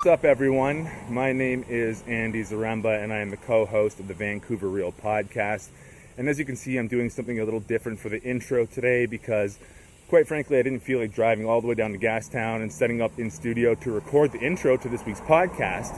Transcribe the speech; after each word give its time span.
What's 0.00 0.20
up, 0.20 0.24
everyone? 0.24 0.88
My 1.08 1.32
name 1.32 1.64
is 1.68 2.04
Andy 2.06 2.44
Zaremba, 2.44 3.02
and 3.02 3.12
I 3.12 3.16
am 3.16 3.30
the 3.30 3.36
co 3.36 3.66
host 3.66 3.98
of 3.98 4.06
the 4.06 4.14
Vancouver 4.14 4.68
Real 4.68 4.92
podcast. 4.92 5.70
And 6.16 6.28
as 6.28 6.38
you 6.38 6.44
can 6.44 6.54
see, 6.54 6.76
I'm 6.76 6.86
doing 6.86 7.10
something 7.10 7.40
a 7.40 7.44
little 7.44 7.58
different 7.58 7.98
for 7.98 8.08
the 8.08 8.22
intro 8.22 8.64
today 8.64 9.06
because, 9.06 9.58
quite 10.06 10.28
frankly, 10.28 10.56
I 10.56 10.62
didn't 10.62 10.84
feel 10.84 11.00
like 11.00 11.12
driving 11.12 11.46
all 11.46 11.60
the 11.60 11.66
way 11.66 11.74
down 11.74 11.90
to 11.90 11.98
Gastown 11.98 12.62
and 12.62 12.72
setting 12.72 13.02
up 13.02 13.18
in 13.18 13.28
studio 13.28 13.74
to 13.74 13.90
record 13.90 14.30
the 14.30 14.38
intro 14.38 14.76
to 14.76 14.88
this 14.88 15.04
week's 15.04 15.20
podcast, 15.22 15.96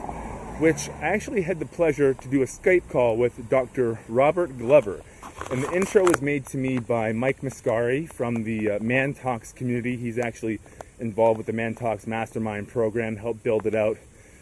which 0.59 0.89
I 0.89 1.09
actually 1.09 1.43
had 1.43 1.59
the 1.59 1.67
pleasure 1.67 2.15
to 2.15 2.27
do 2.27 2.41
a 2.41 2.47
Skype 2.47 2.89
call 2.89 3.17
with 3.17 3.51
Dr. 3.51 3.99
Robert 4.09 4.57
Glover. 4.57 5.03
And 5.51 5.61
the 5.61 5.71
intro 5.73 6.05
was 6.05 6.23
made 6.23 6.47
to 6.47 6.57
me 6.57 6.79
by 6.79 7.11
Mike 7.11 7.41
Mascari 7.41 8.11
from 8.11 8.45
the 8.45 8.71
uh, 8.71 8.79
Man 8.79 9.13
Talks 9.13 9.53
community. 9.53 9.95
He's 9.95 10.17
actually 10.17 10.59
involved 11.01 11.37
with 11.37 11.47
the 11.47 11.53
Man 11.53 11.75
Talks 11.75 12.07
Mastermind 12.07 12.69
program, 12.69 13.17
helped 13.17 13.43
build 13.43 13.65
it 13.65 13.75
out 13.75 13.97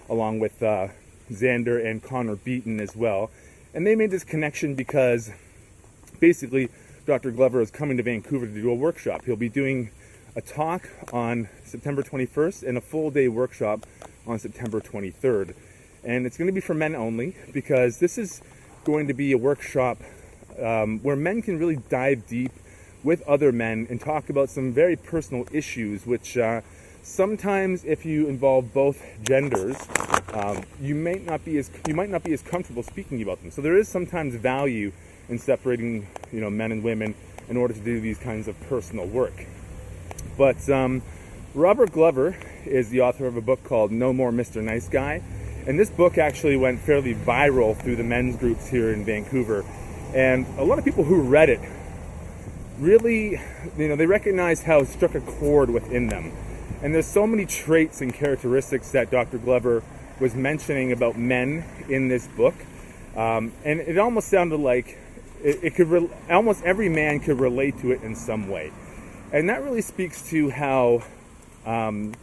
along 0.09 0.39
with 0.39 0.62
uh, 0.62 0.89
Xander 1.32 1.84
and 1.84 2.04
Connor 2.04 2.35
Beaton 2.35 2.80
as 2.80 2.95
well. 2.95 3.32
And 3.73 3.88
they 3.88 3.95
made 3.95 4.12
this 4.12 4.23
connection 4.23 4.76
because 4.76 5.32
basically 6.20 6.70
Dr. 7.05 7.32
Glover 7.32 7.62
is 7.62 7.72
coming 7.72 7.98
to 7.98 8.04
Vancouver 8.04 8.45
to 8.45 8.54
do 8.54 8.70
a 8.70 8.76
workshop. 8.76 9.26
He'll 9.26 9.35
be 9.35 9.49
doing 9.49 9.90
a 10.35 10.41
talk 10.41 10.90
on 11.12 11.49
September 11.63 12.04
21st 12.04 12.68
and 12.68 12.77
a 12.77 12.82
full 12.82 13.10
day 13.10 13.27
workshop 13.27 13.85
on 14.27 14.40
September 14.40 14.80
23rd. 14.80 15.55
And 16.04 16.26
it's 16.26 16.38
going 16.38 16.48
to 16.48 16.54
be 16.54 16.62
for 16.62 16.73
men 16.73 16.96
only 16.96 17.35
because 17.52 17.99
this 17.99 18.18
is 18.18 18.41
going 18.84 19.07
to 19.07 19.13
be 19.13 19.32
a 19.32 19.38
workshop 19.38 19.98
um, 20.62 20.99
where 20.99 21.16
men 21.16 21.41
can 21.41 21.57
really 21.57 21.77
dive 21.90 22.27
deep 22.27 22.52
with 23.03 23.21
other 23.27 23.52
men 23.52 23.88
and 23.89 23.99
talk 23.99 24.30
about 24.30 24.49
some 24.49 24.71
very 24.71 24.95
personal 24.95 25.48
issues, 25.52 26.05
which 26.05 26.38
uh, 26.38 26.62
sometimes, 27.02 27.84
if 27.85 28.05
you 28.05 28.27
involve 28.27 28.73
both 28.73 29.03
genders, 29.23 29.77
um, 30.34 30.63
you 30.81 30.95
might 30.95 31.26
not 31.26 31.43
be 31.43 31.57
as 31.57 31.71
you 31.88 31.93
might 31.93 32.09
not 32.09 32.23
be 32.23 32.34
as 32.34 32.41
comfortable 32.41 32.84
speaking 32.84 33.21
about 33.21 33.41
them. 33.41 33.52
So 33.52 33.62
there 33.62 33.77
is 33.77 33.87
sometimes 33.87 34.35
value 34.35 34.91
in 35.27 35.40
separating, 35.40 36.07
you 36.32 36.41
know, 36.41 36.49
men 36.49 36.71
and 36.71 36.84
women 36.84 37.15
in 37.48 37.57
order 37.57 37.74
to 37.74 37.79
do 37.79 37.99
these 37.99 38.18
kinds 38.18 38.48
of 38.48 38.59
personal 38.62 39.07
work. 39.07 39.46
But 40.37 40.70
um, 40.70 41.02
Robert 41.55 41.91
Glover 41.91 42.37
is 42.65 42.90
the 42.90 43.02
author 43.02 43.26
of 43.26 43.35
a 43.35 43.41
book 43.41 43.63
called 43.63 43.91
No 43.91 44.13
More 44.13 44.31
Mr. 44.31 44.63
Nice 44.63 44.87
Guy. 44.87 45.21
And 45.68 45.79
this 45.79 45.90
book 45.90 46.18
actually 46.18 46.55
went 46.57 46.79
fairly 46.79 47.13
viral 47.13 47.76
through 47.76 47.96
the 47.96 48.04
men's 48.04 48.35
groups 48.37 48.68
here 48.68 48.91
in 48.91 49.04
Vancouver. 49.04 49.65
And 50.13 50.46
a 50.57 50.63
lot 50.63 50.79
of 50.79 50.85
people 50.85 51.04
who 51.04 51.21
read 51.21 51.49
it 51.49 51.59
really, 52.80 53.40
you 53.77 53.88
know, 53.88 53.96
they 53.96 54.05
recognized 54.05 54.63
how 54.63 54.80
it 54.80 54.88
struck 54.88 55.16
a 55.16 55.22
chord 55.22 55.70
within 55.70 56.08
them. 56.08 56.32
And 56.82 56.94
there's 56.96 57.08
so 57.08 57.27
many 57.27 57.46
traits 57.46 58.02
and 58.02 58.13
characteristics 58.13 58.91
that 58.91 59.12
Dr. 59.12 59.38
Glover 59.38 59.84
was 60.20 60.36
mentioning 60.36 60.91
about 60.91 61.18
men 61.18 61.66
in 61.90 62.08
this 62.08 62.27
book. 62.27 62.55
Um, 63.16 63.52
and 63.66 63.80
it 63.80 63.98
almost 63.98 64.30
sounded 64.30 64.59
like 64.59 64.97
it, 65.44 65.63
it 65.63 65.75
could, 65.75 65.88
re- 65.88 66.09
almost 66.30 66.63
every 66.63 66.90
man 66.90 67.19
could 67.19 67.40
relate 67.40 67.80
to 67.80 67.91
it 67.91 68.02
in 68.03 68.16
some 68.16 68.50
way. 68.50 68.72
And 69.31 69.50
that 69.50 69.64
really 69.64 69.81
speaks 69.81 70.30
to 70.30 70.50
how, 70.50 71.03
um, 71.66 72.14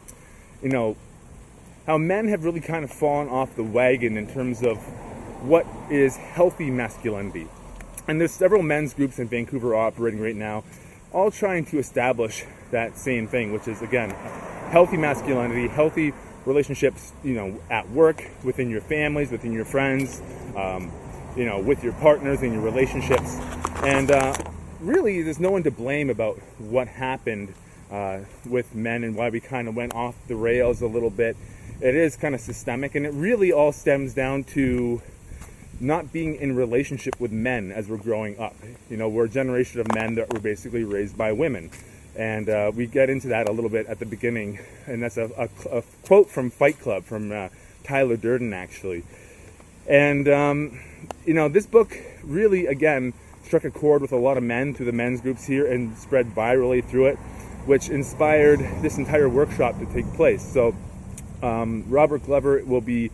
you 0.63 0.71
know, 0.71 0.97
how 1.87 1.99
men 1.99 2.29
have 2.29 2.45
really 2.45 2.61
kind 2.61 2.85
of 2.85 2.91
fallen 2.91 3.29
off 3.29 3.55
the 3.57 3.63
wagon 3.63 4.17
in 4.17 4.27
terms 4.27 4.63
of 4.63 4.79
what 5.43 5.67
is 5.91 6.17
healthy 6.17 6.71
masculinity. 6.71 7.47
And 8.09 8.21
there's 8.21 8.33
several 8.33 8.63
men's 8.63 8.95
groups 8.95 9.19
in 9.19 9.29
Vancouver 9.29 9.75
operating 9.75 10.21
right 10.21 10.37
now, 10.37 10.65
all 11.13 11.31
trying 11.31 11.65
to 11.67 11.79
establish 11.79 12.45
that 12.71 12.97
same 12.99 13.27
thing, 13.27 13.53
which 13.53 13.67
is 13.67 13.83
again, 13.83 14.11
healthy 14.71 14.97
masculinity, 14.97 15.69
healthy 15.69 16.13
relationships, 16.45 17.13
you 17.25 17.35
know, 17.35 17.61
at 17.71 17.91
work, 17.91 18.25
within 18.45 18.71
your 18.71 18.81
families, 18.81 19.31
within 19.31 19.53
your 19.53 19.65
friends, 19.65 20.23
um, 20.57 20.93
you 21.37 21.45
know, 21.45 21.59
with 21.59 21.83
your 21.83 21.93
partners 21.95 22.43
in 22.43 22.53
your 22.53 22.63
relationships. 22.63 23.39
And 23.83 24.11
uh, 24.11 24.35
really, 24.81 25.23
there's 25.23 25.41
no 25.41 25.51
one 25.51 25.65
to 25.65 25.71
blame 25.71 26.09
about 26.09 26.37
what 26.59 26.89
happened 26.89 27.55
uh, 27.91 28.21
with 28.49 28.75
men 28.75 29.05
and 29.05 29.17
why 29.17 29.31
we 29.31 29.41
kind 29.41 29.69
of 29.69 29.75
went 29.75 29.95
off 29.95 30.15
the 30.29 30.37
rails 30.37 30.81
a 30.81 30.87
little 30.87 31.11
bit. 31.11 31.37
It 31.81 31.95
is 31.95 32.17
kind 32.17 32.35
of 32.35 32.41
systemic, 32.41 32.95
and 32.95 33.05
it 33.05 33.13
really 33.13 33.53
all 33.53 33.73
stems 33.73 34.15
down 34.15 34.45
to 34.45 35.03
not 35.81 36.13
being 36.13 36.37
in 36.37 36.57
relationship 36.57 37.21
with 37.21 37.33
men 37.33 37.73
as 37.73 37.89
we're 37.89 37.97
growing 37.97 38.39
up. 38.39 38.55
You 38.89 38.97
know, 38.97 39.09
we're 39.09 39.27
a 39.27 39.29
generation 39.29 39.81
of 39.81 39.95
men 39.95 40.15
that 40.15 40.33
were 40.33 40.41
basically 40.41 40.85
raised 40.85 41.17
by 41.17 41.33
women. 41.33 41.71
And 42.17 42.49
uh, 42.49 42.73
we 42.75 42.87
get 42.87 43.11
into 43.11 43.29
that 43.29 43.49
a 43.49 43.53
little 43.53 43.69
bit 43.69 43.87
at 43.87 43.99
the 43.99 44.07
beginning. 44.07 44.59
And 44.87 45.03
that's 45.03 45.19
a, 45.19 45.31
a, 45.37 45.79
a 45.79 45.83
quote 46.05 46.31
from 46.31 46.51
Fight 46.51 46.81
Club 46.81 47.05
from 47.05 47.31
uh, 47.31 47.49
Tyler 47.85 48.17
Durden, 48.17 48.55
actually. 48.55 49.05
And, 49.87 50.27
um, 50.29 50.81
you 51.27 51.35
know, 51.35 51.49
this 51.49 51.67
book 51.67 51.97
really, 52.25 52.67
again, 52.67 53.13
struck 53.45 53.65
a 53.65 53.71
chord 53.71 54.03
with 54.03 54.13
a 54.13 54.17
lot 54.17 54.37
of 54.37 54.43
men 54.43 54.75
through 54.75 54.87
the 54.87 54.93
men's 54.93 55.21
groups 55.21 55.47
here 55.47 55.71
and 55.71 55.97
spread 55.97 56.35
virally 56.35 56.85
through 56.85 57.07
it, 57.07 57.17
which 57.67 57.89
inspired 57.91 58.61
this 58.81 58.99
entire 58.99 59.29
workshop 59.29 59.79
to 59.79 59.87
take 59.87 60.11
place. 60.15 60.43
So, 60.43 60.75
um, 61.43 61.85
Robert 61.89 62.25
Glover 62.25 62.63
will 62.65 62.81
be 62.81 63.11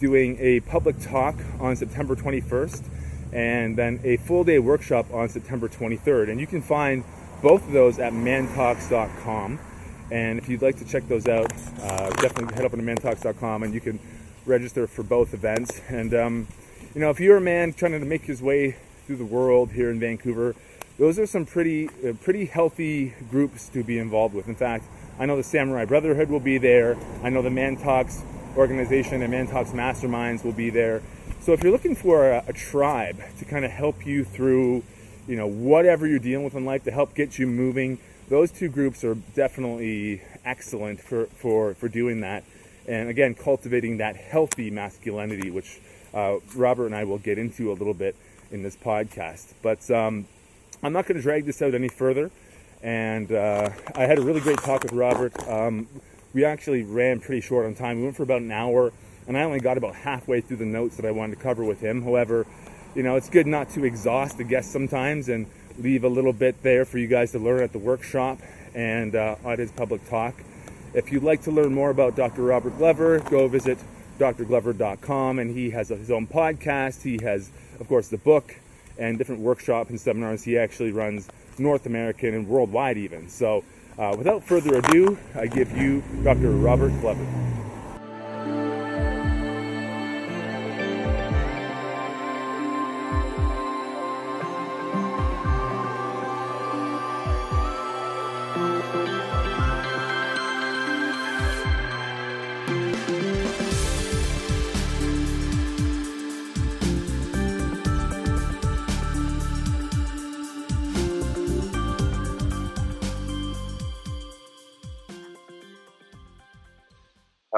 doing 0.00 0.36
a 0.40 0.60
public 0.60 0.98
talk 0.98 1.36
on 1.60 1.76
September 1.76 2.16
21st 2.16 2.82
and 3.32 3.76
then 3.76 4.00
a 4.02 4.16
full 4.16 4.42
day 4.42 4.58
workshop 4.58 5.06
on 5.12 5.28
September 5.28 5.68
23rd. 5.68 6.30
And 6.30 6.40
you 6.40 6.46
can 6.46 6.62
find 6.62 7.04
both 7.42 7.64
of 7.66 7.72
those 7.72 7.98
at 7.98 8.12
mantalks.com. 8.12 9.60
And 10.10 10.38
if 10.38 10.48
you'd 10.48 10.62
like 10.62 10.76
to 10.78 10.84
check 10.84 11.06
those 11.06 11.28
out, 11.28 11.52
uh, 11.82 12.10
definitely 12.10 12.54
head 12.54 12.64
up 12.64 12.72
to 12.72 12.76
mantalks.com 12.78 13.62
and 13.62 13.72
you 13.72 13.80
can 13.80 14.00
register 14.46 14.86
for 14.86 15.04
both 15.04 15.34
events. 15.34 15.80
And, 15.88 16.12
um, 16.14 16.48
you 16.94 17.00
know, 17.00 17.10
if 17.10 17.20
you're 17.20 17.36
a 17.36 17.40
man 17.40 17.72
trying 17.72 17.92
to 17.92 18.00
make 18.00 18.22
his 18.22 18.42
way 18.42 18.76
through 19.06 19.16
the 19.16 19.24
world 19.24 19.70
here 19.70 19.90
in 19.90 20.00
Vancouver, 20.00 20.56
those 20.98 21.18
are 21.18 21.26
some 21.26 21.46
pretty, 21.46 21.88
uh, 22.06 22.14
pretty 22.20 22.46
healthy 22.46 23.14
groups 23.30 23.68
to 23.68 23.84
be 23.84 23.98
involved 23.98 24.34
with. 24.34 24.48
In 24.48 24.56
fact, 24.56 24.84
I 25.18 25.26
know 25.26 25.36
the 25.36 25.42
Samurai 25.42 25.84
Brotherhood 25.84 26.28
will 26.28 26.40
be 26.40 26.58
there. 26.58 26.96
I 27.22 27.30
know 27.30 27.42
the 27.42 27.50
Man 27.50 27.76
Talks 27.76 28.22
organization 28.56 29.22
and 29.22 29.30
Man 29.30 29.46
Talks 29.46 29.70
Masterminds 29.70 30.44
will 30.44 30.52
be 30.52 30.70
there. 30.70 31.02
So 31.40 31.52
if 31.52 31.62
you're 31.62 31.72
looking 31.72 31.94
for 31.94 32.30
a, 32.30 32.44
a 32.48 32.52
tribe 32.52 33.20
to 33.38 33.44
kind 33.44 33.64
of 33.64 33.70
help 33.70 34.06
you 34.06 34.24
through, 34.24 34.82
you 35.26 35.36
know, 35.36 35.46
whatever 35.46 36.06
you're 36.06 36.18
dealing 36.18 36.44
with 36.44 36.54
in 36.54 36.64
life 36.64 36.84
to 36.84 36.90
help 36.90 37.14
get 37.14 37.38
you 37.38 37.46
moving, 37.46 37.98
those 38.28 38.50
two 38.50 38.68
groups 38.68 39.02
are 39.04 39.14
definitely 39.34 40.22
excellent 40.44 41.00
for, 41.00 41.26
for, 41.26 41.74
for 41.74 41.88
doing 41.88 42.20
that. 42.20 42.44
And 42.86 43.08
again, 43.08 43.34
cultivating 43.34 43.98
that 43.98 44.16
healthy 44.16 44.70
masculinity, 44.70 45.50
which 45.50 45.80
uh, 46.12 46.36
Robert 46.54 46.86
and 46.86 46.94
I 46.94 47.04
will 47.04 47.18
get 47.18 47.38
into 47.38 47.72
a 47.72 47.74
little 47.74 47.94
bit 47.94 48.16
in 48.50 48.62
this 48.62 48.76
podcast. 48.76 49.52
But 49.62 49.90
um, 49.90 50.26
I'm 50.82 50.92
not 50.92 51.06
going 51.06 51.16
to 51.16 51.22
drag 51.22 51.44
this 51.46 51.62
out 51.62 51.74
any 51.74 51.88
further. 51.88 52.30
And 52.82 53.30
uh, 53.30 53.70
I 53.94 54.02
had 54.02 54.18
a 54.18 54.22
really 54.22 54.40
great 54.40 54.58
talk 54.58 54.82
with 54.82 54.92
Robert. 54.92 55.36
Um, 55.48 55.86
we 56.32 56.44
actually 56.44 56.82
ran 56.84 57.20
pretty 57.20 57.40
short 57.40 57.66
on 57.66 57.74
time. 57.74 57.98
We 57.98 58.04
went 58.04 58.16
for 58.16 58.22
about 58.22 58.42
an 58.42 58.52
hour, 58.52 58.92
and 59.26 59.36
I 59.36 59.42
only 59.42 59.60
got 59.60 59.76
about 59.76 59.94
halfway 59.94 60.40
through 60.40 60.58
the 60.58 60.66
notes 60.66 60.96
that 60.96 61.04
I 61.04 61.10
wanted 61.10 61.36
to 61.36 61.42
cover 61.42 61.64
with 61.64 61.80
him. 61.80 62.02
However, 62.02 62.46
you 62.94 63.02
know, 63.02 63.16
it's 63.16 63.28
good 63.28 63.46
not 63.46 63.70
to 63.70 63.84
exhaust 63.84 64.38
the 64.38 64.44
guest 64.44 64.72
sometimes 64.72 65.28
and 65.28 65.46
leave 65.78 66.04
a 66.04 66.08
little 66.08 66.32
bit 66.32 66.62
there 66.62 66.84
for 66.84 66.98
you 66.98 67.06
guys 67.06 67.32
to 67.32 67.38
learn 67.38 67.62
at 67.62 67.72
the 67.72 67.78
workshop 67.78 68.38
and 68.74 69.14
uh, 69.14 69.36
at 69.44 69.58
his 69.58 69.72
public 69.72 70.08
talk. 70.08 70.34
If 70.92 71.12
you'd 71.12 71.22
like 71.22 71.42
to 71.42 71.50
learn 71.50 71.72
more 71.72 71.90
about 71.90 72.16
Dr. 72.16 72.42
Robert 72.42 72.76
Glover, 72.76 73.20
go 73.20 73.46
visit 73.46 73.78
drglover.com, 74.18 75.38
and 75.38 75.50
he 75.56 75.70
has 75.70 75.88
his 75.88 76.10
own 76.10 76.26
podcast. 76.26 77.02
He 77.02 77.24
has, 77.24 77.50
of 77.78 77.88
course, 77.88 78.08
the 78.08 78.18
book 78.18 78.56
and 78.98 79.16
different 79.16 79.40
workshops 79.40 79.90
and 79.90 80.00
seminars. 80.00 80.42
He 80.42 80.58
actually 80.58 80.92
runs 80.92 81.28
North 81.58 81.86
American 81.86 82.34
and 82.34 82.48
worldwide, 82.48 82.98
even. 82.98 83.28
So 83.28 83.64
uh, 83.98 84.14
without 84.16 84.44
further 84.44 84.76
ado, 84.78 85.18
I 85.34 85.46
give 85.46 85.76
you 85.76 86.02
Dr. 86.22 86.50
Robert 86.50 86.92
Glover. 87.00 87.26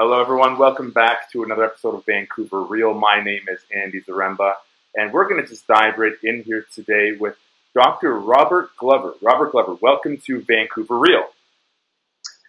Hello, 0.05 0.19
everyone. 0.19 0.57
Welcome 0.57 0.91
back 0.91 1.31
to 1.31 1.43
another 1.43 1.63
episode 1.63 1.95
of 1.95 2.05
Vancouver 2.05 2.61
Real. 2.61 2.93
My 2.93 3.23
name 3.23 3.43
is 3.47 3.61
Andy 3.73 4.01
Zaremba, 4.01 4.55
and 4.93 5.13
we're 5.13 5.29
going 5.29 5.41
to 5.41 5.47
just 5.47 5.65
dive 5.65 5.97
right 5.97 6.11
in 6.21 6.43
here 6.43 6.65
today 6.73 7.13
with 7.17 7.37
Dr. 7.73 8.13
Robert 8.19 8.75
Glover. 8.75 9.13
Robert 9.21 9.53
Glover, 9.53 9.75
welcome 9.75 10.17
to 10.25 10.41
Vancouver 10.41 10.99
Real. 10.99 11.23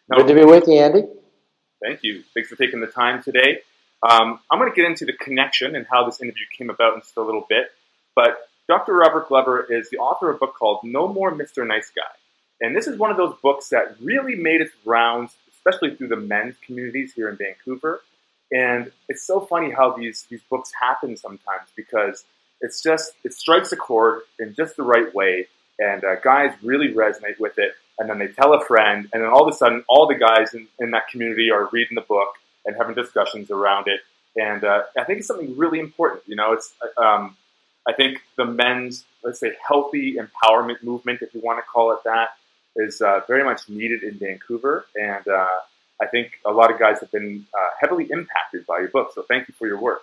Now, 0.09 0.17
Good 0.17 0.27
to 0.27 0.35
be 0.35 0.45
with 0.45 0.67
you, 0.67 0.81
Andy. 0.81 1.05
Thank 1.81 2.01
you. 2.03 2.25
Thanks 2.35 2.49
for 2.49 2.57
taking 2.57 2.81
the 2.81 2.89
time 2.89 3.23
today. 3.23 3.61
Um, 4.03 4.41
I'm 4.51 4.59
going 4.59 4.73
to 4.73 4.75
get 4.75 4.87
into 4.87 5.05
the 5.05 5.13
connection 5.13 5.77
and 5.77 5.87
how 5.89 6.05
this 6.05 6.21
interview 6.21 6.47
came 6.59 6.71
about 6.71 6.95
in 6.95 7.03
just 7.03 7.17
a 7.17 7.23
little 7.23 7.47
bit. 7.49 7.67
But 8.17 8.37
Dr. 8.67 8.95
Robert 8.95 9.29
Glover 9.29 9.63
is 9.63 9.91
the 9.91 9.99
author 9.99 10.29
of 10.29 10.37
a 10.37 10.39
book 10.41 10.57
called 10.59 10.81
No 10.83 11.07
More 11.07 11.33
Mr. 11.33 11.65
Nice 11.65 11.93
Guy. 11.95 12.03
And 12.61 12.75
this 12.75 12.89
is 12.89 12.99
one 12.99 13.13
of 13.13 13.17
those 13.17 13.37
books 13.45 13.69
that 13.69 13.95
really 14.01 14.35
made 14.35 14.61
its 14.61 14.73
rounds, 14.85 15.37
especially 15.65 15.97
through 15.97 16.09
the 16.09 16.17
men's 16.17 16.57
communities 16.65 17.13
here 17.15 17.29
in 17.29 17.37
Vancouver. 17.37 18.03
And 18.53 18.93
it's 19.09 19.27
so 19.27 19.41
funny 19.41 19.71
how 19.71 19.93
these, 19.97 20.27
these 20.29 20.43
books 20.51 20.71
happen 20.81 21.17
sometimes 21.17 21.69
because 21.75 22.25
it's 22.61 22.83
just, 22.83 23.13
it 23.25 23.33
strikes 23.33 23.73
a 23.73 23.77
chord 23.77 24.23
in 24.39 24.55
just 24.55 24.77
the 24.77 24.83
right 24.83 25.13
way. 25.15 25.49
And 25.79 26.05
uh, 26.05 26.17
guys 26.23 26.53
really 26.63 26.93
resonate 26.93 27.41
with 27.41 27.59
it. 27.59 27.73
And 27.99 28.09
then 28.09 28.19
they 28.19 28.29
tell 28.29 28.53
a 28.55 28.65
friend. 28.65 29.09
And 29.13 29.23
then 29.23 29.31
all 29.31 29.47
of 29.47 29.53
a 29.53 29.57
sudden, 29.57 29.85
all 29.89 30.07
the 30.07 30.15
guys 30.15 30.55
in, 30.55 30.69
in 30.79 30.91
that 30.93 31.09
community 31.09 31.51
are 31.51 31.69
reading 31.73 31.95
the 31.95 32.03
book 32.03 32.35
and 32.65 32.77
having 32.77 32.95
discussions 32.95 33.51
around 33.51 33.89
it. 33.89 34.01
And 34.37 34.65
uh, 34.65 34.83
I 34.99 35.05
think 35.05 35.21
it's 35.21 35.29
something 35.29 35.57
really 35.57 35.81
important. 35.81 36.23
You 36.27 36.37
know, 36.37 36.53
it's, 36.53 36.73
um, 36.97 37.37
I 37.89 37.93
think 37.93 38.21
the 38.37 38.45
men's, 38.45 39.05
let's 39.23 39.41
say, 39.41 39.53
healthy 39.67 40.17
empowerment 40.17 40.83
movement, 40.83 41.23
if 41.23 41.35
you 41.35 41.41
want 41.41 41.59
to 41.59 41.63
call 41.63 41.93
it 41.93 41.99
that, 42.05 42.31
is 42.77 43.01
uh, 43.01 43.21
very 43.27 43.45
much 43.45 43.69
needed 43.69 44.03
in 44.03 44.19
Vancouver. 44.19 44.87
And 44.97 45.27
uh, 45.29 45.47
I 46.01 46.07
think 46.07 46.33
a 46.45 46.51
lot 46.51 46.73
of 46.73 46.79
guys 46.79 47.01
have 47.01 47.13
been 47.13 47.47
uh, 47.55 47.69
heavily 47.81 48.09
impacted 48.11 48.67
by 48.67 48.81
your 48.81 48.89
book. 48.89 49.13
So 49.15 49.23
thank 49.23 49.49
you 49.49 49.55
for 49.55 49.67
your 49.67 49.81
work. 49.81 50.03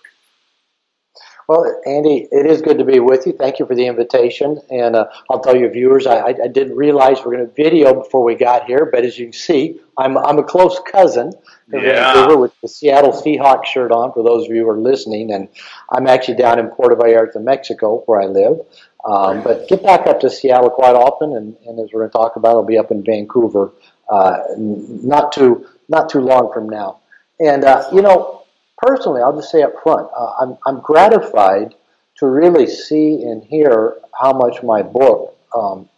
Well, 1.52 1.82
Andy, 1.86 2.30
it 2.32 2.46
is 2.46 2.62
good 2.62 2.78
to 2.78 2.86
be 2.86 3.02
with 3.02 3.26
you. 3.26 3.34
Thank 3.34 3.60
you 3.60 3.66
for 3.66 3.76
the 3.76 3.86
invitation. 3.86 4.62
And 4.70 4.96
uh, 4.96 5.08
I'll 5.30 5.42
tell 5.42 5.54
your 5.54 5.70
viewers, 5.70 6.08
I, 6.08 6.28
I, 6.28 6.48
didn't 6.48 6.78
realize 6.78 7.18
we 7.18 7.34
are 7.34 7.38
going 7.38 7.46
to 7.46 7.54
video 7.54 7.94
before 7.94 8.24
we 8.24 8.36
got 8.36 8.68
here, 8.68 8.90
but 8.90 9.04
as 9.04 9.20
you 9.20 9.26
can 9.26 9.34
see, 9.34 9.82
I'm, 9.98 10.18
I'm 10.18 10.40
a 10.40 10.44
close 10.44 10.80
cousin 10.90 11.34
yeah. 11.70 12.14
Vancouver 12.14 12.38
with 12.38 12.54
the 12.62 12.70
Seattle 12.70 13.12
Seahawks 13.12 13.66
shirt 13.66 13.92
on, 13.92 14.14
for 14.14 14.24
those 14.24 14.46
of 14.46 14.56
you 14.56 14.62
who 14.62 14.70
are 14.70 14.80
listening. 14.80 15.34
And 15.34 15.50
I'm 15.92 16.08
actually 16.08 16.38
down 16.38 16.58
in 16.58 16.68
Puerto 16.70 16.96
Vallarta, 16.96 17.44
Mexico, 17.44 18.02
where 18.06 18.22
I 18.22 18.28
live. 18.28 18.62
Um, 19.04 19.44
but 19.44 19.68
get 19.68 19.84
back 19.84 20.08
up 20.08 20.22
to 20.22 20.30
Seattle 20.30 20.70
quite 20.70 20.96
often, 20.96 21.36
and, 21.36 21.58
and 21.66 21.82
as 21.82 21.92
we're 21.92 22.00
going 22.00 22.12
to 22.12 22.18
talk 22.18 22.38
about, 22.38 22.52
I'll 22.52 22.64
be 22.64 22.78
up 22.78 22.92
in 22.92 23.04
Vancouver 23.04 23.74
uh, 24.10 24.38
not 24.58 25.34
too 25.34 25.68
not 25.90 26.08
too 26.08 26.22
long 26.22 26.54
from 26.54 26.70
now. 26.70 27.00
And 27.42 27.66
uh, 27.66 27.90
you 27.92 28.02
know, 28.02 28.41
personally, 28.82 29.22
I'll 29.22 29.36
just 29.36 29.52
say 29.52 29.62
up 29.62 29.74
front, 29.84 30.10
uh, 30.16 30.34
I'm 30.42 30.58
I'm 30.66 30.80
gratified 30.82 31.76
to 32.18 32.28
really 32.28 32.68
see 32.68 33.24
and 33.24 33.44
hear 33.44 33.98
how 34.20 34.34
much 34.34 34.62
my 34.64 34.82
book 34.82 35.38
um, 35.56 35.90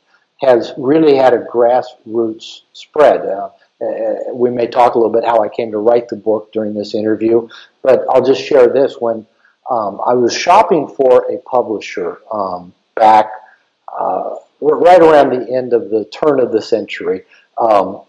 has 0.42 0.74
really 0.78 1.16
had 1.16 1.34
a 1.34 1.40
grassroots 1.40 2.62
spread. 2.74 3.22
Uh, 3.22 3.50
uh, 3.82 4.34
we 4.34 4.50
may 4.50 4.68
talk 4.68 4.96
a 4.96 4.98
little 4.98 5.12
bit 5.12 5.26
how 5.26 5.44
I 5.44 5.50
came 5.50 5.72
to 5.72 5.78
write 5.78 6.08
the 6.08 6.16
book 6.16 6.52
during 6.54 6.74
this 6.74 6.96
interview, 6.96 7.48
but 7.82 8.06
I'll 8.10 8.26
just 8.26 8.42
share 8.42 8.68
this. 8.68 8.96
When 9.00 9.26
um, 9.70 10.00
I 10.06 10.14
was 10.14 10.34
shopping 10.36 10.88
for 10.88 11.26
a 11.32 11.38
publisher 11.40 12.20
um, 12.32 12.74
back 12.96 13.32
uh, 13.98 14.36
right 14.62 15.02
around 15.02 15.32
the 15.32 15.54
end 15.54 15.74
of 15.74 15.90
the 15.90 16.06
turn 16.06 16.40
of 16.40 16.52
the 16.52 16.62
century, 16.62 17.24
um, 17.58 18.02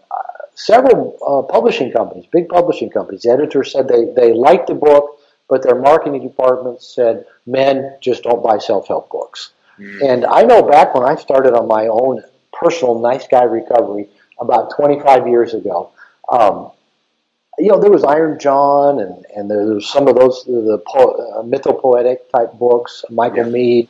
several 0.55 1.19
uh, 1.27 1.53
publishing 1.53 1.93
companies, 1.93 2.27
big 2.31 2.49
publishing 2.49 2.91
companies, 2.91 3.23
the 3.23 3.31
editors 3.31 3.73
said 3.73 3.89
they, 3.89 4.07
they 4.17 4.33
liked 4.33 4.69
the 4.69 4.75
book, 4.75 5.19
but 5.49 5.63
their 5.63 5.79
marketing 5.79 6.23
departments 6.23 6.95
said, 6.95 7.27
men 7.47 7.97
just 8.01 8.23
don't 8.23 8.43
buy 8.43 8.59
self 8.59 8.89
help 8.89 9.11
books. 9.11 9.51
Mm. 9.79 10.13
And 10.13 10.25
I 10.25 10.43
know 10.43 10.63
back 10.63 10.95
when 10.95 11.05
I 11.05 11.17
started 11.17 11.55
on 11.55 11.69
my 11.69 11.87
own 11.87 12.23
personal 12.53 12.99
nice 12.99 13.27
guy 13.27 13.43
recovery 13.43 14.09
about 14.41 14.75
25 14.77 15.29
years 15.29 15.55
ago, 15.55 15.91
um, 16.31 16.71
you 17.59 17.69
know, 17.69 17.79
there 17.79 17.91
was 17.91 18.05
Iron 18.05 18.39
John 18.39 19.01
and, 19.01 19.25
and 19.37 19.51
there 19.51 19.65
was 19.65 19.89
some 19.89 20.09
of 20.09 20.17
those, 20.17 20.45
the 20.45 20.83
po- 20.87 21.13
uh, 21.13 21.43
mythopoetic 21.43 22.19
type 22.35 22.53
books, 22.55 23.05
Michael 23.11 23.47
yeah. 23.47 23.53
Meade. 23.53 23.89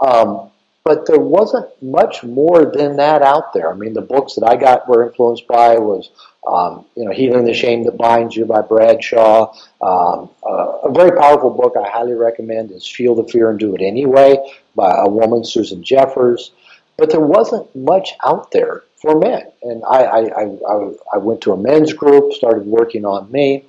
Um, 0.00 0.50
but 0.84 1.06
there 1.06 1.18
wasn't 1.18 1.66
much 1.82 2.22
more 2.22 2.66
than 2.66 2.96
that 2.96 3.22
out 3.22 3.54
there. 3.54 3.72
I 3.72 3.74
mean, 3.74 3.94
the 3.94 4.02
books 4.02 4.34
that 4.34 4.46
I 4.46 4.56
got 4.56 4.86
were 4.86 5.06
influenced 5.08 5.46
by 5.46 5.78
was, 5.78 6.10
um, 6.46 6.84
you 6.94 7.06
know, 7.06 7.10
Healing 7.10 7.46
the 7.46 7.54
Shame 7.54 7.84
That 7.84 7.96
Binds 7.96 8.36
You 8.36 8.44
by 8.44 8.60
Bradshaw. 8.60 9.54
Um, 9.80 10.28
uh, 10.46 10.78
a 10.84 10.92
very 10.92 11.18
powerful 11.18 11.50
book 11.50 11.74
I 11.76 11.88
highly 11.88 12.12
recommend 12.12 12.70
is 12.70 12.86
Feel 12.86 13.14
the 13.14 13.24
Fear 13.24 13.50
and 13.50 13.58
Do 13.58 13.74
It 13.74 13.80
Anyway 13.80 14.36
by 14.76 14.94
a 14.98 15.08
woman, 15.08 15.42
Susan 15.42 15.82
Jeffers. 15.82 16.52
But 16.98 17.10
there 17.10 17.20
wasn't 17.20 17.74
much 17.74 18.12
out 18.22 18.50
there 18.50 18.84
for 18.96 19.18
men. 19.18 19.50
And 19.62 19.82
I, 19.84 20.02
I, 20.02 20.42
I, 20.42 20.90
I 21.14 21.18
went 21.18 21.40
to 21.42 21.52
a 21.52 21.56
men's 21.56 21.94
group, 21.94 22.34
started 22.34 22.66
working 22.66 23.04
on 23.04 23.32
me, 23.32 23.64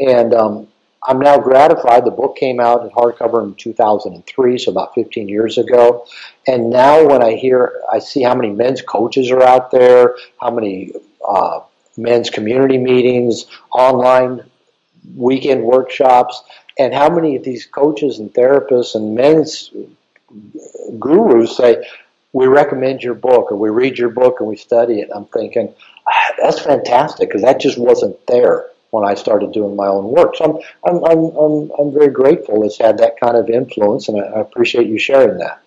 and 0.00 0.34
um, 0.34 0.68
I'm 1.02 1.20
now 1.20 1.38
gratified. 1.38 2.04
The 2.04 2.10
book 2.10 2.36
came 2.36 2.60
out 2.60 2.82
in 2.82 2.90
hardcover 2.90 3.44
in 3.44 3.54
2003, 3.54 4.58
so 4.58 4.70
about 4.70 4.94
15 4.94 5.28
years 5.28 5.58
ago. 5.58 6.06
And 6.46 6.70
now, 6.70 7.06
when 7.06 7.22
I 7.22 7.34
hear, 7.34 7.80
I 7.90 8.00
see 8.00 8.22
how 8.22 8.34
many 8.34 8.50
men's 8.50 8.82
coaches 8.82 9.30
are 9.30 9.42
out 9.42 9.70
there, 9.70 10.16
how 10.40 10.50
many 10.50 10.92
uh, 11.26 11.60
men's 11.96 12.30
community 12.30 12.78
meetings, 12.78 13.46
online 13.70 14.50
weekend 15.14 15.62
workshops, 15.62 16.42
and 16.78 16.92
how 16.92 17.08
many 17.08 17.36
of 17.36 17.44
these 17.44 17.64
coaches 17.66 18.18
and 18.18 18.32
therapists 18.34 18.94
and 18.94 19.14
men's 19.14 19.70
gurus 20.98 21.56
say, 21.56 21.86
we 22.32 22.46
recommend 22.46 23.02
your 23.02 23.14
book 23.14 23.50
or 23.50 23.56
we 23.56 23.70
read 23.70 23.98
your 23.98 24.10
book 24.10 24.36
and 24.40 24.48
we 24.48 24.56
study 24.56 25.00
it. 25.00 25.10
I'm 25.14 25.24
thinking, 25.26 25.74
ah, 26.06 26.34
that's 26.40 26.60
fantastic 26.60 27.28
because 27.28 27.42
that 27.42 27.60
just 27.60 27.78
wasn't 27.78 28.26
there 28.26 28.66
when 28.90 29.04
I 29.04 29.14
started 29.14 29.52
doing 29.52 29.76
my 29.76 29.86
own 29.86 30.04
work. 30.04 30.36
So 30.36 30.44
I'm, 30.44 30.96
I'm, 30.96 31.04
I'm, 31.04 31.24
I'm, 31.36 31.70
I'm 31.78 31.92
very 31.92 32.08
grateful 32.08 32.64
it's 32.64 32.78
had 32.78 32.98
that 32.98 33.20
kind 33.20 33.36
of 33.36 33.50
influence, 33.50 34.08
and 34.08 34.20
I, 34.20 34.40
appreciate 34.40 34.86
you 34.86 34.98
sharing 34.98 35.38
that. 35.38 35.62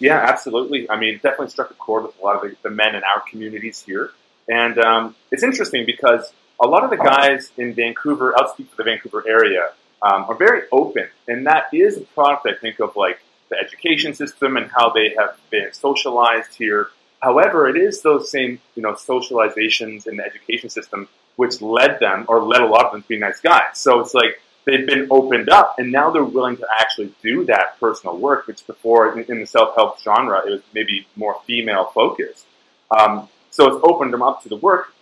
Yeah, 0.00 0.18
absolutely. 0.18 0.90
I 0.90 0.98
mean, 0.98 1.14
definitely 1.22 1.48
struck 1.48 1.70
a 1.70 1.74
chord 1.74 2.04
with 2.04 2.18
a 2.20 2.24
lot 2.24 2.36
of 2.36 2.42
the, 2.42 2.56
the 2.62 2.70
men 2.70 2.94
in 2.94 3.02
our 3.04 3.22
communities 3.30 3.82
here. 3.82 4.10
And 4.48 4.78
um, 4.78 5.14
it's 5.30 5.42
interesting 5.42 5.86
because 5.86 6.32
a 6.60 6.66
lot 6.66 6.84
of 6.84 6.90
the 6.90 6.96
guys 6.96 7.52
in 7.56 7.74
Vancouver, 7.74 8.34
I'll 8.36 8.52
speak 8.52 8.70
for 8.70 8.76
the 8.76 8.84
Vancouver 8.84 9.24
area, 9.26 9.70
um, 10.02 10.26
are 10.28 10.34
very 10.34 10.62
open. 10.72 11.08
And 11.28 11.46
that 11.46 11.72
is 11.72 11.96
a 11.96 12.02
product, 12.02 12.46
I 12.46 12.54
think, 12.60 12.80
of 12.80 12.96
like 12.96 13.20
the 13.50 13.56
education 13.56 14.14
system 14.14 14.56
and 14.56 14.70
how 14.70 14.90
they 14.90 15.14
have 15.16 15.38
been 15.50 15.72
socialized 15.72 16.54
here. 16.54 16.88
However, 17.20 17.68
it 17.68 17.76
is 17.76 18.02
those 18.02 18.30
same, 18.30 18.60
you 18.74 18.82
know, 18.82 18.92
socializations 18.92 20.06
in 20.06 20.16
the 20.16 20.24
education 20.24 20.68
system 20.68 21.08
which 21.36 21.60
led 21.60 21.98
them 22.00 22.26
or 22.28 22.42
led 22.42 22.60
a 22.60 22.66
lot 22.66 22.86
of 22.86 22.92
them 22.92 23.02
to 23.02 23.08
be 23.08 23.18
nice 23.18 23.40
guys. 23.40 23.74
So 23.74 24.00
it's 24.00 24.14
like 24.14 24.40
they've 24.64 24.86
been 24.86 25.08
opened 25.10 25.48
up 25.48 25.76
and 25.78 25.92
now 25.92 26.10
they're 26.10 26.24
willing 26.24 26.56
to 26.58 26.66
actually 26.80 27.12
do 27.22 27.44
that 27.46 27.78
personal 27.80 28.16
work, 28.16 28.46
which 28.46 28.66
before 28.66 29.18
in, 29.18 29.24
in 29.30 29.40
the 29.40 29.46
self-help 29.46 30.00
genre, 30.00 30.42
it 30.46 30.50
was 30.50 30.62
maybe 30.72 31.06
more 31.16 31.36
female 31.46 31.86
focused. 31.86 32.46
Um, 32.90 33.28
so 33.50 33.66
it's 33.68 33.84
opened 33.88 34.12
them 34.12 34.22
up 34.22 34.42
to 34.42 34.48
the 34.48 34.56
work, 34.56 34.92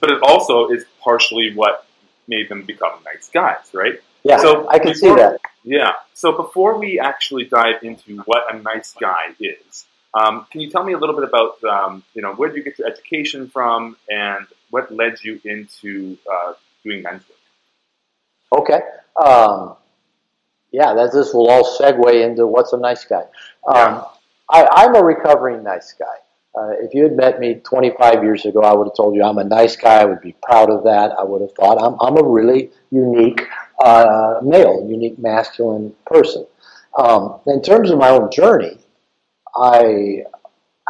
but 0.00 0.10
it 0.10 0.20
also 0.22 0.68
is 0.68 0.84
partially 1.00 1.54
what 1.54 1.86
made 2.26 2.48
them 2.48 2.62
become 2.62 2.92
nice 3.04 3.28
guys, 3.28 3.70
right? 3.72 4.00
Yeah, 4.22 4.38
so 4.38 4.68
I 4.68 4.78
can 4.78 4.92
before, 4.92 5.16
see 5.16 5.22
that. 5.22 5.40
Yeah. 5.64 5.92
So 6.14 6.32
before 6.32 6.78
we 6.78 7.00
actually 7.00 7.44
dive 7.44 7.82
into 7.82 8.18
what 8.22 8.52
a 8.52 8.58
nice 8.58 8.94
guy 9.00 9.34
is, 9.40 9.86
um, 10.14 10.46
can 10.50 10.60
you 10.60 10.70
tell 10.70 10.84
me 10.84 10.92
a 10.92 10.98
little 10.98 11.14
bit 11.14 11.24
about, 11.24 11.62
um, 11.64 12.02
you 12.14 12.22
know, 12.22 12.34
where 12.34 12.48
did 12.48 12.58
you 12.58 12.64
get 12.64 12.78
your 12.78 12.88
education 12.88 13.48
from 13.48 13.96
and 14.10 14.46
what 14.70 14.90
led 14.92 15.22
you 15.22 15.40
into 15.44 16.16
uh, 16.30 16.52
doing 16.84 17.02
men's 17.02 17.22
work? 17.28 18.62
Okay. 18.62 18.80
Um, 19.22 19.76
yeah, 20.70 20.94
that 20.94 21.12
this 21.12 21.32
will 21.32 21.48
all 21.48 21.78
segue 21.78 22.24
into 22.24 22.46
what's 22.46 22.72
a 22.72 22.76
nice 22.76 23.04
guy. 23.04 23.22
Um, 23.66 23.74
yeah. 23.76 24.04
I, 24.50 24.84
am 24.84 24.94
a 24.94 25.02
recovering 25.02 25.62
nice 25.62 25.94
guy. 25.98 26.04
Uh, 26.58 26.72
if 26.80 26.94
you 26.94 27.02
had 27.02 27.16
met 27.16 27.40
me 27.40 27.54
25 27.54 28.22
years 28.22 28.44
ago, 28.44 28.62
I 28.62 28.74
would 28.74 28.86
have 28.86 28.96
told 28.96 29.14
you 29.14 29.22
I'm 29.22 29.38
a 29.38 29.44
nice 29.44 29.76
guy. 29.76 30.00
I 30.00 30.04
would 30.04 30.20
be 30.20 30.34
proud 30.42 30.70
of 30.70 30.84
that. 30.84 31.12
I 31.18 31.22
would 31.22 31.40
have 31.40 31.52
thought 31.52 31.80
I'm, 31.80 31.96
I'm 32.00 32.16
a 32.22 32.28
really 32.28 32.70
unique 32.90 33.42
uh, 33.82 34.40
male, 34.42 34.86
unique 34.88 35.18
masculine 35.18 35.94
person. 36.06 36.46
Um, 36.96 37.40
in 37.46 37.62
terms 37.62 37.90
of 37.90 37.98
my 37.98 38.08
own 38.08 38.30
journey, 38.30 38.78
I 39.56 40.24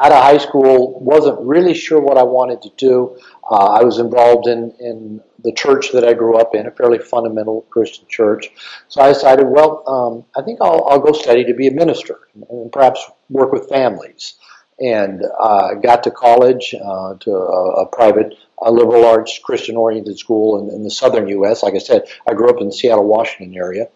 out 0.02 0.12
of 0.12 0.22
high 0.22 0.38
school 0.38 1.00
wasn't 1.00 1.38
really 1.40 1.74
sure 1.74 2.00
what 2.00 2.18
I 2.18 2.22
wanted 2.22 2.62
to 2.62 2.70
do. 2.76 3.18
Uh, 3.50 3.66
I 3.66 3.82
was 3.82 3.98
involved 3.98 4.46
in, 4.46 4.72
in 4.78 5.20
the 5.42 5.52
church 5.52 5.92
that 5.92 6.04
I 6.04 6.14
grew 6.14 6.36
up 6.36 6.54
in, 6.54 6.66
a 6.66 6.70
fairly 6.70 6.98
fundamental 6.98 7.62
Christian 7.70 8.06
church. 8.08 8.48
So 8.88 9.00
I 9.00 9.12
decided, 9.12 9.46
well, 9.48 9.82
um, 9.86 10.24
I 10.36 10.44
think 10.44 10.60
I'll, 10.60 10.86
I'll 10.88 11.00
go 11.00 11.12
study 11.12 11.44
to 11.44 11.54
be 11.54 11.68
a 11.68 11.72
minister 11.72 12.28
and 12.50 12.70
perhaps 12.70 13.04
work 13.28 13.52
with 13.52 13.68
families. 13.68 14.34
And 14.80 15.22
uh, 15.40 15.74
got 15.74 16.04
to 16.04 16.12
college, 16.12 16.72
uh, 16.72 17.14
to 17.14 17.30
a, 17.32 17.82
a 17.82 17.86
private, 17.86 18.34
a 18.62 18.70
liberal 18.70 19.04
arts 19.04 19.40
Christian 19.42 19.76
oriented 19.76 20.16
school 20.18 20.60
in, 20.60 20.72
in, 20.72 20.84
the 20.84 20.90
southern 20.90 21.26
U.S. 21.26 21.64
Like 21.64 21.74
I 21.74 21.78
said, 21.78 22.04
I 22.28 22.34
grew 22.34 22.48
up 22.48 22.60
in 22.60 22.68
the 22.68 22.72
Seattle, 22.72 23.04
Washington 23.04 23.56
area. 23.56 23.88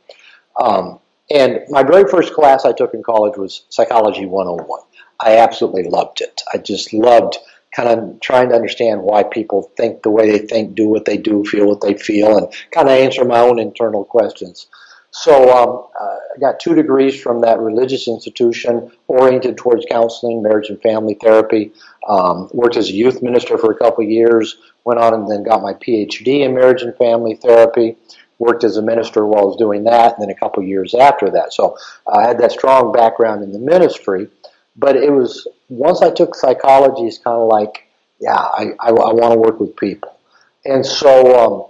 Um, 0.61 0.99
and 1.31 1.61
my 1.69 1.83
very 1.83 2.05
first 2.11 2.35
class 2.35 2.64
I 2.64 2.73
took 2.73 2.95
in 2.95 3.02
college 3.02 3.37
was 3.37 3.64
Psychology 3.69 4.26
101. 4.26 4.81
I 5.21 5.38
absolutely 5.38 5.85
loved 5.85 6.21
it. 6.21 6.43
I 6.52 6.59
just 6.59 6.93
loved 6.93 7.38
kind 7.75 7.88
of 7.88 8.21
trying 8.21 8.50
to 8.50 8.55
understand 8.55 9.02
why 9.02 9.23
people 9.23 9.71
think 9.76 10.02
the 10.02 10.11
way 10.11 10.31
they 10.31 10.47
think, 10.47 10.75
do 10.75 10.88
what 10.88 11.05
they 11.05 11.17
do, 11.17 11.45
feel 11.45 11.67
what 11.67 11.81
they 11.81 11.95
feel, 11.95 12.37
and 12.37 12.52
kind 12.71 12.88
of 12.88 12.95
answer 12.95 13.25
my 13.25 13.38
own 13.38 13.59
internal 13.59 14.05
questions. 14.05 14.67
So 15.11 15.55
um, 15.55 15.87
I 16.00 16.41
got 16.41 16.59
two 16.59 16.75
degrees 16.75 17.21
from 17.21 17.43
that 17.43 17.61
religious 17.61 18.09
institution 18.09 18.91
oriented 19.09 19.59
towards 19.59 19.85
counseling, 19.91 20.43
marriage 20.43 20.71
and 20.71 20.81
family 20.81 21.19
therapy. 21.21 21.73
Um, 22.09 22.49
worked 22.52 22.79
as 22.79 22.88
a 22.88 22.93
youth 22.93 23.23
minister 23.23 23.59
for 23.59 23.73
a 23.73 23.76
couple 23.76 24.05
of 24.05 24.11
years. 24.11 24.57
Went 24.85 25.00
on 25.00 25.12
and 25.12 25.31
then 25.31 25.43
got 25.43 25.62
my 25.62 25.75
PhD 25.75 26.41
in 26.41 26.55
marriage 26.55 26.83
and 26.83 26.97
family 26.97 27.37
therapy. 27.37 27.97
Worked 28.39 28.65
as 28.65 28.77
a 28.77 28.83
minister 28.83 29.27
while 29.27 29.43
I 29.43 29.47
was 29.47 29.57
doing 29.57 29.85
that, 29.85 30.15
and 30.15 30.23
then 30.23 30.31
a 30.31 30.39
couple 30.39 30.62
years 30.62 30.95
after 30.95 31.31
that. 31.31 31.53
So 31.53 31.77
I 32.12 32.27
had 32.27 32.39
that 32.39 32.53
strong 32.53 32.93
background 32.93 33.45
in 33.45 33.53
the 33.53 33.59
ministry. 33.59 34.29
But 34.77 34.97
it 34.97 35.11
was 35.11 35.47
once 35.69 36.03
I 36.03 36.11
took 36.11 36.35
psychology, 36.35 37.03
it's 37.03 37.19
kind 37.19 37.37
of 37.37 37.49
like, 37.49 37.89
yeah, 38.21 38.37
I, 38.37 38.71
I, 38.81 38.89
I 38.89 39.12
want 39.12 39.35
to 39.35 39.39
work 39.39 39.61
with 39.61 39.77
people. 39.77 40.19
And 40.65 40.85
so 40.85 41.39
um, 41.39 41.67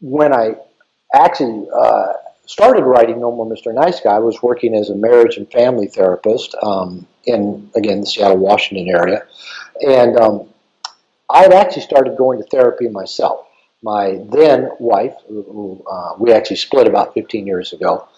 when 0.00 0.32
I 0.32 0.56
actually 1.14 1.68
uh, 1.74 2.12
started 2.46 2.84
writing 2.84 3.20
No 3.20 3.30
More 3.30 3.46
Mr. 3.46 3.72
Nice 3.72 4.00
Guy, 4.00 4.14
I 4.14 4.18
was 4.18 4.42
working 4.42 4.74
as 4.74 4.90
a 4.90 4.94
marriage 4.94 5.36
and 5.36 5.50
family 5.50 5.86
therapist 5.86 6.54
um, 6.62 7.06
in, 7.24 7.70
again, 7.76 8.00
the 8.00 8.06
Seattle, 8.06 8.38
Washington 8.38 8.88
area. 8.88 9.26
And 9.80 10.18
um, 10.18 10.48
I 11.30 11.42
had 11.42 11.52
actually 11.52 11.82
started 11.82 12.16
going 12.16 12.38
to 12.38 12.44
therapy 12.44 12.88
myself. 12.88 13.46
My 13.84 14.18
then 14.32 14.70
wife, 14.80 15.12
who 15.28 15.84
uh, 15.86 16.14
we 16.18 16.32
actually 16.32 16.56
split 16.56 16.86
about 16.86 17.12
15 17.12 17.46
years 17.46 17.74
ago, 17.74 18.08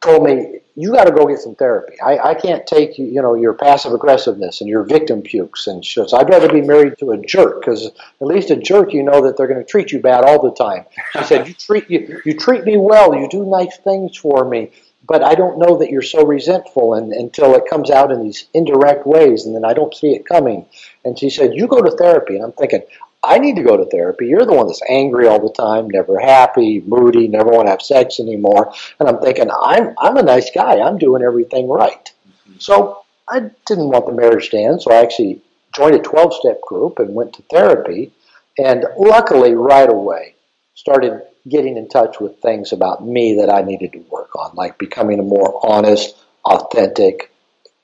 told 0.00 0.24
me, 0.24 0.60
you 0.76 0.92
got 0.92 1.04
to 1.04 1.10
go 1.10 1.26
get 1.26 1.40
some 1.40 1.54
therapy. 1.54 2.00
I, 2.00 2.30
I 2.30 2.34
can't 2.34 2.66
take 2.66 2.96
you, 2.96 3.04
you 3.04 3.20
know, 3.20 3.34
your 3.34 3.52
passive 3.52 3.92
aggressiveness 3.92 4.62
and 4.62 4.68
your 4.68 4.82
victim 4.82 5.20
pukes 5.20 5.66
and 5.66 5.84
shit. 5.84 6.14
I'd 6.14 6.30
rather 6.30 6.50
be 6.50 6.62
married 6.62 6.96
to 7.00 7.10
a 7.10 7.18
jerk 7.18 7.60
because 7.60 7.84
at 7.86 8.26
least 8.26 8.50
a 8.50 8.56
jerk, 8.56 8.94
you 8.94 9.02
know 9.02 9.20
that 9.26 9.36
they're 9.36 9.46
going 9.46 9.62
to 9.62 9.70
treat 9.70 9.92
you 9.92 10.00
bad 10.00 10.24
all 10.24 10.42
the 10.42 10.54
time. 10.54 10.86
She 11.12 11.24
said, 11.24 11.48
you 11.48 11.54
treat 11.54 11.90
you, 11.90 12.22
you 12.24 12.34
treat 12.34 12.64
me 12.64 12.78
well. 12.78 13.14
You 13.14 13.28
do 13.28 13.44
nice 13.44 13.76
things 13.76 14.16
for 14.16 14.48
me, 14.48 14.70
but 15.06 15.22
I 15.22 15.34
don't 15.34 15.58
know 15.58 15.76
that 15.78 15.90
you're 15.90 16.00
so 16.00 16.24
resentful 16.24 16.94
and, 16.94 17.12
until 17.12 17.54
it 17.56 17.68
comes 17.68 17.90
out 17.90 18.10
in 18.10 18.22
these 18.22 18.46
indirect 18.54 19.06
ways, 19.06 19.44
and 19.44 19.54
then 19.54 19.66
I 19.66 19.74
don't 19.74 19.94
see 19.94 20.14
it 20.14 20.24
coming. 20.24 20.64
And 21.04 21.18
she 21.18 21.28
said, 21.28 21.52
you 21.52 21.66
go 21.66 21.82
to 21.82 21.90
therapy. 21.90 22.36
And 22.36 22.44
I'm 22.44 22.52
thinking, 22.52 22.82
I 23.26 23.38
need 23.38 23.56
to 23.56 23.62
go 23.62 23.76
to 23.76 23.84
therapy. 23.86 24.26
You're 24.26 24.46
the 24.46 24.54
one 24.54 24.66
that's 24.66 24.82
angry 24.88 25.26
all 25.26 25.40
the 25.40 25.52
time, 25.52 25.88
never 25.88 26.18
happy, 26.18 26.80
moody, 26.86 27.28
never 27.28 27.50
want 27.50 27.66
to 27.66 27.70
have 27.70 27.82
sex 27.82 28.20
anymore. 28.20 28.72
And 29.00 29.08
I'm 29.08 29.20
thinking, 29.20 29.50
I'm, 29.50 29.94
I'm 29.98 30.16
a 30.16 30.22
nice 30.22 30.50
guy. 30.50 30.80
I'm 30.80 30.98
doing 30.98 31.22
everything 31.22 31.68
right. 31.68 32.10
So 32.58 33.02
I 33.28 33.50
didn't 33.66 33.88
want 33.88 34.06
the 34.06 34.12
marriage 34.12 34.50
to 34.50 34.58
end, 34.58 34.82
so 34.82 34.92
I 34.92 35.02
actually 35.02 35.42
joined 35.74 35.96
a 35.96 36.00
12 36.00 36.34
step 36.34 36.60
group 36.62 36.98
and 36.98 37.14
went 37.14 37.34
to 37.34 37.42
therapy. 37.42 38.12
And 38.58 38.86
luckily, 38.96 39.54
right 39.54 39.88
away, 39.88 40.34
started 40.74 41.22
getting 41.48 41.76
in 41.76 41.88
touch 41.88 42.20
with 42.20 42.40
things 42.40 42.72
about 42.72 43.06
me 43.06 43.34
that 43.40 43.50
I 43.50 43.62
needed 43.62 43.92
to 43.92 43.98
work 44.10 44.34
on, 44.36 44.54
like 44.54 44.78
becoming 44.78 45.20
a 45.20 45.22
more 45.22 45.60
honest, 45.62 46.16
authentic, 46.44 47.30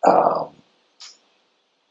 um, 0.07 0.49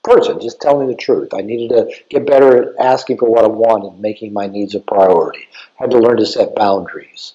person, 0.03 0.39
just 0.39 0.61
tell 0.61 0.79
me 0.79 0.87
the 0.87 0.97
truth. 0.97 1.33
I 1.33 1.41
needed 1.41 1.69
to 1.69 1.91
get 2.09 2.25
better 2.25 2.73
at 2.73 2.79
asking 2.79 3.17
for 3.17 3.29
what 3.29 3.45
I 3.45 3.47
wanted, 3.47 3.99
making 3.99 4.33
my 4.33 4.47
needs 4.47 4.75
a 4.75 4.79
priority. 4.79 5.47
I 5.79 5.83
had 5.83 5.91
to 5.91 5.99
learn 5.99 6.17
to 6.17 6.25
set 6.25 6.55
boundaries. 6.55 7.33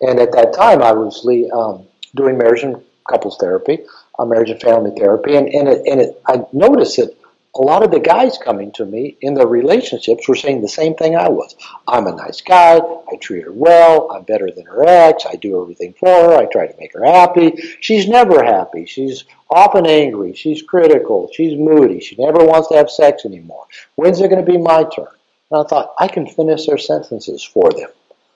And 0.00 0.18
at 0.20 0.32
that 0.32 0.54
time, 0.54 0.82
I 0.82 0.92
was 0.92 1.26
um, 1.54 1.86
doing 2.14 2.38
marriage 2.38 2.62
and 2.62 2.82
couples 3.08 3.36
therapy, 3.38 3.80
uh, 4.18 4.24
marriage 4.24 4.50
and 4.50 4.60
family 4.60 4.92
therapy, 4.98 5.36
and, 5.36 5.48
and, 5.48 5.68
it, 5.68 5.82
and 5.86 6.00
it, 6.00 6.22
I 6.26 6.44
noticed 6.52 6.96
that 6.96 7.16
a 7.58 7.62
lot 7.62 7.82
of 7.82 7.90
the 7.90 8.00
guys 8.00 8.38
coming 8.38 8.70
to 8.72 8.84
me 8.84 9.16
in 9.20 9.34
their 9.34 9.46
relationships 9.46 10.28
were 10.28 10.34
saying 10.34 10.60
the 10.60 10.68
same 10.68 10.94
thing 10.94 11.16
I 11.16 11.28
was. 11.28 11.56
I'm 11.88 12.06
a 12.06 12.14
nice 12.14 12.40
guy. 12.40 12.76
I 12.76 13.16
treat 13.20 13.44
her 13.44 13.52
well. 13.52 14.10
I'm 14.12 14.24
better 14.24 14.50
than 14.50 14.66
her 14.66 14.86
ex. 14.86 15.24
I 15.26 15.36
do 15.36 15.60
everything 15.60 15.94
for 15.98 16.08
her. 16.08 16.36
I 16.36 16.46
try 16.46 16.66
to 16.66 16.78
make 16.78 16.92
her 16.92 17.04
happy. 17.04 17.56
She's 17.80 18.08
never 18.08 18.44
happy. 18.44 18.84
She's 18.86 19.24
often 19.50 19.86
angry. 19.86 20.34
She's 20.34 20.62
critical. 20.62 21.30
She's 21.32 21.58
moody. 21.58 22.00
She 22.00 22.16
never 22.16 22.44
wants 22.44 22.68
to 22.68 22.76
have 22.76 22.90
sex 22.90 23.24
anymore. 23.24 23.66
When's 23.94 24.20
it 24.20 24.28
going 24.28 24.44
to 24.44 24.50
be 24.50 24.58
my 24.58 24.84
turn? 24.84 25.06
And 25.50 25.64
I 25.64 25.68
thought, 25.68 25.94
I 25.98 26.08
can 26.08 26.26
finish 26.26 26.66
their 26.66 26.78
sentences 26.78 27.42
for 27.42 27.72
them. 27.72 27.90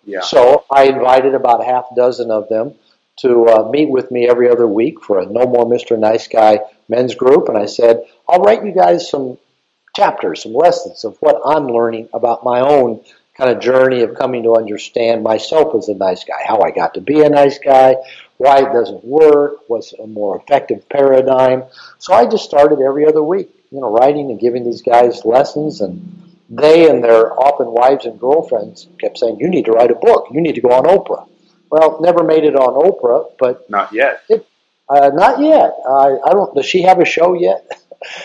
Yeah. 0.04 0.20
So 0.20 0.64
I 0.70 0.84
invited 0.84 1.34
about 1.34 1.60
a 1.60 1.64
half 1.64 1.86
dozen 1.94 2.30
of 2.30 2.48
them 2.48 2.74
to 3.18 3.46
uh, 3.46 3.68
meet 3.70 3.90
with 3.90 4.10
me 4.10 4.28
every 4.28 4.48
other 4.48 4.66
week 4.66 5.02
for 5.02 5.20
a 5.20 5.26
No 5.26 5.46
More 5.46 5.66
Mr. 5.66 5.98
Nice 5.98 6.28
Guy 6.28 6.60
men's 6.88 7.14
group. 7.14 7.48
And 7.48 7.58
I 7.58 7.66
said, 7.66 8.04
I'll 8.28 8.40
write 8.40 8.64
you 8.64 8.72
guys 8.72 9.10
some 9.10 9.38
chapters, 9.94 10.42
some 10.42 10.54
lessons 10.54 11.04
of 11.04 11.16
what 11.20 11.40
I'm 11.44 11.66
learning 11.66 12.08
about 12.14 12.44
my 12.44 12.60
own 12.60 13.04
kind 13.36 13.50
of 13.50 13.62
journey 13.62 14.02
of 14.02 14.14
coming 14.16 14.42
to 14.42 14.56
understand 14.56 15.22
myself 15.22 15.74
as 15.74 15.88
a 15.88 15.94
nice 15.94 16.24
guy, 16.24 16.42
how 16.46 16.60
I 16.60 16.70
got 16.70 16.94
to 16.94 17.00
be 17.00 17.22
a 17.22 17.28
nice 17.28 17.58
guy, 17.58 17.96
why 18.36 18.58
it 18.58 18.72
doesn't 18.72 19.04
work, 19.04 19.58
what's 19.68 19.92
a 19.94 20.06
more 20.06 20.36
effective 20.36 20.88
paradigm. 20.88 21.64
So 21.98 22.12
I 22.12 22.26
just 22.26 22.44
started 22.44 22.80
every 22.80 23.06
other 23.06 23.22
week, 23.22 23.50
you 23.70 23.80
know, 23.80 23.90
writing 23.90 24.30
and 24.30 24.40
giving 24.40 24.64
these 24.64 24.82
guys 24.82 25.24
lessons 25.24 25.80
and 25.80 26.16
they 26.50 26.90
and 26.90 27.02
their 27.02 27.32
often 27.32 27.70
wives 27.70 28.06
and 28.06 28.18
girlfriends 28.18 28.88
kept 29.00 29.18
saying, 29.18 29.38
You 29.38 29.48
need 29.48 29.66
to 29.66 29.72
write 29.72 29.92
a 29.92 29.94
book. 29.94 30.26
You 30.32 30.40
need 30.40 30.56
to 30.56 30.60
go 30.60 30.70
on 30.70 30.84
Oprah. 30.84 31.28
Well, 31.70 32.00
never 32.00 32.24
made 32.24 32.44
it 32.44 32.56
on 32.56 32.74
Oprah, 32.74 33.32
but 33.38 33.68
not 33.70 33.92
yet. 33.92 34.22
It, 34.28 34.46
uh, 34.88 35.10
not 35.14 35.40
yet. 35.40 35.74
Uh, 35.86 36.18
I 36.24 36.32
don't. 36.32 36.54
Does 36.54 36.66
she 36.66 36.82
have 36.82 36.98
a 36.98 37.04
show 37.04 37.34
yet? 37.34 37.64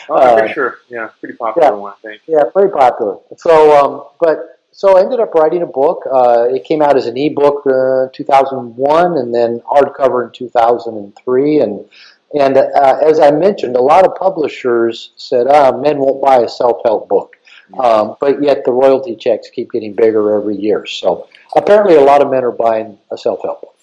Oh, 0.09 0.15
I'm 0.15 0.35
pretty 0.35 0.51
uh, 0.51 0.53
sure. 0.53 0.77
Yeah, 0.89 1.09
pretty 1.19 1.35
popular 1.35 1.67
yeah, 1.67 1.73
one, 1.73 1.93
I 1.93 2.01
think. 2.01 2.21
Yeah, 2.27 2.43
pretty 2.51 2.71
popular. 2.71 3.17
So, 3.37 3.77
um, 3.77 4.05
but 4.19 4.59
so 4.71 4.97
I 4.97 5.01
ended 5.01 5.19
up 5.19 5.33
writing 5.33 5.61
a 5.61 5.67
book. 5.67 6.03
Uh, 6.11 6.47
it 6.49 6.63
came 6.63 6.81
out 6.81 6.97
as 6.97 7.05
an 7.05 7.17
ebook 7.17 7.65
uh, 7.67 8.07
2001, 8.13 9.17
and 9.17 9.33
then 9.33 9.61
hardcover 9.61 10.25
in 10.25 10.31
2003. 10.31 11.59
And 11.59 11.85
and 12.33 12.57
uh, 12.57 12.97
as 13.01 13.19
I 13.19 13.31
mentioned, 13.31 13.75
a 13.75 13.81
lot 13.81 14.05
of 14.05 14.15
publishers 14.15 15.11
said, 15.17 15.47
"Ah, 15.47 15.71
men 15.71 15.99
won't 15.99 16.21
buy 16.21 16.39
a 16.39 16.49
self-help 16.49 17.07
book,". 17.07 17.37
Um, 17.73 18.15
but 18.19 18.41
yet 18.41 18.63
the 18.65 18.71
royalty 18.71 19.15
checks 19.15 19.49
keep 19.49 19.71
getting 19.71 19.93
bigger 19.93 20.35
every 20.35 20.55
year. 20.55 20.85
So 20.85 21.27
apparently, 21.55 21.95
a 21.95 22.01
lot 22.01 22.21
of 22.21 22.29
men 22.29 22.43
are 22.43 22.51
buying 22.51 22.97
a 23.11 23.17
self-help 23.17 23.61
book. 23.61 23.75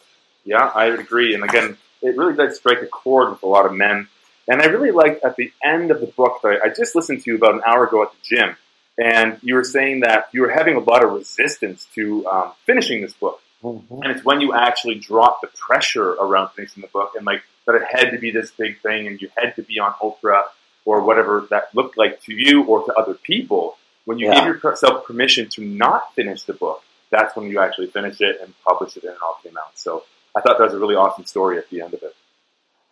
Yeah, 0.44 0.70
I 0.74 0.90
would 0.90 1.00
agree. 1.00 1.34
And 1.34 1.44
again, 1.44 1.76
it 2.00 2.16
really 2.16 2.34
does 2.34 2.56
strike 2.56 2.82
a 2.82 2.86
chord 2.86 3.30
with 3.30 3.42
a 3.42 3.46
lot 3.46 3.66
of 3.66 3.72
men. 3.72 4.08
And 4.48 4.60
I 4.60 4.66
really 4.66 4.90
liked 4.90 5.24
at 5.24 5.36
the 5.36 5.52
end 5.64 5.90
of 5.90 6.00
the 6.00 6.06
book 6.06 6.40
that 6.42 6.60
I 6.64 6.68
just 6.68 6.96
listened 6.96 7.22
to 7.22 7.30
you 7.30 7.36
about 7.36 7.54
an 7.54 7.62
hour 7.66 7.86
ago 7.86 8.02
at 8.02 8.10
the 8.10 8.36
gym, 8.36 8.56
and 8.98 9.38
you 9.42 9.54
were 9.54 9.64
saying 9.64 10.00
that 10.00 10.28
you 10.32 10.42
were 10.42 10.50
having 10.50 10.76
a 10.76 10.80
lot 10.80 11.04
of 11.04 11.12
resistance 11.12 11.86
to 11.94 12.26
um, 12.26 12.52
finishing 12.66 13.02
this 13.02 13.12
book. 13.12 13.40
Mm-hmm. 13.62 14.02
And 14.02 14.10
it's 14.10 14.24
when 14.24 14.40
you 14.40 14.52
actually 14.52 14.96
drop 14.96 15.40
the 15.40 15.48
pressure 15.56 16.10
around 16.10 16.50
finishing 16.50 16.80
the 16.80 16.88
book 16.88 17.12
and 17.16 17.24
like 17.24 17.42
that 17.66 17.76
it 17.76 17.82
had 17.88 18.10
to 18.10 18.18
be 18.18 18.32
this 18.32 18.50
big 18.50 18.80
thing 18.80 19.06
and 19.06 19.22
you 19.22 19.30
had 19.36 19.54
to 19.56 19.62
be 19.62 19.78
on 19.78 19.92
Oprah 20.02 20.42
or 20.84 21.02
whatever 21.02 21.46
that 21.50 21.74
looked 21.74 21.96
like 21.96 22.20
to 22.22 22.34
you 22.34 22.64
or 22.64 22.84
to 22.84 22.92
other 22.94 23.14
people. 23.14 23.76
When 24.04 24.18
you 24.18 24.26
yeah. 24.26 24.52
gave 24.52 24.62
yourself 24.62 25.06
permission 25.06 25.48
to 25.50 25.64
not 25.64 26.14
finish 26.14 26.42
the 26.42 26.54
book, 26.54 26.82
that's 27.10 27.36
when 27.36 27.48
you 27.48 27.60
actually 27.60 27.86
finish 27.86 28.20
it 28.20 28.40
and 28.42 28.52
publish 28.66 28.96
it 28.96 29.04
and 29.04 29.12
it 29.12 29.18
all 29.22 29.38
came 29.42 29.56
out. 29.56 29.78
So 29.78 30.04
I 30.34 30.40
thought 30.40 30.58
that 30.58 30.64
was 30.64 30.74
a 30.74 30.78
really 30.78 30.96
awesome 30.96 31.24
story 31.24 31.58
at 31.58 31.70
the 31.70 31.82
end 31.82 31.94
of 31.94 32.02
it. 32.02 32.16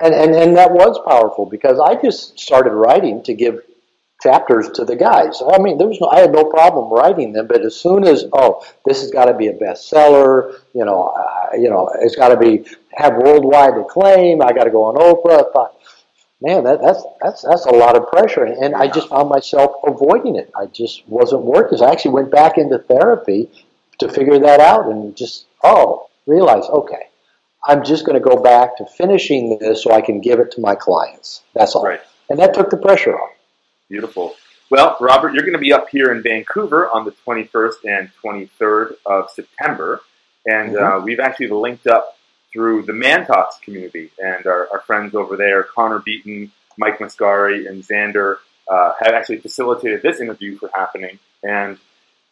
And, 0.00 0.14
and, 0.14 0.34
and 0.34 0.56
that 0.56 0.72
was 0.72 0.98
powerful 1.06 1.46
because 1.46 1.80
I 1.80 2.00
just 2.00 2.38
started 2.38 2.70
writing 2.70 3.22
to 3.24 3.34
give 3.34 3.60
chapters 4.22 4.68
to 4.74 4.84
the 4.84 4.96
guys. 4.96 5.42
I 5.46 5.58
mean, 5.58 5.78
there 5.78 5.86
was 5.86 6.00
no, 6.00 6.08
I 6.08 6.20
had 6.20 6.32
no 6.32 6.44
problem 6.44 6.92
writing 6.92 7.32
them, 7.32 7.46
but 7.46 7.64
as 7.64 7.76
soon 7.76 8.04
as 8.04 8.24
oh, 8.32 8.64
this 8.84 9.00
has 9.00 9.10
got 9.10 9.26
to 9.26 9.34
be 9.34 9.48
a 9.48 9.54
bestseller, 9.54 10.60
you 10.74 10.84
know, 10.84 11.14
uh, 11.16 11.56
you 11.56 11.70
know, 11.70 11.90
it's 12.00 12.16
got 12.16 12.28
to 12.28 12.36
be 12.36 12.64
have 12.92 13.16
worldwide 13.16 13.76
acclaim. 13.78 14.42
I 14.42 14.52
got 14.52 14.64
to 14.64 14.70
go 14.70 14.84
on 14.84 14.96
Oprah. 14.96 15.48
I 15.48 15.52
thought, 15.52 15.78
man, 16.40 16.64
that, 16.64 16.80
that's 16.82 17.04
that's 17.20 17.42
that's 17.42 17.66
a 17.66 17.72
lot 17.72 17.96
of 17.96 18.08
pressure, 18.08 18.44
and 18.44 18.74
I 18.74 18.88
just 18.88 19.08
found 19.08 19.28
myself 19.28 19.72
avoiding 19.86 20.36
it. 20.36 20.50
I 20.58 20.66
just 20.66 21.06
wasn't 21.08 21.42
working. 21.42 21.82
I 21.82 21.90
actually 21.90 22.12
went 22.12 22.30
back 22.30 22.58
into 22.58 22.78
therapy 22.78 23.50
to 23.98 24.08
figure 24.08 24.38
that 24.38 24.60
out, 24.60 24.86
and 24.86 25.16
just 25.16 25.46
oh, 25.62 26.08
realize 26.26 26.64
okay, 26.64 27.08
I'm 27.66 27.84
just 27.84 28.06
going 28.06 28.20
to 28.20 28.26
go 28.26 28.36
back 28.42 28.76
to 28.78 28.86
finishing 28.86 29.58
this 29.58 29.84
so 29.84 29.92
I 29.92 30.00
can 30.00 30.20
give 30.20 30.40
it 30.40 30.52
to 30.52 30.60
my 30.60 30.74
clients. 30.74 31.42
That's 31.54 31.74
all. 31.74 31.84
Right. 31.84 32.00
And 32.28 32.38
that 32.38 32.54
took 32.54 32.70
the 32.70 32.76
pressure 32.76 33.18
off. 33.18 33.30
Beautiful. 33.88 34.34
Well, 34.70 34.96
Robert, 35.00 35.34
you're 35.34 35.42
going 35.42 35.54
to 35.54 35.58
be 35.58 35.72
up 35.72 35.88
here 35.90 36.12
in 36.12 36.22
Vancouver 36.22 36.88
on 36.90 37.04
the 37.04 37.12
21st 37.26 37.74
and 37.84 38.10
23rd 38.24 38.94
of 39.04 39.28
September. 39.30 40.00
And 40.46 40.74
mm-hmm. 40.74 41.00
uh, 41.00 41.04
we've 41.04 41.18
actually 41.18 41.48
linked 41.48 41.88
up 41.88 42.16
through 42.52 42.82
the 42.82 42.92
Man 42.92 43.26
Talks 43.26 43.58
community. 43.60 44.10
And 44.18 44.46
our, 44.46 44.68
our 44.72 44.80
friends 44.80 45.14
over 45.14 45.36
there, 45.36 45.62
Connor 45.62 46.00
Beaton, 46.00 46.52
Mike 46.76 46.98
Mascari, 46.98 47.68
and 47.68 47.82
Xander, 47.82 48.36
uh, 48.68 48.92
have 49.00 49.14
actually 49.14 49.38
facilitated 49.38 50.02
this 50.02 50.20
interview 50.20 50.56
for 50.58 50.70
happening. 50.74 51.18
And 51.42 51.78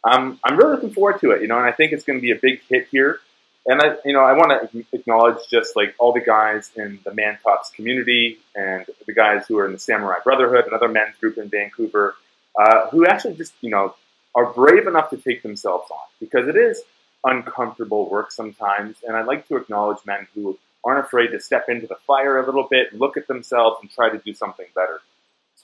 I'm, 0.04 0.38
I'm 0.44 0.56
really 0.56 0.72
looking 0.72 0.90
forward 0.90 1.20
to 1.20 1.32
it, 1.32 1.42
you 1.42 1.48
know, 1.48 1.58
and 1.58 1.66
I 1.66 1.72
think 1.72 1.92
it's 1.92 2.04
going 2.04 2.18
to 2.18 2.22
be 2.22 2.30
a 2.30 2.38
big 2.40 2.60
hit 2.68 2.88
here 2.90 3.20
and 3.68 3.82
I, 3.82 3.96
you 4.02 4.14
know, 4.14 4.24
I 4.24 4.32
want 4.32 4.72
to 4.72 4.84
acknowledge 4.92 5.46
just 5.50 5.76
like 5.76 5.94
all 5.98 6.12
the 6.12 6.22
guys 6.22 6.70
in 6.74 7.00
the 7.04 7.12
Man 7.12 7.38
Talks 7.42 7.68
community 7.70 8.38
and 8.54 8.86
the 9.06 9.12
guys 9.12 9.46
who 9.46 9.58
are 9.58 9.66
in 9.66 9.72
the 9.72 9.78
Samurai 9.78 10.16
Brotherhood, 10.24 10.64
another 10.66 10.88
men's 10.88 11.14
group 11.16 11.36
in 11.36 11.50
Vancouver, 11.50 12.16
uh, 12.58 12.88
who 12.88 13.06
actually 13.06 13.34
just, 13.34 13.52
you 13.60 13.68
know, 13.68 13.94
are 14.34 14.54
brave 14.54 14.86
enough 14.86 15.10
to 15.10 15.18
take 15.18 15.42
themselves 15.42 15.90
on 15.90 15.98
because 16.18 16.48
it 16.48 16.56
is 16.56 16.82
uncomfortable 17.24 18.08
work 18.10 18.32
sometimes. 18.32 18.96
And 19.06 19.16
I'd 19.16 19.26
like 19.26 19.46
to 19.48 19.56
acknowledge 19.56 19.98
men 20.06 20.26
who 20.34 20.58
aren't 20.84 21.04
afraid 21.04 21.28
to 21.28 21.40
step 21.40 21.66
into 21.68 21.86
the 21.86 21.96
fire 22.06 22.38
a 22.38 22.46
little 22.46 22.66
bit, 22.70 22.92
look 22.92 23.16
at 23.16 23.26
themselves, 23.26 23.78
and 23.80 23.90
try 23.90 24.10
to 24.10 24.18
do 24.18 24.34
something 24.34 24.66
better. 24.74 25.00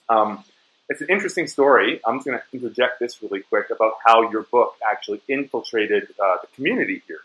Um, 0.09 0.43
it's 0.89 1.01
an 1.01 1.07
interesting 1.09 1.47
story. 1.47 1.99
I'm 2.05 2.17
just 2.17 2.27
going 2.27 2.37
to 2.37 2.43
interject 2.57 2.99
this 2.99 3.21
really 3.21 3.41
quick 3.41 3.67
about 3.71 3.93
how 4.05 4.29
your 4.29 4.43
book 4.43 4.75
actually 4.87 5.21
infiltrated 5.27 6.03
uh, 6.23 6.37
the 6.41 6.47
community 6.55 7.01
here. 7.07 7.19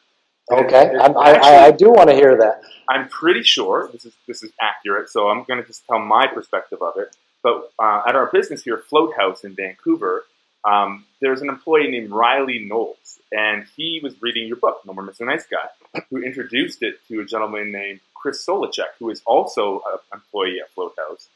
Okay, 0.51 0.87
it, 0.87 0.95
it 0.95 1.17
I, 1.17 1.35
actually, 1.35 1.57
I, 1.57 1.71
do 1.71 1.91
want 1.91 2.09
to 2.09 2.15
hear 2.15 2.37
that. 2.39 2.63
I'm 2.89 3.09
pretty 3.09 3.43
sure 3.43 3.89
this 3.93 4.05
is 4.05 4.15
this 4.27 4.43
is 4.43 4.51
accurate, 4.61 5.09
so 5.09 5.29
I'm 5.29 5.45
going 5.45 5.61
to 5.61 5.67
just 5.67 5.87
tell 5.87 6.01
my 6.01 6.27
perspective 6.27 6.83
of 6.83 6.95
it. 6.97 7.15
But 7.43 7.71
uh, 7.79 8.03
at 8.07 8.17
our 8.17 8.31
business 8.33 8.65
here, 8.65 8.79
Float 8.79 9.15
House 9.17 9.45
in 9.45 9.55
Vancouver, 9.55 10.25
um, 10.65 11.05
there's 11.21 11.41
an 11.41 11.49
employee 11.49 11.91
named 11.91 12.11
Riley 12.11 12.67
Knowles, 12.69 13.19
and 13.33 13.67
he 13.77 14.01
was 14.03 14.15
reading 14.21 14.47
your 14.47 14.57
book, 14.57 14.81
No 14.87 14.93
More 14.93 15.05
Mr. 15.05 15.27
Nice 15.27 15.47
Guy, 15.47 16.03
who 16.11 16.23
introduced 16.23 16.83
it 16.83 16.97
to 17.09 17.21
a 17.21 17.25
gentleman 17.25 17.73
named 17.73 18.01
Chris 18.15 18.45
Solacek, 18.45 18.93
who 18.99 19.11
is 19.11 19.23
also 19.27 19.83
an 19.87 19.99
employee 20.13 20.61
at 20.61 20.71
Float 20.73 20.95
House, 20.99 21.29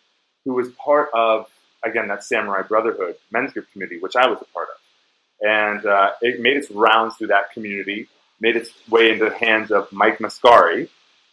who 0.44 0.54
was 0.54 0.68
part 0.72 1.08
of 1.14 1.48
again 1.84 2.08
that 2.08 2.24
Samurai 2.24 2.62
Brotherhood 2.62 3.16
men's 3.30 3.52
group 3.52 3.70
community, 3.72 4.00
which 4.00 4.16
I 4.16 4.26
was 4.28 4.38
a 4.40 4.44
part 4.52 4.68
of, 4.68 5.46
and 5.46 5.86
uh, 5.86 6.10
it 6.20 6.40
made 6.40 6.56
its 6.56 6.70
rounds 6.70 7.16
through 7.16 7.28
that 7.28 7.52
community 7.52 8.08
made 8.40 8.56
its 8.56 8.70
way 8.90 9.10
into 9.10 9.24
the 9.24 9.34
hands 9.34 9.70
of 9.70 9.90
Mike 9.92 10.18
Mascari. 10.18 10.88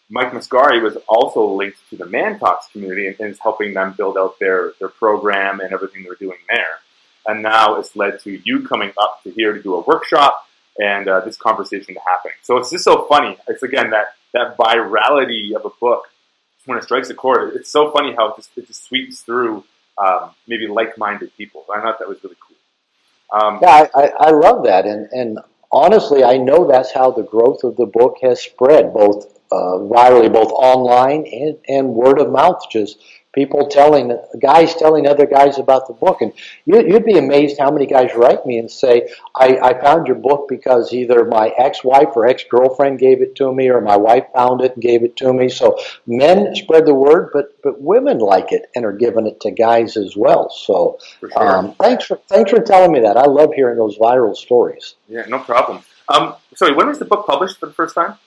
Mike 0.09 0.31
Mascari 0.31 0.81
was 0.81 0.97
also 1.07 1.45
linked 1.45 1.77
to 1.89 1.97
the 1.97 2.05
Man 2.05 2.39
Talks 2.39 2.67
community 2.71 3.07
and, 3.07 3.19
is 3.19 3.39
helping 3.39 3.73
them 3.73 3.93
build 3.93 4.17
out 4.17 4.39
their, 4.39 4.73
their 4.79 4.89
program 4.89 5.59
and 5.59 5.73
everything 5.73 6.03
they're 6.03 6.15
doing 6.15 6.37
there. 6.49 6.79
And 7.27 7.43
now 7.43 7.75
it's 7.75 7.95
led 7.95 8.19
to 8.21 8.41
you 8.43 8.67
coming 8.67 8.91
up 8.97 9.21
to 9.23 9.31
here 9.31 9.53
to 9.53 9.61
do 9.61 9.75
a 9.75 9.81
workshop 9.81 10.47
and 10.79 11.07
uh, 11.07 11.19
this 11.21 11.37
conversation 11.37 11.95
happening. 12.05 12.35
So 12.41 12.57
it's 12.57 12.71
just 12.71 12.83
so 12.83 13.05
funny. 13.07 13.37
It's 13.47 13.63
again 13.63 13.91
that, 13.91 14.15
that 14.33 14.57
virality 14.57 15.55
of 15.55 15.65
a 15.65 15.71
book 15.79 16.05
when 16.65 16.77
it 16.77 16.83
strikes 16.83 17.09
a 17.09 17.13
chord. 17.13 17.55
It's 17.55 17.69
so 17.69 17.91
funny 17.91 18.13
how 18.15 18.29
it 18.29 18.35
just, 18.37 18.49
it 18.55 18.67
just 18.67 18.85
sweeps 18.85 19.21
through 19.21 19.63
um, 19.97 20.31
maybe 20.47 20.67
like-minded 20.67 21.35
people. 21.37 21.65
I 21.73 21.81
thought 21.81 21.99
that 21.99 22.07
was 22.07 22.23
really 22.23 22.37
cool. 22.39 22.57
Um, 23.39 23.59
yeah, 23.61 23.87
I, 23.95 24.11
I, 24.19 24.31
love 24.31 24.65
that, 24.65 24.85
and 24.85 25.07
and 25.13 25.39
honestly, 25.71 26.21
I 26.23 26.37
know 26.37 26.67
that's 26.67 26.91
how 26.91 27.11
the 27.11 27.23
growth 27.23 27.63
of 27.63 27.77
the 27.77 27.85
book 27.85 28.17
has 28.21 28.41
spread, 28.41 28.93
both 28.93 29.39
uh, 29.51 29.77
virally, 29.79 30.31
both 30.31 30.51
online 30.51 31.25
and, 31.31 31.57
and 31.67 31.89
word 31.89 32.19
of 32.19 32.31
mouth. 32.31 32.61
Just 32.71 32.99
people 33.33 33.67
telling 33.67 34.17
guys 34.41 34.75
telling 34.75 35.07
other 35.07 35.25
guys 35.25 35.57
about 35.57 35.87
the 35.87 35.93
book, 35.93 36.21
and 36.21 36.33
you, 36.65 36.75
would 36.93 37.05
be 37.05 37.17
amazed 37.17 37.57
how 37.59 37.71
many 37.71 37.85
guys 37.85 38.11
write 38.15 38.45
me 38.45 38.57
and 38.57 38.69
say, 38.69 39.09
I, 39.35 39.57
"I 39.61 39.81
found 39.81 40.07
your 40.07 40.17
book 40.17 40.47
because 40.49 40.93
either 40.93 41.25
my 41.25 41.51
ex-wife 41.57 42.09
or 42.15 42.25
ex-girlfriend 42.25 42.99
gave 42.99 43.21
it 43.21 43.35
to 43.35 43.53
me, 43.53 43.69
or 43.69 43.81
my 43.81 43.97
wife 43.97 44.25
found 44.33 44.61
it 44.61 44.73
and 44.73 44.81
gave 44.81 45.03
it 45.03 45.17
to 45.17 45.33
me." 45.33 45.49
So 45.49 45.77
men 46.05 46.55
spread 46.55 46.85
the 46.85 46.95
word, 46.95 47.31
but 47.33 47.61
but 47.61 47.81
women 47.81 48.19
like 48.19 48.51
it 48.51 48.69
and 48.75 48.85
are 48.85 48.93
giving 48.93 49.27
it 49.27 49.39
to 49.41 49.51
guys 49.51 49.97
as 49.97 50.15
well. 50.15 50.49
So 50.49 50.99
sure. 51.19 51.31
um, 51.35 51.73
thanks 51.75 52.05
for 52.05 52.17
thanks 52.27 52.51
for 52.51 52.61
telling 52.61 52.91
me 52.91 53.01
that. 53.01 53.17
I 53.17 53.25
love 53.25 53.53
hearing 53.53 53.77
those 53.77 53.97
viral 53.97 54.35
stories. 54.35 54.95
Yeah, 55.07 55.25
no 55.27 55.39
problem. 55.39 55.83
Um, 56.09 56.35
sorry, 56.55 56.73
when 56.73 56.87
was 56.87 56.99
the 56.99 57.05
book 57.05 57.25
published 57.25 57.59
for 57.59 57.67
the 57.67 57.73
first 57.73 57.95
time? 57.95 58.17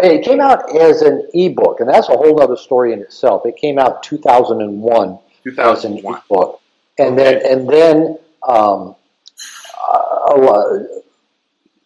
It 0.00 0.24
came 0.24 0.40
out 0.40 0.74
as 0.76 1.02
an 1.02 1.28
ebook, 1.34 1.80
and 1.80 1.88
that's 1.88 2.08
a 2.08 2.16
whole 2.16 2.40
other 2.40 2.56
story 2.56 2.92
in 2.92 3.00
itself. 3.00 3.44
It 3.46 3.56
came 3.56 3.78
out 3.78 4.02
2001, 4.04 5.18
2001. 5.42 5.76
as 5.76 5.84
an 5.84 5.98
ebook, 5.98 6.60
and 6.98 7.18
okay. 7.18 7.40
then 7.40 7.52
and 7.52 7.68
then 7.68 8.18
um, 8.46 8.94
a, 10.28 10.36
lot, 10.36 10.86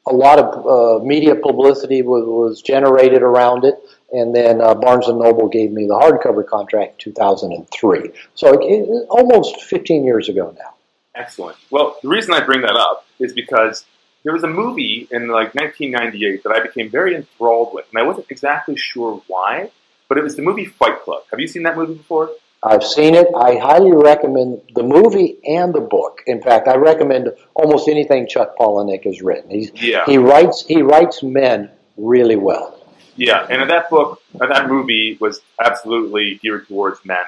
a 0.07 0.13
lot 0.13 0.39
of 0.39 0.67
uh, 0.67 1.05
media 1.05 1.35
publicity 1.35 2.03
was, 2.03 2.25
was 2.27 2.63
generated 2.63 3.23
around 3.23 3.65
it, 3.65 3.79
and 4.13 4.35
then 4.35 4.61
uh, 4.61 4.75
Barnes 4.75 5.09
and 5.09 5.19
Noble 5.19 5.49
gave 5.49 5.73
me 5.73 5.87
the 5.87 5.95
hardcover 5.95 6.47
contract 6.47 7.05
in 7.07 7.13
2003. 7.13 8.11
So 8.35 8.53
it, 8.53 8.61
it, 8.63 9.07
almost 9.09 9.63
15 9.63 10.05
years 10.05 10.29
ago 10.29 10.55
now. 10.59 10.75
Excellent. 11.15 11.57
Well, 11.71 11.97
the 12.03 12.09
reason 12.09 12.33
I 12.35 12.41
bring 12.41 12.63
that 12.63 12.75
up 12.75 13.07
is 13.19 13.33
because 13.33 13.85
there 14.25 14.33
was 14.33 14.45
a 14.45 14.49
movie 14.49 15.09
in 15.11 15.29
like 15.29 15.55
1998 15.55 16.43
that 16.45 16.53
I 16.53 16.61
became 16.61 16.91
very 16.91 17.15
enthralled 17.15 17.75
with, 17.75 17.87
and 17.93 18.03
I 18.03 18.07
wasn't 18.07 18.27
exactly 18.31 18.77
sure 18.77 19.23
why, 19.27 19.71
but 20.09 20.19
it 20.19 20.25
was 20.25 20.37
the 20.37 20.43
movie 20.43 20.67
Fight 20.67 21.03
Club. 21.03 21.23
Have 21.31 21.41
you 21.41 21.49
seen 21.49 21.65
that 21.65 21.77
movie 21.77 21.95
before? 21.95 22.31
I've 22.63 22.85
seen 22.85 23.15
it. 23.17 23.27
I 23.37 23.57
highly 23.57 23.93
recommend 23.93 24.63
the 24.77 24.85
movie 24.85 25.39
and 25.45 25.75
the 25.75 25.81
book. 25.81 26.23
In 26.29 26.41
fact, 26.41 26.69
I 26.69 26.77
recommend 26.77 27.31
almost 27.55 27.89
anything 27.89 28.29
Chuck 28.29 28.57
Palahniuk 28.57 29.03
has 29.05 29.21
written. 29.21 29.51
He's, 29.51 29.73
yeah. 29.75 30.05
He 30.07 30.17
writes 30.17 30.65
he 30.67 30.83
writes 30.83 31.25
men 31.25 31.71
really 31.97 32.37
well. 32.37 32.79
Yeah, 33.17 33.47
and 33.51 33.69
that 33.69 33.91
book, 33.91 34.23
that 34.35 34.69
movie 34.69 35.19
was 35.21 35.41
absolutely 35.61 36.39
geared 36.43 36.69
towards 36.69 37.05
men. 37.05 37.25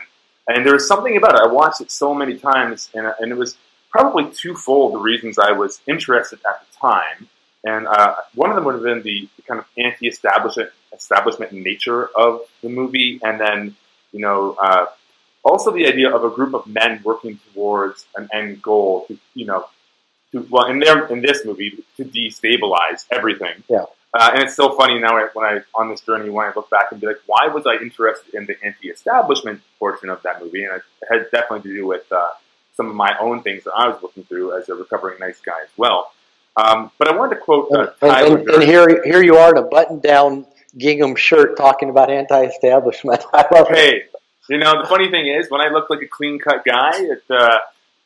And 0.47 0.65
there 0.65 0.75
was 0.75 0.87
something 0.87 1.17
about 1.17 1.35
it. 1.35 1.41
I 1.43 1.53
watched 1.53 1.81
it 1.81 1.91
so 1.91 2.15
many 2.15 2.39
times, 2.39 2.91
and, 2.95 3.13
and 3.19 3.33
it 3.33 3.37
was 3.37 3.57
probably 3.95 4.29
twofold 4.33 4.93
the 4.93 4.99
reasons 4.99 5.39
I 5.39 5.53
was 5.53 5.81
interested 5.87 6.41
at 6.51 6.61
the 6.63 6.77
time. 6.77 7.29
And 7.63 7.87
uh, 7.87 8.17
one 8.35 8.51
of 8.51 8.57
them 8.57 8.65
would 8.65 8.75
have 8.75 8.83
been 8.83 9.03
the, 9.03 9.29
the 9.37 9.43
kind 9.43 9.61
of 9.61 9.67
anti-establishment 9.79 10.71
establishment 10.93 11.53
nature 11.53 12.09
of 12.17 12.43
the 12.63 12.69
movie, 12.69 13.21
and 13.23 13.41
then 13.41 13.77
you 14.13 14.21
know 14.21 14.57
uh, 14.61 14.87
also 15.45 15.71
the 15.71 15.87
idea 15.87 16.15
of 16.15 16.25
a 16.25 16.31
group 16.31 16.55
of 16.55 16.67
men 16.67 17.01
working 17.05 17.39
towards 17.53 18.07
an 18.17 18.29
end 18.35 18.61
goal 18.61 19.07
to 19.07 19.19
you 19.33 19.47
know 19.47 19.65
to, 20.33 20.47
well 20.51 20.67
in 20.67 20.79
their 20.81 21.07
in 21.07 21.23
this 21.23 21.45
movie 21.47 21.71
to 21.97 22.05
destabilize 22.05 23.07
everything. 23.11 23.63
Yeah. 23.69 23.85
Uh, 24.13 24.31
and 24.35 24.45
it's 24.45 24.55
so 24.55 24.77
funny 24.77 24.99
now 25.01 25.15
when 25.33 25.47
I 25.47 25.61
on 25.75 25.89
this 25.89 26.03
journey 26.03 26.29
when 26.31 26.47
I 26.47 26.53
look 26.55 26.69
back 26.69 26.93
and 26.93 27.01
be 27.01 27.07
like, 27.07 27.23
why 27.27 27.49
was 27.49 27.65
I 27.67 27.83
interested 27.83 28.35
in 28.35 28.45
the 28.45 28.57
anti-establishment 28.63 29.63
portion 29.79 30.11
of 30.11 30.23
that 30.23 30.43
movie? 30.43 30.65
And 30.65 30.77
it 30.77 30.83
had 31.11 31.31
definitely 31.33 31.63
to 31.71 31.77
do 31.77 31.87
with 31.87 32.05
uh, 32.13 32.29
some 32.77 32.89
of 32.89 32.95
my 32.95 33.17
own 33.21 33.43
things 33.43 33.65
that 33.65 33.73
I 33.73 33.89
was 33.89 34.03
looking 34.03 34.25
through 34.25 34.59
as 34.59 34.69
a 34.69 34.75
recovering 34.75 35.19
nice 35.21 35.41
guy 35.41 35.63
as 35.63 35.71
well. 35.77 36.13
Um, 36.57 36.91
but 36.99 37.09
I 37.09 37.17
wanted 37.17 37.37
to 37.37 37.41
quote 37.41 37.73
uh, 37.73 37.93
and, 38.01 38.39
and, 38.39 38.49
and, 38.49 38.63
here, 38.63 39.03
here 39.05 39.23
you 39.23 39.37
are 39.37 39.51
in 39.51 39.59
a 39.59 39.67
button-down 39.67 40.47
gingham 40.77 41.17
shirt 41.17 41.57
talking 41.57 41.91
about 41.91 42.11
anti-establishment. 42.11 43.25
I 43.33 43.47
love 43.53 43.69
hey, 43.69 43.97
it. 43.97 44.13
you 44.49 44.59
know 44.59 44.81
the 44.81 44.89
funny 44.89 45.11
thing 45.11 45.27
is 45.27 45.51
when 45.51 45.61
I 45.61 45.71
look 45.71 45.91
like 45.91 46.03
a 46.03 46.07
clean-cut 46.07 46.65
guy, 46.65 46.93
it, 46.95 47.23
uh, 47.29 47.59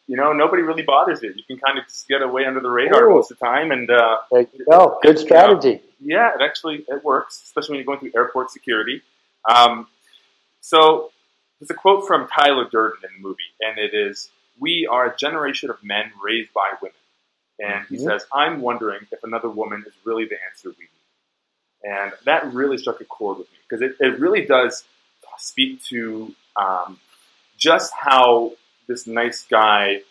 you 0.07 0.17
know 0.17 0.33
nobody 0.33 0.63
really 0.63 0.83
bothers 0.83 1.23
it. 1.23 1.37
You 1.37 1.43
can 1.47 1.59
kind 1.59 1.79
of 1.79 1.85
just 1.85 2.09
get 2.09 2.23
away 2.23 2.47
under 2.47 2.61
the 2.61 2.71
radar 2.71 3.05
Ooh. 3.07 3.17
most 3.17 3.31
of 3.31 3.39
the 3.39 3.45
time, 3.45 3.71
and 3.71 3.91
uh, 3.91 4.19
there 4.33 4.47
you 4.53 4.65
go. 4.65 4.99
Good 5.03 5.19
strategy. 5.19 5.83
You 6.01 6.17
know, 6.17 6.17
yeah, 6.17 6.31
it 6.35 6.43
actually 6.43 6.87
it 6.89 7.05
works, 7.05 7.43
especially 7.45 7.73
when 7.73 7.79
you're 7.79 7.87
going 7.87 8.01
through 8.01 8.13
airport 8.19 8.51
security. 8.51 9.03
Um, 9.49 9.89
so 10.61 11.11
there's 11.61 11.71
a 11.71 11.75
quote 11.75 12.07
from 12.07 12.29
Tyler 12.29 12.67
Durden 12.71 13.01
in 13.05 13.23
the 13.23 13.29
movie, 13.29 13.43
and 13.61 13.79
it 13.79 13.95
is 13.95 14.31
we 14.61 14.87
are 14.91 15.07
a 15.07 15.17
generation 15.17 15.71
of 15.71 15.83
men 15.83 16.13
raised 16.23 16.53
by 16.53 16.73
women. 16.81 16.95
And 17.61 17.87
he 17.89 17.97
mm-hmm. 17.97 18.07
says, 18.07 18.25
I'm 18.33 18.61
wondering 18.61 19.01
if 19.11 19.23
another 19.25 19.49
woman 19.49 19.85
is 19.87 19.93
really 20.05 20.25
the 20.27 20.37
answer 20.51 20.69
we 20.71 20.85
need. 20.85 20.89
And 21.85 22.13
that 22.25 22.53
really 22.53 22.79
struck 22.79 23.01
a 23.01 23.05
chord 23.05 23.39
with 23.39 23.51
me 23.51 23.59
because 23.69 23.83
it, 23.83 23.97
it 24.01 24.19
really 24.19 24.45
does 24.45 24.85
speak 25.39 25.83
to 25.85 26.35
um, 26.57 26.99
just 27.57 27.93
how 27.99 28.53
this 28.87 29.07
nice 29.07 29.45
guy 29.45 30.03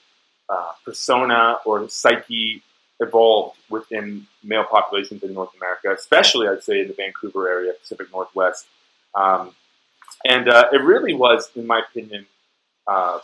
uh, 0.50 0.72
persona 0.86 1.58
or 1.66 1.90
psyche 1.90 2.62
evolved 3.00 3.58
within 3.70 4.26
male 4.44 4.64
populations 4.64 5.22
in 5.24 5.34
North 5.34 5.54
America, 5.56 5.94
especially 5.94 6.48
I'd 6.48 6.64
say 6.64 6.82
in 6.82 6.88
the 6.88 6.94
Vancouver 6.94 7.48
area, 7.48 7.74
Pacific 7.80 8.12
Northwest. 8.12 8.66
Um, 9.14 9.54
and 10.26 10.50
uh, 10.50 10.68
it 10.72 10.82
really 10.82 11.14
was, 11.14 11.50
in 11.56 11.68
my 11.68 11.82
opinion, 11.88 12.26
uh, 12.88 13.20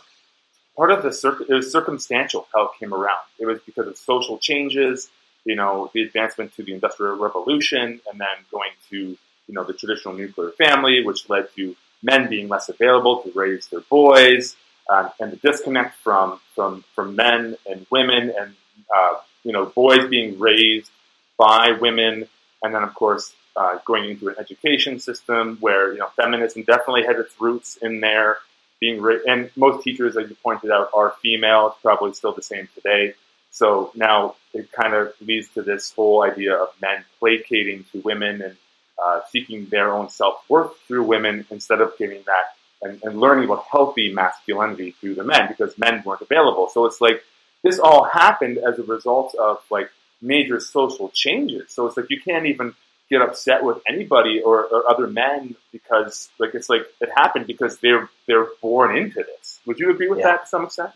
part 0.76 0.90
of 0.90 1.02
the 1.02 1.12
circ- 1.12 1.48
it 1.48 1.52
was 1.52 1.70
circumstantial 1.70 2.46
how 2.54 2.64
it 2.66 2.70
came 2.78 2.92
around. 2.92 3.24
It 3.38 3.46
was 3.46 3.60
because 3.64 3.86
of 3.86 3.96
social 3.96 4.38
changes, 4.38 5.10
you 5.44 5.54
know, 5.56 5.90
the 5.94 6.02
advancement 6.02 6.54
to 6.56 6.62
the 6.62 6.72
Industrial 6.72 7.16
Revolution, 7.16 8.00
and 8.10 8.20
then 8.20 8.36
going 8.50 8.70
to 8.90 9.16
you 9.46 9.54
know 9.54 9.64
the 9.64 9.74
traditional 9.74 10.14
nuclear 10.14 10.50
family, 10.52 11.04
which 11.04 11.28
led 11.28 11.48
to 11.56 11.76
men 12.02 12.28
being 12.28 12.48
less 12.48 12.68
available 12.68 13.22
to 13.22 13.32
raise 13.34 13.66
their 13.68 13.80
boys, 13.80 14.56
um, 14.90 15.10
and 15.20 15.32
the 15.32 15.36
disconnect 15.36 15.96
from 16.02 16.40
from 16.54 16.84
from 16.94 17.16
men 17.16 17.56
and 17.70 17.86
women, 17.90 18.32
and 18.38 18.54
uh, 18.94 19.14
you 19.44 19.52
know 19.52 19.66
boys 19.66 20.08
being 20.08 20.38
raised 20.38 20.90
by 21.36 21.72
women, 21.80 22.28
and 22.62 22.74
then 22.74 22.82
of 22.82 22.94
course. 22.94 23.32
Uh, 23.56 23.78
going 23.84 24.10
into 24.10 24.26
an 24.26 24.34
education 24.40 24.98
system 24.98 25.56
where 25.60 25.92
you 25.92 26.00
know 26.00 26.08
feminism 26.16 26.64
definitely 26.64 27.04
had 27.04 27.14
its 27.14 27.32
roots 27.40 27.76
in 27.76 28.00
there, 28.00 28.38
being 28.84 29.00
written, 29.00 29.30
and 29.32 29.50
most 29.56 29.82
teachers, 29.82 30.14
as 30.14 30.28
you 30.28 30.36
pointed 30.42 30.70
out, 30.70 30.90
are 30.92 31.14
female. 31.22 31.68
It's 31.68 31.80
probably 31.80 32.12
still 32.12 32.34
the 32.34 32.42
same 32.42 32.68
today. 32.74 33.14
So 33.50 33.90
now 33.94 34.34
it 34.52 34.70
kind 34.72 34.92
of 34.94 35.14
leads 35.22 35.48
to 35.54 35.62
this 35.62 35.92
whole 35.92 36.22
idea 36.22 36.54
of 36.54 36.68
men 36.82 37.02
placating 37.18 37.86
to 37.92 38.00
women 38.00 38.42
and 38.42 38.56
uh, 39.02 39.20
seeking 39.30 39.66
their 39.66 39.90
own 39.90 40.10
self 40.10 40.44
worth 40.50 40.72
through 40.86 41.04
women 41.04 41.46
instead 41.50 41.80
of 41.80 41.96
giving 41.98 42.22
that 42.26 42.46
and, 42.82 43.00
and 43.02 43.20
learning 43.20 43.46
about 43.46 43.64
healthy 43.70 44.12
masculinity 44.12 44.90
through 45.00 45.14
the 45.14 45.24
men 45.24 45.48
because 45.48 45.78
men 45.78 46.02
weren't 46.04 46.20
available. 46.20 46.68
So 46.68 46.84
it's 46.84 47.00
like 47.00 47.22
this 47.62 47.78
all 47.78 48.04
happened 48.04 48.58
as 48.58 48.78
a 48.78 48.82
result 48.82 49.34
of 49.36 49.62
like 49.70 49.88
major 50.20 50.60
social 50.60 51.08
changes. 51.08 51.72
So 51.72 51.86
it's 51.86 51.96
like 51.96 52.10
you 52.10 52.20
can't 52.20 52.46
even 52.46 52.74
get 53.10 53.22
upset 53.22 53.62
with 53.62 53.78
anybody 53.88 54.40
or, 54.40 54.64
or 54.64 54.88
other 54.88 55.06
men 55.06 55.54
because 55.72 56.30
like 56.38 56.54
it's 56.54 56.68
like 56.68 56.82
it 57.00 57.10
happened 57.14 57.46
because 57.46 57.78
they're 57.78 58.08
they're 58.26 58.48
born 58.62 58.96
into 58.96 59.22
this. 59.22 59.60
Would 59.66 59.78
you 59.78 59.90
agree 59.90 60.08
with 60.08 60.20
yeah. 60.20 60.26
that 60.26 60.44
to 60.44 60.48
some 60.48 60.64
extent? 60.64 60.90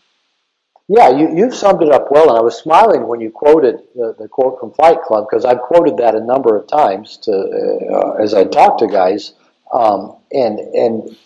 Yeah, 0.90 1.11
you, 1.11 1.37
you've 1.37 1.55
summed 1.55 1.83
it 1.83 1.90
up 1.90 2.11
well, 2.11 2.31
and 2.31 2.38
I 2.38 2.40
was 2.40 2.57
smiling 2.57 3.07
when 3.07 3.21
you 3.21 3.31
quoted 3.31 3.81
the, 3.94 4.14
the 4.18 4.27
quote 4.27 4.59
from 4.59 4.73
Fight 4.73 5.03
Club 5.03 5.27
because 5.29 5.44
I've 5.44 5.61
quoted 5.61 5.99
that 5.99 6.14
a 6.14 6.25
number 6.25 6.57
of 6.57 6.66
times 6.66 7.18
to 7.25 7.33
uh, 7.92 8.12
as 8.23 8.33
I 8.33 8.44
talk 8.44 8.79
to 8.79 8.87
guys, 8.87 9.35
um, 9.73 10.16
and 10.33 10.59
and 10.59 11.16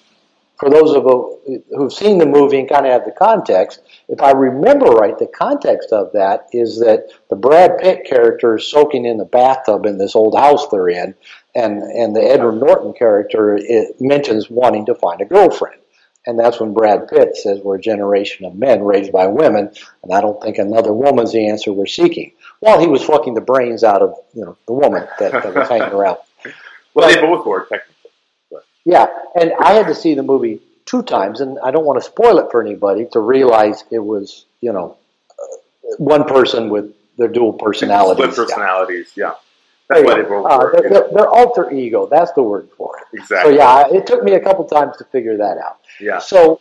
for 0.62 0.70
those 0.70 0.94
of 0.94 1.02
you 1.48 1.64
who've 1.76 1.92
seen 1.92 2.18
the 2.18 2.26
movie 2.26 2.60
and 2.60 2.68
kind 2.68 2.86
of 2.86 2.92
have 2.92 3.04
the 3.04 3.10
context, 3.10 3.80
if 4.08 4.22
I 4.22 4.30
remember 4.30 4.86
right, 4.86 5.18
the 5.18 5.26
context 5.26 5.90
of 5.90 6.12
that 6.12 6.46
is 6.52 6.78
that 6.78 7.08
the 7.30 7.34
Brad 7.34 7.78
Pitt 7.78 8.04
character 8.04 8.56
is 8.56 8.70
soaking 8.70 9.04
in 9.04 9.16
the 9.16 9.24
bathtub 9.24 9.86
in 9.86 9.98
this 9.98 10.14
old 10.14 10.38
house 10.38 10.68
they're 10.68 10.88
in, 10.88 11.16
and 11.56 11.82
and 11.82 12.14
the 12.14 12.22
Edward 12.22 12.60
Norton 12.60 12.92
character 12.92 13.58
mentions 13.98 14.48
wanting 14.48 14.86
to 14.86 14.94
find 14.94 15.20
a 15.20 15.24
girlfriend. 15.24 15.80
And 16.26 16.38
that's 16.38 16.60
when 16.60 16.74
Brad 16.74 17.08
Pitt 17.08 17.36
says 17.36 17.58
we're 17.58 17.78
a 17.78 17.80
generation 17.80 18.46
of 18.46 18.54
men 18.54 18.84
raised 18.84 19.10
by 19.10 19.26
women, 19.26 19.68
and 20.04 20.14
I 20.14 20.20
don't 20.20 20.40
think 20.40 20.58
another 20.58 20.92
woman's 20.92 21.32
the 21.32 21.48
answer 21.48 21.72
we're 21.72 21.86
seeking. 21.86 22.34
While 22.60 22.78
he 22.78 22.86
was 22.86 23.02
fucking 23.02 23.34
the 23.34 23.40
brains 23.40 23.82
out 23.82 24.00
of 24.00 24.14
you 24.32 24.44
know 24.44 24.56
the 24.68 24.74
woman 24.74 25.08
that, 25.18 25.32
that 25.32 25.54
was 25.56 25.68
hanging 25.68 25.92
around. 25.92 26.18
well, 26.94 27.08
but, 27.08 27.14
they 27.16 27.20
both 27.20 27.44
were 27.44 27.62
technically. 27.62 27.91
Yeah, 28.84 29.06
and 29.38 29.52
I 29.60 29.72
had 29.72 29.86
to 29.86 29.94
see 29.94 30.14
the 30.14 30.22
movie 30.22 30.60
two 30.86 31.02
times, 31.02 31.40
and 31.40 31.58
I 31.60 31.70
don't 31.70 31.84
want 31.84 32.02
to 32.02 32.04
spoil 32.04 32.38
it 32.38 32.50
for 32.50 32.60
anybody 32.60 33.06
to 33.12 33.20
realize 33.20 33.84
it 33.90 34.00
was, 34.00 34.44
you 34.60 34.72
know, 34.72 34.96
uh, 35.30 35.96
one 35.98 36.24
person 36.24 36.68
with 36.68 36.92
their 37.16 37.28
dual 37.28 37.52
personalities. 37.52 38.32
Split 38.32 38.48
personalities, 38.48 39.12
yeah. 39.16 39.34
That's 39.88 40.04
why 40.04 40.14
they 40.16 40.22
both 40.22 40.46
uh, 40.50 40.58
work. 40.58 40.82
Their, 40.82 41.08
their, 41.12 41.28
alter 41.28 41.70
ego, 41.70 42.06
that's 42.06 42.32
the 42.32 42.42
word 42.42 42.68
for 42.76 42.96
it. 42.98 43.18
Exactly. 43.18 43.52
So, 43.52 43.58
yeah, 43.58 43.84
it 43.90 44.06
took 44.06 44.24
me 44.24 44.32
a 44.32 44.40
couple 44.40 44.64
times 44.64 44.96
to 44.98 45.04
figure 45.04 45.36
that 45.36 45.58
out. 45.58 45.80
Yeah. 46.00 46.18
So, 46.18 46.60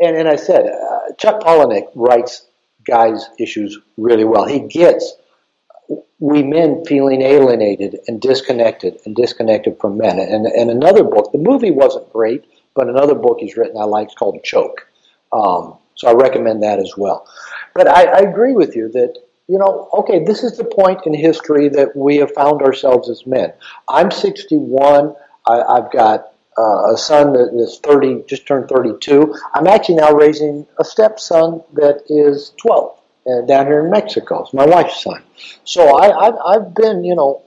and, 0.00 0.16
and 0.16 0.28
I 0.28 0.36
said, 0.36 0.66
uh, 0.66 1.12
Chuck 1.18 1.40
Palahniuk 1.42 1.90
writes 1.94 2.46
guys' 2.84 3.28
issues 3.38 3.78
really 3.96 4.24
well. 4.24 4.46
He 4.46 4.60
gets 4.60 5.14
we 6.20 6.42
men 6.42 6.84
feeling 6.84 7.22
alienated 7.22 7.98
and 8.06 8.20
disconnected 8.20 9.00
and 9.06 9.16
disconnected 9.16 9.78
from 9.80 9.96
men. 9.96 10.18
And, 10.18 10.46
and 10.46 10.70
another 10.70 11.02
book, 11.02 11.32
the 11.32 11.38
movie 11.38 11.70
wasn't 11.70 12.12
great, 12.12 12.44
but 12.74 12.88
another 12.88 13.14
book 13.14 13.38
he's 13.40 13.56
written 13.56 13.78
I 13.80 13.84
like 13.84 14.08
is 14.08 14.14
called 14.14 14.38
Choke. 14.44 14.86
Um, 15.32 15.78
so 15.94 16.08
I 16.08 16.12
recommend 16.12 16.62
that 16.62 16.78
as 16.78 16.92
well. 16.96 17.26
But 17.74 17.88
I, 17.88 18.04
I 18.04 18.18
agree 18.18 18.52
with 18.52 18.76
you 18.76 18.90
that, 18.90 19.14
you 19.48 19.58
know, 19.58 19.88
okay, 19.94 20.22
this 20.22 20.44
is 20.44 20.58
the 20.58 20.64
point 20.64 21.06
in 21.06 21.14
history 21.14 21.70
that 21.70 21.96
we 21.96 22.18
have 22.18 22.32
found 22.32 22.60
ourselves 22.60 23.08
as 23.08 23.26
men. 23.26 23.54
I'm 23.88 24.10
61. 24.10 25.14
I, 25.46 25.62
I've 25.62 25.90
got 25.90 26.32
uh, 26.58 26.92
a 26.92 26.98
son 26.98 27.32
that 27.32 27.50
is 27.54 27.80
30, 27.82 28.24
just 28.28 28.46
turned 28.46 28.68
32. 28.68 29.34
I'm 29.54 29.66
actually 29.66 29.94
now 29.96 30.12
raising 30.12 30.66
a 30.78 30.84
stepson 30.84 31.62
that 31.72 32.02
is 32.08 32.52
12 32.60 32.99
uh, 33.26 33.42
down 33.46 33.66
here 33.66 33.84
in 33.84 33.90
Mexico. 33.90 34.42
It's 34.42 34.54
my 34.54 34.66
wife's 34.66 35.02
son. 35.02 35.22
So 35.64 35.98
I, 35.98 36.26
I've, 36.26 36.38
I've 36.46 36.74
been, 36.74 37.04
you 37.04 37.14
know, 37.14 37.42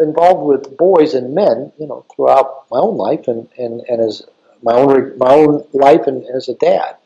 involved 0.00 0.46
with 0.46 0.76
boys 0.76 1.14
and 1.14 1.34
men, 1.34 1.72
you 1.78 1.86
know, 1.86 2.04
throughout 2.14 2.66
my 2.70 2.78
own 2.78 2.96
life 2.96 3.28
and, 3.28 3.48
and, 3.58 3.80
and 3.88 4.00
as 4.00 4.22
my 4.62 4.74
own 4.74 5.16
my 5.18 5.32
own 5.32 5.64
life 5.72 6.06
and 6.06 6.24
as 6.34 6.48
a 6.48 6.54
dad. 6.54 6.96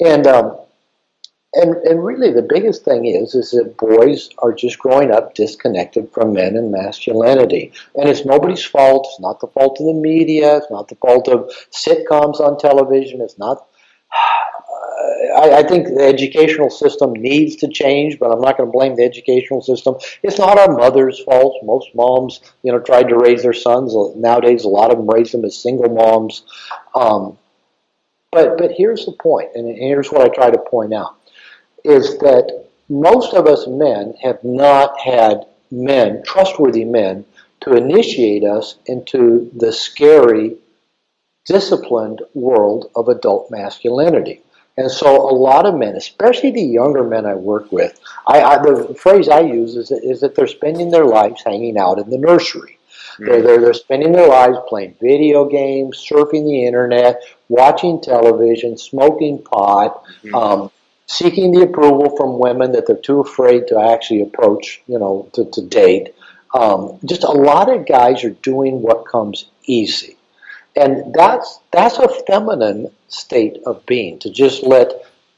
And 0.00 0.26
um, 0.26 0.58
and 1.54 1.76
and 1.76 2.04
really 2.04 2.32
the 2.32 2.42
biggest 2.42 2.84
thing 2.84 3.06
is 3.06 3.34
is 3.34 3.50
that 3.50 3.76
boys 3.76 4.30
are 4.38 4.52
just 4.52 4.78
growing 4.78 5.10
up 5.10 5.34
disconnected 5.34 6.10
from 6.12 6.32
men 6.32 6.56
and 6.56 6.72
masculinity. 6.72 7.72
And 7.94 8.08
it's 8.08 8.24
nobody's 8.24 8.64
fault. 8.64 9.06
It's 9.10 9.20
not 9.20 9.40
the 9.40 9.48
fault 9.48 9.80
of 9.80 9.86
the 9.86 9.94
media. 9.94 10.56
It's 10.56 10.70
not 10.70 10.88
the 10.88 10.96
fault 10.96 11.28
of 11.28 11.50
sitcoms 11.70 12.40
on 12.40 12.58
television. 12.58 13.20
It's 13.20 13.38
not 13.38 13.66
I, 15.42 15.58
I, 15.58 15.62
think 15.64 15.88
the 15.88 16.04
educational 16.04 16.70
system 16.70 17.12
needs 17.14 17.56
to 17.56 17.68
change, 17.68 18.18
but 18.20 18.30
I'm 18.30 18.40
not 18.40 18.56
going 18.56 18.68
to 18.68 18.72
blame 18.72 18.94
the 18.94 19.02
educational 19.02 19.60
system. 19.60 19.96
It's 20.22 20.38
not 20.38 20.56
our 20.58 20.76
mother's 20.76 21.18
fault. 21.24 21.64
Most 21.64 21.88
moms, 21.96 22.40
you 22.62 22.70
know, 22.70 22.78
tried 22.78 23.08
to 23.08 23.16
raise 23.16 23.42
their 23.42 23.52
sons. 23.52 23.92
Nowadays, 24.16 24.64
a 24.64 24.68
lot 24.68 24.92
of 24.92 24.98
them 24.98 25.10
raise 25.10 25.32
them 25.32 25.44
as 25.44 25.58
single 25.58 25.92
moms. 25.92 26.44
Um, 26.94 27.38
but 28.30 28.56
but 28.56 28.70
here's 28.72 29.04
the 29.04 29.12
point, 29.12 29.50
and 29.54 29.76
here's 29.76 30.12
what 30.12 30.22
I 30.22 30.28
try 30.28 30.50
to 30.50 30.58
point 30.58 30.94
out: 30.94 31.16
is 31.84 32.18
that 32.18 32.66
most 32.88 33.34
of 33.34 33.46
us 33.46 33.66
men 33.66 34.14
have 34.22 34.44
not 34.44 34.98
had 35.00 35.44
men, 35.72 36.22
trustworthy 36.24 36.84
men, 36.84 37.24
to 37.62 37.74
initiate 37.74 38.44
us 38.44 38.76
into 38.86 39.50
the 39.56 39.72
scary, 39.72 40.56
disciplined 41.46 42.22
world 42.34 42.90
of 42.94 43.08
adult 43.08 43.50
masculinity. 43.50 44.40
And 44.82 44.90
so 44.90 45.30
a 45.30 45.30
lot 45.30 45.64
of 45.64 45.76
men, 45.76 45.94
especially 45.94 46.50
the 46.50 46.60
younger 46.60 47.04
men 47.04 47.24
I 47.24 47.34
work 47.34 47.70
with, 47.70 48.00
I, 48.26 48.42
I, 48.42 48.56
the 48.60 48.96
phrase 48.98 49.28
I 49.28 49.40
use 49.40 49.76
is, 49.76 49.92
is 49.92 50.20
that 50.22 50.34
they're 50.34 50.48
spending 50.48 50.90
their 50.90 51.04
lives 51.04 51.40
hanging 51.46 51.78
out 51.78 52.00
in 52.00 52.10
the 52.10 52.18
nursery. 52.18 52.78
Mm-hmm. 53.12 53.24
They're, 53.26 53.42
they're, 53.42 53.60
they're 53.60 53.74
spending 53.74 54.10
their 54.10 54.26
lives 54.26 54.58
playing 54.66 54.96
video 55.00 55.44
games, 55.44 56.04
surfing 56.04 56.46
the 56.46 56.64
internet, 56.66 57.22
watching 57.48 58.00
television, 58.00 58.76
smoking 58.76 59.38
pot, 59.44 60.02
mm-hmm. 60.24 60.34
um, 60.34 60.70
seeking 61.06 61.52
the 61.52 61.62
approval 61.62 62.16
from 62.16 62.40
women 62.40 62.72
that 62.72 62.88
they're 62.88 62.96
too 62.96 63.20
afraid 63.20 63.68
to 63.68 63.78
actually 63.78 64.22
approach, 64.22 64.82
you 64.88 64.98
know, 64.98 65.28
to, 65.34 65.44
to 65.52 65.62
date. 65.62 66.12
Um, 66.54 66.98
just 67.04 67.22
a 67.22 67.30
lot 67.30 67.70
of 67.72 67.86
guys 67.86 68.24
are 68.24 68.30
doing 68.30 68.82
what 68.82 69.06
comes 69.06 69.46
easy. 69.64 70.16
And 70.74 71.12
that's, 71.14 71.60
that's 71.70 71.98
a 71.98 72.08
feminine 72.26 72.90
state 73.08 73.58
of 73.66 73.84
being, 73.86 74.18
to 74.20 74.30
just 74.30 74.62
let, 74.62 74.92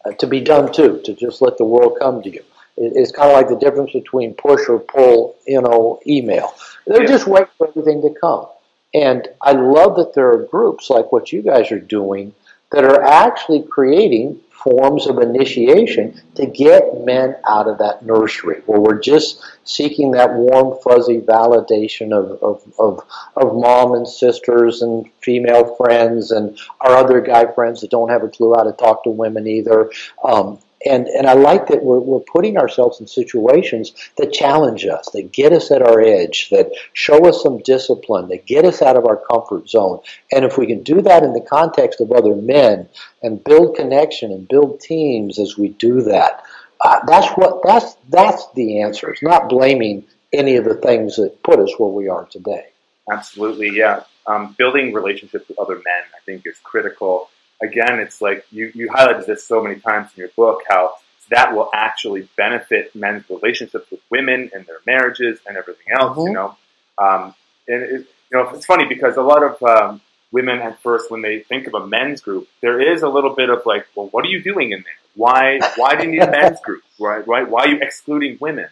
uh, 0.05 0.13
to 0.13 0.27
be 0.27 0.41
done 0.41 0.73
to, 0.75 1.01
to 1.03 1.15
just 1.15 1.43
let 1.43 1.59
the 1.59 1.65
world 1.65 1.99
come 2.01 2.23
to 2.23 2.31
you. 2.31 2.45
It, 2.77 2.93
it's 2.95 3.13
kind 3.13 3.31
of 3.31 3.37
like 3.37 3.49
the 3.49 3.57
difference 3.57 3.93
between 3.93 4.35
push 4.35 4.69
or 4.69 4.79
pull, 4.79 5.37
you 5.47 5.61
know, 5.61 6.01
email. 6.07 6.55
They're 6.87 7.03
yeah. 7.03 7.09
just 7.09 7.27
waiting 7.27 7.51
for 7.59 7.69
everything 7.69 8.03
to 8.03 8.15
come. 8.21 8.47
And 8.95 9.27
I 9.43 9.53
love 9.53 9.97
that 9.97 10.15
there 10.15 10.31
are 10.31 10.45
groups 10.45 10.89
like 10.89 11.11
what 11.11 11.33
you 11.33 11.43
guys 11.43 11.73
are 11.73 11.81
doing 11.81 12.33
that 12.71 12.85
are 12.85 13.03
actually 13.03 13.63
creating 13.63 14.41
forms 14.55 15.07
of 15.07 15.19
initiation 15.19 16.21
to 16.35 16.47
get 16.47 17.05
men 17.05 17.37
out 17.47 17.69
of 17.69 17.79
that 17.79 18.05
nursery 18.05 18.63
where 18.67 18.81
we're 18.81 19.01
just 19.01 19.43
seeking 19.65 20.13
that 20.13 20.33
warm, 20.33 20.79
fuzzy 20.83 21.21
validation 21.21 22.13
of, 22.13 22.43
of, 22.43 22.73
of, 22.79 23.05
of 23.37 23.55
mom 23.55 23.95
and 23.95 24.09
sisters 24.09 24.83
and 24.83 25.11
female 25.21 25.75
friends 25.75 26.31
and 26.31 26.59
our 26.81 26.97
other 26.97 27.21
guy 27.21 27.45
friends 27.53 27.81
that 27.81 27.91
don't 27.91 28.11
have 28.11 28.23
a 28.23 28.29
clue 28.29 28.55
how 28.55 28.63
to 28.63 28.73
talk 28.73 29.05
to 29.05 29.11
women 29.11 29.47
either. 29.47 29.91
Um, 30.23 30.59
and 30.85 31.07
and 31.09 31.27
I 31.27 31.35
like 31.35 31.67
that 31.69 31.83
we're 31.83 31.99
we're 31.99 32.21
putting 32.21 32.59
ourselves 32.59 33.01
in 33.01 33.07
situations 33.07 33.93
that 34.17 34.33
challenge 34.33 34.87
us, 34.87 35.09
that 35.13 35.33
get 35.33 35.53
us 35.53 35.71
at 35.71 35.83
our 35.83 36.01
edge, 36.01 36.51
that 36.51 36.71
show 36.93 37.27
us 37.27 37.43
some 37.43 37.59
discipline, 37.59 38.29
that 38.29 38.47
get 38.47 38.65
us 38.65 38.83
out 38.83 38.97
of 38.97 39.07
our 39.07 39.17
comfort 39.17 39.69
zone. 39.69 40.01
And 40.33 40.45
if 40.45 40.59
we 40.59 40.67
can 40.67 40.83
do 40.83 41.01
that 41.03 41.23
in 41.23 41.33
the 41.33 41.41
context 41.41 42.01
of 42.01 42.13
other 42.13 42.35
men 42.35 42.89
and 43.23 43.43
build 43.43 43.77
connection 43.77 44.33
and 44.33 44.49
build 44.49 44.81
teams 44.81 45.39
as 45.39 45.57
we 45.57 45.69
do 45.69 46.03
that, 46.03 46.43
uh, 46.81 47.01
that's 47.07 47.31
what 47.33 47.61
that's 47.65 47.95
that's 48.09 48.47
the 48.55 48.83
answer. 48.83 49.11
It's 49.11 49.23
not 49.23 49.49
blaming 49.49 50.07
any 50.33 50.57
of 50.57 50.65
the 50.65 50.75
things 50.75 51.17
that 51.17 51.43
put 51.43 51.61
us 51.61 51.73
where 51.79 51.91
we 51.91 52.09
are 52.09 52.27
today. 52.27 52.67
Absolutely, 53.11 53.71
yeah. 53.71 54.05
Um, 54.27 54.55
building 54.59 54.95
relationships 54.95 55.49
with 55.49 55.59
other 55.59 55.75
men, 55.75 56.03
I 56.15 56.21
think, 56.25 56.47
is 56.47 56.59
critical 56.63 57.29
again, 57.63 57.99
it's 57.99 58.21
like 58.21 58.45
you, 58.51 58.71
you 58.75 58.89
highlighted 58.89 59.27
this 59.27 59.47
so 59.47 59.63
many 59.63 59.77
times 59.81 60.11
in 60.17 60.21
your 60.21 60.31
book 60.37 60.63
how 60.69 60.95
that 61.31 61.55
will 61.55 61.71
actually 61.73 62.29
benefit 62.37 62.95
men's 62.95 63.25
relationships 63.31 63.91
with 63.91 64.01
women 64.11 64.51
and 64.53 64.67
their 64.67 64.81
marriages 64.87 65.39
and 65.47 65.57
everything 65.57 65.87
else, 65.99 66.19
mm-hmm. 66.19 66.29
you 66.29 66.33
know. 66.33 66.57
Um, 66.99 67.35
and 67.67 67.83
it, 67.83 68.07
you 68.31 68.39
know, 68.39 68.51
it's 68.51 68.67
funny 68.67 68.87
because 68.87 69.17
a 69.17 69.23
lot 69.23 69.43
of 69.43 69.63
um, 69.63 70.01
women 70.33 70.61
at 70.61 70.83
first, 70.83 71.11
when 71.11 71.23
they 71.23 71.41
think 71.41 71.67
of 71.67 71.75
a 71.75 71.87
men's 71.87 72.21
group, 72.21 72.49
there 72.61 72.81
is 72.81 73.03
a 73.03 73.09
little 73.09 73.35
bit 73.35 73.49
of 73.49 73.63
like, 73.65 73.87
well, 73.95 74.09
what 74.09 74.25
are 74.25 74.29
you 74.29 74.43
doing 74.43 74.73
in 74.73 74.83
there? 74.83 74.93
Why, 75.15 75.61
why 75.77 75.95
do 75.95 76.05
you 76.05 76.11
need 76.11 76.23
a 76.23 76.31
men's 76.31 76.61
group? 76.61 76.83
Right, 76.99 77.27
right? 77.27 77.49
Why 77.49 77.65
are 77.65 77.69
you 77.69 77.79
excluding 77.81 78.39
women? 78.41 78.69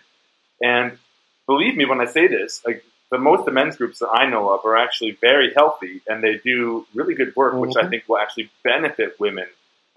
And 0.61 0.99
believe 1.47 1.77
me 1.77 1.87
when 1.87 2.01
I 2.01 2.07
say 2.07 2.27
this, 2.27 2.63
like 2.67 2.85
but 3.13 3.21
most 3.21 3.41
of 3.41 3.45
the 3.45 3.53
men's 3.53 3.77
groups 3.77 3.99
that 3.99 4.09
I 4.09 4.27
know 4.27 4.49
of 4.55 4.65
are 4.65 4.75
actually 4.75 5.19
very 5.21 5.53
healthy 5.55 6.01
and 6.09 6.25
they 6.25 6.41
do 6.43 6.87
really 6.95 7.15
good 7.15 7.37
work, 7.37 7.53
mm-hmm. 7.53 7.61
which 7.61 7.77
I 7.77 7.83
mm-hmm. 7.83 7.91
think 7.91 8.09
will 8.09 8.17
actually 8.17 8.51
benefit 8.65 9.21
women 9.21 9.45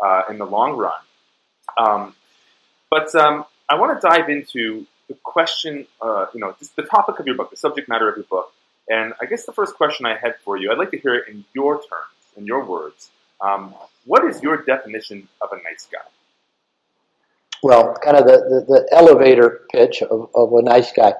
uh, 0.03 0.23
in 0.29 0.37
the 0.37 0.45
long 0.45 0.75
run. 0.75 0.99
Um, 1.77 2.13
but 2.91 3.15
um, 3.15 3.45
I 3.69 3.75
want 3.75 3.99
to 3.99 4.05
dive 4.05 4.27
into 4.29 4.85
the 5.07 5.13
question, 5.23 5.87
uh, 6.01 6.25
you 6.33 6.41
know, 6.41 6.53
the 6.75 6.83
topic 6.83 7.19
of 7.19 7.25
your 7.25 7.37
book, 7.37 7.51
the 7.51 7.55
subject 7.55 7.87
matter 7.87 8.09
of 8.09 8.17
your 8.17 8.25
book. 8.25 8.51
And 8.89 9.13
I 9.21 9.27
guess 9.27 9.45
the 9.45 9.53
first 9.53 9.75
question 9.75 10.05
I 10.05 10.17
had 10.17 10.35
for 10.43 10.57
you, 10.57 10.69
I'd 10.69 10.77
like 10.77 10.91
to 10.91 10.99
hear 10.99 11.15
it 11.15 11.29
in 11.29 11.45
your 11.53 11.75
terms, 11.75 12.21
in 12.35 12.45
your 12.45 12.65
words. 12.65 13.11
Um, 13.39 13.73
what 14.05 14.25
is 14.25 14.43
your 14.43 14.57
definition 14.57 15.29
of 15.41 15.53
a 15.53 15.55
nice 15.63 15.87
guy? 15.89 15.99
Well, 17.63 17.95
kind 18.03 18.17
of 18.17 18.25
the, 18.25 18.65
the, 18.67 18.73
the 18.73 18.87
elevator 18.91 19.61
pitch 19.71 20.03
of, 20.03 20.29
of 20.35 20.51
a 20.53 20.61
nice 20.61 20.91
guy. 20.91 21.13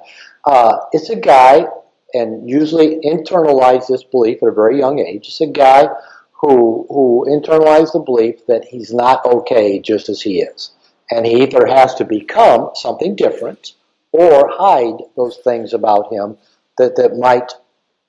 Uh, 0.43 0.77
it's 0.91 1.09
a 1.09 1.15
guy, 1.15 1.65
and 2.13 2.49
usually 2.49 2.99
internalize 3.03 3.87
this 3.87 4.03
belief 4.03 4.41
at 4.41 4.49
a 4.49 4.53
very 4.53 4.77
young 4.77 4.99
age. 4.99 5.27
It's 5.27 5.41
a 5.41 5.47
guy 5.47 5.87
who 6.31 6.85
who 6.89 7.25
internalized 7.27 7.93
the 7.93 7.99
belief 7.99 8.45
that 8.47 8.65
he's 8.65 8.93
not 8.93 9.25
okay 9.25 9.79
just 9.79 10.09
as 10.09 10.21
he 10.21 10.41
is, 10.41 10.71
and 11.11 11.25
he 11.25 11.43
either 11.43 11.65
has 11.65 11.95
to 11.95 12.05
become 12.05 12.71
something 12.75 13.15
different 13.15 13.73
or 14.11 14.49
hide 14.49 15.03
those 15.17 15.37
things 15.37 15.73
about 15.73 16.11
him 16.11 16.37
that 16.77 16.95
that 16.95 17.17
might 17.17 17.53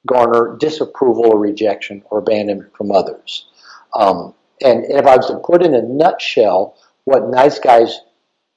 garner 0.06 0.56
disapproval 0.58 1.26
or 1.26 1.38
rejection 1.38 2.02
or 2.10 2.18
abandonment 2.18 2.76
from 2.76 2.92
others. 2.92 3.46
Um, 3.94 4.34
and, 4.62 4.84
and 4.84 4.98
if 4.98 5.06
I 5.06 5.16
was 5.16 5.26
to 5.26 5.38
put 5.38 5.64
in 5.64 5.74
a 5.74 5.82
nutshell 5.82 6.76
what 7.04 7.28
nice 7.28 7.58
guys 7.58 8.00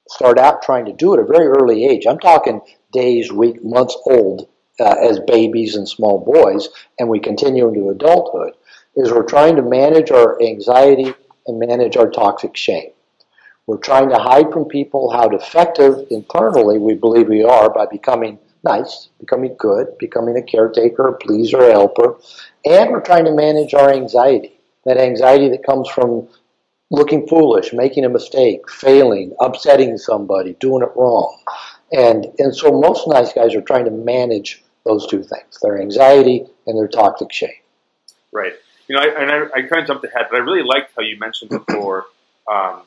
start 0.08 0.38
out 0.38 0.62
trying 0.62 0.84
to 0.86 0.92
do 0.92 1.14
at 1.14 1.20
a 1.20 1.24
very 1.24 1.46
early 1.46 1.86
age, 1.86 2.06
I'm 2.06 2.18
talking 2.18 2.60
days, 2.92 3.32
weeks, 3.32 3.60
months 3.62 3.96
old 4.06 4.48
uh, 4.80 4.96
as 5.02 5.20
babies 5.20 5.76
and 5.76 5.88
small 5.88 6.18
boys, 6.24 6.68
and 6.98 7.08
we 7.08 7.20
continue 7.20 7.68
into 7.68 7.90
adulthood, 7.90 8.54
is 8.96 9.12
we're 9.12 9.22
trying 9.22 9.56
to 9.56 9.62
manage 9.62 10.10
our 10.10 10.42
anxiety 10.42 11.14
and 11.46 11.58
manage 11.58 11.96
our 11.96 12.10
toxic 12.10 12.56
shame. 12.56 12.90
We're 13.66 13.76
trying 13.76 14.08
to 14.08 14.18
hide 14.18 14.52
from 14.52 14.64
people 14.64 15.12
how 15.12 15.28
defective 15.28 16.06
internally 16.10 16.78
we 16.78 16.94
believe 16.94 17.28
we 17.28 17.44
are 17.44 17.70
by 17.72 17.86
becoming 17.86 18.38
nice, 18.64 19.08
becoming 19.20 19.54
good, 19.58 19.96
becoming 19.98 20.36
a 20.36 20.42
caretaker, 20.42 21.08
a 21.08 21.16
pleaser, 21.16 21.60
a 21.60 21.72
helper, 21.72 22.18
and 22.64 22.90
we're 22.90 23.00
trying 23.00 23.24
to 23.26 23.32
manage 23.32 23.74
our 23.74 23.92
anxiety. 23.92 24.58
That 24.86 24.98
anxiety 24.98 25.48
that 25.50 25.64
comes 25.64 25.88
from 25.88 26.28
looking 26.90 27.26
foolish, 27.26 27.72
making 27.72 28.04
a 28.04 28.08
mistake, 28.08 28.68
failing, 28.68 29.34
upsetting 29.40 29.96
somebody, 29.98 30.56
doing 30.58 30.82
it 30.82 30.90
wrong. 30.96 31.38
And, 31.92 32.26
and 32.38 32.54
so 32.54 32.72
most 32.72 33.06
nice 33.06 33.32
guys 33.32 33.54
are 33.54 33.62
trying 33.62 33.84
to 33.84 33.90
manage 33.90 34.62
those 34.84 35.06
two 35.06 35.22
things 35.22 35.58
their 35.62 35.80
anxiety 35.80 36.44
and 36.66 36.78
their 36.78 36.88
toxic 36.88 37.32
shame. 37.32 37.50
Right. 38.32 38.52
You 38.88 38.96
know, 38.96 39.02
I, 39.02 39.22
and 39.22 39.30
I, 39.30 39.58
I 39.58 39.62
kind 39.62 39.82
of 39.82 39.86
jumped 39.86 40.04
ahead, 40.04 40.26
but 40.30 40.36
I 40.36 40.40
really 40.40 40.66
liked 40.66 40.92
how 40.96 41.02
you 41.02 41.18
mentioned 41.18 41.50
before, 41.50 42.06
um, 42.50 42.82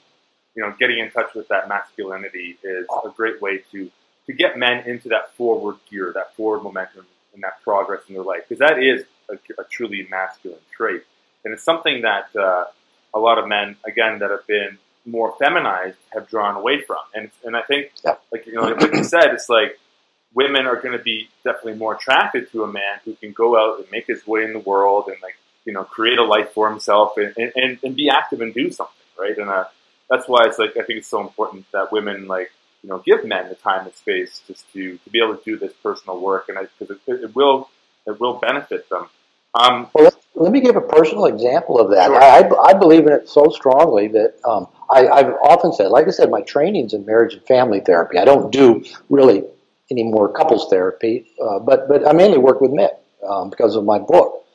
you 0.56 0.64
know, 0.64 0.74
getting 0.80 1.00
in 1.00 1.12
touch 1.12 1.34
with 1.34 1.48
that 1.48 1.70
masculinity 1.70 2.58
is 2.64 2.86
a 3.06 3.10
great 3.10 3.42
way 3.42 3.64
to, 3.72 3.90
to 4.28 4.34
get 4.34 4.58
men 4.58 4.88
into 4.88 5.10
that 5.10 5.34
forward 5.36 5.78
gear, 5.90 6.12
that 6.14 6.36
forward 6.36 6.64
momentum, 6.64 7.06
and 7.34 7.44
that 7.44 7.62
progress 7.64 8.02
in 8.08 8.16
their 8.16 8.24
life, 8.24 8.42
because 8.48 8.60
that 8.60 8.82
is 8.82 9.06
a, 9.30 9.34
a, 9.60 9.66
truly 9.66 10.06
masculine 10.10 10.60
trait. 10.76 11.02
And 11.44 11.54
it's 11.54 11.64
something 11.64 12.02
that 12.02 12.36
uh, 12.36 12.66
a 13.14 13.20
lot 13.20 13.40
of 13.40 13.48
men, 13.48 13.76
again, 13.86 14.20
that 14.20 14.30
have 14.30 14.46
been 14.46 14.78
more 15.06 15.36
feminized 15.40 15.98
have 16.14 16.30
drawn 16.30 16.56
away 16.56 16.82
from. 16.82 17.00
And 17.14 17.32
and 17.44 17.56
I 17.56 17.62
think, 17.62 17.92
yeah. 18.04 18.16
like 18.32 18.46
you 18.46 18.54
know, 18.54 18.64
like 18.64 18.94
you 18.94 19.04
said, 19.04 19.28
it's 19.34 19.50
like 19.50 19.80
women 20.34 20.66
are 20.66 20.82
going 20.82 20.98
to 20.98 21.04
be 21.04 21.30
definitely 21.44 21.76
more 21.76 21.96
attracted 21.96 22.52
to 22.52 22.64
a 22.64 22.68
man 22.68 23.00
who 23.06 23.14
can 23.16 23.32
go 23.32 23.58
out 23.58 23.80
and 23.80 23.92
make 23.92 24.08
his 24.08 24.26
way 24.26 24.44
in 24.44 24.54
the 24.54 24.60
world 24.60 25.06
and 25.08 25.18
like 25.22 25.36
you 25.66 25.74
know 25.74 25.84
create 25.84 26.20
a 26.20 26.24
life 26.24 26.52
for 26.54 26.70
himself 26.70 27.14
and 27.18 27.34
and, 27.56 27.80
and 27.84 27.96
be 27.96 28.10
active 28.10 28.42
and 28.42 28.54
do 28.54 28.72
something, 28.72 28.96
right? 29.18 29.38
And 29.38 29.50
uh, 29.50 29.66
that's 30.10 30.28
why 30.28 30.46
it's 30.46 30.60
like 30.60 30.72
I 30.72 30.84
think 30.84 31.00
it's 31.00 31.08
so 31.08 31.22
important 31.22 31.66
that 31.72 31.92
women 31.92 32.28
like 32.28 32.52
you 32.82 32.90
know 32.90 33.00
give 33.00 33.26
men 33.26 33.50
the 33.50 33.56
time 33.56 33.86
and 33.86 33.96
space 33.96 34.42
just 34.48 34.72
to 34.74 34.98
to 34.98 35.10
be 35.10 35.20
able 35.20 35.38
to 35.38 35.44
do 35.44 35.58
this 35.58 35.74
personal 35.82 36.20
work, 36.20 36.50
and 36.50 36.68
because 36.80 36.98
it, 37.08 37.24
it 37.24 37.36
will 37.36 37.70
it 38.06 38.20
will 38.20 38.36
benefit 38.36 38.90
them. 38.90 39.08
Um, 39.56 39.88
well, 39.94 40.12
let, 40.34 40.52
me 40.52 40.62
give 40.62 40.76
a 40.76 40.82
personal 40.82 41.26
example 41.26 41.80
of 41.80 41.92
that. 41.92 42.08
Sure. 42.08 42.24
I, 42.24 42.72
I, 42.72 42.74
believe 42.74 43.06
in 43.06 43.14
it 43.14 43.30
so 43.30 43.50
strongly 43.50 44.08
that 44.08 44.34
um, 44.44 44.68
I, 44.90 45.08
I've 45.08 45.34
often 45.44 45.72
said, 45.72 45.90
like 45.90 46.08
I 46.08 46.10
said, 46.10 46.32
my 46.32 46.42
training's 46.42 46.96
in 46.96 47.06
marriage 47.06 47.36
and 47.36 47.44
family 47.44 47.80
therapy. 47.80 48.18
I 48.18 48.26
don't 48.26 48.52
do 48.52 48.84
really 49.12 49.44
any 49.94 50.04
more 50.04 50.32
couples 50.32 50.68
therapy, 50.70 51.26
uh, 51.42 51.60
but 51.60 51.88
but 51.88 52.08
I 52.08 52.14
mainly 52.14 52.38
work 52.38 52.60
with 52.62 52.72
men 52.72 52.90
um, 53.30 53.50
because 53.50 53.76
of 53.76 53.86
my 53.86 54.00
book. 54.00 54.46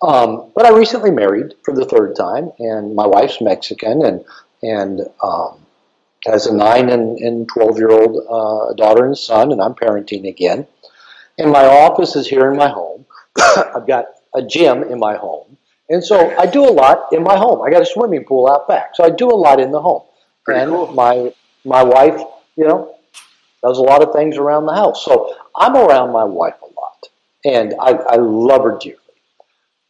Um, 0.00 0.52
but 0.54 0.64
I 0.64 0.70
recently 0.70 1.10
married 1.10 1.54
for 1.64 1.74
the 1.74 1.84
third 1.84 2.16
time, 2.16 2.50
and 2.58 2.94
my 2.94 3.06
wife's 3.06 3.40
Mexican, 3.40 4.04
and 4.04 4.24
and 4.62 5.00
um, 5.22 5.58
has 6.26 6.46
a 6.46 6.54
nine 6.54 6.88
and, 6.90 7.18
and 7.18 7.48
twelve 7.48 7.78
year 7.78 7.90
old 7.90 8.14
uh, 8.28 8.74
daughter 8.74 9.04
and 9.04 9.16
son, 9.16 9.52
and 9.52 9.60
I'm 9.60 9.74
parenting 9.74 10.26
again. 10.28 10.66
And 11.38 11.52
my 11.52 11.64
office 11.64 12.16
is 12.16 12.26
here 12.26 12.50
in 12.50 12.56
my 12.56 12.68
home. 12.68 13.06
I've 13.74 13.86
got 13.86 14.06
a 14.34 14.42
gym 14.42 14.82
in 14.82 14.98
my 14.98 15.16
home. 15.16 15.56
And 15.90 16.04
so 16.04 16.36
I 16.36 16.46
do 16.46 16.64
a 16.68 16.74
lot 16.82 17.12
in 17.12 17.22
my 17.22 17.36
home. 17.36 17.62
I 17.62 17.70
got 17.70 17.82
a 17.82 17.86
swimming 17.86 18.24
pool 18.24 18.50
out 18.50 18.68
back. 18.68 18.94
So 18.94 19.04
I 19.04 19.10
do 19.10 19.30
a 19.30 19.38
lot 19.46 19.58
in 19.60 19.70
the 19.70 19.80
home. 19.80 20.02
Pretty 20.44 20.60
and 20.60 20.70
cool. 20.70 20.92
my 20.92 21.32
my 21.64 21.82
wife, 21.82 22.20
you 22.56 22.66
know, 22.66 22.97
does 23.62 23.78
a 23.78 23.82
lot 23.82 24.02
of 24.02 24.12
things 24.12 24.36
around 24.36 24.66
the 24.66 24.74
house. 24.74 25.04
So 25.04 25.34
I'm 25.56 25.76
around 25.76 26.12
my 26.12 26.24
wife 26.24 26.54
a 26.62 26.66
lot. 26.66 27.08
And 27.44 27.74
I, 27.80 27.92
I 27.92 28.16
love 28.16 28.62
her 28.62 28.78
dearly. 28.80 28.98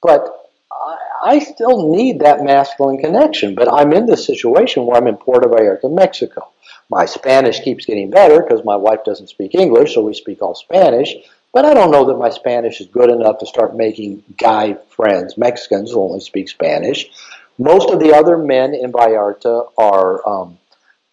But 0.03 0.29
I, 0.73 0.97
I 1.25 1.39
still 1.41 1.91
need 1.91 2.21
that 2.21 2.45
masculine 2.45 2.99
connection. 2.99 3.55
But 3.55 3.73
I'm 3.73 3.93
in 3.93 4.07
this 4.07 4.27
situation 4.27 4.87
where 4.87 4.97
I'm 4.97 5.07
in 5.07 5.17
Puerto 5.17 5.49
Vallarta, 5.49 5.93
Mexico. 5.93 6.49
My 6.91 7.05
Spanish 7.05 7.61
keeps 7.61 7.85
getting 7.85 8.11
better 8.11 8.43
because 8.43 8.65
my 8.65 8.77
wife 8.77 9.05
doesn't 9.05 9.29
speak 9.29 9.55
English, 9.55 9.95
so 9.95 10.03
we 10.03 10.15
speak 10.15 10.41
all 10.41 10.55
Spanish. 10.55 11.15
But 11.53 11.65
I 11.65 11.75
don't 11.75 11.91
know 11.91 12.07
that 12.07 12.19
my 12.19 12.31
Spanish 12.31 12.81
is 12.81 12.87
good 12.87 13.11
enough 13.11 13.39
to 13.39 13.47
start 13.47 13.77
making 13.77 14.23
guy 14.39 14.75
friends, 14.91 15.37
Mexicans 15.37 15.93
only 15.93 16.21
speak 16.21 16.49
Spanish. 16.49 17.11
Most 17.59 17.91
of 17.91 17.99
the 17.99 18.15
other 18.15 18.39
men 18.39 18.75
in 18.75 18.93
Vallarta 18.93 19.71
are 19.77 20.27
um, 20.29 20.59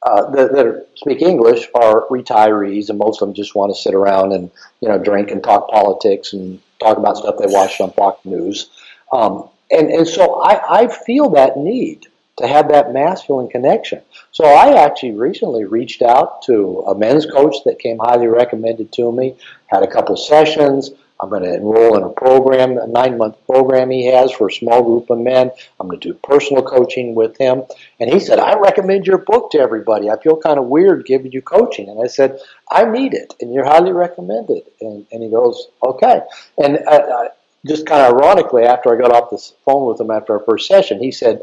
uh, 0.03 0.29
that, 0.31 0.51
that, 0.51 0.88
speak 0.95 1.21
English 1.21 1.67
are 1.73 2.08
retirees, 2.10 2.89
and 2.89 2.99
most 2.99 3.21
of 3.21 3.27
them 3.27 3.36
just 3.36 3.55
want 3.55 3.73
to 3.73 3.81
sit 3.81 3.93
around 3.93 4.34
and 4.34 4.51
you 4.81 4.88
know 4.88 4.97
drink 4.97 5.31
and 5.31 5.43
talk 5.43 5.69
politics 5.69 6.34
and 6.34 6.60
talk 6.79 6.97
about 6.97 7.17
stuff 7.17 7.36
they 7.39 7.47
watched 7.47 7.81
on 7.81 7.91
Fox 7.91 8.23
News. 8.25 8.69
Um, 9.12 9.49
and 9.71 9.89
and 9.89 10.08
so 10.08 10.41
I, 10.41 10.84
I 10.84 10.88
feel 10.88 11.29
that 11.31 11.58
need 11.58 12.08
to 12.38 12.47
have 12.47 12.69
that 12.69 12.93
masculine 12.93 13.47
connection. 13.47 14.01
So 14.31 14.45
I 14.45 14.84
actually 14.84 15.13
recently 15.13 15.63
reached 15.63 16.01
out 16.01 16.41
to 16.43 16.84
a 16.88 16.95
men's 16.95 17.25
coach 17.25 17.55
that 17.65 17.79
came 17.79 17.97
highly 17.97 18.27
recommended 18.27 18.91
to 18.93 19.12
me, 19.12 19.36
had 19.67 19.84
a 19.84 19.88
couple 19.88 20.17
sessions. 20.17 20.91
I'm 21.21 21.30
going 21.30 21.43
to 21.43 21.54
enroll 21.54 21.97
in 21.97 22.04
a 22.04 22.10
program, 22.10 22.78
a 22.78 22.88
nine 22.88 23.17
month 23.17 23.38
program 23.45 23.89
he 23.89 24.06
has 24.08 24.32
for 24.32 24.47
a 24.47 24.51
small 24.51 24.84
group 24.84 25.10
of 25.10 25.19
men. 25.19 25.49
I'm 25.80 25.88
going 25.88 25.99
to 25.99 26.10
do 26.10 26.19
personal 26.23 26.62
coaching 26.62 27.15
with 27.15 27.38
him. 27.38 27.63
And 27.99 28.12
he 28.12 28.19
said, 28.19 28.39
I 28.39 28.60
recommend 28.60 29.08
your 29.08 29.19
book 29.19 29.51
to 29.51 29.60
everybody. 29.60 30.10
I 30.10 30.19
feel 30.19 30.38
kind 30.38 30.60
of 30.60 30.65
weird 30.65 31.06
giving 31.06 31.32
you 31.32 31.41
coaching. 31.41 31.89
And 31.89 32.04
I 32.04 32.08
said, 32.08 32.39
I 32.69 32.86
need 32.86 33.13
it, 33.13 33.34
and 33.39 33.54
you're 33.54 33.65
highly 33.65 33.93
recommended. 33.93 34.63
And, 34.82 35.06
and 35.12 35.23
he 35.23 35.30
goes, 35.30 35.67
okay. 35.84 36.21
And 36.58 36.80
I, 36.88 36.97
I, 36.97 37.30
just 37.65 37.88
kind 37.88 38.01
of 38.01 38.13
ironically, 38.13 38.63
after 38.63 38.93
I 38.93 38.99
got 38.99 39.12
off 39.12 39.32
the 39.32 39.41
phone 39.65 39.88
with 39.88 39.99
him 39.99 40.12
after 40.12 40.34
our 40.34 40.45
first 40.45 40.67
session, 40.67 40.99
he 40.99 41.12
said, 41.12 41.41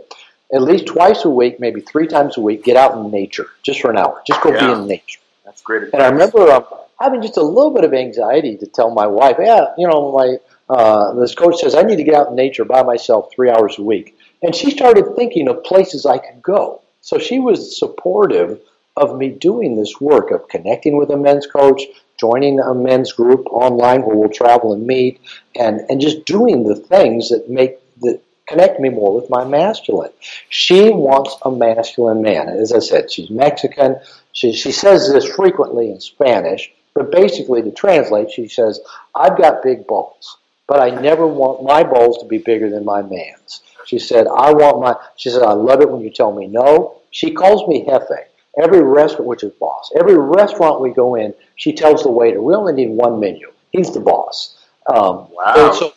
at 0.52 0.62
least 0.62 0.86
twice 0.86 1.24
a 1.24 1.30
week, 1.30 1.58
maybe 1.58 1.80
three 1.80 2.06
times 2.06 2.36
a 2.36 2.40
week, 2.40 2.62
get 2.62 2.76
out 2.76 2.96
in 2.96 3.10
nature 3.10 3.46
just 3.62 3.80
for 3.80 3.90
an 3.90 3.96
hour. 3.96 4.22
Just 4.26 4.42
go 4.42 4.52
yeah. 4.52 4.66
be 4.66 4.72
in 4.72 4.86
nature. 4.86 5.18
That's 5.44 5.62
great. 5.62 5.84
Advice. 5.84 5.94
And 5.94 6.02
I 6.02 6.08
remember 6.10 6.50
um, 6.52 6.64
having 7.02 7.22
just 7.22 7.36
a 7.36 7.42
little 7.42 7.72
bit 7.72 7.84
of 7.84 7.92
anxiety 7.92 8.56
to 8.56 8.66
tell 8.66 8.90
my 8.90 9.06
wife, 9.06 9.36
yeah, 9.38 9.66
you 9.76 9.88
know, 9.88 10.12
my 10.12 10.36
uh, 10.68 11.12
this 11.14 11.34
coach 11.34 11.60
says 11.60 11.74
I 11.74 11.82
need 11.82 11.96
to 11.96 12.04
get 12.04 12.14
out 12.14 12.28
in 12.28 12.34
nature 12.34 12.64
by 12.64 12.82
myself 12.82 13.30
three 13.34 13.50
hours 13.50 13.78
a 13.78 13.82
week. 13.82 14.16
And 14.42 14.54
she 14.54 14.70
started 14.70 15.14
thinking 15.16 15.48
of 15.48 15.64
places 15.64 16.06
I 16.06 16.18
could 16.18 16.42
go. 16.42 16.80
So 17.00 17.18
she 17.18 17.38
was 17.38 17.78
supportive 17.78 18.60
of 18.96 19.16
me 19.16 19.28
doing 19.28 19.76
this 19.76 20.00
work 20.00 20.30
of 20.30 20.48
connecting 20.48 20.96
with 20.96 21.10
a 21.10 21.16
men's 21.16 21.46
coach, 21.46 21.82
joining 22.18 22.60
a 22.60 22.74
men's 22.74 23.12
group 23.12 23.46
online 23.46 24.02
where 24.02 24.16
we'll 24.16 24.28
travel 24.28 24.72
and 24.72 24.86
meet, 24.86 25.20
and, 25.56 25.80
and 25.88 26.00
just 26.00 26.24
doing 26.24 26.64
the 26.64 26.76
things 26.76 27.30
that 27.30 27.50
make 27.50 27.78
that 28.00 28.22
connect 28.46 28.80
me 28.80 28.88
more 28.88 29.14
with 29.14 29.30
my 29.30 29.44
masculine. 29.44 30.10
She 30.48 30.90
wants 30.90 31.36
a 31.42 31.50
masculine 31.50 32.22
man. 32.22 32.48
As 32.48 32.72
I 32.72 32.80
said, 32.80 33.10
she's 33.10 33.30
Mexican. 33.30 33.96
She, 34.32 34.52
she 34.52 34.72
says 34.72 35.10
this 35.10 35.26
frequently 35.26 35.90
in 35.90 36.00
Spanish, 36.00 36.70
but 36.94 37.10
basically 37.10 37.62
to 37.62 37.70
translate, 37.70 38.30
she 38.30 38.48
says, 38.48 38.80
I've 39.14 39.38
got 39.38 39.62
big 39.62 39.86
balls, 39.86 40.36
but 40.66 40.80
I 40.80 41.00
never 41.00 41.26
want 41.26 41.64
my 41.64 41.82
balls 41.82 42.18
to 42.18 42.26
be 42.26 42.38
bigger 42.38 42.70
than 42.70 42.84
my 42.84 43.02
man's. 43.02 43.62
She 43.86 43.98
said, 43.98 44.26
I 44.26 44.52
want 44.52 44.80
my, 44.80 44.96
she 45.16 45.30
said, 45.30 45.42
I 45.42 45.52
love 45.52 45.80
it 45.80 45.90
when 45.90 46.02
you 46.02 46.10
tell 46.10 46.32
me 46.32 46.46
no. 46.46 46.98
She 47.10 47.32
calls 47.32 47.68
me 47.68 47.84
Jefe. 47.84 48.28
Every 48.62 48.82
restaurant, 48.82 49.26
which 49.26 49.42
is 49.42 49.52
boss, 49.52 49.90
every 49.98 50.16
restaurant 50.16 50.80
we 50.80 50.90
go 50.90 51.14
in, 51.14 51.34
she 51.56 51.72
tells 51.72 52.02
the 52.02 52.10
waiter, 52.10 52.40
we 52.40 52.54
only 52.54 52.74
need 52.74 52.90
one 52.90 53.18
menu. 53.18 53.50
He's 53.70 53.92
the 53.94 54.00
boss. 54.00 54.58
Um, 54.86 55.28
wow. 55.30 55.72
So 55.72 55.94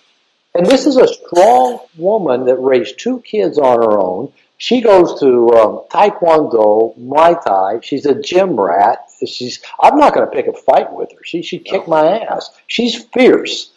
and 0.55 0.65
this 0.65 0.85
is 0.85 0.95
a 0.95 1.07
strong 1.07 1.79
woman 1.97 2.45
that 2.45 2.55
raised 2.55 2.97
two 2.97 3.19
kids 3.19 3.57
on 3.57 3.77
her 3.77 3.99
own. 3.99 4.31
She 4.57 4.79
goes 4.79 5.19
to 5.19 5.49
um, 5.49 5.81
Taekwondo, 5.91 6.97
Muay 6.97 7.43
Thai. 7.43 7.81
She's 7.81 8.05
a 8.05 8.21
gym 8.21 8.57
rat. 8.57 9.04
She's. 9.25 9.61
I'm 9.79 9.97
not 9.97 10.13
going 10.13 10.27
to 10.27 10.35
pick 10.35 10.47
a 10.47 10.53
fight 10.53 10.91
with 10.91 11.11
her. 11.11 11.23
She 11.23 11.41
she 11.41 11.59
kicked 11.59 11.87
my 11.87 12.19
ass. 12.21 12.49
She's 12.67 13.05
fierce, 13.05 13.71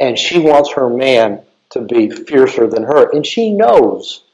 and 0.00 0.18
she 0.18 0.38
wants 0.38 0.72
her 0.72 0.88
man 0.88 1.42
to 1.70 1.80
be 1.80 2.08
fiercer 2.10 2.66
than 2.66 2.84
her. 2.84 3.10
And 3.10 3.26
she 3.26 3.50
knows 3.50 4.24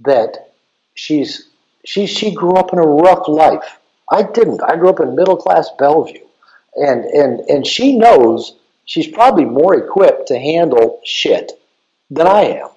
that 0.00 0.50
she's 0.94 1.48
she 1.84 2.06
she 2.06 2.34
grew 2.34 2.54
up 2.54 2.72
in 2.72 2.78
a 2.78 2.86
rough 2.86 3.28
life. 3.28 3.78
I 4.10 4.22
didn't. 4.22 4.62
I 4.62 4.76
grew 4.76 4.88
up 4.88 5.00
in 5.00 5.14
middle 5.14 5.36
class 5.36 5.68
Bellevue, 5.78 6.24
and 6.74 7.04
and 7.04 7.40
and 7.40 7.66
she 7.66 7.96
knows 7.96 8.56
she's 8.84 9.08
probably 9.08 9.44
more 9.44 9.74
equipped 9.74 10.28
to 10.28 10.38
handle 10.38 11.00
shit 11.04 11.52
than 12.10 12.26
I 12.26 12.42
am, 12.42 12.68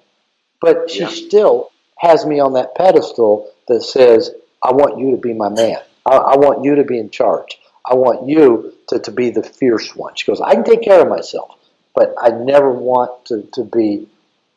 but 0.60 0.90
she 0.90 1.00
yeah. 1.00 1.08
still 1.08 1.70
has 1.98 2.24
me 2.24 2.40
on 2.40 2.54
that 2.54 2.74
pedestal 2.74 3.50
that 3.68 3.82
says, 3.82 4.30
"I 4.62 4.72
want 4.72 4.98
you 4.98 5.10
to 5.12 5.16
be 5.16 5.32
my 5.32 5.48
man. 5.48 5.80
I, 6.08 6.34
I 6.34 6.36
want 6.36 6.64
you 6.64 6.76
to 6.76 6.84
be 6.84 6.98
in 6.98 7.10
charge. 7.10 7.58
I 7.86 7.94
want 7.94 8.28
you 8.28 8.74
to, 8.88 8.98
to 8.98 9.10
be 9.10 9.30
the 9.30 9.42
fierce 9.42 9.94
one." 9.94 10.14
She 10.16 10.26
goes, 10.26 10.40
"I 10.40 10.54
can 10.54 10.64
take 10.64 10.82
care 10.82 11.02
of 11.02 11.08
myself, 11.08 11.56
but 11.94 12.14
I 12.20 12.30
never 12.30 12.70
want 12.70 13.26
to, 13.26 13.48
to 13.54 13.64
be 13.64 14.08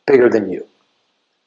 bigger 0.06 0.28
than 0.28 0.50
you." 0.50 0.66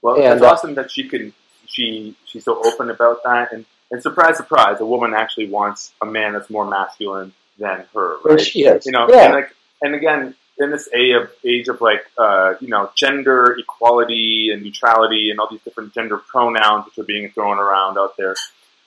Well, 0.02 0.16
and, 0.16 0.36
it's 0.36 0.44
uh, 0.44 0.52
awesome 0.52 0.76
that 0.76 0.92
she 0.92 1.08
can 1.08 1.34
she 1.66 2.16
she's 2.26 2.46
so 2.46 2.66
open 2.66 2.90
about 2.90 3.24
that, 3.24 3.52
and 3.52 3.66
and 3.92 4.02
surprise, 4.02 4.38
surprise, 4.38 4.80
a 4.80 4.86
woman 4.86 5.14
actually 5.14 5.50
wants 5.50 5.94
a 6.02 6.06
man 6.06 6.34
that's 6.34 6.50
more 6.50 6.66
masculine 6.66 7.34
than 7.60 7.86
her. 7.94 8.18
Right? 8.24 8.42
She 8.42 8.64
is. 8.64 8.86
You 8.86 8.92
know, 8.92 9.08
yeah. 9.10 9.26
and 9.26 9.34
like, 9.34 9.56
and 9.82 9.96
again, 9.96 10.36
in 10.58 10.72
this 10.72 10.90
age 10.94 11.16
of 11.16 11.32
age 11.44 11.68
of 11.68 11.82
like 11.82 12.06
uh, 12.18 12.54
you 12.60 12.68
know 12.68 12.90
gender 12.96 13.56
equality 13.60 14.50
and 14.54 14.64
neutrality 14.64 15.30
and 15.30 15.40
all 15.40 15.48
these 15.50 15.62
different 15.62 15.94
gender 15.94 16.18
pronouns 16.18 16.86
which 16.86 16.98
are 16.98 17.04
being 17.04 17.30
thrown 17.32 17.60
around 17.60 17.98
out 17.98 18.18
there, 18.18 18.36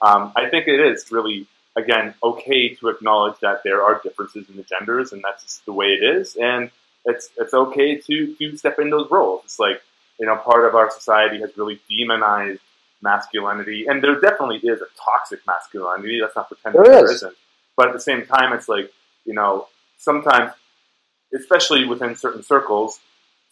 um, 0.00 0.32
I 0.36 0.48
think 0.48 0.68
it 0.68 0.80
is 0.80 1.10
really 1.10 1.46
again 1.76 2.14
okay 2.22 2.74
to 2.74 2.88
acknowledge 2.88 3.38
that 3.40 3.62
there 3.62 3.82
are 3.82 4.00
differences 4.02 4.48
in 4.48 4.56
the 4.56 4.64
genders 4.64 5.12
and 5.12 5.22
that's 5.22 5.44
just 5.44 5.64
the 5.64 5.72
way 5.72 5.86
it 5.86 6.02
is, 6.02 6.36
and 6.36 6.70
it's 7.04 7.30
it's 7.36 7.54
okay 7.54 7.96
to 7.96 8.34
to 8.36 8.56
step 8.56 8.78
in 8.78 8.90
those 8.90 9.10
roles. 9.10 9.42
It's 9.44 9.58
like 9.58 9.82
you 10.18 10.26
know 10.26 10.36
part 10.36 10.66
of 10.66 10.74
our 10.74 10.90
society 10.90 11.40
has 11.40 11.56
really 11.56 11.80
demonized 11.88 12.60
masculinity, 13.02 13.86
and 13.86 14.02
there 14.02 14.20
definitely 14.20 14.58
is 14.58 14.80
a 14.80 14.86
toxic 15.02 15.40
masculinity. 15.46 16.20
Let's 16.20 16.36
not 16.36 16.48
pretend 16.48 16.74
there, 16.74 16.84
there 16.84 17.04
is. 17.04 17.10
isn't. 17.12 17.36
But 17.76 17.88
at 17.88 17.94
the 17.94 18.00
same 18.00 18.26
time, 18.26 18.52
it's 18.52 18.68
like 18.68 18.92
you 19.24 19.34
know 19.34 19.68
sometimes, 19.98 20.52
especially 21.34 21.86
within 21.86 22.16
certain 22.16 22.42
circles, 22.42 23.00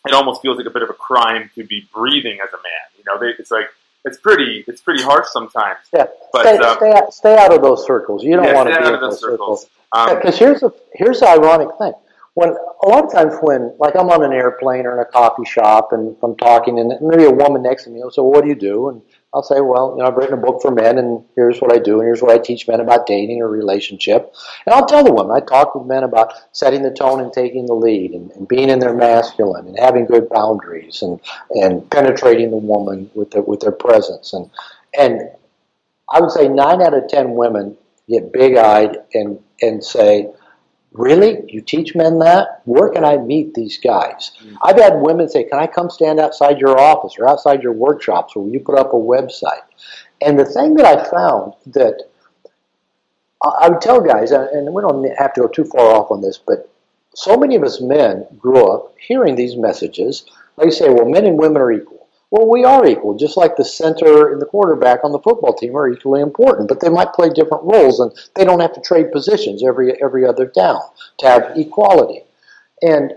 it 0.06 0.14
almost 0.14 0.42
feels 0.42 0.58
like 0.58 0.66
a 0.66 0.70
bit 0.70 0.82
of 0.82 0.90
a 0.90 0.94
crime 0.94 1.50
to 1.54 1.64
be 1.64 1.88
breathing 1.92 2.38
as 2.42 2.52
a 2.52 2.56
man. 2.56 2.86
You 2.98 3.04
know, 3.06 3.18
they, 3.18 3.34
it's 3.38 3.50
like 3.50 3.68
it's 4.06 4.18
pretty 4.18 4.64
it's 4.66 4.80
pretty 4.80 5.02
harsh 5.02 5.26
sometimes. 5.30 5.78
Yeah, 5.92 6.06
but 6.32 6.42
stay, 6.42 6.56
uh, 6.56 6.76
stay, 6.76 6.92
out, 6.92 7.14
stay 7.14 7.36
out 7.36 7.54
of 7.54 7.60
those 7.60 7.86
circles. 7.86 8.24
You 8.24 8.36
don't 8.36 8.46
yeah, 8.46 8.54
want 8.54 8.72
to 8.72 8.80
be 8.80 8.86
in 8.86 9.00
those 9.00 9.20
circles. 9.20 9.68
Because 9.92 10.40
um, 10.40 10.46
here's 10.46 10.62
a 10.62 10.72
here's 10.94 11.20
the 11.20 11.28
ironic 11.28 11.68
thing 11.78 11.92
when 12.36 12.50
a 12.50 12.88
lot 12.88 13.02
of 13.02 13.10
times 13.10 13.34
when 13.40 13.74
like 13.78 13.96
I'm 13.96 14.10
on 14.10 14.22
an 14.22 14.32
airplane 14.32 14.84
or 14.84 14.92
in 14.92 14.98
a 14.98 15.06
coffee 15.06 15.46
shop 15.46 15.92
and 15.92 16.14
I'm 16.22 16.36
talking 16.36 16.78
and 16.78 16.92
maybe 17.00 17.24
a 17.24 17.30
woman 17.30 17.62
next 17.62 17.84
to 17.84 17.90
me 17.90 18.00
will 18.00 18.10
say, 18.10 18.20
well, 18.20 18.30
what 18.30 18.42
do 18.42 18.48
you 18.48 18.54
do? 18.54 18.90
And 18.90 19.00
I'll 19.34 19.42
say, 19.42 19.60
well, 19.60 19.94
you 19.96 20.02
know, 20.02 20.08
I've 20.08 20.16
written 20.16 20.38
a 20.38 20.40
book 20.40 20.62
for 20.62 20.70
men 20.70 20.98
and 20.98 21.22
here's 21.34 21.60
what 21.60 21.72
I 21.72 21.78
do 21.78 21.94
and 22.00 22.04
here's 22.06 22.22
what 22.22 22.30
I 22.30 22.38
teach 22.38 22.66
men 22.66 22.80
about 22.80 23.06
dating 23.06 23.42
or 23.42 23.48
relationship. 23.48 24.34
And 24.64 24.74
I'll 24.74 24.86
tell 24.86 25.04
the 25.04 25.12
women, 25.12 25.36
I 25.36 25.40
talk 25.40 25.74
with 25.74 25.86
men 25.86 26.04
about 26.04 26.32
setting 26.52 26.82
the 26.82 26.90
tone 26.90 27.20
and 27.20 27.32
taking 27.32 27.66
the 27.66 27.74
lead 27.74 28.12
and, 28.12 28.30
and 28.32 28.48
being 28.48 28.70
in 28.70 28.78
their 28.78 28.94
masculine 28.94 29.66
and 29.66 29.78
having 29.78 30.06
good 30.06 30.28
boundaries 30.30 31.02
and, 31.02 31.20
and 31.50 31.90
penetrating 31.90 32.50
the 32.50 32.56
woman 32.56 33.10
with 33.14 33.34
with 33.46 33.60
their 33.60 33.72
presence. 33.72 34.32
And, 34.32 34.50
and 34.98 35.20
I 36.08 36.20
would 36.20 36.30
say 36.30 36.48
nine 36.48 36.80
out 36.80 36.94
of 36.94 37.08
ten 37.08 37.34
women 37.34 37.76
get 38.08 38.32
big 38.32 38.56
eyed 38.56 38.96
and, 39.12 39.40
and 39.60 39.84
say, 39.84 40.28
Really? 40.92 41.44
You 41.48 41.60
teach 41.60 41.94
men 41.94 42.18
that? 42.20 42.62
Where 42.64 42.88
can 42.88 43.04
I 43.04 43.18
meet 43.18 43.54
these 43.54 43.78
guys? 43.78 44.32
Mm-hmm. 44.42 44.56
I've 44.62 44.78
had 44.78 45.00
women 45.00 45.28
say, 45.28 45.44
Can 45.44 45.58
I 45.58 45.66
come 45.66 45.90
stand 45.90 46.18
outside 46.18 46.58
your 46.58 46.78
office 46.78 47.14
or 47.18 47.28
outside 47.28 47.62
your 47.62 47.72
workshops 47.72 48.34
where 48.34 48.48
you 48.48 48.60
put 48.60 48.78
up 48.78 48.92
a 48.92 48.96
website? 48.96 49.62
And 50.22 50.38
the 50.38 50.44
thing 50.44 50.74
that 50.74 50.86
I 50.86 51.04
found 51.04 51.54
that 51.66 52.02
I 53.44 53.68
would 53.68 53.80
tell 53.80 54.00
guys, 54.00 54.32
and 54.32 54.72
we 54.72 54.82
don't 54.82 55.04
have 55.18 55.34
to 55.34 55.42
go 55.42 55.48
too 55.48 55.64
far 55.64 55.94
off 55.94 56.10
on 56.10 56.22
this, 56.22 56.38
but 56.38 56.70
so 57.14 57.36
many 57.36 57.56
of 57.56 57.62
us 57.62 57.80
men 57.80 58.26
grew 58.38 58.66
up 58.66 58.94
hearing 58.98 59.36
these 59.36 59.56
messages. 59.56 60.24
Like 60.56 60.66
you 60.66 60.72
say, 60.72 60.88
well, 60.88 61.06
men 61.06 61.26
and 61.26 61.38
women 61.38 61.60
are 61.60 61.72
equal. 61.72 62.05
Well, 62.36 62.48
we 62.48 62.64
are 62.64 62.86
equal, 62.86 63.16
just 63.16 63.38
like 63.38 63.56
the 63.56 63.64
center 63.64 64.30
and 64.30 64.42
the 64.42 64.44
quarterback 64.44 65.04
on 65.04 65.12
the 65.12 65.18
football 65.20 65.54
team 65.54 65.74
are 65.74 65.88
equally 65.88 66.20
important, 66.20 66.68
but 66.68 66.80
they 66.80 66.90
might 66.90 67.14
play 67.14 67.30
different 67.30 67.64
roles 67.64 67.98
and 67.98 68.12
they 68.34 68.44
don't 68.44 68.60
have 68.60 68.74
to 68.74 68.80
trade 68.82 69.10
positions 69.10 69.64
every 69.64 69.94
every 70.02 70.26
other 70.26 70.44
down 70.44 70.82
to 71.20 71.26
have 71.26 71.52
equality. 71.56 72.24
And 72.82 73.14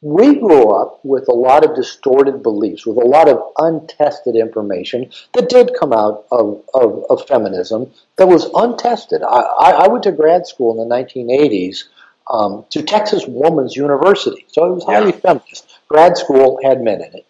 we 0.00 0.34
grew 0.34 0.68
up 0.72 0.98
with 1.04 1.28
a 1.28 1.32
lot 1.32 1.64
of 1.64 1.76
distorted 1.76 2.42
beliefs, 2.42 2.84
with 2.84 2.96
a 2.96 3.08
lot 3.08 3.28
of 3.28 3.40
untested 3.58 4.34
information 4.34 5.12
that 5.34 5.48
did 5.48 5.70
come 5.78 5.92
out 5.92 6.26
of, 6.32 6.60
of, 6.74 7.04
of 7.10 7.28
feminism 7.28 7.92
that 8.16 8.26
was 8.26 8.50
untested. 8.56 9.22
I, 9.22 9.84
I, 9.84 9.88
went 9.88 10.02
to 10.04 10.12
grad 10.12 10.48
school 10.48 10.72
in 10.72 10.88
the 10.88 10.92
1980s 10.92 11.84
um, 12.28 12.64
to 12.70 12.82
Texas 12.82 13.26
Woman's 13.28 13.76
University, 13.76 14.44
so 14.48 14.66
it 14.66 14.74
was 14.74 14.84
highly 14.84 15.12
yeah. 15.12 15.20
feminist. 15.20 15.78
Grad 15.88 16.16
school 16.16 16.58
had 16.64 16.82
men 16.82 17.00
in 17.00 17.14
it. 17.14 17.26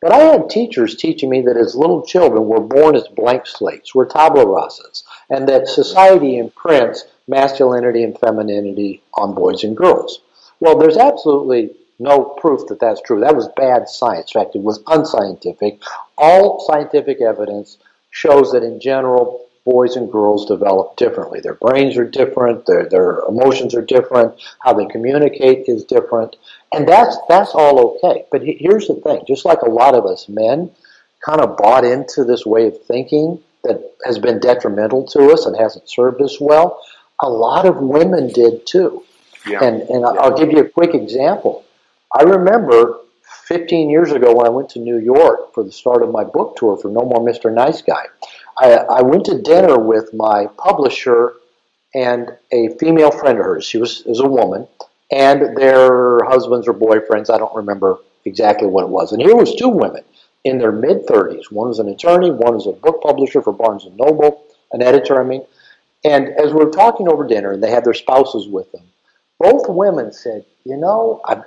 But 0.00 0.12
I 0.12 0.18
had 0.18 0.48
teachers 0.48 0.94
teaching 0.94 1.28
me 1.28 1.42
that 1.42 1.56
as 1.56 1.74
little 1.74 2.06
children 2.06 2.44
we're 2.44 2.60
born 2.60 2.94
as 2.94 3.08
blank 3.08 3.46
slates, 3.46 3.94
we're 3.94 4.06
tabula 4.06 4.46
rasas, 4.46 5.02
and 5.28 5.48
that 5.48 5.66
society 5.66 6.38
imprints 6.38 7.04
masculinity 7.26 8.04
and 8.04 8.18
femininity 8.18 9.02
on 9.14 9.34
boys 9.34 9.64
and 9.64 9.76
girls. 9.76 10.20
Well, 10.60 10.78
there's 10.78 10.96
absolutely 10.96 11.74
no 11.98 12.24
proof 12.24 12.68
that 12.68 12.78
that's 12.78 13.00
true. 13.00 13.20
That 13.20 13.34
was 13.34 13.48
bad 13.56 13.88
science. 13.88 14.32
In 14.34 14.40
fact, 14.40 14.54
it 14.54 14.62
was 14.62 14.82
unscientific. 14.86 15.82
All 16.16 16.60
scientific 16.60 17.20
evidence 17.20 17.78
shows 18.10 18.52
that 18.52 18.62
in 18.62 18.78
general, 18.80 19.47
boys 19.68 19.96
and 19.96 20.10
girls 20.10 20.46
develop 20.46 20.96
differently. 20.96 21.40
Their 21.40 21.54
brains 21.54 21.98
are 21.98 22.08
different, 22.08 22.64
their, 22.64 22.88
their 22.88 23.18
emotions 23.28 23.74
are 23.74 23.82
different, 23.82 24.34
how 24.60 24.72
they 24.72 24.86
communicate 24.86 25.68
is 25.68 25.84
different. 25.84 26.36
And 26.72 26.88
that's 26.88 27.16
that's 27.28 27.50
all 27.54 27.98
okay. 28.02 28.24
But 28.30 28.42
here's 28.42 28.88
the 28.88 28.94
thing: 28.94 29.24
just 29.26 29.44
like 29.44 29.62
a 29.62 29.70
lot 29.70 29.94
of 29.94 30.06
us 30.06 30.28
men, 30.28 30.70
kind 31.24 31.40
of 31.40 31.56
bought 31.56 31.84
into 31.84 32.24
this 32.24 32.46
way 32.46 32.66
of 32.66 32.82
thinking 32.84 33.42
that 33.64 33.94
has 34.04 34.18
been 34.18 34.40
detrimental 34.40 35.06
to 35.08 35.30
us 35.32 35.46
and 35.46 35.56
hasn't 35.56 35.88
served 35.88 36.20
us 36.22 36.40
well. 36.40 36.80
A 37.20 37.28
lot 37.28 37.66
of 37.66 37.76
women 37.78 38.28
did 38.32 38.66
too. 38.66 39.04
Yeah. 39.46 39.64
And 39.64 39.82
and 39.82 40.00
yeah. 40.00 40.20
I'll 40.20 40.36
give 40.36 40.50
you 40.50 40.60
a 40.60 40.68
quick 40.68 40.94
example. 40.94 41.64
I 42.18 42.22
remember 42.22 43.00
15 43.48 43.88
years 43.88 44.12
ago 44.12 44.34
when 44.34 44.46
I 44.46 44.50
went 44.50 44.68
to 44.70 44.78
New 44.78 44.98
York 44.98 45.54
for 45.54 45.64
the 45.64 45.72
start 45.72 46.02
of 46.02 46.10
my 46.10 46.24
book 46.24 46.56
tour 46.56 46.76
for 46.76 46.88
No 46.88 47.00
More 47.00 47.20
Mr. 47.20 47.52
Nice 47.52 47.82
Guy. 47.82 48.04
I, 48.58 48.74
I 48.74 49.02
went 49.02 49.24
to 49.26 49.40
dinner 49.40 49.78
with 49.78 50.12
my 50.12 50.46
publisher 50.58 51.34
and 51.94 52.30
a 52.52 52.68
female 52.78 53.10
friend 53.10 53.38
of 53.38 53.44
hers. 53.44 53.64
She 53.64 53.78
was, 53.78 54.02
was 54.04 54.20
a 54.20 54.26
woman, 54.26 54.66
and 55.10 55.56
their 55.56 56.24
husbands 56.24 56.68
or 56.68 56.74
boyfriends. 56.74 57.30
I 57.30 57.38
don't 57.38 57.54
remember 57.54 57.98
exactly 58.24 58.68
what 58.68 58.84
it 58.84 58.90
was. 58.90 59.12
And 59.12 59.22
here 59.22 59.36
was 59.36 59.54
two 59.54 59.68
women 59.68 60.02
in 60.44 60.58
their 60.58 60.72
mid 60.72 61.06
30s. 61.06 61.50
One 61.50 61.68
was 61.68 61.78
an 61.78 61.88
attorney, 61.88 62.30
one 62.30 62.54
was 62.54 62.66
a 62.66 62.72
book 62.72 63.02
publisher 63.02 63.42
for 63.42 63.52
Barnes 63.52 63.84
and 63.84 63.96
Noble, 63.96 64.44
an 64.72 64.82
editor, 64.82 65.20
I 65.20 65.24
mean. 65.24 65.44
And 66.04 66.28
as 66.28 66.52
we 66.52 66.64
were 66.64 66.70
talking 66.70 67.08
over 67.08 67.26
dinner, 67.26 67.52
and 67.52 67.62
they 67.62 67.70
had 67.70 67.84
their 67.84 67.94
spouses 67.94 68.46
with 68.46 68.70
them, 68.72 68.84
both 69.40 69.68
women 69.68 70.12
said, 70.12 70.44
"You 70.64 70.76
know, 70.76 71.20
I've, 71.24 71.42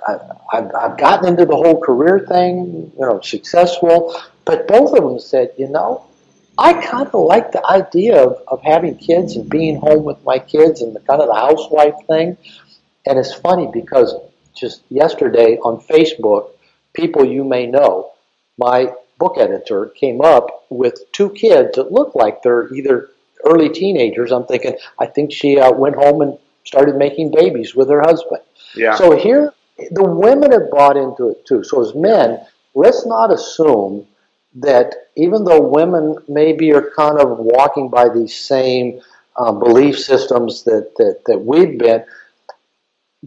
I've, 0.52 0.74
I've 0.74 0.98
gotten 0.98 1.28
into 1.28 1.46
the 1.46 1.56
whole 1.56 1.80
career 1.80 2.26
thing, 2.28 2.92
you 2.94 3.00
know, 3.00 3.20
successful." 3.20 4.14
But 4.44 4.68
both 4.68 4.92
of 4.92 5.04
them 5.04 5.18
said, 5.18 5.52
"You 5.56 5.68
know, 5.68 6.04
I 6.58 6.74
kind 6.74 7.06
of 7.06 7.14
like 7.14 7.52
the 7.52 7.64
idea 7.66 8.22
of, 8.22 8.42
of 8.48 8.62
having 8.62 8.96
kids 8.96 9.36
and 9.36 9.48
being 9.48 9.76
home 9.76 10.04
with 10.04 10.22
my 10.24 10.38
kids 10.38 10.82
and 10.82 10.94
the 10.94 11.00
kind 11.00 11.20
of 11.20 11.28
the 11.28 11.34
housewife 11.34 11.94
thing. 12.06 12.36
And 13.06 13.18
it's 13.18 13.34
funny 13.34 13.68
because 13.72 14.14
just 14.54 14.82
yesterday 14.90 15.56
on 15.58 15.80
Facebook, 15.80 16.50
people 16.92 17.24
you 17.24 17.44
may 17.44 17.66
know, 17.66 18.12
my 18.58 18.92
book 19.18 19.36
editor 19.38 19.86
came 19.86 20.20
up 20.20 20.66
with 20.68 21.10
two 21.12 21.30
kids 21.30 21.76
that 21.76 21.90
look 21.90 22.14
like 22.14 22.42
they're 22.42 22.72
either 22.74 23.10
early 23.44 23.68
teenagers. 23.68 24.30
I'm 24.30 24.46
thinking, 24.46 24.76
I 24.98 25.06
think 25.06 25.32
she 25.32 25.58
uh, 25.58 25.72
went 25.72 25.96
home 25.96 26.20
and 26.20 26.38
started 26.64 26.96
making 26.96 27.32
babies 27.32 27.74
with 27.74 27.88
her 27.88 28.02
husband. 28.02 28.42
Yeah. 28.76 28.94
So 28.94 29.16
here, 29.16 29.52
the 29.90 30.04
women 30.04 30.52
have 30.52 30.70
bought 30.70 30.96
into 30.96 31.30
it 31.30 31.46
too. 31.46 31.64
So 31.64 31.80
as 31.80 31.94
men, 31.94 32.44
let's 32.74 33.06
not 33.06 33.32
assume 33.32 34.06
that 34.56 34.94
even 35.16 35.44
though 35.44 35.60
women 35.60 36.16
maybe 36.28 36.72
are 36.72 36.90
kind 36.94 37.18
of 37.18 37.38
walking 37.38 37.88
by 37.88 38.08
these 38.08 38.34
same 38.34 39.00
uh, 39.36 39.52
belief 39.52 39.98
systems 39.98 40.64
that, 40.64 40.92
that, 40.96 41.22
that 41.26 41.38
we've 41.38 41.78
been, 41.78 42.04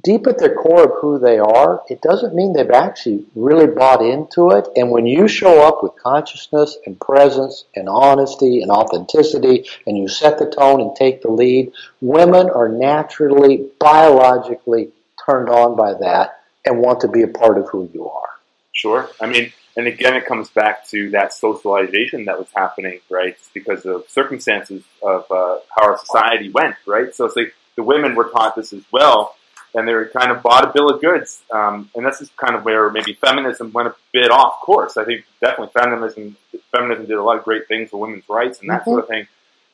deep 0.03 0.27
at 0.27 0.37
the 0.37 0.49
core 0.49 0.83
of 0.83 0.91
who 0.99 1.17
they 1.17 1.39
are, 1.39 1.81
it 1.89 2.01
doesn't 2.01 2.35
mean 2.35 2.53
they've 2.53 2.69
actually 2.69 3.25
really 3.33 3.67
bought 3.67 4.01
into 4.01 4.51
it. 4.51 4.67
And 4.75 4.91
when 4.91 5.05
you 5.05 5.27
show 5.27 5.65
up 5.65 5.81
with 5.81 5.93
consciousness 5.95 6.77
and 6.85 6.99
presence 6.99 7.65
and 7.75 7.87
honesty 7.87 8.61
and 8.61 8.69
authenticity 8.69 9.65
and 9.87 9.97
you 9.97 10.07
set 10.07 10.37
the 10.37 10.49
tone 10.49 10.81
and 10.81 10.95
take 10.95 11.21
the 11.21 11.31
lead, 11.31 11.71
women 12.01 12.49
are 12.49 12.69
naturally, 12.69 13.69
biologically 13.79 14.89
turned 15.25 15.49
on 15.49 15.75
by 15.75 15.93
that 15.93 16.41
and 16.65 16.79
want 16.79 16.99
to 17.01 17.07
be 17.07 17.21
a 17.21 17.27
part 17.27 17.57
of 17.57 17.69
who 17.69 17.89
you 17.93 18.09
are. 18.09 18.29
Sure. 18.73 19.09
I 19.21 19.27
mean, 19.27 19.53
and 19.77 19.87
again, 19.87 20.15
it 20.15 20.25
comes 20.25 20.49
back 20.49 20.87
to 20.89 21.09
that 21.11 21.33
socialization 21.33 22.25
that 22.25 22.39
was 22.39 22.47
happening, 22.55 22.99
right? 23.09 23.37
Because 23.53 23.85
of 23.85 24.05
circumstances 24.07 24.83
of 25.03 25.29
uh, 25.29 25.57
how 25.75 25.83
our 25.83 25.97
society 25.97 26.49
went, 26.49 26.75
right? 26.85 27.13
So 27.13 27.25
it's 27.25 27.35
like 27.35 27.53
the 27.75 27.83
women 27.83 28.15
were 28.15 28.29
taught 28.29 28.55
this 28.55 28.71
as 28.71 28.83
well, 28.91 29.35
and 29.73 29.85
they 29.85 29.93
were 29.93 30.05
kind 30.05 30.31
of 30.31 30.41
bought 30.41 30.63
a 30.63 30.71
bill 30.73 30.89
of 30.89 31.01
goods. 31.01 31.41
Um, 31.53 31.89
and 31.93 32.05
this 32.05 32.21
is 32.21 32.29
kind 32.37 32.55
of 32.55 32.63
where 32.63 32.89
maybe 32.89 33.13
feminism 33.13 33.73
went 33.73 33.89
a 33.89 33.95
bit 34.13 34.31
off 34.31 34.61
course. 34.61 34.95
I 34.95 35.03
think 35.03 35.25
definitely 35.41 35.73
feminism 35.77 36.37
feminism 36.71 37.05
did 37.05 37.17
a 37.17 37.23
lot 37.23 37.37
of 37.37 37.43
great 37.43 37.67
things 37.67 37.89
for 37.89 37.99
women's 37.99 38.27
rights 38.29 38.59
and 38.61 38.69
that 38.69 38.81
mm-hmm. 38.81 38.91
sort 38.91 39.03
of 39.03 39.09
thing. 39.09 39.27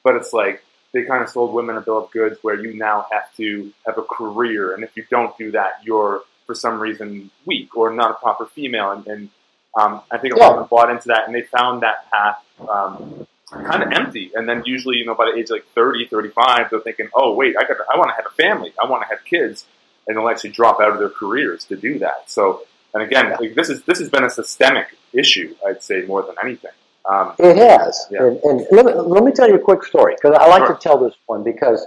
But 0.03 0.15
it's 0.15 0.33
like 0.33 0.63
they 0.93 1.03
kind 1.03 1.23
of 1.23 1.29
sold 1.29 1.53
women 1.53 1.77
a 1.77 1.81
bill 1.81 2.03
of 2.03 2.11
goods 2.11 2.39
where 2.41 2.59
you 2.59 2.73
now 2.73 3.05
have 3.11 3.33
to 3.35 3.71
have 3.85 3.99
a 3.99 4.01
career, 4.01 4.73
and 4.73 4.83
if 4.83 4.97
you 4.97 5.05
don't 5.11 5.37
do 5.37 5.51
that, 5.51 5.81
you're 5.83 6.23
for 6.47 6.55
some 6.55 6.79
reason 6.79 7.29
weak 7.45 7.77
or 7.77 7.93
not 7.93 8.09
a 8.09 8.15
proper 8.15 8.47
female. 8.47 8.91
And, 8.91 9.05
and 9.05 9.29
um, 9.79 10.01
I 10.11 10.17
think 10.17 10.35
a 10.35 10.37
lot 10.37 10.51
of 10.51 10.57
them 10.59 10.67
bought 10.69 10.89
into 10.89 11.07
that, 11.09 11.25
and 11.25 11.35
they 11.35 11.43
found 11.43 11.83
that 11.83 12.09
path 12.11 12.43
um, 12.67 13.27
kind 13.51 13.83
of 13.83 13.91
empty. 13.91 14.31
And 14.35 14.47
then 14.47 14.63
usually, 14.65 14.97
you 14.97 15.05
know, 15.05 15.15
by 15.15 15.31
the 15.31 15.37
age 15.37 15.45
of 15.45 15.51
like 15.51 15.65
30, 15.73 16.07
35, 16.07 16.69
they're 16.69 16.79
thinking, 16.79 17.09
oh, 17.13 17.33
wait, 17.33 17.55
I, 17.57 17.63
got 17.63 17.77
I 17.93 17.97
want 17.97 18.09
to 18.09 18.15
have 18.15 18.25
a 18.25 18.35
family. 18.35 18.73
I 18.81 18.89
want 18.89 19.03
to 19.03 19.07
have 19.07 19.23
kids. 19.25 19.65
And 20.07 20.17
they'll 20.17 20.29
actually 20.29 20.51
drop 20.51 20.79
out 20.81 20.91
of 20.91 20.99
their 20.99 21.09
careers 21.09 21.63
to 21.65 21.75
do 21.75 21.99
that. 21.99 22.29
So, 22.29 22.63
and 22.93 23.03
again, 23.03 23.27
yeah. 23.27 23.37
like, 23.39 23.55
this 23.55 23.69
is 23.69 23.83
this 23.83 23.99
has 23.99 24.09
been 24.09 24.23
a 24.23 24.29
systemic 24.29 24.87
issue, 25.13 25.55
I'd 25.65 25.83
say, 25.83 26.01
more 26.01 26.23
than 26.23 26.35
anything. 26.43 26.71
Um, 27.05 27.33
it 27.39 27.55
has. 27.55 28.07
Yeah. 28.09 28.25
And, 28.25 28.39
and 28.43 28.67
let, 28.71 28.85
me, 28.85 28.93
let, 28.93 29.23
me, 29.23 29.31
tell 29.31 29.47
you 29.47 29.55
a 29.55 29.59
quick 29.59 29.83
story, 29.83 30.15
because 30.15 30.35
I 30.37 30.47
like 30.47 30.65
sure. 30.65 30.75
to 30.75 30.81
tell 30.81 30.97
this 30.97 31.15
one, 31.25 31.43
because 31.43 31.85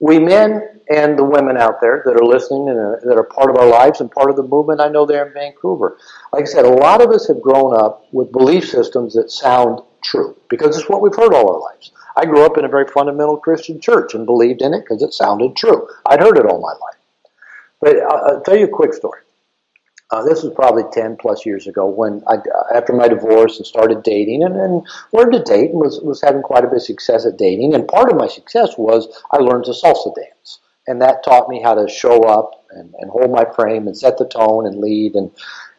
we 0.00 0.18
men 0.18 0.80
and 0.90 1.18
the 1.18 1.24
women 1.24 1.56
out 1.56 1.80
there 1.80 2.02
that 2.04 2.14
are 2.14 2.24
listening 2.24 2.68
and 2.68 2.78
are, 2.78 3.00
that 3.04 3.16
are 3.16 3.24
part 3.24 3.50
of 3.50 3.56
our 3.56 3.68
lives 3.68 4.00
and 4.00 4.10
part 4.10 4.30
of 4.30 4.36
the 4.36 4.42
movement 4.42 4.80
I 4.80 4.88
know 4.88 5.04
there 5.04 5.26
in 5.26 5.32
Vancouver. 5.32 5.98
Like 6.32 6.42
I 6.42 6.46
said, 6.46 6.64
a 6.64 6.70
lot 6.70 7.02
of 7.02 7.10
us 7.10 7.28
have 7.28 7.42
grown 7.42 7.78
up 7.78 8.06
with 8.12 8.32
belief 8.32 8.68
systems 8.68 9.14
that 9.14 9.30
sound 9.30 9.80
true 10.02 10.36
because 10.48 10.78
it's 10.78 10.88
what 10.88 11.02
we've 11.02 11.16
heard 11.16 11.34
all 11.34 11.52
our 11.52 11.60
lives. 11.60 11.92
I 12.16 12.24
grew 12.24 12.44
up 12.44 12.56
in 12.58 12.64
a 12.64 12.68
very 12.68 12.86
fundamental 12.86 13.36
Christian 13.36 13.80
church 13.80 14.14
and 14.14 14.24
believed 14.24 14.62
in 14.62 14.72
it 14.72 14.80
because 14.80 15.02
it 15.02 15.12
sounded 15.12 15.56
true. 15.56 15.88
I'd 16.06 16.20
heard 16.20 16.38
it 16.38 16.46
all 16.46 16.60
my 16.60 16.72
life. 16.72 16.98
But 17.80 17.96
I'll 18.10 18.40
tell 18.40 18.56
you 18.56 18.64
a 18.64 18.68
quick 18.68 18.94
story. 18.94 19.20
Uh, 20.10 20.24
this 20.24 20.42
was 20.42 20.54
probably 20.54 20.84
10 20.92 21.18
plus 21.20 21.44
years 21.44 21.66
ago 21.66 21.86
when 21.86 22.22
I, 22.26 22.36
after 22.74 22.94
my 22.94 23.08
divorce 23.08 23.58
and 23.58 23.66
started 23.66 24.02
dating 24.02 24.42
and, 24.42 24.56
and 24.56 24.86
learned 25.12 25.32
to 25.32 25.42
date 25.42 25.70
and 25.70 25.80
was, 25.80 26.00
was 26.00 26.22
having 26.22 26.40
quite 26.40 26.64
a 26.64 26.66
bit 26.66 26.76
of 26.76 26.82
success 26.82 27.26
at 27.26 27.36
dating. 27.36 27.74
And 27.74 27.86
part 27.86 28.10
of 28.10 28.16
my 28.16 28.26
success 28.26 28.78
was 28.78 29.06
I 29.32 29.36
learned 29.36 29.64
to 29.64 29.72
salsa 29.72 30.14
dance. 30.14 30.60
And 30.86 31.02
that 31.02 31.22
taught 31.22 31.50
me 31.50 31.60
how 31.60 31.74
to 31.74 31.86
show 31.88 32.22
up 32.22 32.64
and, 32.70 32.94
and 32.98 33.10
hold 33.10 33.30
my 33.30 33.44
frame 33.54 33.86
and 33.86 33.96
set 33.96 34.16
the 34.16 34.26
tone 34.26 34.66
and 34.66 34.80
lead. 34.80 35.14
And, 35.14 35.30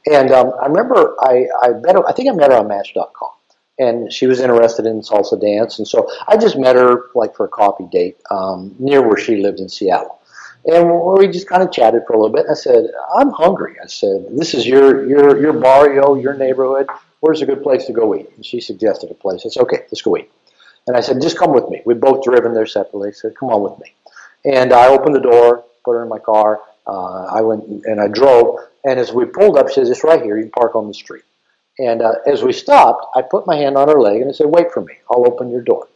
and 0.05 0.31
um, 0.31 0.51
I 0.61 0.67
remember 0.67 1.15
I, 1.21 1.47
I, 1.63 1.69
met 1.69 1.95
her, 1.95 2.07
I 2.07 2.13
think 2.13 2.29
I 2.29 2.33
met 2.33 2.51
her 2.51 2.57
on 2.57 2.67
Match.com. 2.67 3.31
And 3.79 4.13
she 4.13 4.27
was 4.27 4.41
interested 4.41 4.85
in 4.85 5.01
salsa 5.01 5.41
dance. 5.41 5.79
And 5.79 5.87
so 5.87 6.07
I 6.27 6.37
just 6.37 6.55
met 6.55 6.75
her 6.75 7.05
like 7.15 7.35
for 7.35 7.45
a 7.45 7.49
coffee 7.49 7.87
date 7.91 8.17
um, 8.29 8.75
near 8.77 9.01
where 9.01 9.17
she 9.17 9.37
lived 9.37 9.59
in 9.59 9.69
Seattle. 9.69 10.18
And 10.65 11.01
we 11.17 11.27
just 11.27 11.47
kind 11.47 11.63
of 11.63 11.71
chatted 11.71 12.03
for 12.05 12.13
a 12.13 12.17
little 12.17 12.35
bit. 12.35 12.45
And 12.45 12.51
I 12.51 12.55
said, 12.55 12.91
"I'm 13.15 13.31
hungry." 13.31 13.75
I 13.81 13.87
said, 13.87 14.25
"This 14.31 14.53
is 14.53 14.67
your 14.67 15.05
your 15.07 15.39
your 15.39 15.53
barrio, 15.53 16.15
your 16.15 16.33
neighborhood. 16.33 16.87
Where's 17.21 17.41
a 17.41 17.45
good 17.45 17.63
place 17.63 17.85
to 17.85 17.93
go 17.93 18.13
eat?" 18.13 18.29
And 18.35 18.45
she 18.45 18.59
suggested 18.59 19.09
a 19.09 19.13
place. 19.13 19.45
I 19.45 19.49
said, 19.49 19.63
"Okay, 19.63 19.85
let's 19.91 20.01
go 20.01 20.17
eat." 20.17 20.29
And 20.87 20.97
I 20.97 20.99
said, 20.99 21.21
"Just 21.21 21.37
come 21.37 21.53
with 21.53 21.69
me." 21.69 21.81
We'd 21.85 22.01
both 22.01 22.23
driven 22.23 22.53
there 22.53 22.65
separately. 22.65 23.09
I 23.09 23.13
said, 23.13 23.37
"Come 23.37 23.49
on 23.49 23.61
with 23.61 23.79
me." 23.79 23.93
And 24.45 24.73
I 24.73 24.87
opened 24.89 25.15
the 25.15 25.21
door, 25.21 25.63
put 25.85 25.93
her 25.93 26.03
in 26.03 26.09
my 26.09 26.19
car. 26.19 26.61
Uh, 26.85 27.25
I 27.25 27.41
went 27.41 27.63
and 27.85 28.01
I 28.01 28.07
drove. 28.07 28.59
And 28.83 28.99
as 28.99 29.13
we 29.13 29.25
pulled 29.25 29.57
up, 29.57 29.69
she 29.69 29.75
says, 29.75 29.89
"It's 29.89 30.03
right 30.03 30.21
here. 30.21 30.37
You 30.37 30.43
can 30.43 30.51
park 30.51 30.75
on 30.75 30.87
the 30.87 30.93
street." 30.93 31.23
And 31.77 32.01
uh, 32.01 32.15
as 32.27 32.43
we 32.43 32.51
stopped, 32.51 33.05
I 33.15 33.21
put 33.21 33.47
my 33.47 33.55
hand 33.55 33.77
on 33.77 33.87
her 33.87 33.99
leg 33.99 34.21
and 34.21 34.29
I 34.29 34.33
said, 34.33 34.47
"Wait 34.47 34.73
for 34.73 34.81
me. 34.81 34.95
I'll 35.09 35.25
open 35.25 35.49
your 35.49 35.61
door." 35.61 35.87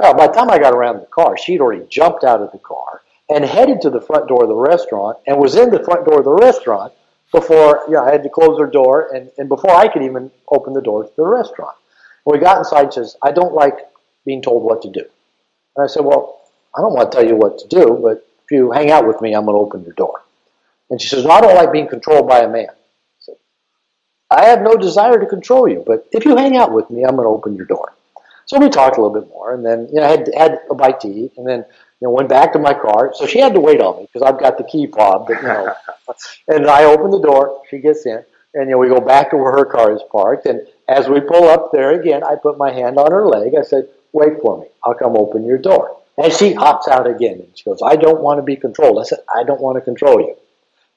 Well, 0.00 0.14
by 0.14 0.26
the 0.26 0.32
time 0.32 0.50
I 0.50 0.58
got 0.58 0.74
around 0.74 1.00
the 1.00 1.06
car, 1.06 1.38
she'd 1.38 1.60
already 1.60 1.86
jumped 1.88 2.24
out 2.24 2.42
of 2.42 2.50
the 2.52 2.58
car 2.58 3.00
and 3.28 3.44
headed 3.44 3.80
to 3.82 3.90
the 3.90 4.00
front 4.00 4.28
door 4.28 4.42
of 4.44 4.48
the 4.48 4.54
restaurant 4.54 5.18
and 5.26 5.38
was 5.38 5.56
in 5.56 5.70
the 5.70 5.82
front 5.82 6.06
door 6.06 6.18
of 6.18 6.24
the 6.24 6.32
restaurant 6.32 6.92
before 7.32 7.82
you 7.88 7.94
know, 7.94 8.04
I 8.04 8.12
had 8.12 8.22
to 8.22 8.28
close 8.28 8.58
her 8.58 8.66
door 8.66 9.14
and, 9.14 9.30
and 9.36 9.48
before 9.48 9.74
I 9.74 9.88
could 9.88 10.02
even 10.02 10.30
open 10.50 10.72
the 10.72 10.80
door 10.80 11.04
to 11.04 11.10
the 11.16 11.26
restaurant. 11.26 11.76
When 12.24 12.38
we 12.38 12.44
got 12.44 12.58
inside, 12.58 12.92
she 12.92 13.00
says, 13.00 13.16
I 13.22 13.32
don't 13.32 13.54
like 13.54 13.78
being 14.24 14.42
told 14.42 14.62
what 14.62 14.82
to 14.82 14.90
do. 14.90 15.04
And 15.76 15.84
I 15.84 15.86
said, 15.86 16.04
Well, 16.04 16.40
I 16.76 16.80
don't 16.80 16.94
want 16.94 17.10
to 17.10 17.16
tell 17.16 17.26
you 17.26 17.36
what 17.36 17.58
to 17.58 17.68
do, 17.68 17.98
but 18.02 18.26
if 18.44 18.50
you 18.50 18.70
hang 18.70 18.90
out 18.90 19.06
with 19.06 19.20
me, 19.20 19.34
I'm 19.34 19.44
going 19.44 19.56
to 19.56 19.60
open 19.60 19.84
your 19.84 19.94
door. 19.94 20.22
And 20.90 21.00
she 21.00 21.08
says, 21.08 21.26
I 21.26 21.40
don't 21.40 21.54
like 21.54 21.72
being 21.72 21.88
controlled 21.88 22.28
by 22.28 22.40
a 22.40 22.48
man. 22.48 22.68
I 22.70 22.74
said, 23.18 23.34
I 24.30 24.44
have 24.46 24.62
no 24.62 24.76
desire 24.76 25.18
to 25.18 25.26
control 25.26 25.68
you, 25.68 25.82
but 25.86 26.06
if 26.12 26.24
you 26.24 26.36
hang 26.36 26.56
out 26.56 26.72
with 26.72 26.90
me, 26.90 27.04
I'm 27.04 27.16
going 27.16 27.26
to 27.26 27.30
open 27.30 27.56
your 27.56 27.66
door. 27.66 27.92
So 28.46 28.60
we 28.60 28.68
talked 28.68 28.96
a 28.96 29.02
little 29.02 29.20
bit 29.20 29.28
more, 29.30 29.52
and 29.54 29.66
then 29.66 29.88
you 29.88 29.96
know, 29.96 30.04
I 30.04 30.10
had 30.10 30.30
had 30.36 30.60
a 30.70 30.74
bite 30.74 31.00
to 31.00 31.08
eat, 31.08 31.32
and 31.36 31.46
then 31.46 31.64
you 32.00 32.08
know, 32.08 32.12
went 32.12 32.28
back 32.28 32.52
to 32.52 32.58
my 32.58 32.74
car. 32.74 33.12
So 33.14 33.26
she 33.26 33.38
had 33.38 33.54
to 33.54 33.60
wait 33.60 33.80
on 33.80 33.98
me 33.98 34.08
because 34.12 34.22
I've 34.22 34.38
got 34.40 34.58
the 34.58 34.64
key 34.64 34.86
fob. 34.86 35.26
But, 35.28 35.40
you 35.40 35.48
know, 35.48 35.74
and 36.48 36.66
I 36.66 36.84
open 36.84 37.10
the 37.10 37.20
door. 37.20 37.62
She 37.70 37.78
gets 37.78 38.06
in, 38.06 38.22
and 38.54 38.68
you 38.68 38.72
know, 38.72 38.78
we 38.78 38.88
go 38.88 39.00
back 39.00 39.30
to 39.30 39.36
where 39.36 39.52
her 39.52 39.64
car 39.64 39.92
is 39.92 40.02
parked. 40.12 40.46
And 40.46 40.66
as 40.88 41.08
we 41.08 41.20
pull 41.20 41.48
up 41.48 41.70
there 41.72 41.98
again, 41.98 42.22
I 42.22 42.36
put 42.36 42.58
my 42.58 42.72
hand 42.72 42.98
on 42.98 43.10
her 43.10 43.26
leg. 43.26 43.54
I 43.58 43.62
said, 43.62 43.88
"Wait 44.12 44.40
for 44.42 44.58
me. 44.58 44.66
I'll 44.84 44.94
come 44.94 45.16
open 45.16 45.44
your 45.44 45.58
door." 45.58 45.96
And 46.18 46.32
she 46.32 46.52
hops 46.52 46.88
out 46.88 47.06
again, 47.06 47.40
and 47.40 47.48
she 47.54 47.64
goes, 47.64 47.80
"I 47.82 47.96
don't 47.96 48.20
want 48.22 48.38
to 48.38 48.42
be 48.42 48.56
controlled." 48.56 49.00
I 49.00 49.04
said, 49.04 49.20
"I 49.34 49.44
don't 49.44 49.60
want 49.60 49.76
to 49.76 49.82
control 49.82 50.20
you." 50.20 50.34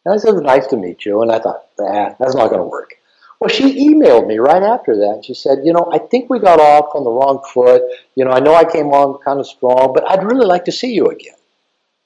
And 0.05 0.13
I 0.13 0.17
said, 0.17 0.35
"Nice 0.35 0.67
to 0.67 0.77
meet 0.77 1.05
you." 1.05 1.21
And 1.21 1.31
I 1.31 1.39
thought, 1.39 1.65
"Ah, 1.79 2.15
that's 2.19 2.35
not 2.35 2.49
going 2.49 2.61
to 2.61 2.67
work." 2.67 2.98
Well, 3.39 3.49
she 3.49 3.87
emailed 3.87 4.27
me 4.27 4.37
right 4.37 4.61
after 4.61 4.95
that. 4.97 5.23
She 5.23 5.33
said, 5.33 5.59
you 5.63 5.71
know, 5.71 5.89
I 5.93 5.97
think 5.97 6.29
we 6.29 6.39
got 6.39 6.59
off 6.59 6.93
on 6.93 7.05
the 7.05 7.11
wrong 7.11 7.41
foot. 7.53 7.83
You 8.15 8.25
know, 8.25 8.31
I 8.31 8.39
know 8.39 8.53
I 8.53 8.65
came 8.65 8.87
on 8.87 9.17
kind 9.23 9.39
of 9.39 9.47
strong, 9.47 9.93
but 9.93 10.09
I'd 10.09 10.23
really 10.23 10.45
like 10.45 10.65
to 10.65 10.73
see 10.73 10.93
you 10.93 11.05
again. 11.07 11.35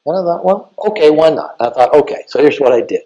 And 0.06 0.16
I 0.16 0.22
thought, 0.22 0.46
well, 0.46 0.72
okay, 0.90 1.10
why 1.10 1.30
not? 1.30 1.56
And 1.60 1.70
I 1.70 1.74
thought, 1.74 1.96
okay, 1.96 2.24
so 2.28 2.40
here's 2.40 2.60
what 2.60 2.72
I 2.72 2.82
did. 2.82 3.02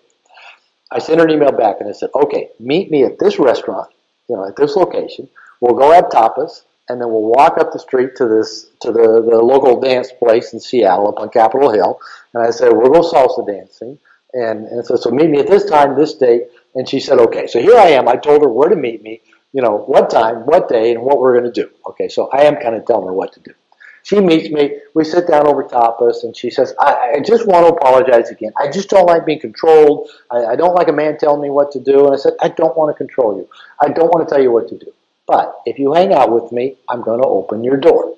I 0.91 0.99
sent 0.99 1.19
her 1.19 1.25
an 1.25 1.31
email 1.31 1.51
back 1.51 1.77
and 1.79 1.89
I 1.89 1.93
said, 1.93 2.09
okay, 2.15 2.49
meet 2.59 2.91
me 2.91 3.03
at 3.03 3.19
this 3.19 3.39
restaurant, 3.39 3.89
you 4.29 4.35
know, 4.35 4.47
at 4.47 4.55
this 4.55 4.75
location. 4.75 5.29
We'll 5.61 5.75
go 5.75 5.91
have 5.91 6.05
tapas, 6.05 6.63
and 6.89 7.01
then 7.01 7.09
we'll 7.09 7.29
walk 7.29 7.57
up 7.57 7.71
the 7.71 7.79
street 7.79 8.15
to 8.17 8.27
this 8.27 8.67
to 8.81 8.91
the, 8.91 9.21
the 9.29 9.37
local 9.37 9.79
dance 9.79 10.11
place 10.11 10.53
in 10.53 10.59
Seattle 10.59 11.09
up 11.09 11.19
on 11.19 11.29
Capitol 11.29 11.71
Hill. 11.71 11.99
And 12.33 12.45
I 12.45 12.51
said, 12.51 12.73
we'll 12.73 12.91
go 12.91 13.01
salsa 13.01 13.45
dancing. 13.45 13.99
And, 14.33 14.67
and 14.67 14.85
so, 14.85 14.95
so 14.95 15.09
meet 15.09 15.29
me 15.29 15.39
at 15.39 15.47
this 15.47 15.65
time, 15.65 15.95
this 15.95 16.13
date. 16.13 16.43
And 16.77 16.87
she 16.87 16.99
said, 16.99 17.17
okay. 17.17 17.47
So 17.47 17.59
here 17.59 17.75
I 17.75 17.87
am. 17.89 18.07
I 18.07 18.15
told 18.15 18.43
her 18.43 18.49
where 18.49 18.69
to 18.69 18.75
meet 18.75 19.01
me, 19.01 19.21
you 19.51 19.63
know, 19.63 19.79
what 19.87 20.11
time, 20.11 20.45
what 20.45 20.69
day, 20.69 20.93
and 20.93 21.01
what 21.01 21.19
we're 21.19 21.33
going 21.33 21.51
to 21.51 21.63
do. 21.63 21.69
Okay, 21.89 22.07
so 22.07 22.29
I 22.31 22.43
am 22.43 22.57
kind 22.57 22.75
of 22.75 22.85
telling 22.85 23.07
her 23.07 23.13
what 23.13 23.33
to 23.33 23.39
do. 23.39 23.51
She 24.03 24.21
meets 24.21 24.49
me. 24.51 24.79
We 24.93 25.03
sit 25.03 25.27
down 25.27 25.47
over 25.47 25.63
tapas, 25.63 26.23
and 26.23 26.37
she 26.37 26.51
says, 26.51 26.75
I, 26.79 27.15
I 27.15 27.19
just 27.19 27.47
want 27.47 27.65
to 27.67 27.73
apologize 27.73 28.29
again. 28.29 28.53
I 28.61 28.69
just 28.69 28.89
don't 28.89 29.07
like 29.07 29.25
being 29.25 29.39
controlled. 29.39 30.07
I, 30.31 30.45
I 30.45 30.55
don't 30.55 30.75
like 30.75 30.87
a 30.87 30.93
man 30.93 31.17
telling 31.17 31.41
me 31.41 31.49
what 31.49 31.71
to 31.71 31.79
do. 31.79 32.05
And 32.05 32.13
I 32.13 32.17
said, 32.17 32.33
I 32.41 32.49
don't 32.49 32.77
want 32.77 32.95
to 32.95 32.97
control 32.97 33.35
you. 33.35 33.49
I 33.81 33.89
don't 33.89 34.09
want 34.13 34.29
to 34.29 34.33
tell 34.33 34.41
you 34.41 34.51
what 34.51 34.69
to 34.69 34.77
do. 34.77 34.93
But 35.25 35.59
if 35.65 35.79
you 35.79 35.93
hang 35.93 36.13
out 36.13 36.31
with 36.31 36.51
me, 36.51 36.77
I'm 36.87 37.01
going 37.01 37.21
to 37.21 37.27
open 37.27 37.63
your 37.63 37.77
door. 37.77 38.15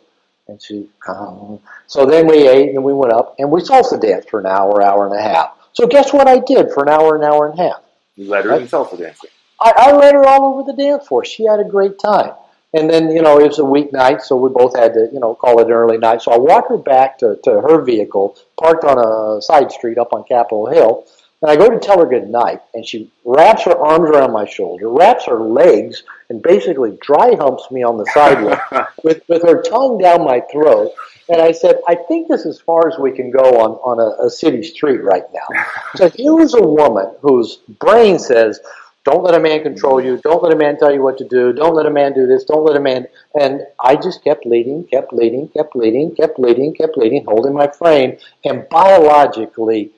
And 0.49 0.61
she, 0.61 0.89
um, 1.07 1.59
so 1.87 2.05
then 2.05 2.27
we 2.27 2.47
ate 2.47 2.75
and 2.75 2.83
we 2.83 2.93
went 2.93 3.13
up 3.13 3.35
and 3.39 3.49
we 3.49 3.61
salsa 3.61 3.99
danced 3.99 4.29
for 4.29 4.39
an 4.39 4.47
hour, 4.47 4.83
hour 4.83 5.07
and 5.07 5.17
a 5.17 5.21
half. 5.21 5.55
So 5.73 5.87
guess 5.87 6.11
what 6.11 6.27
I 6.27 6.39
did 6.39 6.71
for 6.71 6.83
an 6.83 6.89
hour, 6.89 7.15
an 7.15 7.23
hour 7.23 7.49
and 7.49 7.59
a 7.59 7.63
half? 7.63 7.81
You 8.19 8.27
led 8.27 8.43
her 8.43 8.53
in 8.55 8.67
salsa 8.67 8.99
dancing. 8.99 9.29
I, 9.61 9.73
I 9.77 9.91
led 9.95 10.13
her 10.13 10.25
all 10.25 10.53
over 10.53 10.69
the 10.69 10.75
dance 10.75 11.07
floor. 11.07 11.23
She 11.23 11.45
had 11.45 11.61
a 11.61 11.63
great 11.63 11.97
time. 11.97 12.33
And 12.73 12.89
then, 12.89 13.09
you 13.11 13.21
know, 13.21 13.39
it 13.39 13.47
was 13.47 13.59
a 13.59 13.63
weeknight, 13.63 14.21
so 14.21 14.35
we 14.35 14.49
both 14.49 14.77
had 14.77 14.93
to, 14.93 15.09
you 15.13 15.21
know, 15.21 15.33
call 15.33 15.59
it 15.59 15.67
an 15.67 15.71
early 15.71 15.97
night. 15.97 16.21
So 16.21 16.33
I 16.33 16.37
walked 16.37 16.69
her 16.69 16.77
back 16.77 17.17
to, 17.19 17.39
to 17.45 17.61
her 17.61 17.81
vehicle, 17.81 18.37
parked 18.61 18.83
on 18.83 18.97
a 18.99 19.41
side 19.41 19.71
street 19.71 19.97
up 19.97 20.11
on 20.11 20.25
Capitol 20.25 20.69
Hill, 20.69 21.05
and 21.41 21.49
I 21.49 21.55
go 21.55 21.69
to 21.69 21.79
tell 21.79 21.97
her 21.97 22.05
good 22.05 22.29
night, 22.29 22.61
and 22.73 22.85
she 22.85 23.09
wraps 23.23 23.63
her 23.63 23.77
arms 23.77 24.09
around 24.09 24.33
my 24.33 24.45
shoulder, 24.45 24.89
wraps 24.89 25.25
her 25.25 25.39
legs, 25.39 26.03
and 26.29 26.43
basically 26.43 26.97
dry 27.01 27.35
humps 27.39 27.71
me 27.71 27.83
on 27.83 27.97
the 27.97 28.05
sidewalk 28.13 28.93
with, 29.03 29.23
with 29.29 29.43
her 29.43 29.61
tongue 29.61 29.97
down 29.97 30.25
my 30.25 30.41
throat. 30.51 30.91
And 31.29 31.41
I 31.41 31.51
said, 31.51 31.79
I 31.87 31.95
think 31.95 32.27
this 32.27 32.41
is 32.41 32.57
as 32.57 32.59
far 32.59 32.87
as 32.87 32.97
we 32.97 33.11
can 33.11 33.29
go 33.29 33.59
on, 33.59 33.71
on 33.83 33.99
a, 33.99 34.25
a 34.25 34.29
city 34.29 34.63
street 34.63 35.03
right 35.03 35.25
now. 35.33 35.63
so 35.95 36.09
here 36.09 36.39
is 36.39 36.55
a 36.55 36.61
woman 36.61 37.13
whose 37.21 37.57
brain 37.79 38.17
says, 38.19 38.59
don't 39.05 39.23
let 39.23 39.33
a 39.33 39.39
man 39.39 39.63
control 39.63 40.03
you. 40.03 40.17
Don't 40.17 40.43
let 40.43 40.53
a 40.53 40.55
man 40.55 40.77
tell 40.77 40.93
you 40.93 41.01
what 41.01 41.17
to 41.19 41.27
do. 41.27 41.53
Don't 41.53 41.73
let 41.73 41.85
a 41.85 41.89
man 41.89 42.13
do 42.13 42.27
this. 42.27 42.43
Don't 42.43 42.65
let 42.65 42.75
a 42.75 42.79
man. 42.79 43.07
And 43.39 43.61
I 43.79 43.95
just 43.95 44.23
kept 44.23 44.45
leading, 44.45 44.83
kept 44.85 45.13
leading, 45.13 45.47
kept 45.49 45.75
leading, 45.75 46.15
kept 46.15 46.37
leading, 46.37 46.73
kept 46.75 46.97
leading, 46.97 47.23
holding 47.25 47.53
my 47.53 47.67
frame. 47.67 48.17
And 48.43 48.67
biologically, 48.69 49.91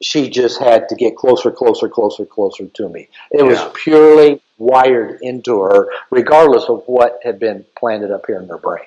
she 0.00 0.30
just 0.30 0.60
had 0.60 0.88
to 0.88 0.94
get 0.94 1.16
closer, 1.16 1.50
closer, 1.50 1.88
closer, 1.88 2.24
closer 2.24 2.66
to 2.66 2.88
me. 2.88 3.08
It 3.32 3.42
was 3.42 3.60
purely 3.74 4.40
wired 4.56 5.20
into 5.22 5.60
her, 5.60 5.88
regardless 6.10 6.64
of 6.64 6.84
what 6.86 7.20
had 7.22 7.38
been 7.38 7.64
planted 7.76 8.10
up 8.10 8.24
here 8.26 8.40
in 8.40 8.48
her 8.48 8.58
brain. 8.58 8.86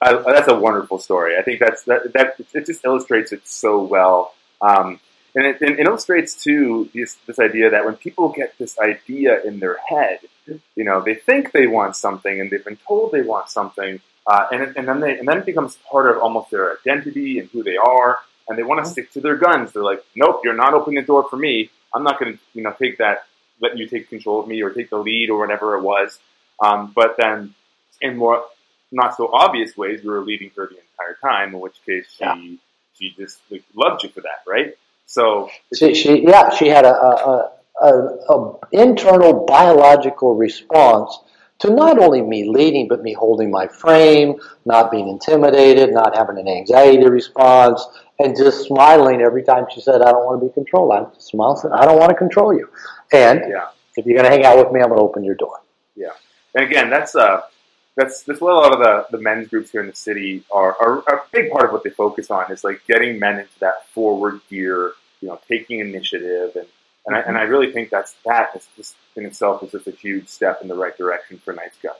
I, 0.00 0.14
that's 0.14 0.48
a 0.48 0.54
wonderful 0.54 0.98
story. 0.98 1.36
I 1.36 1.42
think 1.42 1.60
that's 1.60 1.82
that, 1.84 2.12
that 2.14 2.34
it 2.54 2.66
just 2.66 2.84
illustrates 2.84 3.32
it 3.32 3.46
so 3.46 3.82
well. 3.82 4.34
Um, 4.60 5.00
and 5.34 5.46
it, 5.46 5.60
it 5.60 5.80
illustrates 5.80 6.42
too 6.42 6.88
this, 6.94 7.16
this 7.26 7.38
idea 7.38 7.70
that 7.70 7.84
when 7.84 7.96
people 7.96 8.30
get 8.30 8.56
this 8.58 8.78
idea 8.78 9.40
in 9.42 9.60
their 9.60 9.76
head, 9.88 10.20
you 10.74 10.84
know, 10.84 11.02
they 11.02 11.14
think 11.14 11.52
they 11.52 11.66
want 11.66 11.96
something 11.96 12.40
and 12.40 12.50
they've 12.50 12.64
been 12.64 12.78
told 12.86 13.12
they 13.12 13.22
want 13.22 13.50
something, 13.50 14.00
uh, 14.26 14.46
and, 14.50 14.76
and 14.76 14.88
then 14.88 15.00
they 15.00 15.18
and 15.18 15.28
then 15.28 15.38
it 15.38 15.46
becomes 15.46 15.76
part 15.90 16.08
of 16.10 16.22
almost 16.22 16.50
their 16.50 16.76
identity 16.78 17.38
and 17.38 17.48
who 17.50 17.62
they 17.62 17.76
are, 17.76 18.18
and 18.48 18.58
they 18.58 18.62
want 18.62 18.84
to 18.84 18.90
stick 18.90 19.10
to 19.12 19.20
their 19.20 19.36
guns. 19.36 19.72
They're 19.72 19.84
like, 19.84 20.04
nope, 20.14 20.40
you're 20.44 20.56
not 20.56 20.74
opening 20.74 21.00
the 21.00 21.06
door 21.06 21.26
for 21.28 21.36
me. 21.36 21.70
I'm 21.94 22.02
not 22.02 22.18
going 22.18 22.34
to, 22.34 22.38
you 22.54 22.62
know, 22.62 22.74
take 22.78 22.98
that, 22.98 23.26
let 23.60 23.76
you 23.76 23.86
take 23.88 24.08
control 24.08 24.40
of 24.40 24.48
me 24.48 24.62
or 24.62 24.70
take 24.70 24.90
the 24.90 24.98
lead 24.98 25.30
or 25.30 25.38
whatever 25.38 25.76
it 25.76 25.82
was. 25.82 26.18
Um, 26.62 26.92
but 26.94 27.16
then, 27.18 27.54
in 28.00 28.16
more 28.16 28.44
not 28.92 29.16
so 29.16 29.30
obvious 29.32 29.76
ways, 29.76 30.02
we 30.02 30.10
were 30.10 30.24
leading 30.24 30.50
her 30.56 30.68
the 30.68 30.76
entire 30.76 31.16
time. 31.22 31.54
In 31.54 31.60
which 31.60 31.76
case, 31.84 32.06
she 32.16 32.24
yeah. 32.24 32.36
she 32.94 33.14
just 33.16 33.40
like, 33.50 33.64
loved 33.74 34.02
you 34.02 34.08
for 34.10 34.20
that, 34.20 34.42
right? 34.46 34.76
So 35.06 35.50
she, 35.74 35.94
she 35.94 36.22
yeah, 36.22 36.50
she 36.50 36.68
had 36.68 36.84
a, 36.84 36.94
a, 36.94 37.52
a, 37.82 37.88
a 37.88 38.58
internal 38.72 39.44
biological 39.46 40.34
response 40.34 41.18
to 41.60 41.70
not 41.70 41.98
only 41.98 42.22
me 42.22 42.48
leading, 42.48 42.86
but 42.88 43.02
me 43.02 43.12
holding 43.12 43.50
my 43.50 43.66
frame, 43.66 44.36
not 44.64 44.90
being 44.90 45.08
intimidated, 45.08 45.92
not 45.92 46.16
having 46.16 46.38
an 46.38 46.46
anxiety 46.46 47.08
response, 47.08 47.84
and 48.20 48.36
just 48.36 48.66
smiling 48.66 49.20
every 49.22 49.42
time 49.42 49.66
she 49.72 49.80
said, 49.80 50.02
I 50.02 50.12
don't 50.12 50.24
want 50.24 50.40
to 50.40 50.46
be 50.46 50.52
controlled. 50.52 50.92
I 50.92 51.04
just 51.14 51.28
smile 51.28 51.50
and 51.50 51.58
said, 51.58 51.72
I 51.72 51.84
don't 51.84 51.98
want 51.98 52.10
to 52.10 52.16
control 52.16 52.54
you. 52.54 52.68
And 53.12 53.40
yeah. 53.48 53.68
if 53.96 54.06
you're 54.06 54.16
going 54.16 54.30
to 54.30 54.36
hang 54.36 54.44
out 54.44 54.58
with 54.58 54.72
me, 54.72 54.80
I'm 54.80 54.88
going 54.88 54.98
to 54.98 55.04
open 55.04 55.24
your 55.24 55.34
door. 55.34 55.60
Yeah. 55.96 56.12
And 56.54 56.64
again, 56.64 56.90
that's 56.90 57.14
uh, 57.14 57.42
that's 57.98 58.22
that's 58.22 58.40
what 58.40 58.52
a 58.52 58.56
lot 58.56 58.72
of 58.72 58.78
the, 58.78 59.16
the 59.16 59.22
men's 59.22 59.48
groups 59.48 59.70
here 59.72 59.80
in 59.80 59.88
the 59.88 59.94
city 59.94 60.44
are, 60.52 60.76
are, 60.80 61.02
are 61.08 61.16
a 61.18 61.22
big 61.32 61.50
part 61.50 61.64
of 61.64 61.72
what 61.72 61.82
they 61.82 61.90
focus 61.90 62.30
on 62.30 62.50
is 62.52 62.62
like 62.62 62.80
getting 62.86 63.18
men 63.18 63.40
into 63.40 63.58
that 63.58 63.86
forward 63.88 64.40
gear, 64.48 64.92
you 65.20 65.28
know, 65.28 65.40
taking 65.48 65.80
initiative 65.80 66.54
and 66.54 66.66
and 67.06 67.16
I, 67.16 67.20
and 67.20 67.38
I 67.38 67.42
really 67.42 67.72
think 67.72 67.90
that's 67.90 68.14
that 68.24 68.50
is 68.54 68.68
just 68.76 68.94
in 69.16 69.24
itself 69.24 69.62
is 69.62 69.72
just 69.72 69.86
a 69.86 69.92
huge 69.92 70.28
step 70.28 70.60
in 70.62 70.68
the 70.68 70.74
right 70.74 70.96
direction 70.96 71.38
for 71.38 71.54
nice 71.54 71.72
guys. 71.82 71.96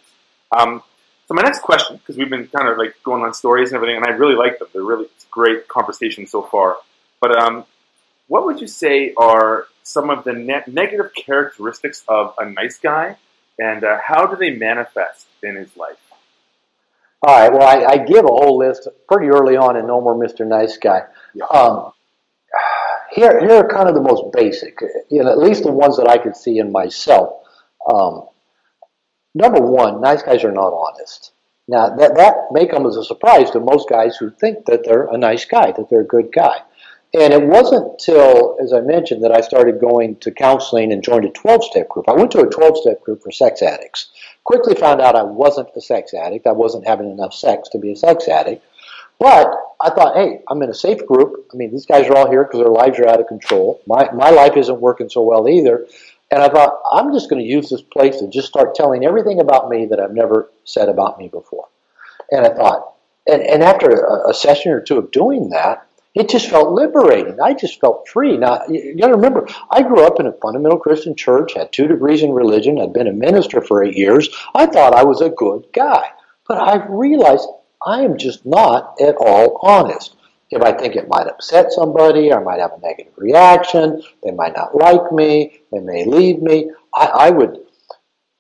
Um, 0.57 0.83
so 1.27 1.35
my 1.35 1.43
next 1.43 1.61
question, 1.61 1.97
because 1.97 2.17
we've 2.17 2.31
been 2.31 2.47
kind 2.49 2.69
of 2.69 2.79
like 2.79 2.95
going 3.03 3.23
on 3.23 3.33
stories 3.35 3.71
and 3.71 3.77
everything, 3.77 3.97
and 3.97 4.07
I 4.07 4.11
really 4.11 4.35
like 4.35 4.59
them. 4.59 4.69
They're 4.73 4.83
really 4.83 5.07
great 5.31 5.67
conversation 5.67 6.27
so 6.27 6.43
far. 6.43 6.77
But 7.21 7.39
um, 7.39 7.65
what 8.29 8.45
would 8.45 8.61
you 8.61 8.67
say 8.67 9.15
are 9.17 9.67
some 9.83 10.11
of 10.11 10.25
the 10.25 10.35
ne- 10.35 10.65
negative 10.67 11.13
characteristics 11.15 12.05
of 12.07 12.35
a 12.39 12.49
nice 12.49 12.79
guy, 12.79 13.17
and 13.59 13.85
uh, 13.85 13.99
how 14.05 14.27
do 14.27 14.37
they 14.37 14.51
manifest 14.51 15.27
in 15.43 15.57
his 15.57 15.77
life? 15.77 15.97
All 17.23 17.37
right. 17.37 17.53
Well, 17.53 17.63
I, 17.63 17.85
I, 17.85 17.99
give 17.99 18.25
a 18.25 18.29
whole 18.29 18.59
list 18.59 18.87
pretty 19.09 19.27
early 19.27 19.57
on 19.57 19.77
in 19.77 19.89
No 19.89 20.01
More 20.01 20.15
Mr. 20.15 20.47
Nice 20.47 20.77
Guy. 20.77 21.03
Yeah. 21.35 21.47
Um, 21.47 21.93
here, 23.11 23.41
here 23.41 23.57
are 23.57 23.69
kind 23.69 23.89
of 23.89 23.95
the 23.95 24.01
most 24.01 24.33
basic, 24.33 24.79
you 25.11 25.25
know, 25.25 25.31
at 25.31 25.39
least 25.39 25.65
the 25.65 25.73
ones 25.73 25.97
that 25.97 26.09
I 26.09 26.19
could 26.19 26.37
see 26.37 26.59
in 26.59 26.71
myself. 26.71 27.43
Um, 27.93 28.29
number 29.35 29.61
one, 29.61 30.01
nice 30.01 30.23
guys 30.23 30.45
are 30.45 30.53
not 30.53 30.73
honest. 30.73 31.33
Now, 31.67 31.95
that, 31.97 32.15
that 32.17 32.35
may 32.53 32.67
come 32.67 32.87
as 32.87 32.97
a 32.97 33.05
surprise 33.05 33.51
to 33.51 33.61
most 33.61 33.89
guys 33.89 34.17
who 34.17 34.31
think 34.31 34.67
that 34.67 34.85
they're 34.85 35.07
a 35.07 35.19
nice 35.19 35.45
guy, 35.45 35.73
that 35.73 35.89
they're 35.91 36.03
a 36.03 36.07
good 36.07 36.33
guy. 36.33 36.61
And 37.15 37.33
it 37.33 37.43
wasn't 37.43 37.99
till, 37.99 38.59
as 38.63 38.73
I 38.73 38.81
mentioned, 38.81 39.25
that 39.25 39.33
I 39.33 39.41
started 39.41 39.81
going 39.81 40.17
to 40.17 40.31
counseling 40.31 40.93
and 40.93 41.03
joined 41.03 41.25
a 41.25 41.31
12 41.31 41.65
step 41.65 41.89
group. 41.89 42.07
I 42.09 42.13
went 42.13 42.31
to 42.33 42.41
a 42.41 42.51
12 42.51 42.79
step 42.79 43.03
group 43.03 43.23
for 43.23 43.31
sex 43.31 43.63
addicts. 43.63 44.11
Quickly 44.45 44.75
found 44.75 45.01
out 45.01 45.17
I 45.17 45.23
wasn't 45.23 45.71
a 45.75 45.81
sex 45.81 46.13
addict. 46.13 46.47
I 46.47 46.53
wasn't 46.53 46.87
having 46.87 47.11
enough 47.11 47.33
sex 47.33 47.71
to 47.71 47.79
be 47.79 47.93
a 47.93 47.97
sex 47.97 48.29
addict. 48.29 48.63
But 49.19 49.51
I 49.81 49.91
thought, 49.91 50.17
hey, 50.17 50.43
I'm 50.49 50.63
in 50.63 50.69
a 50.69 50.75
safe 50.75 51.05
group. 51.07 51.47
I 51.53 51.57
mean, 51.57 51.71
these 51.71 51.87
guys 51.87 52.09
are 52.09 52.17
all 52.17 52.31
here 52.31 52.45
because 52.45 52.61
their 52.61 52.69
lives 52.69 52.99
are 52.99 53.09
out 53.09 53.21
of 53.21 53.27
control. 53.27 53.81
My, 53.87 54.11
my 54.13 54.31
life 54.31 54.57
isn't 54.57 54.81
working 54.81 55.09
so 55.09 55.23
well 55.23 55.49
either. 55.49 55.87
And 56.31 56.43
I 56.43 56.49
thought, 56.51 56.81
I'm 56.93 57.13
just 57.13 57.31
going 57.31 57.43
to 57.43 57.49
use 57.49 57.71
this 57.71 57.81
place 57.81 58.19
to 58.19 58.29
just 58.29 58.49
start 58.49 58.75
telling 58.75 59.05
everything 59.05 59.41
about 59.41 59.71
me 59.71 59.87
that 59.87 59.99
I've 59.99 60.13
never 60.13 60.51
said 60.65 60.91
about 60.91 61.19
me 61.19 61.29
before. 61.29 61.69
And 62.31 62.47
I 62.47 62.51
thought, 62.51 62.95
and, 63.27 63.43
and 63.43 63.63
after 63.63 63.89
a, 63.89 64.31
a 64.31 64.35
session 64.35 64.73
or 64.73 64.81
two 64.81 64.99
of 64.99 65.11
doing 65.11 65.49
that, 65.51 65.88
it 66.15 66.29
just 66.29 66.49
felt 66.49 66.73
liberating. 66.73 67.41
I 67.41 67.55
just 67.55 67.81
felt 67.81 68.09
free. 68.09 68.37
Now, 68.37 68.63
you 68.69 68.97
got 68.97 69.09
to 69.09 69.15
remember, 69.15 69.47
I 69.71 69.83
grew 69.83 70.05
up 70.05 70.19
in 70.21 70.27
a 70.27 70.33
fundamental 70.33 70.79
Christian 70.79 71.15
church, 71.15 71.55
had 71.55 71.73
two 71.73 71.87
degrees 71.87 72.23
in 72.23 72.33
religion, 72.33 72.81
I'd 72.81 72.93
been 72.93 73.07
a 73.07 73.13
minister 73.13 73.61
for 73.61 73.85
eight 73.85 73.97
years. 73.97 74.29
I 74.55 74.67
thought 74.67 74.95
I 74.95 75.05
was 75.05 75.21
a 75.21 75.31
good 75.31 75.67
guy. 75.73 76.11
But 76.47 76.59
I 76.59 76.87
realized 76.89 77.47
I 77.87 78.03
am 78.03 78.17
just 78.17 78.45
not 78.47 78.95
at 79.01 79.17
all 79.17 79.59
honest. 79.63 80.17
If 80.51 80.63
I 80.63 80.73
think 80.73 80.97
it 80.97 81.09
might 81.09 81.27
upset 81.27 81.73
somebody, 81.73 82.33
I 82.33 82.41
might 82.41 82.59
have 82.59 82.73
a 82.73 82.81
negative 82.81 83.13
reaction, 83.17 84.03
they 84.25 84.31
might 84.31 84.57
not 84.57 84.75
like 84.75 85.13
me, 85.13 85.61
they 85.71 85.81
may 85.81 86.07
leave 86.07 86.41
me, 86.41 86.71
I, 86.95 87.07
I 87.07 87.31
would 87.31 87.59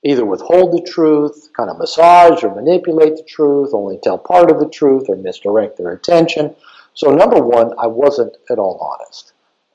either 0.02 0.24
withhold 0.24 0.72
the 0.72 0.90
truth, 0.90 1.50
kind 1.54 1.68
of 1.68 1.78
massage 1.78 2.42
or 2.42 2.54
manipulate 2.54 3.16
the 3.16 3.24
truth, 3.24 3.70
only 3.74 3.98
tell 4.02 4.16
part 4.16 4.50
of 4.50 4.58
the 4.58 4.68
truth, 4.68 5.04
or 5.08 5.16
misdirect 5.16 5.76
their 5.76 5.92
attention. 5.92 6.54
So, 6.98 7.12
number 7.12 7.40
one, 7.40 7.70
I 7.78 7.86
wasn't 7.86 8.36
at 8.50 8.58
all 8.58 8.76
honest. 8.80 9.32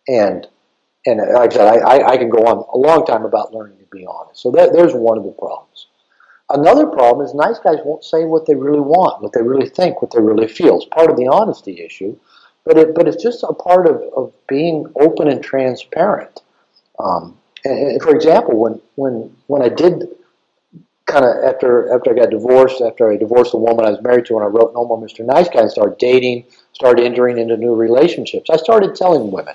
And 0.10 0.46
and 1.06 1.20
like 1.34 1.52
I 1.52 1.56
said, 1.56 1.68
I, 1.84 2.12
I, 2.12 2.18
can 2.18 2.30
go 2.30 2.40
on 2.40 2.66
a 2.74 2.78
long 2.78 3.06
time 3.06 3.24
about 3.24 3.54
learning 3.54 3.78
to 3.78 3.86
be 3.92 4.06
honest. 4.06 4.42
So 4.42 4.52
that, 4.52 4.74
there's 4.74 4.94
one 4.94 5.18
of 5.18 5.24
the 5.24 5.32
problems. 5.32 5.88
Another 6.50 6.86
problem 6.86 7.26
is 7.26 7.34
nice 7.34 7.60
guys 7.60 7.78
won't 7.86 8.04
say 8.04 8.26
what 8.26 8.46
they 8.46 8.56
really 8.56 8.82
want, 8.82 9.22
what 9.22 9.32
they 9.32 9.42
really 9.42 9.70
think, 9.70 10.02
what 10.02 10.12
they 10.12 10.20
really 10.20 10.48
feel. 10.48 10.78
It's 10.78 10.86
part 10.86 11.10
of 11.10 11.16
the 11.16 11.28
honesty 11.28 11.82
issue, 11.82 12.18
but 12.66 12.78
it, 12.78 12.94
but 12.94 13.08
it's 13.08 13.24
just 13.24 13.44
a 13.44 13.54
part 13.54 13.88
of, 13.88 14.02
of 14.16 14.34
being 14.48 14.86
open 14.98 15.30
and 15.30 15.42
transparent. 15.42 16.42
Um, 17.00 17.38
and, 17.64 17.92
and 17.92 18.02
for 18.02 18.14
example, 18.14 18.58
when 18.58 18.82
when 18.96 19.34
when 19.48 19.62
I 19.62 19.70
did 19.70 20.10
kind 21.14 21.26
of 21.26 21.44
after 21.44 21.94
after 21.94 22.12
I 22.12 22.16
got 22.16 22.32
divorced, 22.32 22.82
after 22.82 23.12
I 23.12 23.18
divorced 23.18 23.52
the 23.52 23.60
woman 23.60 23.86
I 23.86 23.92
was 23.92 24.02
married 24.02 24.26
to, 24.26 24.36
and 24.36 24.44
I 24.44 24.48
wrote 24.48 24.74
No 24.74 24.86
More 24.86 25.00
Mr. 25.00 25.24
Nice 25.24 25.48
Guy 25.48 25.62
and 25.62 25.72
started 25.72 26.00
dating, 26.00 26.46
started 26.74 27.06
entering 27.06 27.38
into 27.38 27.56
new 27.56 27.76
relationships, 27.76 28.50
I 28.50 28.58
started 28.58 28.96
telling 28.96 29.32
women, 29.32 29.54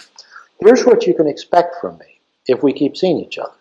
here's 0.61 0.85
what 0.85 1.07
you 1.07 1.15
can 1.15 1.27
expect 1.27 1.77
from 1.81 1.99
me 1.99 2.21
if 2.47 2.63
we 2.63 2.73
keep 2.73 2.97
seeing 2.97 3.19
each 3.19 3.39
other. 3.39 3.53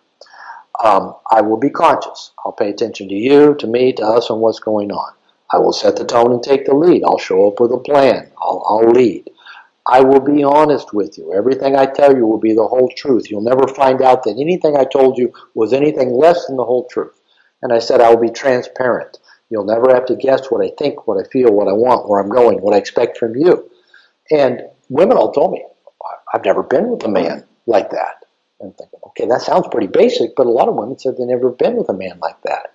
Um, 0.84 1.16
I 1.32 1.42
will 1.42 1.58
be 1.58 1.72
conscious. 1.72 2.32
I'll 2.46 2.52
pay 2.52 2.70
attention 2.70 3.10
to 3.10 3.16
you, 3.16 3.56
to 3.56 3.66
me, 3.66 3.94
to 3.94 4.04
us, 4.04 4.30
and 4.30 4.40
what's 4.40 4.60
going 4.60 4.92
on. 4.92 5.14
I 5.52 5.58
will 5.58 5.74
set 5.74 5.96
the 5.96 6.06
tone 6.06 6.32
and 6.32 6.44
take 6.44 6.66
the 6.66 6.76
lead. 6.76 7.04
I'll 7.04 7.18
show 7.18 7.48
up 7.48 7.60
with 7.60 7.72
a 7.72 7.80
plan. 7.80 8.30
I'll, 8.40 8.64
I'll 8.70 8.92
lead. 8.92 9.28
I 9.90 10.02
will 10.02 10.20
be 10.20 10.44
honest 10.44 10.94
with 10.94 11.18
you. 11.18 11.34
Everything 11.34 11.76
I 11.76 11.88
tell 11.88 12.16
you 12.16 12.28
will 12.28 12.38
be 12.38 12.54
the 12.54 12.68
whole 12.68 12.92
truth. 12.96 13.32
You'll 13.32 13.42
never 13.42 13.68
find 13.70 14.04
out 14.04 14.24
that 14.24 14.38
anything 14.38 14.78
I 14.78 14.84
told 14.84 15.18
you 15.18 15.34
was 15.56 15.74
anything 15.74 16.12
less 16.12 16.46
than 16.46 16.58
the 16.58 16.66
whole 16.66 16.88
truth. 16.92 17.17
And 17.62 17.74
I 17.74 17.80
said 17.80 18.02
I 18.02 18.10
will 18.10 18.22
be 18.22 18.30
transparent. 18.30 19.18
You'll 19.50 19.66
never 19.66 19.94
have 19.94 20.06
to 20.08 20.16
guess 20.16 20.48
what 20.48 20.64
I 20.64 20.72
think, 20.78 21.08
what 21.08 21.24
I 21.24 21.28
feel, 21.30 21.52
what 21.52 21.68
I 21.68 21.74
want, 21.74 22.10
where 22.10 22.20
I'm 22.20 22.30
going, 22.30 22.60
what 22.62 22.74
I 22.74 22.78
expect 22.78 23.18
from 23.18 23.36
you. 23.36 23.70
And 24.30 24.64
women 24.90 25.18
all 25.18 25.32
told 25.32 25.54
me, 25.54 25.66
I've 26.34 26.44
never 26.44 26.64
been 26.64 26.90
with 26.90 27.04
a 27.04 27.10
man 27.10 27.46
like 27.66 27.90
that. 27.92 28.26
And 28.60 28.70
I'm 28.70 28.74
thinking, 28.74 29.00
okay, 29.08 29.28
that 29.28 29.42
sounds 29.42 29.68
pretty 29.72 29.88
basic, 29.88 30.36
but 30.36 30.48
a 30.48 30.52
lot 30.52 30.68
of 30.68 30.76
women 30.76 31.00
said 31.00 31.16
they've 31.18 31.28
never 31.28 31.50
been 31.50 31.78
with 31.78 31.90
a 31.90 31.94
man 31.94 32.20
like 32.22 32.42
that. 32.44 32.74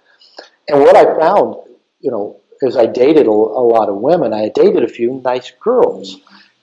And 0.68 0.80
what 0.80 0.96
I 0.96 1.04
found, 1.18 1.56
you 2.00 2.10
know, 2.10 2.40
is 2.62 2.76
I 2.76 2.86
dated 2.86 3.26
a, 3.26 3.30
a 3.30 3.64
lot 3.66 3.88
of 3.88 3.96
women. 3.96 4.32
I 4.32 4.48
dated 4.48 4.84
a 4.84 4.88
few 4.88 5.20
nice 5.24 5.52
girls. 5.60 6.16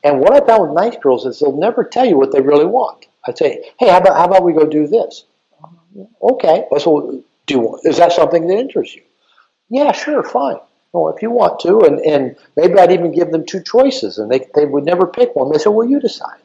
And 0.04 0.20
what 0.20 0.34
I 0.34 0.46
found 0.46 0.64
with 0.64 0.82
nice 0.82 0.98
girls 1.02 1.26
is 1.26 1.40
they'll 1.40 1.58
never 1.58 1.84
tell 1.84 2.06
you 2.06 2.18
what 2.18 2.32
they 2.32 2.42
really 2.42 2.66
want. 2.66 3.06
I'd 3.28 3.38
say, 3.38 3.72
hey, 3.78 3.90
how 3.90 3.98
about, 3.98 4.18
how 4.18 4.26
about 4.26 4.44
we 4.44 4.54
go 4.54 4.66
do 4.66 4.88
this? 4.88 5.26
Okay. 6.22 6.66
So 6.80 7.24
do, 7.50 7.78
is 7.84 7.98
that 7.98 8.14
something 8.14 8.48
that 8.48 8.58
interests 8.58 8.96
you? 8.96 9.04
Yeah, 9.70 9.92
sure, 9.92 10.24
fine. 10.24 10.58
Well, 10.94 11.14
if 11.14 11.22
you 11.22 11.30
want 11.30 11.60
to, 11.62 11.82
and, 11.82 12.00
and 12.00 12.36
maybe 12.56 12.80
I'd 12.80 12.92
even 12.92 13.12
give 13.12 13.32
them 13.32 13.46
two 13.46 13.62
choices, 13.62 14.18
and 14.18 14.32
they, 14.32 14.48
they 14.56 14.66
would 14.66 14.86
never 14.86 15.06
pick 15.06 15.36
one. 15.36 15.52
They 15.52 15.60
said, 15.60 15.70
well, 15.70 15.88
you 15.88 16.00
decide. 16.00 16.40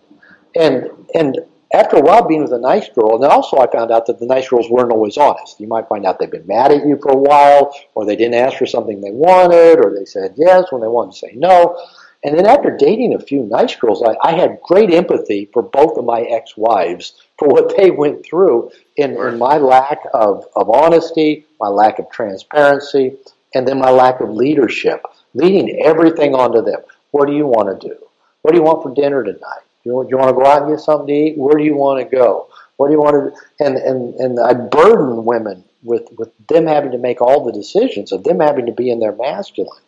And, 0.54 0.90
and 1.14 1.38
after 1.72 1.96
a 1.96 2.00
while 2.02 2.28
being 2.28 2.42
with 2.42 2.52
a 2.52 2.58
nice 2.58 2.88
girl, 2.88 3.16
and 3.16 3.24
also 3.24 3.56
I 3.58 3.66
found 3.70 3.90
out 3.90 4.06
that 4.06 4.18
the 4.18 4.26
nice 4.26 4.48
girls 4.48 4.68
weren't 4.68 4.92
always 4.92 5.16
honest. 5.16 5.58
You 5.58 5.66
might 5.66 5.88
find 5.88 6.04
out 6.04 6.18
they've 6.18 6.30
been 6.30 6.46
mad 6.46 6.72
at 6.72 6.86
you 6.86 6.98
for 7.02 7.12
a 7.12 7.16
while, 7.16 7.74
or 7.94 8.04
they 8.04 8.16
didn't 8.16 8.34
ask 8.34 8.58
for 8.58 8.66
something 8.66 9.00
they 9.00 9.10
wanted, 9.10 9.84
or 9.84 9.94
they 9.94 10.04
said 10.04 10.34
yes 10.36 10.70
when 10.70 10.82
they 10.82 10.88
wanted 10.88 11.12
to 11.12 11.18
say 11.18 11.32
no. 11.34 11.80
And 12.24 12.38
then 12.38 12.46
after 12.46 12.74
dating 12.74 13.14
a 13.14 13.20
few 13.20 13.42
nice 13.42 13.76
girls, 13.76 14.02
I, 14.02 14.16
I 14.26 14.32
had 14.32 14.60
great 14.62 14.92
empathy 14.92 15.50
for 15.52 15.62
both 15.62 15.98
of 15.98 16.06
my 16.06 16.22
ex-wives 16.22 17.20
for 17.38 17.48
what 17.48 17.76
they 17.76 17.90
went 17.90 18.24
through 18.24 18.70
in, 18.96 19.10
in 19.12 19.38
my 19.38 19.58
lack 19.58 20.00
of, 20.14 20.46
of 20.56 20.70
honesty, 20.70 21.46
my 21.60 21.68
lack 21.68 21.98
of 21.98 22.10
transparency, 22.10 23.16
and 23.54 23.68
then 23.68 23.78
my 23.78 23.90
lack 23.90 24.20
of 24.20 24.30
leadership, 24.30 25.02
leading 25.34 25.82
everything 25.84 26.34
onto 26.34 26.62
them. 26.62 26.80
What 27.10 27.26
do 27.26 27.34
you 27.34 27.46
want 27.46 27.78
to 27.78 27.88
do? 27.88 27.96
What 28.40 28.52
do 28.52 28.56
you 28.58 28.64
want 28.64 28.82
for 28.82 28.94
dinner 28.94 29.22
tonight? 29.22 29.62
Do 29.84 29.90
you, 29.90 30.04
do 30.04 30.08
you 30.10 30.16
want 30.16 30.30
to 30.30 30.34
go 30.34 30.46
out 30.46 30.62
and 30.62 30.72
get 30.72 30.80
something 30.80 31.06
to 31.06 31.12
eat? 31.12 31.38
Where 31.38 31.58
do 31.58 31.64
you 31.64 31.76
want 31.76 32.00
to 32.00 32.16
go? 32.16 32.48
What 32.78 32.88
do 32.88 32.94
you 32.94 33.00
want 33.00 33.34
to? 33.34 33.64
And, 33.64 33.76
and, 33.76 34.14
and 34.14 34.40
I 34.40 34.54
burden 34.54 35.26
women 35.26 35.62
with, 35.82 36.08
with 36.16 36.30
them 36.48 36.66
having 36.66 36.90
to 36.92 36.98
make 36.98 37.20
all 37.20 37.44
the 37.44 37.52
decisions, 37.52 38.12
of 38.12 38.24
them 38.24 38.40
having 38.40 38.64
to 38.66 38.72
be 38.72 38.90
in 38.90 38.98
their 38.98 39.14
masculine. 39.14 39.82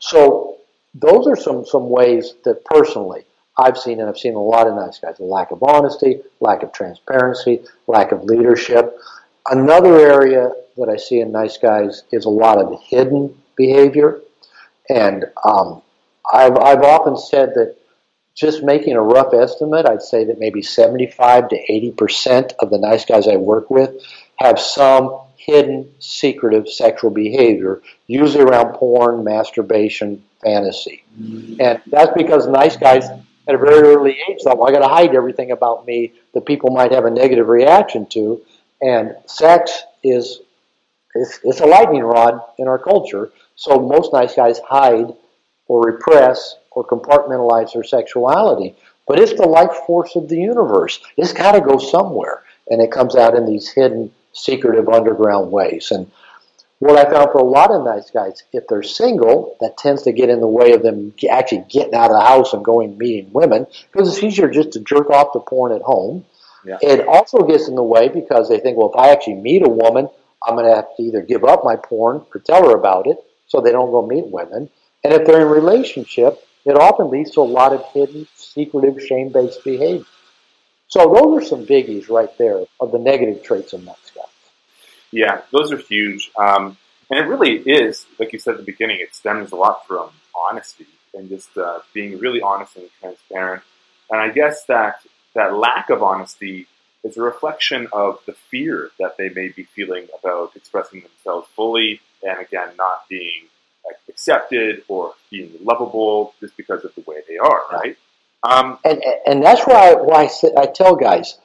So 0.00 0.57
those 0.94 1.26
are 1.26 1.36
some, 1.36 1.64
some 1.64 1.90
ways 1.90 2.34
that 2.44 2.64
personally 2.64 3.24
I've 3.58 3.76
seen, 3.76 4.00
and 4.00 4.08
I've 4.08 4.18
seen 4.18 4.34
a 4.34 4.42
lot 4.42 4.68
of 4.68 4.76
nice 4.76 4.98
guys, 4.98 5.16
lack 5.18 5.50
of 5.50 5.62
honesty, 5.62 6.20
lack 6.40 6.62
of 6.62 6.72
transparency, 6.72 7.64
lack 7.86 8.12
of 8.12 8.24
leadership. 8.24 8.96
Another 9.50 9.98
area 9.98 10.52
that 10.76 10.88
I 10.88 10.96
see 10.96 11.20
in 11.20 11.32
nice 11.32 11.58
guys 11.58 12.04
is 12.12 12.24
a 12.24 12.30
lot 12.30 12.58
of 12.58 12.80
hidden 12.82 13.36
behavior. 13.56 14.20
And 14.88 15.24
um, 15.44 15.82
I've, 16.32 16.56
I've 16.56 16.82
often 16.82 17.16
said 17.16 17.54
that 17.54 17.76
just 18.34 18.62
making 18.62 18.94
a 18.94 19.02
rough 19.02 19.34
estimate, 19.34 19.86
I'd 19.86 20.02
say 20.02 20.24
that 20.24 20.38
maybe 20.38 20.62
75 20.62 21.48
to 21.48 21.56
80% 21.68 22.52
of 22.60 22.70
the 22.70 22.78
nice 22.78 23.04
guys 23.04 23.26
I 23.26 23.36
work 23.36 23.68
with 23.70 24.00
have 24.36 24.60
some 24.60 25.18
hidden, 25.48 25.90
secretive 25.98 26.68
sexual 26.68 27.10
behavior, 27.10 27.80
usually 28.06 28.44
around 28.44 28.74
porn, 28.74 29.24
masturbation, 29.24 30.22
fantasy. 30.44 31.02
Mm-hmm. 31.18 31.58
And 31.58 31.80
that's 31.86 32.12
because 32.14 32.46
nice 32.46 32.76
guys 32.76 33.08
at 33.48 33.54
a 33.54 33.58
very 33.58 33.88
early 33.88 34.18
age 34.28 34.42
thought, 34.44 34.58
well, 34.58 34.68
I 34.68 34.72
got 34.72 34.86
to 34.86 34.94
hide 34.94 35.14
everything 35.14 35.52
about 35.52 35.86
me 35.86 36.12
that 36.34 36.44
people 36.44 36.70
might 36.70 36.92
have 36.92 37.06
a 37.06 37.10
negative 37.10 37.48
reaction 37.48 38.04
to. 38.10 38.42
And 38.82 39.16
sex 39.24 39.84
is 40.04 40.40
it's, 41.14 41.40
it's 41.42 41.60
a 41.60 41.66
lightning 41.66 42.02
rod 42.02 42.42
in 42.58 42.68
our 42.68 42.78
culture. 42.78 43.32
So 43.56 43.78
most 43.80 44.12
nice 44.12 44.34
guys 44.34 44.58
hide 44.58 45.14
or 45.66 45.80
repress 45.80 46.56
or 46.72 46.86
compartmentalize 46.86 47.72
their 47.72 47.84
sexuality. 47.84 48.76
But 49.06 49.18
it's 49.18 49.32
the 49.32 49.46
life 49.46 49.74
force 49.86 50.14
of 50.14 50.28
the 50.28 50.36
universe. 50.36 51.00
It's 51.16 51.32
got 51.32 51.52
to 51.52 51.62
go 51.62 51.78
somewhere. 51.78 52.42
And 52.68 52.82
it 52.82 52.92
comes 52.92 53.16
out 53.16 53.34
in 53.34 53.46
these 53.46 53.70
hidden, 53.70 54.12
secretive, 54.38 54.88
underground 54.88 55.50
ways. 55.50 55.90
And 55.90 56.10
what 56.78 56.96
I 56.96 57.10
found 57.10 57.32
for 57.32 57.38
a 57.38 57.44
lot 57.44 57.72
of 57.72 57.84
nice 57.84 58.10
guys, 58.10 58.44
if 58.52 58.68
they're 58.68 58.82
single, 58.82 59.56
that 59.60 59.76
tends 59.76 60.02
to 60.04 60.12
get 60.12 60.28
in 60.28 60.40
the 60.40 60.46
way 60.46 60.72
of 60.72 60.82
them 60.82 61.12
actually 61.30 61.64
getting 61.68 61.94
out 61.94 62.10
of 62.10 62.16
the 62.16 62.24
house 62.24 62.52
and 62.52 62.64
going 62.64 62.96
meeting 62.96 63.32
women 63.32 63.66
because 63.92 64.08
it's 64.08 64.22
easier 64.22 64.48
just 64.48 64.72
to 64.72 64.80
jerk 64.80 65.10
off 65.10 65.32
the 65.32 65.40
porn 65.40 65.72
at 65.72 65.82
home. 65.82 66.24
Yeah. 66.64 66.78
It 66.80 67.06
also 67.06 67.38
gets 67.38 67.68
in 67.68 67.74
the 67.74 67.82
way 67.82 68.08
because 68.08 68.48
they 68.48 68.60
think, 68.60 68.76
well, 68.76 68.90
if 68.90 68.96
I 68.96 69.10
actually 69.10 69.36
meet 69.36 69.66
a 69.66 69.68
woman, 69.68 70.08
I'm 70.46 70.54
going 70.54 70.68
to 70.68 70.76
have 70.76 70.96
to 70.96 71.02
either 71.02 71.22
give 71.22 71.44
up 71.44 71.64
my 71.64 71.76
porn 71.76 72.24
or 72.32 72.40
tell 72.40 72.68
her 72.68 72.76
about 72.76 73.06
it 73.06 73.18
so 73.46 73.60
they 73.60 73.72
don't 73.72 73.90
go 73.90 74.06
meet 74.06 74.26
women. 74.26 74.70
And 75.02 75.12
if 75.12 75.26
they're 75.26 75.40
in 75.40 75.42
a 75.42 75.46
relationship, 75.46 76.38
it 76.64 76.76
often 76.76 77.10
leads 77.10 77.32
to 77.32 77.40
a 77.40 77.42
lot 77.42 77.72
of 77.72 77.84
hidden, 77.92 78.26
secretive, 78.36 79.02
shame 79.02 79.32
based 79.32 79.64
behavior. 79.64 80.04
So 80.88 81.12
those 81.12 81.42
are 81.42 81.46
some 81.46 81.66
biggies 81.66 82.08
right 82.08 82.36
there 82.38 82.64
of 82.80 82.92
the 82.92 82.98
negative 82.98 83.42
traits 83.42 83.72
of 83.72 83.84
nice 83.84 84.10
guys. 84.14 84.17
Yeah, 85.10 85.42
those 85.52 85.72
are 85.72 85.78
huge. 85.78 86.30
Um, 86.38 86.76
and 87.10 87.18
it 87.18 87.28
really 87.28 87.56
is, 87.58 88.06
like 88.18 88.32
you 88.32 88.38
said 88.38 88.52
at 88.52 88.58
the 88.58 88.64
beginning, 88.64 88.98
it 89.00 89.14
stems 89.14 89.52
a 89.52 89.56
lot 89.56 89.86
from 89.86 90.10
honesty 90.34 90.86
and 91.14 91.28
just 91.28 91.56
uh, 91.56 91.80
being 91.94 92.18
really 92.18 92.42
honest 92.42 92.76
and 92.76 92.88
transparent. 93.00 93.62
And 94.10 94.20
I 94.20 94.30
guess 94.30 94.64
that 94.64 95.00
that 95.34 95.54
lack 95.54 95.90
of 95.90 96.02
honesty 96.02 96.66
is 97.04 97.16
a 97.16 97.22
reflection 97.22 97.88
of 97.92 98.20
the 98.26 98.32
fear 98.32 98.90
that 98.98 99.16
they 99.16 99.28
may 99.30 99.48
be 99.48 99.64
feeling 99.64 100.08
about 100.18 100.52
expressing 100.56 101.02
themselves 101.02 101.48
fully, 101.54 102.00
and 102.22 102.38
again, 102.40 102.70
not 102.76 103.08
being 103.08 103.44
like, 103.86 103.96
accepted 104.08 104.82
or 104.88 105.14
being 105.30 105.52
lovable 105.62 106.34
just 106.40 106.56
because 106.56 106.84
of 106.84 106.94
the 106.94 107.02
way 107.02 107.22
they 107.28 107.38
are, 107.38 107.62
right? 107.72 107.96
Um, 108.42 108.78
and 108.84 109.02
and 109.26 109.44
that's 109.44 109.66
why 109.66 109.94
why 109.94 110.24
I, 110.24 110.60
I 110.62 110.66
tell 110.66 110.96
guys, 110.96 111.38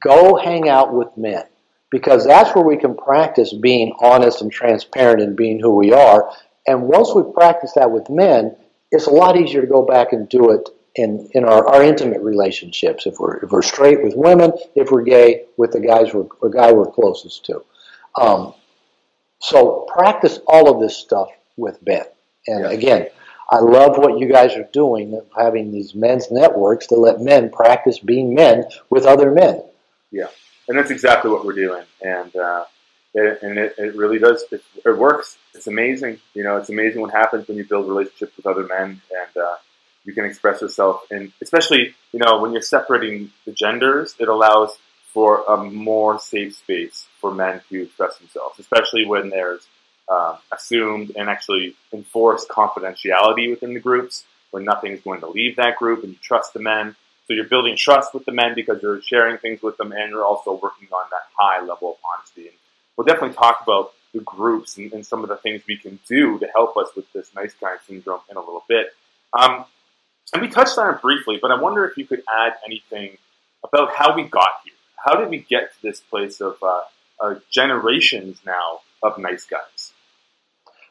go 0.00 0.36
hang 0.36 0.68
out 0.68 0.92
with 0.92 1.16
men 1.16 1.44
because 1.92 2.26
that's 2.26 2.54
where 2.54 2.64
we 2.64 2.78
can 2.78 2.96
practice 2.96 3.52
being 3.52 3.94
honest 4.00 4.40
and 4.40 4.50
transparent 4.50 5.20
and 5.20 5.36
being 5.36 5.60
who 5.60 5.76
we 5.76 5.92
are. 5.92 6.32
And 6.66 6.84
once 6.88 7.14
we 7.14 7.22
practice 7.34 7.72
that 7.76 7.90
with 7.90 8.08
men, 8.08 8.56
it's 8.90 9.06
a 9.06 9.10
lot 9.10 9.38
easier 9.38 9.60
to 9.60 9.66
go 9.66 9.82
back 9.82 10.12
and 10.12 10.28
do 10.28 10.50
it 10.52 10.70
in, 10.96 11.28
in 11.32 11.44
our, 11.44 11.68
our 11.68 11.82
intimate 11.82 12.22
relationships. 12.22 13.06
If 13.06 13.18
we're, 13.20 13.36
if 13.36 13.50
we're 13.50 13.62
straight 13.62 14.02
with 14.02 14.14
women, 14.16 14.52
if 14.74 14.90
we're 14.90 15.02
gay 15.02 15.44
with 15.58 15.72
the 15.72 15.80
guys 15.80 16.14
we're, 16.14 16.26
or 16.40 16.48
guy 16.48 16.72
we're 16.72 16.90
closest 16.90 17.44
to. 17.46 17.62
Um, 18.18 18.54
so 19.38 19.86
practice 19.92 20.40
all 20.46 20.72
of 20.72 20.80
this 20.80 20.96
stuff 20.96 21.28
with 21.58 21.84
Ben. 21.84 22.04
And 22.46 22.66
again, 22.66 23.08
I 23.50 23.58
love 23.58 23.98
what 23.98 24.18
you 24.18 24.32
guys 24.32 24.54
are 24.54 24.68
doing, 24.72 25.20
having 25.36 25.70
these 25.70 25.94
men's 25.94 26.30
networks 26.30 26.86
to 26.86 26.94
let 26.94 27.20
men 27.20 27.50
practice 27.50 27.98
being 27.98 28.34
men 28.34 28.64
with 28.88 29.04
other 29.04 29.30
men. 29.30 29.62
Yeah 30.10 30.28
and 30.68 30.78
that's 30.78 30.90
exactly 30.90 31.30
what 31.30 31.44
we're 31.44 31.54
doing. 31.54 31.84
And 32.00 32.34
uh, 32.36 32.64
it, 33.14 33.42
and 33.42 33.58
it, 33.58 33.74
it 33.78 33.96
really 33.96 34.18
does. 34.18 34.44
It, 34.50 34.62
it, 34.84 34.96
works. 34.96 35.36
It's 35.54 35.66
amazing. 35.66 36.18
You 36.34 36.44
know, 36.44 36.56
it's 36.56 36.70
amazing 36.70 37.00
what 37.00 37.12
happens 37.12 37.48
when 37.48 37.56
you 37.56 37.64
build 37.64 37.88
relationships 37.88 38.36
with 38.36 38.46
other 38.46 38.66
men 38.66 39.00
and 39.10 39.36
uh, 39.36 39.56
you 40.04 40.14
can 40.14 40.24
express 40.24 40.60
yourself. 40.60 41.02
And 41.10 41.32
especially, 41.42 41.94
you 42.12 42.18
know, 42.18 42.40
when 42.40 42.52
you're 42.52 42.62
separating 42.62 43.30
the 43.44 43.52
genders, 43.52 44.14
it 44.18 44.28
allows 44.28 44.76
for 45.12 45.44
a 45.46 45.62
more 45.62 46.18
safe 46.18 46.54
space 46.56 47.06
for 47.20 47.32
men 47.34 47.60
to 47.68 47.82
express 47.82 48.16
themselves, 48.16 48.58
especially 48.58 49.06
when 49.06 49.28
there's 49.28 49.66
uh, 50.08 50.36
assumed 50.50 51.12
and 51.16 51.28
actually 51.28 51.76
enforced 51.92 52.48
confidentiality 52.48 53.50
within 53.50 53.74
the 53.74 53.80
groups, 53.80 54.24
when 54.50 54.64
nothing 54.64 54.92
is 54.92 55.00
going 55.00 55.20
to 55.20 55.28
leave 55.28 55.56
that 55.56 55.76
group 55.76 56.02
and 56.02 56.12
you 56.12 56.18
trust 56.22 56.52
the 56.54 56.60
men. 56.60 56.96
So 57.32 57.36
you're 57.36 57.46
building 57.46 57.78
trust 57.78 58.12
with 58.12 58.26
the 58.26 58.32
men 58.32 58.52
because 58.54 58.82
you're 58.82 59.00
sharing 59.00 59.38
things 59.38 59.62
with 59.62 59.78
them 59.78 59.90
and 59.90 60.10
you're 60.10 60.22
also 60.22 60.52
working 60.52 60.88
on 60.92 61.06
that 61.10 61.22
high 61.34 61.60
level 61.60 61.92
of 61.92 61.96
honesty. 62.12 62.48
And 62.48 62.56
we'll 62.94 63.06
definitely 63.06 63.34
talk 63.34 63.60
about 63.62 63.94
the 64.12 64.20
groups 64.20 64.76
and, 64.76 64.92
and 64.92 65.06
some 65.06 65.22
of 65.22 65.30
the 65.30 65.38
things 65.38 65.62
we 65.66 65.78
can 65.78 65.98
do 66.06 66.38
to 66.40 66.46
help 66.54 66.76
us 66.76 66.88
with 66.94 67.10
this 67.14 67.30
nice 67.34 67.54
guy 67.54 67.76
syndrome 67.86 68.20
in 68.30 68.36
a 68.36 68.40
little 68.40 68.64
bit. 68.68 68.88
Um, 69.32 69.64
and 70.34 70.42
we 70.42 70.48
touched 70.48 70.76
on 70.76 70.94
it 70.94 71.00
briefly, 71.00 71.38
but 71.40 71.50
I 71.50 71.58
wonder 71.58 71.86
if 71.86 71.96
you 71.96 72.04
could 72.04 72.22
add 72.28 72.52
anything 72.66 73.16
about 73.64 73.94
how 73.96 74.14
we 74.14 74.24
got 74.24 74.50
here. 74.62 74.74
How 75.02 75.14
did 75.18 75.30
we 75.30 75.38
get 75.38 75.72
to 75.72 75.82
this 75.82 76.00
place 76.00 76.42
of 76.42 76.58
uh, 76.62 76.82
uh, 77.18 77.36
generations 77.50 78.42
now 78.44 78.80
of 79.02 79.16
nice 79.16 79.46
guys? 79.46 79.94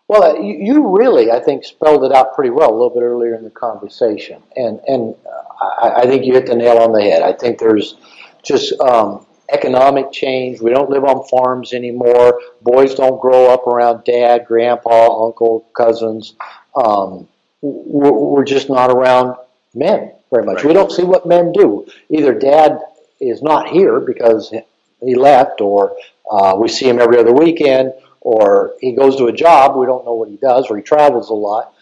Well, 0.08 0.42
you, 0.42 0.56
you 0.56 0.98
really, 0.98 1.30
I 1.30 1.40
think, 1.40 1.66
spelled 1.66 2.04
it 2.04 2.12
out 2.12 2.34
pretty 2.34 2.50
well 2.50 2.72
a 2.72 2.74
little 2.74 2.90
bit 2.90 3.04
earlier 3.04 3.36
in 3.36 3.44
the 3.44 3.52
conversation, 3.52 4.42
and 4.56 4.80
and 4.88 5.16
I, 5.62 6.02
I 6.02 6.06
think 6.06 6.26
you 6.26 6.34
hit 6.34 6.48
the 6.48 6.56
nail 6.56 6.78
on 6.78 6.92
the 6.92 7.02
head. 7.02 7.22
I 7.22 7.34
think 7.34 7.60
there's 7.60 7.96
just 8.44 8.80
um, 8.80 9.26
economic 9.52 10.12
change. 10.12 10.62
We 10.62 10.72
don't 10.72 10.90
live 10.90 11.04
on 11.04 11.28
farms 11.28 11.74
anymore. 11.74 12.40
Boys 12.62 12.96
don't 12.96 13.22
grow 13.22 13.54
up 13.54 13.68
around 13.68 14.04
dad, 14.04 14.46
grandpa, 14.48 15.26
uncle, 15.26 15.68
cousins. 15.76 16.34
Um, 16.76 17.28
we're, 17.62 18.12
we're, 18.12 18.46
just 18.46 18.70
not 18.70 18.90
around 18.90 19.36
men 19.76 20.14
very 20.32 20.46
much. 20.46 20.58
Right. 20.58 20.66
We 20.66 20.74
don't 20.74 20.92
see 20.92 21.04
what 21.04 21.28
men 21.28 21.52
do. 21.52 21.86
Either 22.10 22.34
dad 22.34 22.80
is 23.20 23.42
not 23.42 23.68
here 23.68 24.00
because 24.00 24.54
he 25.02 25.16
left, 25.16 25.62
or 25.62 25.96
uh, 26.30 26.56
we 26.58 26.68
see 26.68 26.88
him 26.88 27.00
every 27.00 27.20
other 27.20 27.34
weekend, 27.34 27.94
or 28.22 28.74
he 28.80 28.94
goes 28.94 29.16
to 29.18 29.28
a 29.28 29.34
job, 29.34 29.76
we 29.76 29.86
don't 29.86 30.06
know 30.06 30.14
what 30.14 30.30
he 30.30 30.38
does, 30.38 30.68
or 30.70 30.78
he 30.78 30.84
travels 30.84 31.30
a 31.30 31.34
lot. 31.34 31.74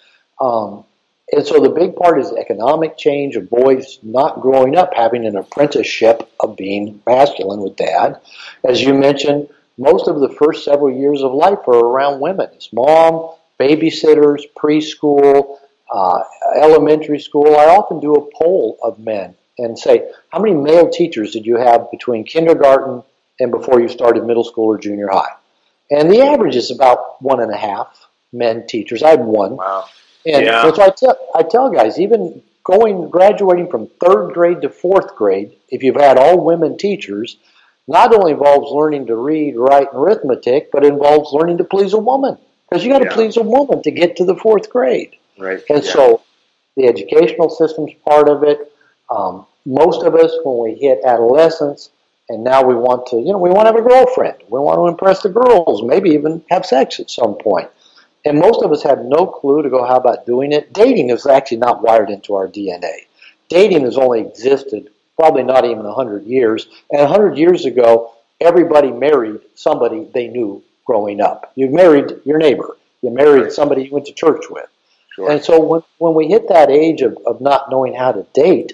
Um, 0.42 0.86
and 1.32 1.46
so 1.46 1.60
the 1.60 1.70
big 1.70 1.96
part 1.96 2.20
is 2.20 2.32
economic 2.32 2.98
change 2.98 3.36
of 3.36 3.50
boys 3.50 4.00
not 4.02 4.42
growing 4.42 4.76
up 4.76 4.94
having 4.94 5.26
an 5.26 5.36
apprenticeship 5.36 6.30
of 6.40 6.56
being 6.56 7.02
masculine 7.06 7.62
with 7.62 7.76
dad. 7.76 8.20
As 8.64 8.82
you 8.82 8.94
mentioned, 8.94 9.50
most 9.78 10.08
of 10.08 10.20
the 10.20 10.30
first 10.30 10.66
several 10.66 10.92
years 10.92 11.22
of 11.22 11.34
life 11.34 11.60
are 11.68 11.86
around 11.86 12.20
women. 12.20 12.50
It's 12.54 12.74
mom, 12.74 13.36
babysitters, 13.60 14.44
preschool, 14.58 15.58
uh, 15.92 16.20
elementary 16.58 17.20
school. 17.20 17.56
I 17.56 17.68
often 17.68 18.00
do 18.00 18.16
a 18.16 18.30
poll 18.36 18.78
of 18.84 19.00
men 19.00 19.36
and 19.58 19.78
say, 19.78 20.10
how 20.30 20.40
many 20.40 20.56
male 20.56 20.90
teachers 20.90 21.32
did 21.32 21.46
you 21.46 21.58
have 21.58 21.92
between 21.92 22.24
kindergarten 22.24 23.04
and 23.40 23.52
before 23.52 23.82
you 23.82 23.88
started 23.88 24.26
middle 24.26 24.44
school 24.44 24.66
or 24.66 24.78
junior 24.78 25.10
high? 25.12 25.34
And 25.92 26.12
the 26.12 26.22
average 26.22 26.56
is 26.56 26.72
about 26.72 27.22
one 27.22 27.42
and 27.42 27.54
a 27.54 27.58
half 27.58 28.08
men 28.32 28.68
teachers. 28.68 29.04
I 29.04 29.12
had 29.12 29.26
one. 29.26 29.58
Wow. 29.58 29.86
And 30.32 30.46
yeah. 30.46 30.62
so 30.62 30.82
I 30.82 30.90
tell, 30.90 31.18
I 31.36 31.44
tell 31.44 31.70
guys, 31.72 32.00
even 32.00 32.42
going, 32.64 33.10
graduating 33.10 33.70
from 33.70 33.88
third 34.00 34.34
grade 34.34 34.62
to 34.62 34.70
fourth 34.70 35.16
grade, 35.16 35.56
if 35.70 35.84
you've 35.84 35.96
had 35.96 36.18
all 36.18 36.44
women 36.44 36.78
teachers, 36.78 37.38
not 37.88 38.14
only 38.14 38.34
involves 38.34 38.72
learning 38.72 39.08
to 39.08 39.16
read, 39.16 39.56
write, 39.58 39.92
and 39.92 40.02
arithmetic, 40.02 40.72
but 40.72 40.86
involves 40.86 41.34
learning 41.34 41.58
to 41.58 41.64
please 41.64 41.94
a 41.94 42.00
woman. 42.00 42.38
Because 42.70 42.86
you 42.86 42.92
got 42.92 43.00
to 43.00 43.06
yeah. 43.06 43.14
please 43.14 43.38
a 43.38 43.42
woman 43.42 43.82
to 43.82 43.92
get 43.92 44.18
to 44.18 44.26
the 44.26 44.36
fourth 44.36 44.70
grade. 44.70 45.16
Right. 45.40 45.64
And 45.70 45.84
yeah. 45.84 45.92
so 45.92 46.22
the 46.76 46.86
educational 46.88 47.50
system's 47.50 47.92
part 48.08 48.30
of 48.30 48.44
it. 48.44 48.72
Um, 49.10 49.48
most 49.66 50.04
of 50.04 50.14
us, 50.14 50.32
when 50.44 50.72
we 50.72 50.80
hit 50.80 51.00
adolescence, 51.04 51.90
and 52.30 52.44
now 52.44 52.64
we 52.64 52.76
want 52.76 53.08
to, 53.08 53.18
you 53.18 53.32
know, 53.32 53.40
we 53.40 53.50
want 53.50 53.68
to 53.68 53.74
have 53.74 53.84
a 53.84 53.88
girlfriend. 53.88 54.38
We 54.50 54.60
want 54.60 54.78
to 54.78 54.88
impress 54.88 55.24
the 55.24 55.30
girls, 55.30 55.82
maybe 55.82 56.12
even 56.12 56.44
have 56.52 56.66
sex 56.66 57.00
at 57.00 57.10
some 57.10 57.36
point. 57.36 57.70
And 58.26 58.40
most 58.40 58.64
of 58.64 58.72
us 58.72 58.84
have 58.84 59.00
no 59.04 59.26
clue 59.26 59.64
to 59.64 59.70
go 59.70 59.86
how 59.86 59.98
about 59.98 60.26
doing 60.26 60.52
it. 60.52 60.74
Dating 60.74 61.10
is 61.10 61.26
actually 61.26 61.58
not 61.58 61.82
wired 61.82 62.10
into 62.10 62.36
our 62.36 62.48
DNA. 62.48 63.06
Dating 63.48 63.84
has 63.84 63.98
only 63.98 64.22
existed 64.22 64.90
probably 65.18 65.44
not 65.44 65.66
even 65.66 65.84
100 65.84 66.26
years. 66.26 66.68
And 66.92 67.02
100 67.02 67.38
years 67.38 67.66
ago, 67.66 68.14
everybody 68.40 68.92
married 68.92 69.42
somebody 69.56 70.08
they 70.14 70.28
knew 70.28 70.64
growing 70.86 71.22
up. 71.22 71.52
You 71.56 71.70
married 71.70 72.22
your 72.26 72.38
neighbor. 72.38 72.78
You 73.02 73.12
married 73.12 73.52
somebody 73.52 73.84
you 73.84 73.92
went 73.92 74.06
to 74.08 74.14
church 74.14 74.46
with. 74.50 74.68
Sure. 75.16 75.32
And 75.32 75.44
so 75.44 75.60
when, 75.60 75.82
when 75.98 76.14
we 76.14 76.28
hit 76.28 76.48
that 76.50 76.70
age 76.70 77.02
of, 77.02 77.18
of 77.26 77.42
not 77.42 77.70
knowing 77.70 77.94
how 77.94 78.12
to 78.12 78.26
date, 78.34 78.74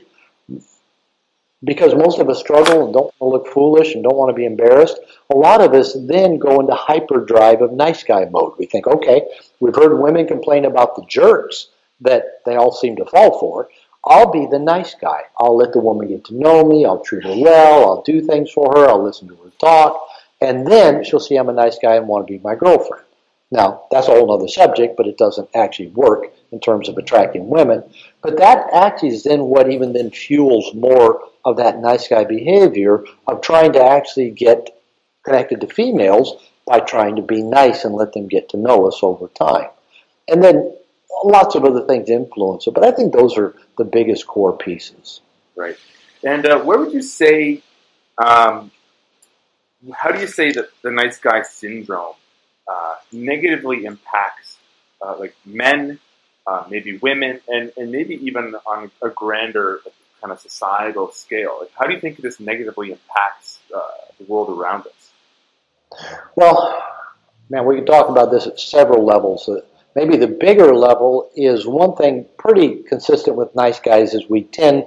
because 1.65 1.95
most 1.95 2.19
of 2.19 2.29
us 2.29 2.39
struggle 2.39 2.85
and 2.85 2.93
don't 2.93 3.13
want 3.19 3.19
to 3.19 3.25
look 3.25 3.47
foolish 3.53 3.95
and 3.95 4.03
don't 4.03 4.15
want 4.15 4.29
to 4.29 4.35
be 4.35 4.45
embarrassed, 4.45 4.99
a 5.33 5.35
lot 5.35 5.61
of 5.61 5.73
us 5.73 5.97
then 6.07 6.37
go 6.37 6.59
into 6.59 6.73
hyperdrive 6.73 7.61
of 7.61 7.71
nice 7.73 8.03
guy 8.03 8.25
mode. 8.25 8.53
We 8.57 8.67
think, 8.67 8.87
okay, 8.87 9.27
we've 9.59 9.75
heard 9.75 9.99
women 9.99 10.27
complain 10.27 10.65
about 10.65 10.95
the 10.95 11.05
jerks 11.07 11.69
that 12.01 12.41
they 12.45 12.55
all 12.55 12.71
seem 12.71 12.95
to 12.97 13.05
fall 13.05 13.39
for. 13.39 13.69
I'll 14.05 14.31
be 14.31 14.45
the 14.45 14.59
nice 14.59 14.93
guy. 14.93 15.23
I'll 15.39 15.57
let 15.57 15.73
the 15.73 15.79
woman 15.79 16.07
get 16.07 16.25
to 16.25 16.35
know 16.35 16.63
me. 16.63 16.85
I'll 16.85 17.03
treat 17.03 17.23
her 17.23 17.35
well. 17.35 17.85
I'll 17.85 18.03
do 18.03 18.21
things 18.21 18.51
for 18.51 18.71
her. 18.75 18.87
I'll 18.87 19.03
listen 19.03 19.27
to 19.29 19.35
her 19.35 19.49
talk. 19.59 20.07
And 20.41 20.67
then 20.67 21.03
she'll 21.03 21.19
see 21.19 21.37
I'm 21.37 21.49
a 21.49 21.53
nice 21.53 21.79
guy 21.79 21.95
and 21.95 22.07
want 22.07 22.27
to 22.27 22.33
be 22.33 22.39
my 22.43 22.53
girlfriend. 22.53 23.03
Now, 23.51 23.85
that's 23.89 24.07
a 24.07 24.11
whole 24.11 24.31
other 24.31 24.47
subject, 24.47 24.97
but 24.97 25.07
it 25.07 25.17
doesn't 25.17 25.49
actually 25.55 25.87
work 25.89 26.31
in 26.51 26.59
terms 26.59 26.89
of 26.89 26.97
attracting 26.97 27.47
women. 27.47 27.83
But 28.21 28.37
that 28.37 28.67
actually 28.73 29.09
is 29.09 29.23
then 29.23 29.45
what 29.45 29.71
even 29.71 29.93
then 29.93 30.11
fuels 30.11 30.73
more 30.73 31.21
of 31.45 31.57
that 31.57 31.79
nice 31.79 32.07
guy 32.07 32.23
behavior 32.23 33.05
of 33.27 33.41
trying 33.41 33.73
to 33.73 33.83
actually 33.83 34.31
get 34.31 34.69
connected 35.23 35.61
to 35.61 35.67
females 35.67 36.35
by 36.65 36.79
trying 36.79 37.15
to 37.15 37.21
be 37.21 37.41
nice 37.41 37.85
and 37.85 37.93
let 37.93 38.13
them 38.13 38.27
get 38.27 38.49
to 38.49 38.57
know 38.57 38.87
us 38.87 38.99
over 39.03 39.27
time. 39.27 39.69
And 40.27 40.43
then 40.43 40.75
lots 41.23 41.55
of 41.55 41.63
other 41.63 41.85
things 41.85 42.09
influence 42.09 42.67
it, 42.67 42.73
but 42.73 42.83
I 42.83 42.91
think 42.91 43.13
those 43.13 43.37
are 43.37 43.55
the 43.77 43.85
biggest 43.85 44.25
core 44.25 44.57
pieces. 44.57 45.21
Right. 45.55 45.77
And 46.23 46.45
uh, 46.45 46.59
where 46.63 46.79
would 46.79 46.93
you 46.93 47.03
say, 47.03 47.61
um, 48.17 48.71
how 49.93 50.11
do 50.11 50.19
you 50.19 50.27
say 50.27 50.51
that 50.51 50.69
the 50.81 50.89
nice 50.89 51.19
guy 51.19 51.43
syndrome 51.43 52.15
uh, 52.67 52.95
negatively 53.11 53.85
impacts 53.85 54.57
uh, 55.01 55.15
like 55.19 55.35
men, 55.45 55.99
uh, 56.47 56.65
maybe 56.69 56.97
women, 56.97 57.39
and, 57.47 57.71
and 57.77 57.91
maybe 57.91 58.15
even 58.25 58.55
on 58.65 58.89
a 59.03 59.09
grander 59.09 59.81
kind 60.25 60.33
of 60.33 60.41
societal 60.41 61.11
scale? 61.11 61.57
Like, 61.61 61.71
how 61.77 61.85
do 61.85 61.93
you 61.93 61.99
think 61.99 62.17
this 62.17 62.39
negatively 62.39 62.91
impacts 62.91 63.59
uh, 63.75 63.79
the 64.17 64.25
world 64.25 64.49
around 64.57 64.85
us? 64.87 65.11
Well, 66.35 66.83
man, 67.49 67.65
we 67.65 67.75
can 67.75 67.85
talk 67.85 68.09
about 68.09 68.31
this 68.31 68.47
at 68.47 68.59
several 68.59 69.05
levels. 69.05 69.47
Uh, 69.47 69.61
maybe 69.95 70.17
the 70.17 70.27
bigger 70.27 70.75
level 70.75 71.29
is 71.35 71.67
one 71.67 71.95
thing 71.95 72.25
pretty 72.39 72.83
consistent 72.83 73.35
with 73.35 73.53
nice 73.55 73.79
guys 73.79 74.15
is 74.15 74.27
we 74.27 74.43
tend 74.43 74.85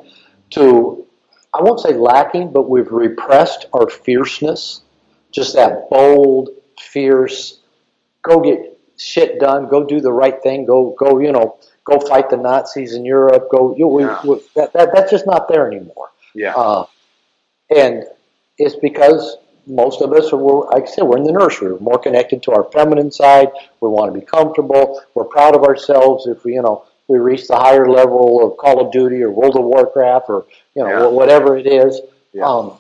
to, 0.50 1.06
I 1.54 1.62
won't 1.62 1.80
say 1.80 1.92
lacking, 1.92 2.50
but 2.52 2.68
we've 2.68 2.90
repressed 2.90 3.66
our 3.72 3.88
fierceness, 3.88 4.82
just 5.30 5.54
that 5.54 5.88
bold, 5.88 6.48
fierce, 6.80 7.60
go 8.22 8.40
get 8.40 8.77
shit 8.98 9.40
done, 9.40 9.68
go 9.68 9.84
do 9.84 10.00
the 10.00 10.12
right 10.12 10.42
thing, 10.42 10.66
go 10.66 10.94
go 10.98 11.18
you 11.18 11.32
know 11.32 11.58
go 11.84 11.98
fight 12.00 12.28
the 12.30 12.36
Nazis 12.36 12.94
in 12.94 13.04
Europe, 13.04 13.48
go 13.50 13.74
you 13.76 13.86
we, 13.86 14.04
yeah. 14.04 14.20
we, 14.24 14.40
that, 14.56 14.72
that 14.74 14.90
that's 14.94 15.10
just 15.10 15.26
not 15.26 15.48
there 15.48 15.66
anymore. 15.66 16.10
Yeah. 16.34 16.54
Uh, 16.54 16.86
and 17.74 18.04
it's 18.58 18.76
because 18.76 19.36
most 19.66 20.00
of 20.00 20.12
us 20.12 20.32
are, 20.32 20.36
like 20.72 20.84
I 20.84 20.86
said, 20.86 21.04
we're 21.04 21.18
in 21.18 21.24
the 21.24 21.32
nursery. 21.32 21.72
We're 21.72 21.80
more 21.80 21.98
connected 21.98 22.42
to 22.44 22.52
our 22.52 22.64
feminine 22.72 23.10
side. 23.10 23.48
We 23.80 23.88
want 23.88 24.12
to 24.12 24.18
be 24.18 24.24
comfortable. 24.24 25.02
We're 25.14 25.24
proud 25.24 25.54
of 25.54 25.62
ourselves 25.62 26.26
if 26.26 26.44
we, 26.44 26.54
you 26.54 26.62
know, 26.62 26.84
we 27.06 27.18
reach 27.18 27.48
the 27.48 27.56
higher 27.56 27.88
level 27.88 28.46
of 28.46 28.56
Call 28.58 28.84
of 28.84 28.92
Duty 28.92 29.22
or 29.22 29.30
World 29.30 29.56
of 29.56 29.64
Warcraft 29.64 30.26
or 30.28 30.46
you 30.74 30.82
know 30.82 30.88
yeah. 30.88 31.06
whatever 31.06 31.56
it 31.56 31.66
is. 31.66 32.00
Yeah. 32.32 32.44
Um, 32.44 32.78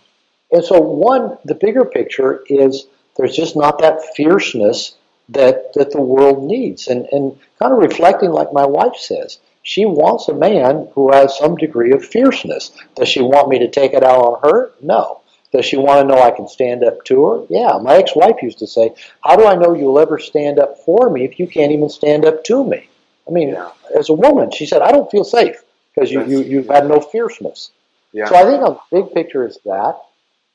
and 0.52 0.64
so, 0.64 0.80
one, 0.80 1.38
the 1.44 1.54
bigger 1.54 1.84
picture 1.84 2.44
is 2.48 2.86
there's 3.16 3.34
just 3.34 3.56
not 3.56 3.78
that 3.80 4.00
fierceness 4.14 4.94
that, 5.30 5.72
that 5.74 5.92
the 5.92 6.00
world 6.00 6.44
needs. 6.44 6.88
And, 6.88 7.06
and 7.12 7.38
kind 7.58 7.72
of 7.72 7.78
reflecting 7.78 8.30
like 8.30 8.52
my 8.52 8.66
wife 8.66 8.96
says, 8.96 9.38
she 9.62 9.84
wants 9.84 10.28
a 10.28 10.34
man 10.34 10.88
who 10.94 11.12
has 11.12 11.36
some 11.36 11.56
degree 11.56 11.92
of 11.92 12.04
fierceness. 12.04 12.72
Does 12.94 13.08
she 13.08 13.20
want 13.20 13.48
me 13.48 13.58
to 13.58 13.68
take 13.68 13.92
it 13.92 14.02
out 14.02 14.20
on 14.20 14.40
her? 14.42 14.72
No. 14.80 15.20
Does 15.52 15.64
she 15.64 15.76
want 15.76 16.00
to 16.00 16.06
know 16.06 16.22
I 16.22 16.30
can 16.30 16.48
stand 16.48 16.84
up 16.84 17.04
to 17.04 17.24
her? 17.26 17.46
Yeah. 17.48 17.78
My 17.82 17.96
ex 17.96 18.14
wife 18.14 18.42
used 18.42 18.58
to 18.58 18.66
say, 18.66 18.94
How 19.22 19.36
do 19.36 19.46
I 19.46 19.56
know 19.56 19.74
you'll 19.74 19.98
ever 19.98 20.18
stand 20.18 20.58
up 20.58 20.78
for 20.84 21.10
me 21.10 21.24
if 21.24 21.38
you 21.38 21.46
can't 21.46 21.72
even 21.72 21.88
stand 21.88 22.24
up 22.24 22.44
to 22.44 22.64
me? 22.64 22.88
I 23.26 23.30
mean, 23.30 23.50
yeah. 23.50 23.70
as 23.98 24.08
a 24.08 24.14
woman, 24.14 24.50
she 24.50 24.66
said, 24.66 24.82
I 24.82 24.90
don't 24.90 25.10
feel 25.10 25.24
safe 25.24 25.62
because 25.94 26.10
you, 26.10 26.24
you, 26.26 26.42
you've 26.42 26.68
had 26.68 26.86
no 26.86 27.00
fierceness. 27.00 27.70
Yeah. 28.12 28.28
So 28.28 28.36
I 28.36 28.44
think 28.44 28.62
on 28.62 28.78
the 28.90 29.02
big 29.02 29.14
picture 29.14 29.46
is 29.46 29.58
that. 29.64 30.00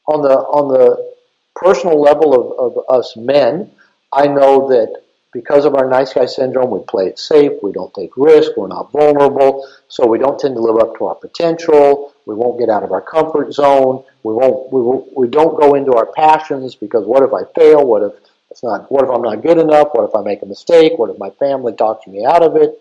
On 0.07 0.21
the, 0.21 0.33
on 0.33 0.73
the 0.73 1.13
personal 1.55 2.01
level 2.01 2.33
of, 2.33 2.75
of 2.75 2.85
us 2.89 3.15
men, 3.15 3.71
I 4.13 4.27
know 4.27 4.67
that 4.69 5.03
because 5.33 5.65
of 5.65 5.75
our 5.75 5.89
nice 5.89 6.13
guy 6.13 6.25
syndrome, 6.27 6.69
we 6.69 6.79
play 6.87 7.07
it 7.07 7.17
safe, 7.17 7.51
we 7.63 7.71
don't 7.71 7.93
take 7.93 8.15
risk, 8.15 8.51
we're 8.55 8.67
not 8.67 8.91
vulnerable, 8.91 9.67
so 9.87 10.05
we 10.05 10.19
don't 10.19 10.39
tend 10.39 10.55
to 10.55 10.61
live 10.61 10.77
up 10.77 10.95
to 10.97 11.05
our 11.05 11.15
potential, 11.15 12.13
we 12.27 12.35
won't 12.35 12.59
get 12.59 12.69
out 12.69 12.83
of 12.83 12.91
our 12.91 13.01
comfort 13.01 13.51
zone, 13.51 14.03
we 14.21 14.33
won't 14.33 14.71
we, 14.71 14.81
we 15.17 15.27
don't 15.27 15.59
go 15.59 15.73
into 15.73 15.93
our 15.93 16.05
passions 16.05 16.75
because 16.75 17.05
what 17.05 17.23
if 17.23 17.33
I 17.33 17.43
fail? 17.55 17.85
What 17.85 18.03
if 18.03 18.13
it's 18.51 18.63
not 18.63 18.91
what 18.91 19.03
if 19.03 19.09
I'm 19.09 19.23
not 19.23 19.41
good 19.41 19.57
enough? 19.57 19.89
What 19.93 20.07
if 20.07 20.15
I 20.15 20.21
make 20.21 20.43
a 20.43 20.45
mistake? 20.45 20.93
What 20.97 21.09
if 21.09 21.17
my 21.17 21.31
family 21.31 21.73
talks 21.73 22.05
me 22.07 22.23
out 22.23 22.43
of 22.43 22.55
it? 22.55 22.79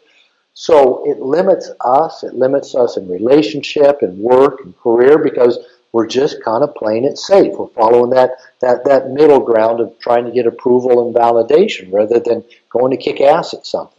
So 0.55 1.03
it 1.07 1.19
limits 1.19 1.71
us, 1.81 2.23
it 2.23 2.35
limits 2.35 2.75
us 2.75 2.99
in 2.99 3.09
relationship 3.09 4.03
and 4.03 4.19
work 4.19 4.61
and 4.63 4.77
career 4.79 5.17
because 5.17 5.59
we're 5.93 6.07
just 6.07 6.43
kind 6.43 6.65
of 6.65 6.75
playing 6.75 7.05
it 7.05 7.19
safe. 7.19 7.53
We're 7.57 7.69
following 7.69 8.11
that, 8.11 8.31
that, 8.61 8.85
that 8.87 9.11
middle 9.11 9.41
ground 9.41 9.81
of 9.81 9.99
trying 9.99 10.25
to 10.25 10.31
get 10.31 10.47
approval 10.47 11.07
and 11.07 11.15
validation 11.15 11.93
rather 11.93 12.19
than 12.19 12.45
going 12.71 12.91
to 12.91 12.97
kick 12.97 13.21
ass 13.21 13.53
at 13.53 13.67
something. 13.67 13.99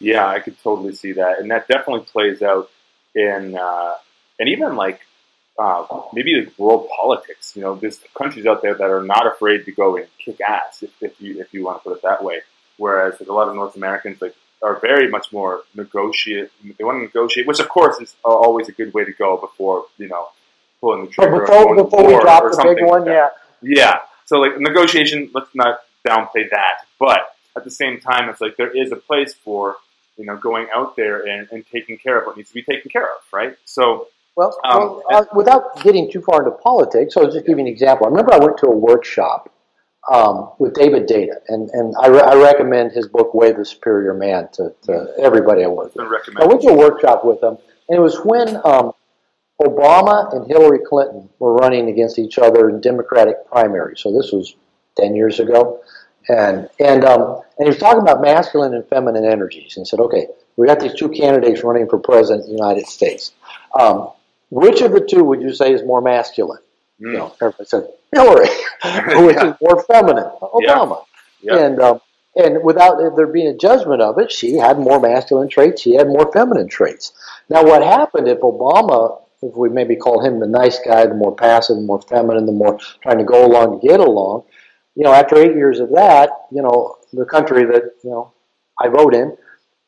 Yeah, 0.00 0.26
I 0.26 0.40
could 0.40 0.60
totally 0.62 0.94
see 0.94 1.12
that. 1.12 1.38
And 1.38 1.50
that 1.50 1.68
definitely 1.68 2.06
plays 2.06 2.42
out 2.42 2.70
in, 3.14 3.54
uh, 3.54 3.94
and 4.38 4.48
even 4.48 4.76
like 4.76 5.00
uh, 5.58 5.86
maybe 6.12 6.34
like 6.40 6.58
world 6.58 6.88
politics. 6.94 7.54
You 7.56 7.62
know, 7.62 7.76
there's 7.76 8.00
countries 8.16 8.46
out 8.46 8.62
there 8.62 8.74
that 8.74 8.90
are 8.90 9.02
not 9.02 9.26
afraid 9.26 9.64
to 9.64 9.72
go 9.72 9.96
and 9.96 10.06
kick 10.18 10.40
ass, 10.40 10.82
if, 10.82 10.90
if 11.00 11.20
you 11.20 11.40
if 11.40 11.52
you 11.54 11.64
want 11.64 11.82
to 11.82 11.88
put 11.88 11.96
it 11.96 12.02
that 12.02 12.22
way. 12.22 12.40
Whereas 12.76 13.18
like, 13.20 13.28
a 13.28 13.32
lot 13.32 13.48
of 13.48 13.54
North 13.54 13.76
Americans 13.76 14.20
like 14.20 14.34
are 14.62 14.78
very 14.80 15.08
much 15.08 15.32
more 15.32 15.62
negotiate. 15.74 16.50
They 16.62 16.84
want 16.84 16.98
to 16.98 17.02
negotiate, 17.02 17.46
which 17.46 17.60
of 17.60 17.68
course 17.68 17.98
is 18.00 18.14
always 18.24 18.68
a 18.68 18.72
good 18.72 18.92
way 18.92 19.04
to 19.04 19.12
go 19.12 19.36
before 19.36 19.86
you 19.98 20.08
know 20.08 20.28
pulling 20.80 21.06
the 21.06 21.10
trigger. 21.10 21.40
before, 21.40 21.74
before 21.74 22.06
we 22.06 22.20
drop 22.20 22.42
the 22.44 22.74
big 22.74 22.84
one, 22.84 23.02
like 23.02 23.10
yeah. 23.10 23.28
Yeah. 23.62 24.00
So 24.24 24.38
like 24.38 24.58
negotiation, 24.58 25.30
let's 25.34 25.54
not 25.54 25.80
downplay 26.06 26.50
that. 26.50 26.84
But 26.98 27.34
at 27.56 27.64
the 27.64 27.70
same 27.70 28.00
time, 28.00 28.28
it's 28.28 28.40
like 28.40 28.56
there 28.56 28.76
is 28.76 28.92
a 28.92 28.96
place 28.96 29.34
for 29.34 29.76
you 30.16 30.24
know 30.24 30.36
going 30.36 30.68
out 30.74 30.96
there 30.96 31.26
and, 31.26 31.48
and 31.50 31.64
taking 31.66 31.98
care 31.98 32.18
of 32.18 32.26
what 32.26 32.36
needs 32.36 32.50
to 32.50 32.54
be 32.54 32.62
taken 32.62 32.90
care 32.90 33.06
of, 33.06 33.20
right? 33.32 33.56
So. 33.64 34.08
Well, 34.38 34.54
um, 34.64 34.80
well 34.80 35.02
uh, 35.10 35.24
without 35.34 35.82
getting 35.82 36.12
too 36.12 36.20
far 36.20 36.44
into 36.44 36.50
politics, 36.58 37.14
so 37.14 37.22
I'll 37.22 37.32
just 37.32 37.46
give 37.46 37.56
you 37.56 37.64
an 37.64 37.66
example. 37.66 38.06
I 38.06 38.10
remember 38.10 38.34
I 38.34 38.38
went 38.38 38.58
to 38.58 38.66
a 38.66 38.76
workshop 38.76 39.50
um, 40.12 40.50
with 40.58 40.74
David 40.74 41.08
Deida, 41.08 41.36
and, 41.48 41.68
and 41.70 41.94
I, 42.00 42.08
re- 42.08 42.20
I, 42.20 42.34
recommend 42.34 42.92
his 42.92 43.08
book 43.08 43.34
"Way 43.34 43.52
the 43.52 43.64
Superior 43.64 44.14
Man" 44.14 44.48
to, 44.52 44.74
to 44.82 45.14
everybody 45.18 45.64
I 45.64 45.68
work 45.68 45.94
with. 45.94 46.06
I 46.36 46.44
went 46.44 46.60
to 46.62 46.68
a 46.68 46.76
workshop 46.76 47.24
with 47.24 47.42
him, 47.42 47.56
and 47.88 47.98
it 47.98 48.00
was 48.00 48.20
when 48.24 48.60
um, 48.64 48.92
Obama 49.60 50.34
and 50.34 50.46
Hillary 50.46 50.80
Clinton 50.86 51.28
were 51.38 51.54
running 51.54 51.88
against 51.88 52.18
each 52.18 52.38
other 52.38 52.68
in 52.68 52.80
Democratic 52.80 53.46
primaries. 53.48 54.00
So 54.00 54.12
this 54.12 54.32
was 54.32 54.54
10 54.96 55.14
years 55.14 55.40
ago. 55.40 55.80
And, 56.28 56.68
and, 56.80 57.04
um, 57.04 57.40
and 57.58 57.66
he 57.66 57.68
was 57.68 57.78
talking 57.78 58.02
about 58.02 58.20
masculine 58.20 58.74
and 58.74 58.86
feminine 58.88 59.24
energies. 59.24 59.76
And 59.76 59.86
he 59.86 59.88
said, 59.88 60.00
okay, 60.00 60.26
we 60.56 60.66
got 60.66 60.80
these 60.80 60.94
two 60.94 61.08
candidates 61.08 61.62
running 61.62 61.88
for 61.88 61.98
president 61.98 62.42
of 62.42 62.46
the 62.46 62.52
United 62.52 62.86
States. 62.86 63.32
Um, 63.78 64.10
which 64.50 64.80
of 64.80 64.92
the 64.92 65.00
two 65.00 65.24
would 65.24 65.40
you 65.40 65.54
say 65.54 65.72
is 65.72 65.82
more 65.82 66.00
masculine? 66.00 66.60
Mm. 67.00 67.12
You 67.12 67.18
know, 67.18 67.34
everybody 67.40 67.64
said 67.66 67.88
Hillary, 68.12 68.48
which 69.26 69.36
yeah. 69.36 69.50
is 69.50 69.56
more 69.60 69.82
feminine, 69.84 70.30
Obama. 70.40 71.04
Yeah. 71.40 71.56
Yeah. 71.56 71.66
And 71.66 71.80
um, 71.80 72.00
and 72.36 72.62
without 72.62 72.98
there 73.16 73.26
being 73.26 73.48
a 73.48 73.56
judgment 73.56 74.02
of 74.02 74.18
it, 74.18 74.30
she 74.30 74.54
had 74.54 74.78
more 74.78 75.00
masculine 75.00 75.48
traits, 75.48 75.82
she 75.82 75.94
had 75.94 76.06
more 76.06 76.30
feminine 76.32 76.68
traits. 76.68 77.12
Now, 77.48 77.64
what 77.64 77.82
happened 77.82 78.28
if 78.28 78.40
Obama 78.40 79.20
if 79.42 79.54
we 79.56 79.68
maybe 79.68 79.96
call 79.96 80.24
him 80.24 80.40
the 80.40 80.46
nice 80.46 80.78
guy, 80.78 81.06
the 81.06 81.14
more 81.14 81.34
passive, 81.34 81.76
the 81.76 81.82
more 81.82 82.00
feminine, 82.02 82.46
the 82.46 82.52
more 82.52 82.78
trying 83.02 83.18
to 83.18 83.24
go 83.24 83.46
along 83.46 83.80
to 83.80 83.86
get 83.86 84.00
along. 84.00 84.44
You 84.94 85.04
know, 85.04 85.12
after 85.12 85.36
eight 85.36 85.54
years 85.54 85.80
of 85.80 85.90
that, 85.90 86.30
you 86.50 86.62
know, 86.62 86.96
the 87.12 87.24
country 87.26 87.64
that 87.64 87.92
you 88.02 88.10
know 88.10 88.32
I 88.80 88.88
vote 88.88 89.14
in 89.14 89.36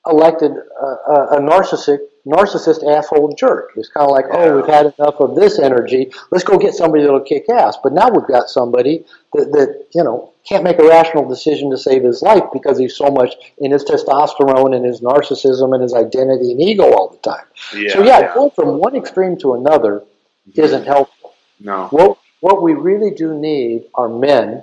elected 0.06 0.52
a, 0.52 0.86
a, 0.86 1.26
a 1.36 1.40
narcissistic 1.40 1.98
narcissist 2.26 2.86
asshole 2.86 3.34
jerk. 3.34 3.72
It's 3.76 3.88
kind 3.88 4.04
of 4.04 4.10
like, 4.10 4.26
oh, 4.30 4.44
yeah. 4.44 4.50
oh, 4.50 4.56
we've 4.56 4.66
had 4.66 4.94
enough 4.98 5.16
of 5.20 5.34
this 5.34 5.58
energy. 5.58 6.12
Let's 6.30 6.44
go 6.44 6.58
get 6.58 6.74
somebody 6.74 7.02
that'll 7.02 7.20
kick 7.20 7.48
ass. 7.48 7.76
But 7.82 7.92
now 7.92 8.08
we've 8.10 8.26
got 8.26 8.48
somebody 8.48 9.04
that, 9.34 9.52
that 9.52 9.86
you 9.94 10.04
know 10.04 10.32
can't 10.46 10.64
make 10.64 10.78
a 10.78 10.86
rational 10.86 11.28
decision 11.28 11.70
to 11.70 11.78
save 11.78 12.02
his 12.02 12.22
life 12.22 12.44
because 12.52 12.78
he's 12.78 12.96
so 12.96 13.10
much 13.10 13.34
in 13.58 13.70
his 13.70 13.84
testosterone 13.84 14.74
and 14.74 14.84
his 14.84 15.00
narcissism 15.00 15.74
and 15.74 15.82
his 15.82 15.94
identity 15.94 16.52
and 16.52 16.60
ego 16.60 16.92
all 16.92 17.08
the 17.08 17.18
time. 17.18 17.44
Yeah, 17.74 17.92
so 17.92 18.02
yeah, 18.02 18.20
yeah. 18.20 18.34
going 18.34 18.50
from 18.50 18.78
one 18.78 18.96
extreme 18.96 19.38
to 19.38 19.54
another 19.54 20.04
mm-hmm. 20.48 20.60
isn't 20.60 20.86
helpful. 20.86 21.34
No. 21.60 21.88
What 21.88 22.18
what 22.40 22.62
we 22.62 22.74
really 22.74 23.10
do 23.10 23.34
need 23.34 23.86
are 23.94 24.08
men 24.08 24.62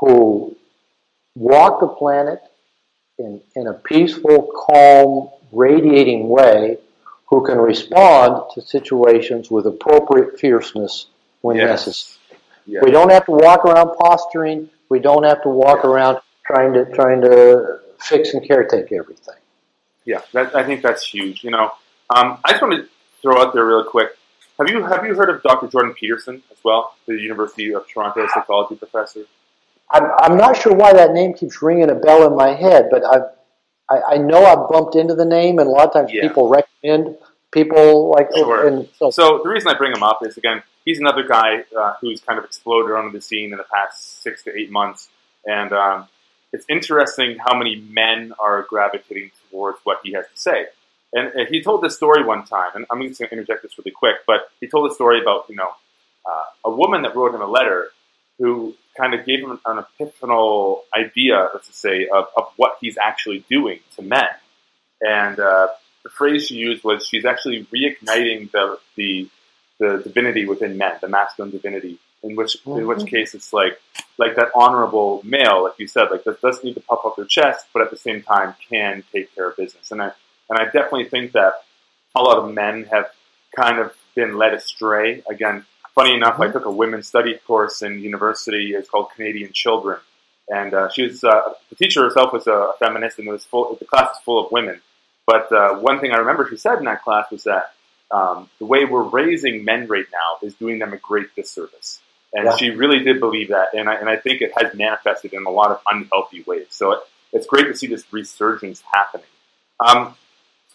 who 0.00 0.56
walk 1.34 1.80
the 1.80 1.88
planet 1.88 2.42
in, 3.18 3.40
in 3.54 3.66
a 3.66 3.72
peaceful, 3.72 4.50
calm, 4.66 5.30
radiating 5.52 6.28
way 6.28 6.78
who 7.26 7.44
can 7.44 7.58
respond 7.58 8.42
to 8.54 8.60
situations 8.62 9.50
with 9.50 9.66
appropriate 9.66 10.38
fierceness 10.38 11.06
when 11.40 11.56
Yes. 11.56 11.86
necessary. 11.86 12.12
Yeah. 12.66 12.80
We 12.82 12.90
don't 12.90 13.10
have 13.10 13.24
to 13.26 13.32
walk 13.32 13.64
around 13.64 13.96
posturing. 13.96 14.70
We 14.88 14.98
don't 14.98 15.24
have 15.24 15.42
to 15.42 15.48
walk 15.48 15.84
around 15.84 16.18
trying 16.44 16.72
to 16.74 16.84
trying 16.86 17.20
to 17.22 17.80
fix 17.98 18.34
and 18.34 18.42
caretake 18.42 18.92
everything. 18.92 19.34
Yeah, 20.04 20.20
that, 20.32 20.54
I 20.54 20.64
think 20.64 20.82
that's 20.82 21.04
huge. 21.06 21.42
You 21.42 21.50
know, 21.50 21.72
um, 22.10 22.38
I 22.44 22.50
just 22.52 22.62
want 22.62 22.74
to 22.74 22.88
throw 23.22 23.40
out 23.40 23.52
there 23.54 23.64
real 23.66 23.84
quick. 23.84 24.10
Have 24.58 24.68
you 24.68 24.82
have 24.84 25.04
you 25.04 25.14
heard 25.14 25.30
of 25.30 25.42
Dr. 25.42 25.68
Jordan 25.68 25.94
Peterson 25.94 26.42
as 26.50 26.58
well, 26.64 26.94
the 27.06 27.14
University 27.14 27.74
of 27.74 27.86
Toronto 27.88 28.26
psychology 28.32 28.76
professor? 28.76 29.24
I'm, 29.90 30.04
I'm 30.18 30.36
not 30.36 30.56
sure 30.56 30.74
why 30.74 30.92
that 30.92 31.12
name 31.12 31.34
keeps 31.34 31.62
ringing 31.62 31.90
a 31.90 31.94
bell 31.94 32.26
in 32.26 32.34
my 32.36 32.54
head, 32.54 32.88
but 32.90 33.04
I've, 33.04 33.22
I 33.90 34.14
I 34.14 34.16
know 34.18 34.44
I've 34.44 34.68
bumped 34.68 34.96
into 34.96 35.14
the 35.14 35.24
name, 35.24 35.58
and 35.58 35.68
a 35.68 35.70
lot 35.70 35.86
of 35.86 35.92
times 35.92 36.10
Yeah. 36.12 36.22
people 36.22 36.48
recommend 36.48 37.16
people 37.52 38.10
like 38.10 38.28
Sure. 38.36 38.66
and 38.66 38.88
so 38.98 39.10
So 39.10 39.40
the 39.42 39.48
reason 39.48 39.68
I 39.68 39.74
bring 39.78 39.92
him 39.92 40.02
up 40.02 40.18
is 40.26 40.36
again, 40.36 40.62
he's 40.84 41.00
another 41.00 41.22
guy 41.22 41.64
uh, 41.76 41.94
who's 42.00 42.20
kind 42.20 42.38
of 42.38 42.44
exploded 42.44 42.94
onto 42.96 43.12
the 43.12 43.20
scene 43.20 43.52
in 43.52 43.58
the 43.58 43.64
past 43.72 44.22
six 44.22 44.42
to 44.44 44.58
eight 44.58 44.70
months, 44.70 45.08
and 45.44 45.72
um, 45.72 46.08
it's 46.52 46.66
interesting 46.68 47.38
how 47.38 47.56
many 47.56 47.76
men 47.76 48.32
are 48.38 48.62
gravitating 48.68 49.30
towards 49.50 49.78
what 49.84 50.00
he 50.04 50.12
has 50.12 50.24
to 50.26 50.36
say. 50.40 50.66
And, 51.12 51.28
and 51.34 51.48
he 51.48 51.62
told 51.62 51.82
this 51.82 51.96
story 51.96 52.24
one 52.24 52.44
time, 52.44 52.70
and 52.74 52.84
I'm 52.90 53.00
just 53.06 53.20
going 53.20 53.28
to 53.30 53.34
interject 53.36 53.62
this 53.62 53.78
really 53.78 53.90
quick, 53.92 54.16
but 54.26 54.50
he 54.60 54.66
told 54.66 54.90
a 54.90 54.94
story 54.94 55.20
about 55.20 55.46
you 55.48 55.56
know 55.56 55.70
uh, 56.28 56.44
a 56.64 56.70
woman 56.70 57.02
that 57.02 57.14
wrote 57.16 57.34
him 57.34 57.40
a 57.40 57.46
letter 57.46 57.88
who 58.38 58.74
kind 58.96 59.14
of 59.14 59.24
gave 59.26 59.40
him 59.40 59.58
an 59.66 59.84
epiphanal 59.84 60.80
idea, 60.96 61.48
let's 61.52 61.74
say, 61.76 62.08
of, 62.08 62.26
of 62.36 62.44
what 62.56 62.78
he's 62.80 62.96
actually 62.98 63.44
doing 63.50 63.80
to 63.96 64.02
men. 64.02 64.28
And 65.00 65.38
uh, 65.38 65.68
the 66.04 66.10
phrase 66.10 66.46
she 66.46 66.54
used 66.54 66.82
was 66.84 67.06
she's 67.06 67.24
actually 67.24 67.64
reigniting 67.74 68.50
the, 68.52 68.78
the 68.96 69.28
the 69.78 70.00
divinity 70.02 70.46
within 70.46 70.78
men, 70.78 70.92
the 71.02 71.08
masculine 71.08 71.50
divinity. 71.50 71.98
In 72.22 72.34
which 72.34 72.56
in 72.64 72.86
which 72.86 73.00
Mhm. 73.00 73.10
case 73.10 73.34
it's 73.34 73.52
like 73.52 73.78
like 74.18 74.36
that 74.36 74.48
honorable 74.54 75.20
male, 75.22 75.64
like 75.64 75.74
you 75.78 75.86
said, 75.86 76.10
like 76.10 76.24
that 76.24 76.40
doesn't 76.40 76.64
need 76.64 76.74
to 76.74 76.80
puff 76.80 77.00
up 77.04 77.14
their 77.16 77.26
chest, 77.26 77.66
but 77.72 77.82
at 77.82 77.90
the 77.90 77.96
same 77.98 78.22
time 78.22 78.54
can 78.70 79.04
take 79.12 79.32
care 79.34 79.48
of 79.50 79.56
business. 79.56 79.90
And 79.92 80.00
I 80.02 80.10
and 80.48 80.58
I 80.58 80.64
definitely 80.64 81.04
think 81.04 81.32
that 81.32 81.52
a 82.16 82.22
lot 82.22 82.38
of 82.38 82.52
men 82.52 82.84
have 82.90 83.10
kind 83.54 83.78
of 83.78 83.92
been 84.14 84.38
led 84.38 84.54
astray. 84.54 85.22
Again, 85.28 85.66
funny 85.96 86.14
enough, 86.14 86.38
I 86.38 86.48
took 86.48 86.66
a 86.66 86.70
women's 86.70 87.08
study 87.08 87.34
course 87.46 87.82
in 87.82 87.98
university. 87.98 88.74
It's 88.74 88.88
called 88.88 89.10
Canadian 89.16 89.52
Children, 89.52 89.98
and 90.48 90.72
uh, 90.72 90.88
she 90.90 91.02
was 91.02 91.24
uh, 91.24 91.54
the 91.70 91.74
teacher 91.76 92.04
herself 92.04 92.32
was 92.32 92.46
a 92.46 92.72
feminist, 92.78 93.18
and 93.18 93.26
it 93.26 93.32
was 93.32 93.44
full. 93.44 93.74
The 93.74 93.84
class 93.86 94.10
was 94.10 94.20
full 94.24 94.46
of 94.46 94.52
women. 94.52 94.80
But 95.26 95.50
uh, 95.50 95.74
one 95.80 95.98
thing 96.00 96.12
I 96.12 96.18
remember 96.18 96.46
she 96.48 96.56
said 96.56 96.78
in 96.78 96.84
that 96.84 97.02
class 97.02 97.28
was 97.32 97.42
that 97.44 97.72
um, 98.12 98.48
the 98.60 98.66
way 98.66 98.84
we're 98.84 99.02
raising 99.02 99.64
men 99.64 99.88
right 99.88 100.06
now 100.12 100.46
is 100.46 100.54
doing 100.54 100.78
them 100.78 100.92
a 100.92 100.98
great 100.98 101.34
disservice. 101.34 102.00
And 102.32 102.44
Yeah. 102.44 102.56
she 102.56 102.70
really 102.70 103.00
did 103.02 103.18
believe 103.18 103.48
that, 103.48 103.68
and 103.72 103.88
I, 103.88 103.94
and 103.94 104.08
I 104.08 104.16
think 104.16 104.40
it 104.40 104.52
has 104.56 104.74
manifested 104.74 105.32
in 105.32 105.44
a 105.46 105.50
lot 105.50 105.70
of 105.72 105.80
unhealthy 105.90 106.42
ways. 106.46 106.66
So 106.70 106.92
it, 106.92 107.00
it's 107.32 107.46
great 107.46 107.64
to 107.64 107.74
see 107.74 107.88
this 107.88 108.04
resurgence 108.12 108.82
happening. 108.92 109.26
Um, 109.84 110.14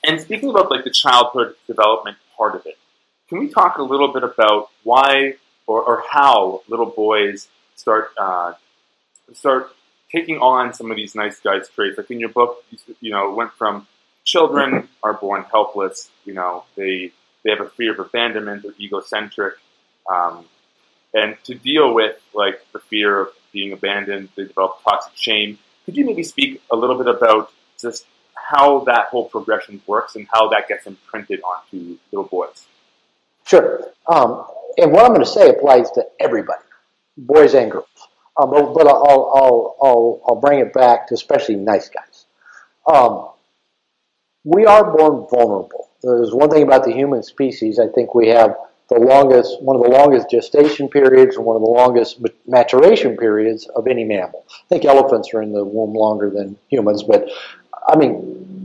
and 0.03 0.19
speaking 0.19 0.49
about 0.49 0.71
like 0.71 0.83
the 0.83 0.89
childhood 0.89 1.55
development 1.67 2.17
part 2.37 2.55
of 2.55 2.65
it, 2.65 2.77
can 3.31 3.39
we 3.39 3.47
talk 3.47 3.77
a 3.77 3.81
little 3.81 4.09
bit 4.11 4.23
about 4.23 4.67
why 4.83 5.35
or, 5.65 5.81
or 5.81 6.03
how 6.11 6.63
little 6.67 6.85
boys 6.85 7.47
start 7.77 8.09
uh, 8.17 8.53
start 9.31 9.73
taking 10.11 10.37
on 10.39 10.73
some 10.73 10.91
of 10.91 10.97
these 10.97 11.15
nice 11.15 11.39
guys 11.39 11.69
traits? 11.69 11.97
Like 11.97 12.11
in 12.11 12.19
your 12.19 12.27
book, 12.27 12.61
you, 12.99 13.09
know, 13.09 13.33
went 13.33 13.53
from 13.53 13.87
children 14.25 14.89
are 15.01 15.13
born 15.13 15.45
helpless. 15.49 16.09
You 16.25 16.33
know, 16.33 16.65
they 16.75 17.13
they 17.45 17.51
have 17.51 17.61
a 17.61 17.69
fear 17.69 17.93
of 17.93 17.99
abandonment. 17.99 18.63
They're 18.63 18.73
egocentric, 18.77 19.53
um, 20.11 20.43
and 21.13 21.37
to 21.45 21.55
deal 21.55 21.93
with 21.93 22.17
like 22.33 22.59
the 22.73 22.79
fear 22.79 23.21
of 23.21 23.29
being 23.53 23.71
abandoned, 23.71 24.27
they 24.35 24.43
develop 24.43 24.83
toxic 24.83 25.15
shame. 25.15 25.57
Could 25.85 25.95
you 25.95 26.05
maybe 26.05 26.23
speak 26.23 26.61
a 26.69 26.75
little 26.75 26.97
bit 26.97 27.07
about 27.07 27.53
just 27.79 28.05
how 28.35 28.81
that 28.81 29.05
whole 29.05 29.29
progression 29.29 29.81
works 29.87 30.17
and 30.17 30.27
how 30.33 30.49
that 30.49 30.67
gets 30.67 30.85
imprinted 30.85 31.39
onto 31.43 31.97
little 32.11 32.27
boys? 32.27 32.67
Sure. 33.45 33.81
Um, 34.07 34.45
and 34.77 34.91
what 34.91 35.03
I'm 35.03 35.09
going 35.09 35.21
to 35.21 35.25
say 35.25 35.49
applies 35.49 35.91
to 35.91 36.05
everybody, 36.19 36.63
boys 37.17 37.53
and 37.53 37.71
girls. 37.71 37.85
Um, 38.37 38.49
but 38.49 38.73
but 38.73 38.87
I'll, 38.87 39.05
I'll, 39.05 39.75
I'll, 39.81 40.21
I'll 40.27 40.41
bring 40.41 40.59
it 40.59 40.73
back 40.73 41.07
to 41.07 41.13
especially 41.13 41.55
nice 41.55 41.89
guys. 41.89 42.25
Um, 42.91 43.29
we 44.43 44.65
are 44.65 44.95
born 44.95 45.27
vulnerable. 45.29 45.89
There's 46.01 46.33
one 46.33 46.49
thing 46.49 46.63
about 46.63 46.83
the 46.83 46.91
human 46.91 47.21
species. 47.23 47.77
I 47.77 47.87
think 47.87 48.15
we 48.15 48.29
have 48.29 48.55
the 48.89 48.99
longest, 48.99 49.61
one 49.61 49.75
of 49.75 49.83
the 49.83 49.89
longest 49.89 50.29
gestation 50.29 50.89
periods 50.89 51.35
and 51.35 51.45
one 51.45 51.55
of 51.55 51.61
the 51.61 51.67
longest 51.67 52.19
maturation 52.47 53.15
periods 53.15 53.67
of 53.67 53.87
any 53.87 54.03
mammal. 54.03 54.45
I 54.49 54.67
think 54.67 54.85
elephants 54.85 55.33
are 55.33 55.41
in 55.41 55.53
the 55.53 55.63
womb 55.63 55.93
longer 55.93 56.29
than 56.29 56.57
humans, 56.69 57.03
but 57.03 57.29
I 57.87 57.95
mean, 57.95 58.60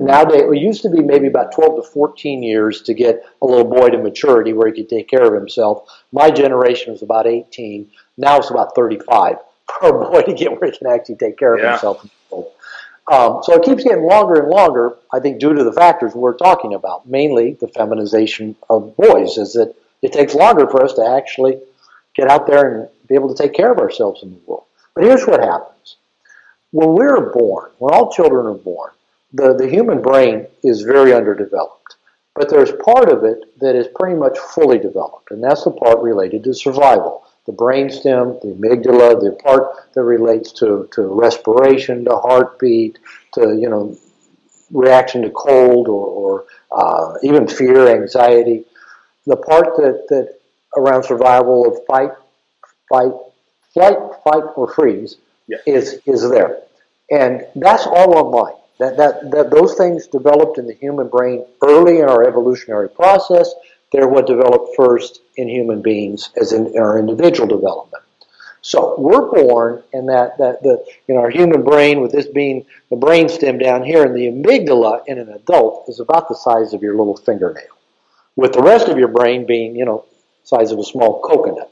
nowadays 0.00 0.42
it 0.42 0.58
used 0.58 0.82
to 0.82 0.90
be 0.90 1.00
maybe 1.02 1.26
about 1.26 1.52
12 1.52 1.76
to 1.84 1.90
14 1.90 2.42
years 2.42 2.82
to 2.82 2.94
get 2.94 3.24
a 3.42 3.46
little 3.46 3.64
boy 3.70 3.90
to 3.90 3.98
maturity 3.98 4.52
where 4.52 4.68
he 4.68 4.74
could 4.82 4.88
take 4.88 5.08
care 5.08 5.24
of 5.24 5.34
himself. 5.34 5.88
My 6.12 6.30
generation 6.30 6.92
was 6.92 7.02
about 7.02 7.26
18. 7.26 7.90
Now 8.16 8.38
it's 8.38 8.50
about 8.50 8.74
35 8.74 9.36
for 9.80 9.88
a 10.02 10.10
boy 10.10 10.22
to 10.22 10.34
get 10.34 10.60
where 10.60 10.70
he 10.70 10.76
can 10.76 10.88
actually 10.88 11.16
take 11.16 11.38
care 11.38 11.54
of 11.54 11.60
Yeah. 11.60 11.72
himself. 11.72 12.06
Um, 13.10 13.40
so 13.42 13.54
it 13.54 13.62
keeps 13.64 13.82
getting 13.82 14.04
longer 14.04 14.40
and 14.42 14.48
longer, 14.50 14.94
I 15.12 15.18
think, 15.18 15.40
due 15.40 15.52
to 15.52 15.64
the 15.64 15.72
factors 15.72 16.14
we're 16.14 16.36
talking 16.36 16.74
about, 16.74 17.08
mainly 17.08 17.54
the 17.54 17.66
feminization 17.66 18.54
of 18.68 18.94
boys, 18.96 19.36
is 19.36 19.54
that 19.54 19.74
it 20.00 20.12
takes 20.12 20.34
longer 20.34 20.68
for 20.68 20.84
us 20.84 20.92
to 20.94 21.04
actually 21.04 21.60
get 22.14 22.28
out 22.28 22.46
there 22.46 22.68
and 22.82 22.88
be 23.08 23.16
able 23.16 23.34
to 23.34 23.42
take 23.42 23.52
care 23.52 23.72
of 23.72 23.78
ourselves 23.78 24.22
in 24.22 24.30
the 24.30 24.40
world. 24.46 24.64
But 24.94 25.04
here's 25.04 25.26
what 25.26 25.40
happens. 25.42 25.96
When 26.70 26.92
we're 26.94 27.32
born, 27.32 27.70
when 27.78 27.92
all 27.92 28.12
children 28.12 28.46
are 28.46 28.54
born, 28.54 28.92
the, 29.32 29.54
the 29.54 29.68
human 29.68 30.00
brain 30.02 30.46
is 30.62 30.82
very 30.82 31.12
underdeveloped. 31.12 31.96
But 32.34 32.48
there's 32.48 32.72
part 32.84 33.10
of 33.10 33.24
it 33.24 33.58
that 33.60 33.74
is 33.74 33.88
pretty 33.94 34.16
much 34.16 34.38
fully 34.38 34.78
developed, 34.78 35.30
and 35.30 35.42
that's 35.42 35.64
the 35.64 35.72
part 35.72 35.98
related 36.00 36.44
to 36.44 36.54
survival. 36.54 37.24
The 37.46 37.52
brainstem, 37.52 38.40
the 38.40 38.48
amygdala, 38.48 39.20
the 39.20 39.32
part 39.42 39.92
that 39.94 40.02
relates 40.04 40.52
to, 40.52 40.88
to 40.92 41.02
respiration, 41.02 42.04
to 42.04 42.16
heartbeat, 42.16 42.98
to 43.34 43.56
you 43.58 43.68
know 43.68 43.96
reaction 44.70 45.22
to 45.22 45.30
cold 45.30 45.88
or, 45.88 46.06
or 46.06 46.44
uh, 46.70 47.14
even 47.22 47.48
fear, 47.48 47.88
anxiety. 47.88 48.64
The 49.26 49.36
part 49.36 49.76
that, 49.76 50.06
that 50.10 50.38
around 50.76 51.02
survival 51.02 51.66
of 51.66 51.84
fight, 51.86 52.12
fight, 52.88 53.12
flight, 53.74 53.96
fight, 54.24 54.44
or 54.56 54.72
freeze 54.72 55.16
Yeah. 55.48 55.58
is 55.66 55.98
is 56.06 56.28
there, 56.30 56.62
and 57.10 57.44
that's 57.56 57.86
all 57.86 58.10
online. 58.22 58.59
That, 58.80 58.96
that, 58.96 59.30
that 59.30 59.50
those 59.50 59.74
things 59.74 60.06
developed 60.06 60.58
in 60.58 60.66
the 60.66 60.72
human 60.72 61.08
brain 61.08 61.44
early 61.62 61.98
in 61.98 62.08
our 62.08 62.26
evolutionary 62.26 62.88
process. 62.88 63.52
They're 63.92 64.08
what 64.08 64.26
developed 64.26 64.74
first 64.74 65.20
in 65.36 65.48
human 65.48 65.82
beings 65.82 66.30
as 66.40 66.52
in 66.52 66.78
our 66.78 66.98
individual 66.98 67.46
development. 67.46 68.02
So 68.62 68.94
we're 68.98 69.30
born, 69.30 69.82
and 69.92 70.08
that, 70.08 70.38
that 70.38 70.62
the 70.62 70.84
in 71.08 71.16
our 71.16 71.30
human 71.30 71.62
brain, 71.62 72.00
with 72.00 72.12
this 72.12 72.26
being 72.26 72.66
the 72.90 72.96
brain 72.96 73.28
stem 73.28 73.58
down 73.58 73.82
here, 73.82 74.04
and 74.04 74.14
the 74.14 74.28
amygdala 74.28 75.02
in 75.06 75.18
an 75.18 75.30
adult 75.30 75.88
is 75.88 76.00
about 76.00 76.28
the 76.28 76.34
size 76.34 76.72
of 76.72 76.82
your 76.82 76.96
little 76.96 77.16
fingernail, 77.16 77.76
with 78.36 78.52
the 78.52 78.62
rest 78.62 78.88
of 78.88 78.98
your 78.98 79.08
brain 79.08 79.46
being, 79.46 79.76
you 79.76 79.84
know, 79.84 80.04
size 80.44 80.72
of 80.72 80.78
a 80.78 80.84
small 80.84 81.20
coconut. 81.20 81.70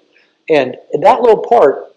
And 0.48 0.76
that 1.00 1.20
little 1.20 1.44
part 1.46 1.94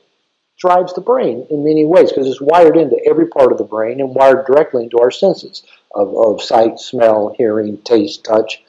drives 0.61 0.93
the 0.93 1.01
brain 1.01 1.45
in 1.49 1.63
many 1.63 1.83
ways 1.85 2.11
because 2.11 2.27
it's 2.27 2.39
wired 2.39 2.77
into 2.77 3.03
every 3.09 3.25
part 3.27 3.51
of 3.51 3.57
the 3.57 3.63
brain 3.63 3.99
and 3.99 4.13
wired 4.13 4.45
directly 4.45 4.83
into 4.83 4.99
our 4.99 5.09
senses 5.09 5.63
of, 5.95 6.15
of 6.15 6.39
sight, 6.41 6.79
smell, 6.79 7.33
hearing, 7.35 7.77
taste, 7.79 8.23
touch. 8.23 8.61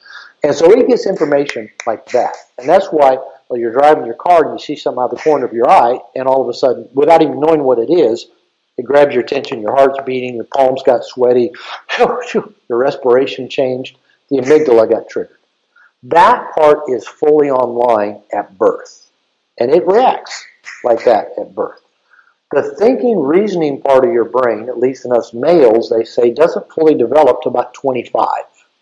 And 0.43 0.55
so 0.55 0.71
it 0.71 0.87
gets 0.87 1.05
information 1.05 1.69
like 1.85 2.07
that. 2.07 2.35
And 2.57 2.67
that's 2.67 2.87
why 2.87 3.19
well, 3.47 3.59
you're 3.59 3.71
driving 3.71 4.07
your 4.07 4.15
car 4.15 4.43
and 4.43 4.59
you 4.59 4.65
see 4.65 4.75
something 4.75 4.99
out 4.99 5.11
of 5.11 5.17
the 5.17 5.23
corner 5.23 5.45
of 5.45 5.53
your 5.53 5.69
eye, 5.69 5.99
and 6.15 6.27
all 6.27 6.41
of 6.41 6.49
a 6.49 6.53
sudden, 6.53 6.89
without 6.93 7.21
even 7.21 7.39
knowing 7.39 7.63
what 7.63 7.77
it 7.77 7.91
is, 7.91 8.25
it 8.77 8.83
grabs 8.85 9.13
your 9.13 9.23
attention, 9.23 9.61
your 9.61 9.75
heart's 9.75 9.99
beating, 10.03 10.33
your 10.33 10.47
palms 10.55 10.81
got 10.81 11.03
sweaty, 11.03 11.51
your 11.99 12.47
respiration 12.69 13.47
changed, 13.47 13.97
the 14.29 14.37
amygdala 14.37 14.89
got 14.89 15.07
triggered. 15.07 15.37
That 16.01 16.55
part 16.55 16.89
is 16.89 17.07
fully 17.07 17.51
online 17.51 18.23
at 18.33 18.57
birth, 18.57 19.07
and 19.59 19.69
it 19.69 19.85
reacts 19.85 20.45
like 20.83 21.05
that 21.05 21.33
at 21.37 21.53
birth. 21.53 21.82
The 22.53 22.75
thinking, 22.77 23.19
reasoning 23.19 23.81
part 23.81 24.05
of 24.05 24.13
your 24.13 24.25
brain, 24.25 24.69
at 24.69 24.77
least 24.77 25.05
in 25.05 25.11
us 25.11 25.33
males, 25.33 25.89
they 25.89 26.03
say, 26.03 26.31
doesn't 26.31 26.71
fully 26.71 26.95
develop 26.95 27.41
to 27.41 27.49
about 27.49 27.73
25, 27.73 28.27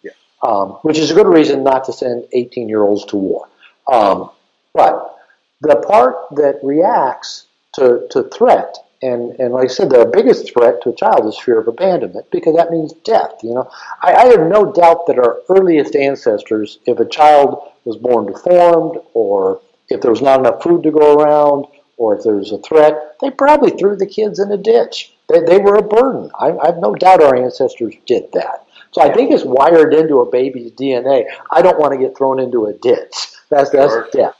Yeah. 0.03 0.11
um, 0.43 0.71
which 0.81 0.97
is 0.97 1.11
a 1.11 1.13
good 1.13 1.27
reason 1.27 1.63
not 1.63 1.85
to 1.85 1.93
send 1.93 2.25
18 2.33 2.67
year 2.67 2.83
olds 2.83 3.05
to 3.05 3.17
war. 3.17 3.47
Um, 3.91 4.31
but 4.73 5.15
the 5.61 5.77
part 5.77 6.15
that 6.31 6.59
reacts 6.63 7.47
to, 7.73 8.07
to 8.11 8.23
threat 8.23 8.75
and, 9.03 9.39
and 9.39 9.53
like 9.53 9.65
I 9.65 9.67
said, 9.67 9.89
the 9.89 10.05
biggest 10.05 10.53
threat 10.53 10.81
to 10.83 10.89
a 10.89 10.95
child 10.95 11.25
is 11.25 11.37
fear 11.39 11.59
of 11.59 11.67
abandonment 11.67 12.27
because 12.31 12.55
that 12.55 12.69
means 12.69 12.93
death. 13.03 13.33
You 13.41 13.55
know, 13.55 13.71
I, 14.03 14.13
I 14.13 14.25
have 14.27 14.47
no 14.47 14.71
doubt 14.71 15.07
that 15.07 15.17
our 15.17 15.39
earliest 15.49 15.95
ancestors, 15.95 16.77
if 16.85 16.99
a 16.99 17.05
child 17.05 17.71
was 17.83 17.97
born 17.97 18.27
deformed, 18.27 18.99
or 19.15 19.61
if 19.89 20.01
there 20.01 20.11
was 20.11 20.21
not 20.21 20.39
enough 20.39 20.61
food 20.61 20.83
to 20.83 20.91
go 20.91 21.15
around, 21.15 21.65
or 22.01 22.17
if 22.17 22.23
there 22.23 22.35
was 22.35 22.51
a 22.51 22.57
threat, 22.57 23.15
they 23.21 23.29
probably 23.29 23.69
threw 23.69 23.95
the 23.95 24.07
kids 24.07 24.39
in 24.39 24.51
a 24.51 24.57
ditch. 24.57 25.13
They, 25.29 25.41
they 25.41 25.59
were 25.59 25.75
a 25.75 25.83
burden. 25.83 26.31
I, 26.33 26.49
I 26.57 26.65
have 26.65 26.79
no 26.79 26.95
doubt 26.95 27.21
our 27.21 27.35
ancestors 27.35 27.93
did 28.07 28.31
that. 28.33 28.65
So 28.91 29.01
I 29.01 29.13
think 29.13 29.31
it's 29.31 29.43
wired 29.45 29.93
into 29.93 30.21
a 30.21 30.29
baby's 30.29 30.71
DNA. 30.71 31.25
I 31.51 31.61
don't 31.61 31.79
want 31.79 31.93
to 31.93 31.99
get 31.99 32.17
thrown 32.17 32.39
into 32.39 32.65
a 32.65 32.73
ditch. 32.73 33.13
That's 33.51 33.69
that's 33.69 33.93
Sure. 33.93 34.09
death. 34.11 34.35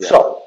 Yeah. 0.00 0.08
So 0.08 0.42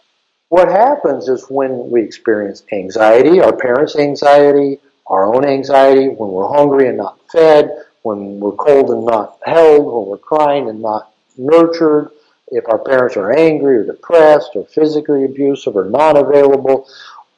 what 0.49 0.67
happens 0.67 1.29
is 1.29 1.45
when 1.49 1.89
we 1.89 2.03
experience 2.03 2.63
anxiety, 2.73 3.39
our 3.39 3.55
parents' 3.55 3.95
anxiety, 3.95 4.79
our 5.07 5.33
own 5.33 5.45
anxiety, 5.45 6.09
when 6.09 6.29
we're 6.29 6.49
hungry 6.49 6.89
and 6.89 6.97
not 6.97 7.19
fed, 7.31 7.71
when 8.01 8.41
we're 8.41 8.51
cold 8.51 8.89
and 8.89 9.05
not 9.05 9.37
held, 9.45 9.85
when 9.85 10.07
we're 10.07 10.17
crying 10.17 10.67
and 10.67 10.81
not 10.81 11.13
nurtured, 11.37 12.11
if 12.51 12.65
our 12.67 12.79
parents 12.79 13.17
are 13.17 13.31
angry 13.31 13.77
or 13.77 13.83
depressed 13.85 14.51
or 14.55 14.65
physically 14.65 15.25
abusive 15.25 15.75
or 15.75 15.85
not 15.85 16.17
available, 16.17 16.87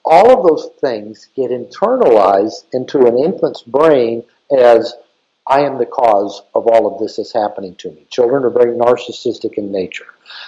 all 0.03 0.31
of 0.31 0.47
those 0.47 0.69
things 0.79 1.27
get 1.35 1.51
internalized 1.51 2.65
into 2.73 3.05
an 3.05 3.17
infant's 3.17 3.61
brain 3.61 4.23
as 4.57 4.95
I 5.47 5.61
am 5.61 5.77
the 5.77 5.85
cause 5.85 6.43
of 6.55 6.67
all 6.67 6.87
of 6.87 6.99
this 6.99 7.17
that's 7.17 7.33
happening 7.33 7.75
to 7.75 7.91
me. 7.91 8.05
Children 8.09 8.43
are 8.43 8.49
very 8.49 8.75
narcissistic 8.75 9.55
in 9.55 9.71
nature. 9.71 10.05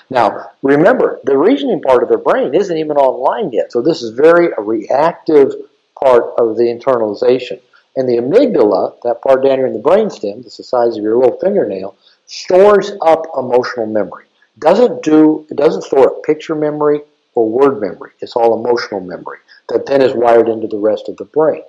Now, 0.10 0.52
remember, 0.62 1.20
the 1.24 1.38
reasoning 1.38 1.82
part 1.82 2.04
of 2.04 2.10
their 2.10 2.18
brain 2.18 2.54
isn't 2.54 2.78
even 2.78 2.98
online 2.98 3.52
yet, 3.52 3.72
so 3.72 3.82
this 3.82 4.02
is 4.02 4.12
very 4.12 4.50
a 4.58 4.62
reactive 4.62 5.54
part 6.00 6.34
of 6.38 6.58
the 6.58 6.64
internalization. 6.64 7.60
And 7.96 8.08
the 8.08 8.18
amygdala, 8.18 9.02
that 9.04 9.22
part 9.22 9.44
down 9.44 9.58
here 9.58 9.68
in 9.68 9.74
the 9.74 9.80
brainstem, 9.80 10.44
that's 10.44 10.58
the 10.58 10.64
size 10.64 10.98
of 10.98 11.04
your 11.04 11.18
little 11.18 11.38
fingernail, 11.40 11.96
stores 12.26 12.92
up 13.02 13.26
emotional 13.38 13.86
memory. 13.86 14.26
Doesn't 14.60 15.04
do 15.04 15.48
it 15.50 15.58
doesn't 15.58 15.84
store 15.84 16.18
up 16.18 16.24
picture 16.24 16.56
memory 16.56 17.02
or 17.36 17.50
word 17.50 17.82
memory. 17.82 18.12
It's 18.20 18.36
all 18.36 18.58
emotional 18.60 19.02
memory 19.02 19.40
that 19.70 19.86
then 19.86 20.02
is 20.02 20.14
wired 20.14 20.50
into 20.50 20.68
the 20.68 20.78
rest 20.78 21.10
of 21.10 21.18
the 21.18 21.26
brain. 21.26 21.64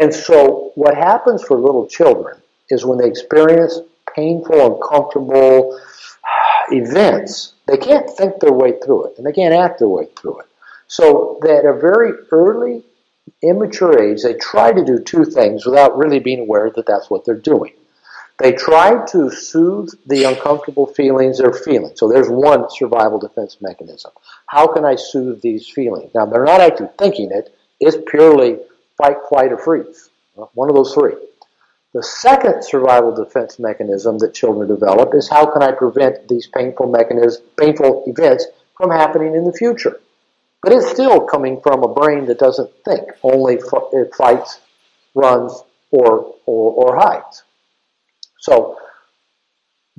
And 0.00 0.14
so 0.14 0.72
what 0.76 0.96
happens 0.96 1.42
for 1.42 1.58
little 1.58 1.86
children 1.86 2.40
is 2.68 2.84
when 2.84 2.98
they 2.98 3.08
experience 3.08 3.80
painful, 4.14 4.76
uncomfortable 4.76 5.80
events, 6.70 7.54
they 7.66 7.76
can't 7.76 8.08
think 8.10 8.38
their 8.40 8.52
way 8.52 8.78
through 8.84 9.06
it 9.06 9.18
and 9.18 9.26
they 9.26 9.32
can't 9.32 9.54
act 9.54 9.80
their 9.80 9.88
way 9.88 10.06
through 10.16 10.40
it. 10.40 10.46
So 10.86 11.38
that 11.42 11.64
at 11.64 11.64
a 11.64 11.78
very 11.78 12.12
early, 12.30 12.82
immature 13.42 14.00
age, 14.00 14.22
they 14.22 14.34
try 14.34 14.72
to 14.72 14.84
do 14.84 14.98
two 14.98 15.24
things 15.24 15.66
without 15.66 15.96
really 15.96 16.18
being 16.18 16.40
aware 16.40 16.70
that 16.70 16.86
that's 16.86 17.10
what 17.10 17.24
they're 17.24 17.34
doing. 17.34 17.72
They 18.40 18.52
try 18.52 19.04
to 19.08 19.30
soothe 19.30 19.90
the 20.06 20.24
uncomfortable 20.24 20.86
feelings 20.86 21.38
they're 21.38 21.52
feeling. 21.52 21.92
So 21.94 22.08
there's 22.08 22.30
one 22.30 22.70
survival 22.70 23.18
defense 23.18 23.58
mechanism. 23.60 24.12
How 24.46 24.66
can 24.66 24.86
I 24.86 24.94
soothe 24.94 25.42
these 25.42 25.68
feelings? 25.68 26.10
Now, 26.14 26.24
they're 26.24 26.44
not 26.44 26.62
actually 26.62 26.88
thinking 26.98 27.30
it, 27.32 27.54
it's 27.80 27.98
purely 28.10 28.58
fight, 28.96 29.18
flight, 29.28 29.52
or 29.52 29.58
freeze. 29.58 30.08
One 30.54 30.70
of 30.70 30.74
those 30.74 30.94
three. 30.94 31.14
The 31.92 32.02
second 32.02 32.64
survival 32.64 33.14
defense 33.14 33.58
mechanism 33.58 34.16
that 34.18 34.32
children 34.32 34.68
develop 34.68 35.14
is 35.14 35.28
how 35.28 35.44
can 35.44 35.62
I 35.62 35.72
prevent 35.72 36.26
these 36.26 36.46
painful 36.46 36.86
mechanisms, 36.86 37.46
painful 37.58 38.04
events 38.06 38.46
from 38.74 38.90
happening 38.90 39.34
in 39.34 39.44
the 39.44 39.52
future? 39.52 40.00
But 40.62 40.72
it's 40.72 40.90
still 40.90 41.20
coming 41.26 41.60
from 41.60 41.82
a 41.82 41.92
brain 41.92 42.24
that 42.26 42.38
doesn't 42.38 42.70
think, 42.86 43.10
only 43.22 43.56
it 43.56 44.14
fights, 44.14 44.60
runs, 45.14 45.62
or, 45.90 46.34
or, 46.46 46.72
or 46.72 46.96
hides. 46.96 47.42
So 48.40 48.78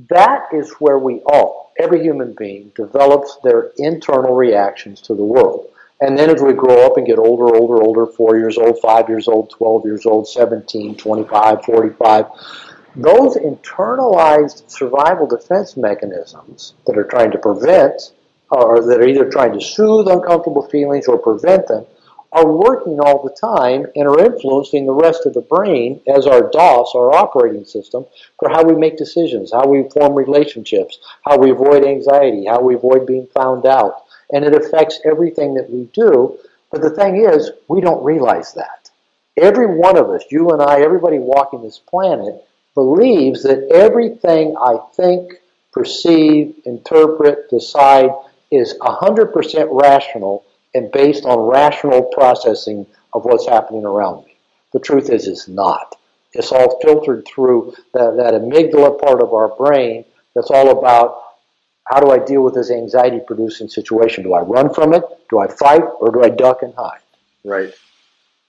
that 0.10 0.48
is 0.52 0.72
where 0.80 0.98
we 0.98 1.22
all, 1.28 1.72
every 1.80 2.02
human 2.02 2.34
being, 2.38 2.72
develops 2.76 3.38
their 3.44 3.72
internal 3.78 4.36
reactions 4.36 5.00
to 5.02 5.16
the 5.16 5.24
world. 5.24 5.68
And 6.02 6.18
then 6.18 6.32
as 6.32 6.42
we 6.42 6.54
grow 6.54 6.86
up 6.86 6.98
and 6.98 7.06
get 7.06 7.20
older, 7.20 7.56
older, 7.56 7.84
older, 7.84 8.08
four 8.08 8.36
years 8.36 8.58
old, 8.58 8.80
five 8.82 9.08
years 9.08 9.28
old, 9.28 9.52
12 9.52 9.86
years 9.86 10.06
old, 10.08 10.28
17, 10.28 10.98
25, 10.98 11.64
45, 11.64 12.26
those 12.96 13.38
internalized 13.38 14.70
survival 14.70 15.28
defense 15.28 15.78
mechanisms 15.78 16.74
that 16.88 16.98
are 16.98 17.04
trying 17.04 17.32
to 17.32 17.38
prevent 17.38 18.14
or 18.50 18.82
that 18.82 19.00
are 19.00 19.08
either 19.08 19.30
trying 19.30 19.54
to 19.54 19.64
soothe 19.64 20.08
uncomfortable 20.08 20.68
feelings 20.68 21.08
or 21.08 21.18
prevent 21.20 21.68
them 21.68 21.86
are 22.34 22.48
working 22.48 23.00
all 23.00 23.22
the 23.22 23.36
time 23.36 23.86
and 23.96 24.08
are 24.08 24.26
influencing 24.26 24.86
the 24.86 24.94
rest 24.94 25.26
of 25.26 25.34
the 25.34 25.42
brain 25.42 26.00
as 26.08 26.26
our 26.26 26.50
DOS, 26.50 26.94
our 26.96 27.14
operating 27.14 27.66
system, 27.66 28.06
for 28.40 28.50
how 28.50 28.64
we 28.64 28.74
make 28.74 28.98
decisions, 28.98 29.52
how 29.52 29.68
we 29.68 29.90
form 29.90 30.16
relationships, 30.16 31.00
how 31.26 31.38
we 31.38 31.52
avoid 31.52 31.86
anxiety, 31.86 32.46
how 32.46 32.62
we 32.62 32.76
avoid 32.76 33.06
being 33.06 33.28
found 33.28 33.66
out. 33.66 34.06
And 34.32 34.46
it 34.46 34.56
affects 34.56 35.02
everything 35.06 35.56
that 35.56 35.70
we 35.70 35.90
do. 35.94 36.40
But 36.72 36.82
the 36.82 36.92
thing 36.92 37.26
is, 37.26 37.52
we 37.68 37.82
don't 37.82 38.04
realize 38.04 38.54
that. 38.54 38.90
Every 39.38 39.78
one 39.78 39.98
of 39.98 40.10
us, 40.10 40.24
you 40.32 40.52
and 40.52 40.62
I, 40.62 40.82
everybody 40.82 41.20
walking 41.20 41.62
this 41.62 41.80
planet, 41.80 42.46
believes 42.76 43.44
that 43.44 43.68
everything 43.74 44.56
I 44.56 44.78
think, 44.94 45.34
perceive, 45.74 46.56
interpret, 46.66 47.50
decide 47.50 48.12
is 48.52 48.78
100% 48.80 49.68
rational 49.72 50.46
and 50.74 50.92
based 50.92 51.26
on 51.26 51.40
rational 51.40 52.04
processing 52.04 52.86
of 53.14 53.26
what's 53.26 53.48
happening 53.48 53.86
around 53.86 54.26
me. 54.26 54.36
The 54.74 54.80
truth 54.80 55.10
is, 55.10 55.28
it's 55.28 55.48
not. 55.48 55.96
It's 56.34 56.52
all 56.52 56.80
filtered 56.82 57.26
through 57.26 57.76
that, 57.94 58.16
that 58.18 58.34
amygdala 58.34 59.00
part 59.02 59.22
of 59.22 59.34
our 59.34 59.50
brain 59.50 60.06
that's 60.34 60.50
all 60.50 60.78
about 60.80 61.22
how 61.86 62.00
do 62.00 62.12
I 62.12 62.20
deal 62.20 62.42
with 62.42 62.54
this 62.54 62.72
anxiety 62.72 63.20
producing 63.26 63.68
situation? 63.68 64.24
Do 64.24 64.34
I 64.34 64.42
run 64.42 64.74
from 64.74 64.94
it? 64.94 65.04
Do 65.30 65.40
I 65.40 65.48
fight? 65.48 65.82
Or 66.00 66.12
do 66.12 66.24
I 66.24 66.30
duck 66.30 66.62
and 66.62 66.74
hide? 66.74 67.02
Right. 67.44 67.74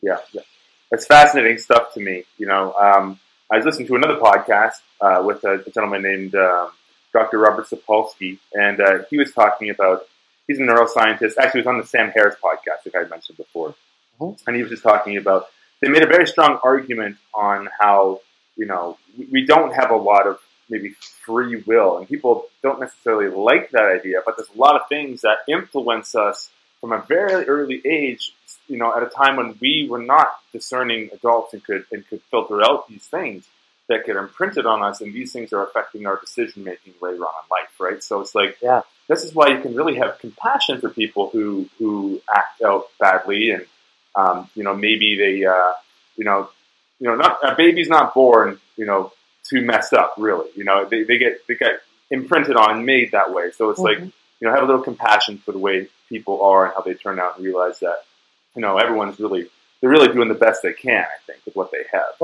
Yeah. 0.01 0.19
yeah. 0.33 0.43
That's 0.91 1.07
fascinating 1.07 1.59
stuff 1.59 1.93
to 1.95 2.01
me. 2.01 2.25
You 2.39 2.47
know, 2.47 2.73
um, 2.75 3.19
I 3.51 3.57
was 3.57 3.65
listening 3.65 3.89
to 3.89 3.97
another 3.97 4.17
podcast 4.17 4.75
uh, 5.01 5.23
with 5.25 5.43
a, 5.45 5.65
gentleman 5.75 6.03
named 6.03 6.35
um 6.35 6.71
Dr. 7.13 7.39
Robert 7.39 7.69
Sapolsky, 7.69 8.39
and 8.55 8.81
uh, 8.81 8.99
he 9.11 9.19
was 9.19 9.33
talking 9.33 9.71
about. 9.71 10.07
He's 10.53 10.61
a 10.61 10.65
neuroscientist. 10.65 11.39
Actually, 11.39 11.63
he 11.63 11.67
was 11.67 11.67
on 11.67 11.79
the 11.79 11.87
Sam 11.87 12.11
Harris 12.11 12.37
podcast, 12.45 12.85
like 12.85 13.07
I 13.07 13.09
mentioned 13.09 13.39
before, 13.39 13.75
Mhm. 14.21 14.39
and 14.47 14.55
he 14.55 14.61
was 14.63 14.71
just 14.71 14.83
talking 14.83 15.17
about. 15.17 15.49
They 15.81 15.89
made 15.89 16.03
a 16.05 16.07
very 16.07 16.27
strong 16.27 16.61
argument 16.63 17.17
on 17.33 17.71
how 17.81 18.21
you 18.57 18.67
know 18.67 18.99
we- 19.17 19.29
we 19.33 19.47
don't 19.47 19.73
have 19.73 19.91
a 19.91 19.97
lot 19.97 20.27
of 20.27 20.39
maybe 20.69 20.91
free 21.25 21.57
will, 21.67 21.97
and 21.97 22.07
people 22.07 22.51
don't 22.63 22.81
necessarily 22.81 23.29
like 23.29 23.71
that 23.71 23.85
idea. 23.85 24.21
But 24.27 24.37
there's 24.37 24.51
a 24.51 24.59
lot 24.59 24.77
of 24.77 24.87
things 24.91 25.23
that 25.23 25.39
influence 25.49 26.15
us 26.15 26.51
from 26.83 26.93
a 26.93 26.99
very 26.99 27.47
early 27.49 27.81
age. 27.87 28.35
You 28.69 28.77
know, 28.77 28.95
at 28.95 29.03
a 29.03 29.07
time 29.07 29.37
when 29.37 29.57
we 29.59 29.89
were 29.89 30.03
not 30.03 30.39
discerning 30.53 31.09
adults 31.15 31.55
and 31.55 31.65
could 31.65 31.87
and 31.91 32.07
could 32.09 32.21
filter 32.31 32.63
out 32.63 32.89
these 32.89 33.07
things 33.07 33.49
that 33.89 34.07
get 34.07 34.17
imprinted 34.17 34.65
on 34.67 34.83
us, 34.83 35.01
and 35.01 35.13
these 35.13 35.33
things 35.33 35.53
are 35.53 35.65
affecting 35.65 36.07
our 36.07 36.19
decision 36.21 36.65
making 36.65 36.95
later 37.01 37.23
on 37.25 37.33
in 37.45 37.49
life, 37.51 37.81
right? 37.81 38.03
So 38.03 38.21
it's 38.21 38.35
like, 38.35 38.57
Yeah. 38.63 38.83
this 39.09 39.25
is 39.25 39.35
why 39.35 39.49
you 39.49 39.61
can 39.61 39.75
really 39.75 39.97
have 39.97 40.19
compassion 40.19 40.81
for 40.81 40.89
people 40.89 41.31
who 41.31 41.69
who 41.79 42.21
act 42.35 42.63
out 42.63 42.89
badly, 42.99 43.51
and 43.51 43.67
um, 44.15 44.49
you 44.55 44.63
know, 44.63 44.75
maybe 44.75 45.17
they, 45.17 45.45
uh, 45.45 45.73
you 46.17 46.25
know, 46.25 46.49
you 47.01 47.09
know, 47.09 47.17
not 47.17 47.39
a 47.43 47.55
baby's 47.57 47.89
not 47.89 48.15
born, 48.15 48.61
you 48.77 48.85
know, 48.87 49.13
too 49.49 49.63
messed 49.63 49.93
up, 49.95 50.15
really. 50.19 50.49
You 50.55 50.65
know, 50.65 50.85
they, 50.85 51.03
they 51.03 51.19
get 51.19 51.47
they 51.49 51.55
get 51.57 51.81
imprinted 52.11 52.57
on 52.57 52.77
and 52.77 52.87
made 52.87 53.13
that 53.13 53.33
way. 53.33 53.51
So 53.51 53.71
it's 53.71 53.81
like, 53.81 53.99
Mhm. 53.99 54.13
you 54.41 54.49
know, 54.49 54.55
have 54.55 54.63
a 54.63 54.67
little 54.67 54.83
compassion 54.83 55.39
for 55.39 55.53
the 55.53 55.59
way 55.59 55.89
people 56.09 56.43
are 56.43 56.67
and 56.67 56.75
how 56.75 56.83
they 56.83 56.95
turn 56.95 57.19
out, 57.19 57.37
and 57.37 57.45
realize 57.45 57.81
that, 57.81 58.05
you 58.55 58.63
know, 58.63 58.77
everyone's 58.79 59.19
really 59.19 59.49
they're 59.81 59.91
really 59.91 60.13
doing 60.13 60.29
the 60.29 60.35
best 60.35 60.63
they 60.63 60.73
can, 60.73 61.03
I 61.05 61.19
think, 61.27 61.41
with 61.45 61.57
what 61.57 61.73
they 61.73 61.85
have. 61.91 62.15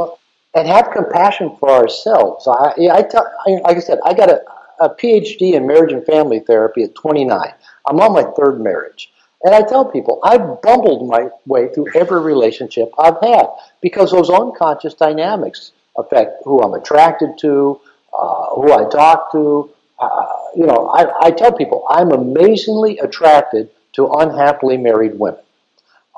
And 0.54 0.66
have 0.66 0.90
compassion 0.92 1.56
for 1.58 1.70
ourselves. 1.70 2.46
I, 2.48 2.74
I 2.92 3.02
tell, 3.02 3.26
I, 3.46 3.50
like 3.62 3.76
I 3.76 3.80
said, 3.80 3.98
I 4.04 4.14
got 4.14 4.30
a, 4.30 4.42
a 4.80 4.90
PhD 4.90 5.54
in 5.54 5.66
marriage 5.66 5.92
and 5.92 6.04
family 6.04 6.40
therapy 6.40 6.82
at 6.82 6.94
29. 6.94 7.52
I'm 7.86 8.00
on 8.00 8.12
my 8.12 8.24
third 8.36 8.60
marriage. 8.60 9.12
And 9.44 9.54
I 9.54 9.62
tell 9.62 9.84
people, 9.84 10.20
I've 10.24 10.60
bumbled 10.62 11.08
my 11.08 11.28
way 11.46 11.68
through 11.72 11.88
every 11.94 12.20
relationship 12.20 12.90
I've 12.98 13.20
had 13.22 13.46
because 13.80 14.10
those 14.10 14.30
unconscious 14.30 14.94
dynamics 14.94 15.72
affect 15.96 16.42
who 16.44 16.60
I'm 16.60 16.74
attracted 16.74 17.38
to, 17.38 17.80
uh, 18.18 18.46
who 18.54 18.72
I 18.72 18.88
talk 18.88 19.30
to. 19.32 19.70
Uh, 19.98 20.26
you 20.56 20.66
know, 20.66 20.88
I, 20.88 21.26
I 21.26 21.30
tell 21.30 21.52
people 21.52 21.86
I'm 21.88 22.10
amazingly 22.10 22.98
attracted 22.98 23.70
to 23.92 24.08
unhappily 24.08 24.76
married 24.76 25.18
women. 25.18 25.40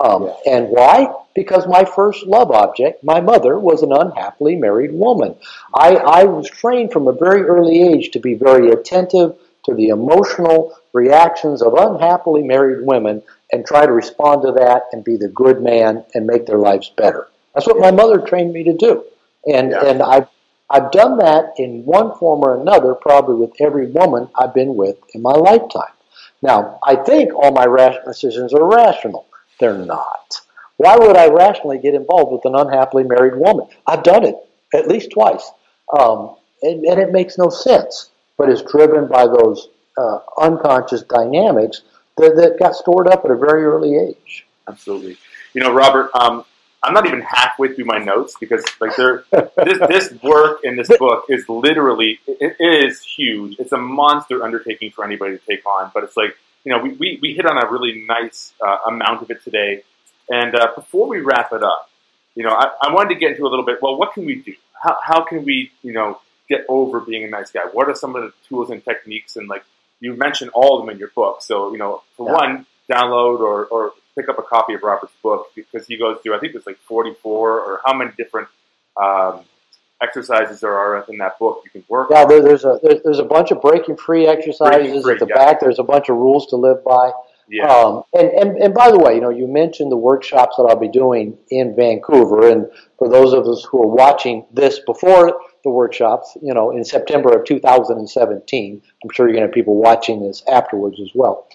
Um, 0.01 0.33
And 0.47 0.69
why? 0.71 1.13
Because 1.35 1.67
my 1.67 1.85
first 1.85 2.27
love 2.27 2.51
object, 2.51 3.05
my 3.05 3.21
mother, 3.21 3.59
was 3.59 3.83
an 3.83 3.93
unhappily 3.93 4.57
married 4.57 4.93
woman. 4.93 5.37
I, 5.75 5.97
I 5.97 6.25
was 6.25 6.49
trained 6.49 6.93
from 6.93 7.07
a 7.07 7.13
very 7.13 7.43
early 7.43 7.83
age 7.83 8.11
to 8.13 8.19
be 8.19 8.35
very 8.35 8.71
attentive 8.71 9.37
to 9.65 9.75
the 9.75 9.89
emotional 9.89 10.75
reactions 10.93 11.63
of 11.63 11.75
unhappily 11.75 12.43
married 12.43 12.87
women 12.87 13.23
and 13.53 13.65
try 13.65 13.85
to 13.85 13.93
respond 13.93 14.43
to 14.43 14.53
that 14.53 14.85
and 14.93 15.05
be 15.05 15.17
the 15.17 15.29
good 15.29 15.63
man 15.63 16.05
and 16.15 16.27
make 16.27 16.47
their 16.47 16.59
lives 16.59 16.91
better. 16.97 17.29
That's 17.55 17.67
what 17.67 17.79
my 17.79 17.91
mother 17.91 18.19
trained 18.19 18.53
me 18.53 18.65
to 18.65 18.73
do. 18.73 19.05
And, 19.47 19.71
yeah. 19.71 19.85
and 19.85 20.03
I've, 20.03 20.29
I've 20.71 20.91
done 20.93 21.19
that 21.19 21.55
in 21.59 21.85
one 21.85 22.17
form 22.17 22.43
or 22.43 22.61
another, 22.61 22.95
probably 22.95 23.35
with 23.35 23.53
every 23.61 23.87
woman 23.89 24.29
I've 24.39 24.55
been 24.55 24.77
with 24.77 24.97
in 25.15 25.21
my 25.21 25.33
lifetime. 25.33 25.93
Now, 26.43 26.79
I 26.83 26.97
think 26.97 27.35
all 27.35 27.53
my 27.53 27.67
rational 27.67 28.07
decisions 28.07 28.55
are 28.55 28.65
rational. 28.65 29.27
They're 29.61 29.79
not. 29.79 30.41
Why 30.79 30.97
would 30.97 31.17
I 31.17 31.29
rationally 31.29 31.79
get 31.79 31.95
involved 31.95 32.33
with 32.33 32.45
an 32.47 32.55
unhappily 32.55 33.05
married 33.05 33.37
woman? 33.37 33.69
I've 33.87 34.03
done 34.03 34.25
it 34.25 34.37
at 34.73 34.89
least 34.89 35.11
twice. 35.11 35.51
Um, 35.99 36.37
and, 36.63 36.85
and, 36.85 37.01
it 37.01 37.13
makes 37.13 37.37
no 37.37 37.49
sense, 37.49 38.11
but 38.39 38.49
it's 38.49 38.63
driven 38.63 39.09
by 39.09 39.27
those 39.27 39.69
uh, 39.99 40.21
unconscious 40.39 41.03
dynamics 41.03 41.83
that, 42.17 42.37
that, 42.37 42.59
got 42.59 42.75
stored 42.75 43.09
up 43.09 43.25
at 43.25 43.31
a 43.31 43.37
very 43.37 43.65
early 43.65 43.97
age. 43.97 44.47
Absolutely. 44.69 45.17
You 45.53 45.63
know, 45.63 45.73
Robert, 45.73 46.11
um, 46.15 46.45
I'm 46.83 46.95
not 46.95 47.07
even 47.07 47.21
halfway 47.21 47.75
through 47.75 47.87
my 47.87 47.99
notes 47.99 48.37
because 48.39 48.65
like 48.81 48.97
there, 48.97 49.25
this 49.65 49.79
this 49.89 50.23
work 50.23 50.61
in 50.65 50.77
this 50.77 50.89
book 50.97 51.25
is 51.29 51.47
literally 51.49 52.21
it, 52.27 52.57
it 52.59 52.85
is 52.87 53.03
huge. 53.03 53.57
It's 53.59 53.73
a 53.73 53.79
monster 53.79 54.43
undertaking 54.43 54.93
for 54.93 55.05
anybody 55.05 55.37
to 55.37 55.45
take 55.45 55.67
on. 55.67 55.91
But 55.93 56.05
it's 56.05 56.17
like 56.17 56.39
you 56.65 56.73
know 56.73 56.79
we, 56.79 56.91
we, 56.93 57.19
we 57.23 57.35
hit 57.35 57.47
on 57.47 57.57
a 57.59 57.71
really 57.71 58.05
nice 58.07 58.53
uh, 58.61 58.79
amount 58.87 59.23
of 59.23 59.31
it 59.31 59.43
today. 59.43 59.83
And 60.33 60.55
uh, 60.55 60.69
before 60.77 61.09
we 61.09 61.21
wrap 61.21 61.53
it 61.53 61.63
up, 61.63 61.91
you 62.35 62.45
know 62.45 62.51
I, 62.51 62.71
I 62.83 62.93
wanted 62.93 63.15
to 63.15 63.21
get 63.21 63.33
into 63.33 63.45
a 63.45 63.49
little 63.49 63.65
bit. 63.65 63.83
Well, 63.83 63.97
what 63.97 64.15
can 64.15 64.25
we 64.25 64.37
do? 64.37 64.55
How 64.83 64.97
how 65.03 65.25
can 65.25 65.45
we 65.45 65.71
you 65.83 65.93
know 65.93 66.21
get 66.49 66.65
over 66.69 67.01
being 67.01 67.25
a 67.25 67.29
nice 67.29 67.51
guy? 67.51 67.63
What 67.73 67.89
are 67.89 67.95
some 67.95 68.17
of 68.17 68.23
the 68.23 68.33
tools 68.49 68.71
and 68.71 68.85
techniques? 68.85 69.37
And 69.37 69.49
like 69.49 69.65
you 70.01 70.15
mentioned 70.15 70.51
all 70.55 70.79
of 70.79 70.87
them 70.87 70.93
in 70.93 70.99
your 70.99 71.11
book. 71.15 71.43
So 71.43 71.73
you 71.73 71.79
know 71.79 72.03
for 72.17 72.27
yeah. 72.27 72.35
one, 72.35 72.67
download 72.91 73.41
or, 73.41 73.67
or 73.67 73.93
pick 74.17 74.29
up 74.29 74.39
a 74.39 74.43
copy 74.43 74.75
of 74.75 74.83
Robert's 74.83 75.13
book 75.23 75.53
because 75.55 75.87
he 75.87 75.97
goes 75.97 76.19
through, 76.23 76.35
I 76.35 76.41
think 76.41 76.55
it's 76.55 76.67
like 76.67 76.79
44 76.79 77.61
or 77.61 77.81
how 77.85 77.95
many 77.95 78.11
different 78.17 78.49
um, 79.01 79.41
exercises 80.03 80.61
there 80.61 80.77
are 80.77 81.05
in 81.09 81.19
that 81.19 81.39
book 81.39 81.63
you 81.65 81.71
can 81.71 81.85
work 81.89 82.09
yeah, 82.11 82.25
there, 82.25 82.43
there's, 82.43 82.65
a, 82.65 82.79
there's 83.05 83.19
a 83.19 83.25
bunch 83.25 83.51
of 83.51 83.61
breaking 83.61 83.97
free 83.97 84.27
exercises 84.27 84.77
breaking 84.77 85.03
free, 85.03 85.15
at 85.15 85.21
the 85.21 85.27
yeah. 85.27 85.35
back. 85.35 85.61
There's 85.61 85.79
a 85.79 85.85
bunch 85.85 86.09
of 86.09 86.17
rules 86.17 86.47
to 86.49 86.57
live 86.57 86.83
by. 86.85 87.11
Yeah. 87.49 87.67
Um, 87.67 88.05
and, 88.15 88.29
and, 88.29 88.59
and 88.59 88.75
by 88.75 88.93
the 88.93 88.99
way, 88.99 89.17
you 89.17 89.21
know, 89.21 89.31
you 89.31 89.49
mentioned 89.49 89.91
the 89.91 89.97
workshops 89.97 90.57
that 90.57 90.63
I'll 90.63 90.79
be 90.79 90.89
doing 90.89 91.37
in 91.51 91.75
Vancouver. 91.75 92.49
And 92.49 92.67
for 92.97 93.09
those 93.09 93.33
of 93.33 93.47
us 93.47 93.67
who 93.69 93.83
are 93.83 93.89
watching 93.89 94.47
this 94.53 94.79
before 94.87 95.41
the 95.65 95.71
workshops, 95.71 96.37
you 96.41 96.55
know, 96.55 96.71
in 96.71 96.85
September 96.85 97.37
of 97.37 97.45
2017, 97.45 98.83
I'm 99.03 99.11
sure 99.13 99.27
you're 99.27 99.33
going 99.35 99.43
to 99.43 99.49
have 99.49 99.55
people 99.55 99.77
watching 99.77 100.23
this 100.23 100.45
afterwards 100.47 101.01
as 101.01 101.11
well 101.15 101.49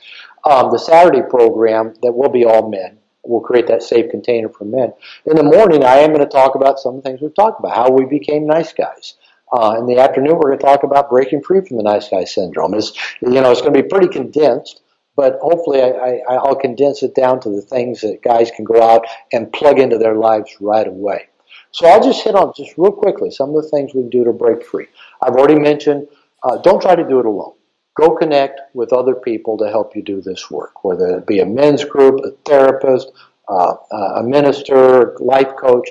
um, 0.45 0.71
the 0.71 0.77
Saturday 0.77 1.21
program 1.27 1.93
that 2.01 2.11
will 2.11 2.29
be 2.29 2.45
all 2.45 2.69
men. 2.69 2.97
We'll 3.25 3.41
create 3.41 3.67
that 3.67 3.83
safe 3.83 4.09
container 4.11 4.49
for 4.49 4.65
men. 4.65 4.93
In 5.25 5.35
the 5.35 5.43
morning, 5.43 5.83
I 5.83 5.97
am 5.97 6.09
going 6.09 6.19
to 6.19 6.25
talk 6.25 6.55
about 6.55 6.79
some 6.79 6.95
of 6.95 7.03
the 7.03 7.09
things 7.09 7.21
we've 7.21 7.35
talked 7.35 7.59
about, 7.59 7.75
how 7.75 7.89
we 7.89 8.05
became 8.05 8.45
nice 8.45 8.73
guys. 8.73 9.15
Uh, 9.51 9.75
in 9.79 9.85
the 9.85 9.99
afternoon, 9.99 10.35
we're 10.35 10.49
going 10.49 10.59
to 10.59 10.65
talk 10.65 10.83
about 10.83 11.09
breaking 11.09 11.41
free 11.41 11.61
from 11.61 11.77
the 11.77 11.83
nice 11.83 12.09
guy 12.09 12.23
syndrome. 12.23 12.73
It's, 12.73 12.93
you 13.21 13.41
know, 13.41 13.51
it's 13.51 13.61
going 13.61 13.73
to 13.73 13.81
be 13.81 13.87
pretty 13.87 14.07
condensed, 14.07 14.81
but 15.15 15.37
hopefully 15.41 15.81
I, 15.81 16.21
I, 16.29 16.35
I'll 16.35 16.55
condense 16.55 17.03
it 17.03 17.15
down 17.15 17.39
to 17.41 17.49
the 17.49 17.61
things 17.61 18.01
that 18.01 18.21
guys 18.23 18.51
can 18.51 18.65
go 18.65 18.81
out 18.81 19.05
and 19.31 19.51
plug 19.53 19.79
into 19.79 19.97
their 19.97 20.15
lives 20.15 20.55
right 20.59 20.87
away. 20.87 21.29
So 21.71 21.87
I'll 21.87 22.03
just 22.03 22.23
hit 22.23 22.35
on 22.35 22.53
just 22.55 22.77
real 22.77 22.91
quickly 22.91 23.31
some 23.31 23.49
of 23.49 23.61
the 23.61 23.69
things 23.69 23.93
we 23.93 24.01
can 24.01 24.09
do 24.09 24.23
to 24.23 24.33
break 24.33 24.65
free. 24.65 24.87
I've 25.21 25.35
already 25.35 25.59
mentioned 25.59 26.07
uh, 26.43 26.57
don't 26.57 26.81
try 26.81 26.95
to 26.95 27.07
do 27.07 27.19
it 27.19 27.25
alone. 27.25 27.53
Go 27.95 28.15
connect 28.15 28.59
with 28.73 28.91
other 28.91 29.15
people 29.15 29.57
to 29.57 29.69
help 29.69 29.95
you 29.95 30.01
do 30.01 30.21
this 30.21 30.51
work, 30.51 30.83
whether 30.83 31.17
it 31.17 31.25
be 31.25 31.39
a 31.39 31.45
men's 31.45 31.85
group, 31.85 32.19
a 32.25 32.31
therapist, 32.43 33.11
uh, 33.47 33.75
a 33.91 34.23
minister, 34.23 35.15
life 35.19 35.55
coach. 35.55 35.89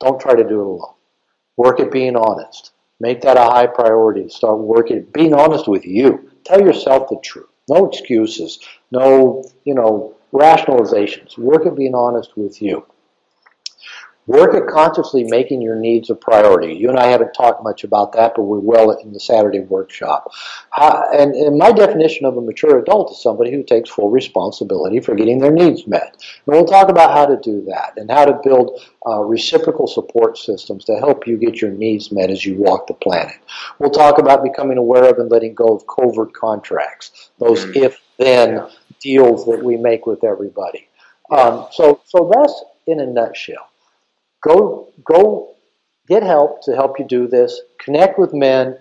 Don't 0.00 0.20
try 0.20 0.34
to 0.34 0.44
do 0.44 0.60
it 0.60 0.66
alone. 0.66 0.94
Work 1.56 1.80
at 1.80 1.90
being 1.90 2.16
honest. 2.16 2.72
Make 3.00 3.22
that 3.22 3.38
a 3.38 3.44
high 3.44 3.66
priority. 3.66 4.28
Start 4.28 4.58
working 4.58 4.98
at 4.98 5.12
being 5.12 5.32
honest 5.32 5.66
with 5.66 5.86
you. 5.86 6.30
Tell 6.44 6.60
yourself 6.60 7.08
the 7.08 7.18
truth. 7.22 7.48
No 7.68 7.86
excuses. 7.86 8.58
No, 8.90 9.42
you 9.64 9.74
know, 9.74 10.14
rationalizations. 10.32 11.38
Work 11.38 11.66
at 11.66 11.76
being 11.76 11.94
honest 11.94 12.36
with 12.36 12.60
you. 12.60 12.86
Work 14.26 14.54
at 14.54 14.66
consciously 14.66 15.22
making 15.22 15.62
your 15.62 15.76
needs 15.76 16.10
a 16.10 16.16
priority. 16.16 16.74
You 16.74 16.88
and 16.88 16.98
I 16.98 17.06
haven't 17.06 17.32
talked 17.32 17.62
much 17.62 17.84
about 17.84 18.12
that, 18.12 18.32
but 18.34 18.42
we 18.42 18.58
will 18.58 18.90
in 18.90 19.12
the 19.12 19.20
Saturday 19.20 19.60
workshop. 19.60 20.32
And, 20.76 21.34
and, 21.34 21.56
my 21.56 21.70
definition 21.70 22.26
of 22.26 22.36
a 22.36 22.40
mature 22.40 22.78
adult 22.78 23.12
is 23.12 23.22
somebody 23.22 23.52
who 23.52 23.62
takes 23.62 23.88
full 23.88 24.10
responsibility 24.10 24.98
for 24.98 25.14
getting 25.14 25.38
their 25.38 25.52
needs 25.52 25.86
met. 25.86 26.16
And 26.46 26.56
we'll 26.56 26.64
talk 26.64 26.88
about 26.88 27.12
how 27.12 27.26
to 27.26 27.36
do 27.40 27.64
that 27.66 27.92
and 27.96 28.10
how 28.10 28.24
to 28.24 28.40
build 28.42 28.80
uh, 29.06 29.20
reciprocal 29.20 29.86
support 29.86 30.36
systems 30.36 30.84
to 30.86 30.96
help 30.96 31.26
you 31.26 31.36
get 31.36 31.60
your 31.60 31.70
needs 31.70 32.10
met 32.10 32.30
as 32.30 32.44
you 32.44 32.56
walk 32.56 32.88
the 32.88 32.94
planet. 32.94 33.36
We'll 33.78 33.90
talk 33.90 34.18
about 34.18 34.42
becoming 34.42 34.76
aware 34.76 35.08
of 35.08 35.18
and 35.18 35.30
letting 35.30 35.54
go 35.54 35.68
of 35.68 35.86
covert 35.86 36.32
contracts, 36.32 37.30
those 37.38 37.64
mm-hmm. 37.64 37.84
if-then 37.84 38.68
deals 39.00 39.46
that 39.46 39.62
we 39.62 39.76
make 39.76 40.04
with 40.04 40.24
everybody. 40.24 40.88
Um, 41.30 41.66
so, 41.70 42.00
so 42.04 42.30
that's 42.34 42.64
in 42.88 43.00
a 43.00 43.06
nutshell. 43.06 43.68
Go, 44.42 44.92
go 45.04 45.54
get 46.08 46.22
help 46.22 46.62
to 46.64 46.74
help 46.74 46.98
you 46.98 47.04
do 47.04 47.26
this. 47.26 47.60
Connect 47.78 48.18
with 48.18 48.32
men. 48.32 48.78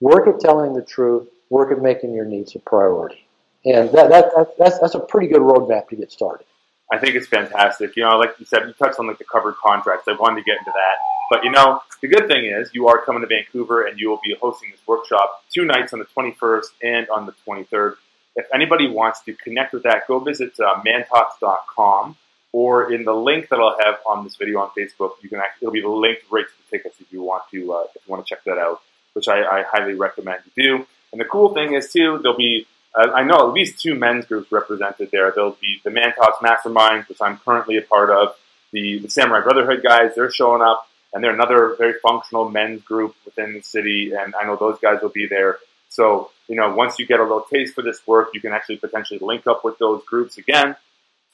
Work 0.00 0.28
at 0.28 0.40
telling 0.40 0.74
the 0.74 0.82
truth. 0.82 1.28
Work 1.50 1.72
at 1.72 1.82
making 1.82 2.14
your 2.14 2.24
needs 2.24 2.54
a 2.54 2.58
priority. 2.58 3.26
And 3.64 3.90
that, 3.92 4.08
that, 4.10 4.32
that, 4.36 4.54
that's, 4.58 4.78
that's 4.78 4.94
a 4.94 5.00
pretty 5.00 5.28
good 5.28 5.40
roadmap 5.42 5.88
to 5.88 5.96
get 5.96 6.10
started. 6.10 6.46
I 6.92 6.98
think 6.98 7.14
it's 7.14 7.26
fantastic. 7.26 7.96
You 7.96 8.02
know, 8.02 8.18
like 8.18 8.34
you 8.38 8.44
said, 8.44 8.66
you 8.66 8.74
touched 8.74 8.98
on 8.98 9.06
like 9.06 9.18
the 9.18 9.24
covert 9.24 9.56
contracts. 9.64 10.06
I 10.08 10.12
wanted 10.12 10.40
to 10.40 10.42
get 10.42 10.58
into 10.58 10.72
that. 10.74 10.96
But 11.30 11.44
you 11.44 11.50
know, 11.50 11.80
the 12.02 12.08
good 12.08 12.26
thing 12.28 12.44
is 12.44 12.70
you 12.74 12.88
are 12.88 13.02
coming 13.02 13.22
to 13.22 13.26
Vancouver 13.26 13.86
and 13.86 13.98
you 13.98 14.10
will 14.10 14.20
be 14.22 14.36
hosting 14.40 14.70
this 14.70 14.80
workshop 14.86 15.42
two 15.50 15.64
nights 15.64 15.94
on 15.94 16.00
the 16.00 16.04
21st 16.04 16.64
and 16.82 17.08
on 17.08 17.26
the 17.26 17.34
23rd. 17.46 17.94
If 18.36 18.46
anybody 18.52 18.88
wants 18.88 19.22
to 19.22 19.34
connect 19.34 19.72
with 19.72 19.84
that, 19.84 20.06
go 20.06 20.18
visit 20.18 20.52
uh, 20.60 20.82
mantalks.com 20.84 22.16
or 22.52 22.92
in 22.92 23.04
the 23.04 23.14
link 23.14 23.48
that 23.48 23.58
I'll 23.58 23.76
have 23.82 23.98
on 24.06 24.24
this 24.24 24.36
video 24.36 24.60
on 24.60 24.70
Facebook, 24.78 25.12
you 25.22 25.28
can 25.28 25.38
actually, 25.38 25.66
it'll 25.66 25.72
be 25.72 25.80
the 25.80 25.88
link 25.88 26.18
right 26.30 26.44
to 26.44 26.52
the 26.70 26.76
tickets 26.76 27.00
if 27.00 27.10
you 27.12 27.22
want 27.22 27.44
to, 27.50 27.72
uh, 27.72 27.84
if 27.94 28.06
you 28.06 28.10
want 28.10 28.24
to 28.24 28.28
check 28.28 28.44
that 28.44 28.58
out, 28.58 28.82
which 29.14 29.26
I, 29.28 29.42
I, 29.42 29.62
highly 29.62 29.94
recommend 29.94 30.40
you 30.54 30.62
do. 30.78 30.86
And 31.12 31.20
the 31.20 31.24
cool 31.24 31.54
thing 31.54 31.74
is 31.74 31.90
too, 31.90 32.18
there'll 32.22 32.36
be, 32.36 32.66
uh, 32.94 33.10
I 33.14 33.24
know 33.24 33.48
at 33.48 33.54
least 33.54 33.80
two 33.80 33.94
men's 33.94 34.26
groups 34.26 34.52
represented 34.52 35.10
there. 35.10 35.32
There'll 35.34 35.56
be 35.60 35.80
the 35.82 35.90
Man 35.90 36.12
Talks 36.14 36.38
Masterminds, 36.38 37.08
which 37.08 37.22
I'm 37.22 37.38
currently 37.38 37.78
a 37.78 37.82
part 37.82 38.10
of. 38.10 38.34
The, 38.72 39.00
the 39.00 39.10
Samurai 39.10 39.42
Brotherhood 39.42 39.82
guys, 39.82 40.14
they're 40.14 40.30
showing 40.30 40.62
up, 40.62 40.88
and 41.12 41.22
they're 41.22 41.34
another 41.34 41.74
very 41.76 41.94
functional 42.02 42.48
men's 42.48 42.82
group 42.82 43.14
within 43.26 43.52
the 43.52 43.60
city, 43.60 44.12
and 44.12 44.34
I 44.34 44.44
know 44.46 44.56
those 44.56 44.78
guys 44.78 45.02
will 45.02 45.10
be 45.10 45.26
there. 45.26 45.58
So, 45.90 46.30
you 46.48 46.56
know, 46.56 46.74
once 46.74 46.98
you 46.98 47.04
get 47.04 47.20
a 47.20 47.22
little 47.22 47.44
taste 47.52 47.74
for 47.74 47.82
this 47.82 48.00
work, 48.06 48.30
you 48.32 48.40
can 48.40 48.54
actually 48.54 48.78
potentially 48.78 49.18
link 49.20 49.46
up 49.46 49.62
with 49.62 49.76
those 49.78 50.02
groups 50.04 50.38
again 50.38 50.74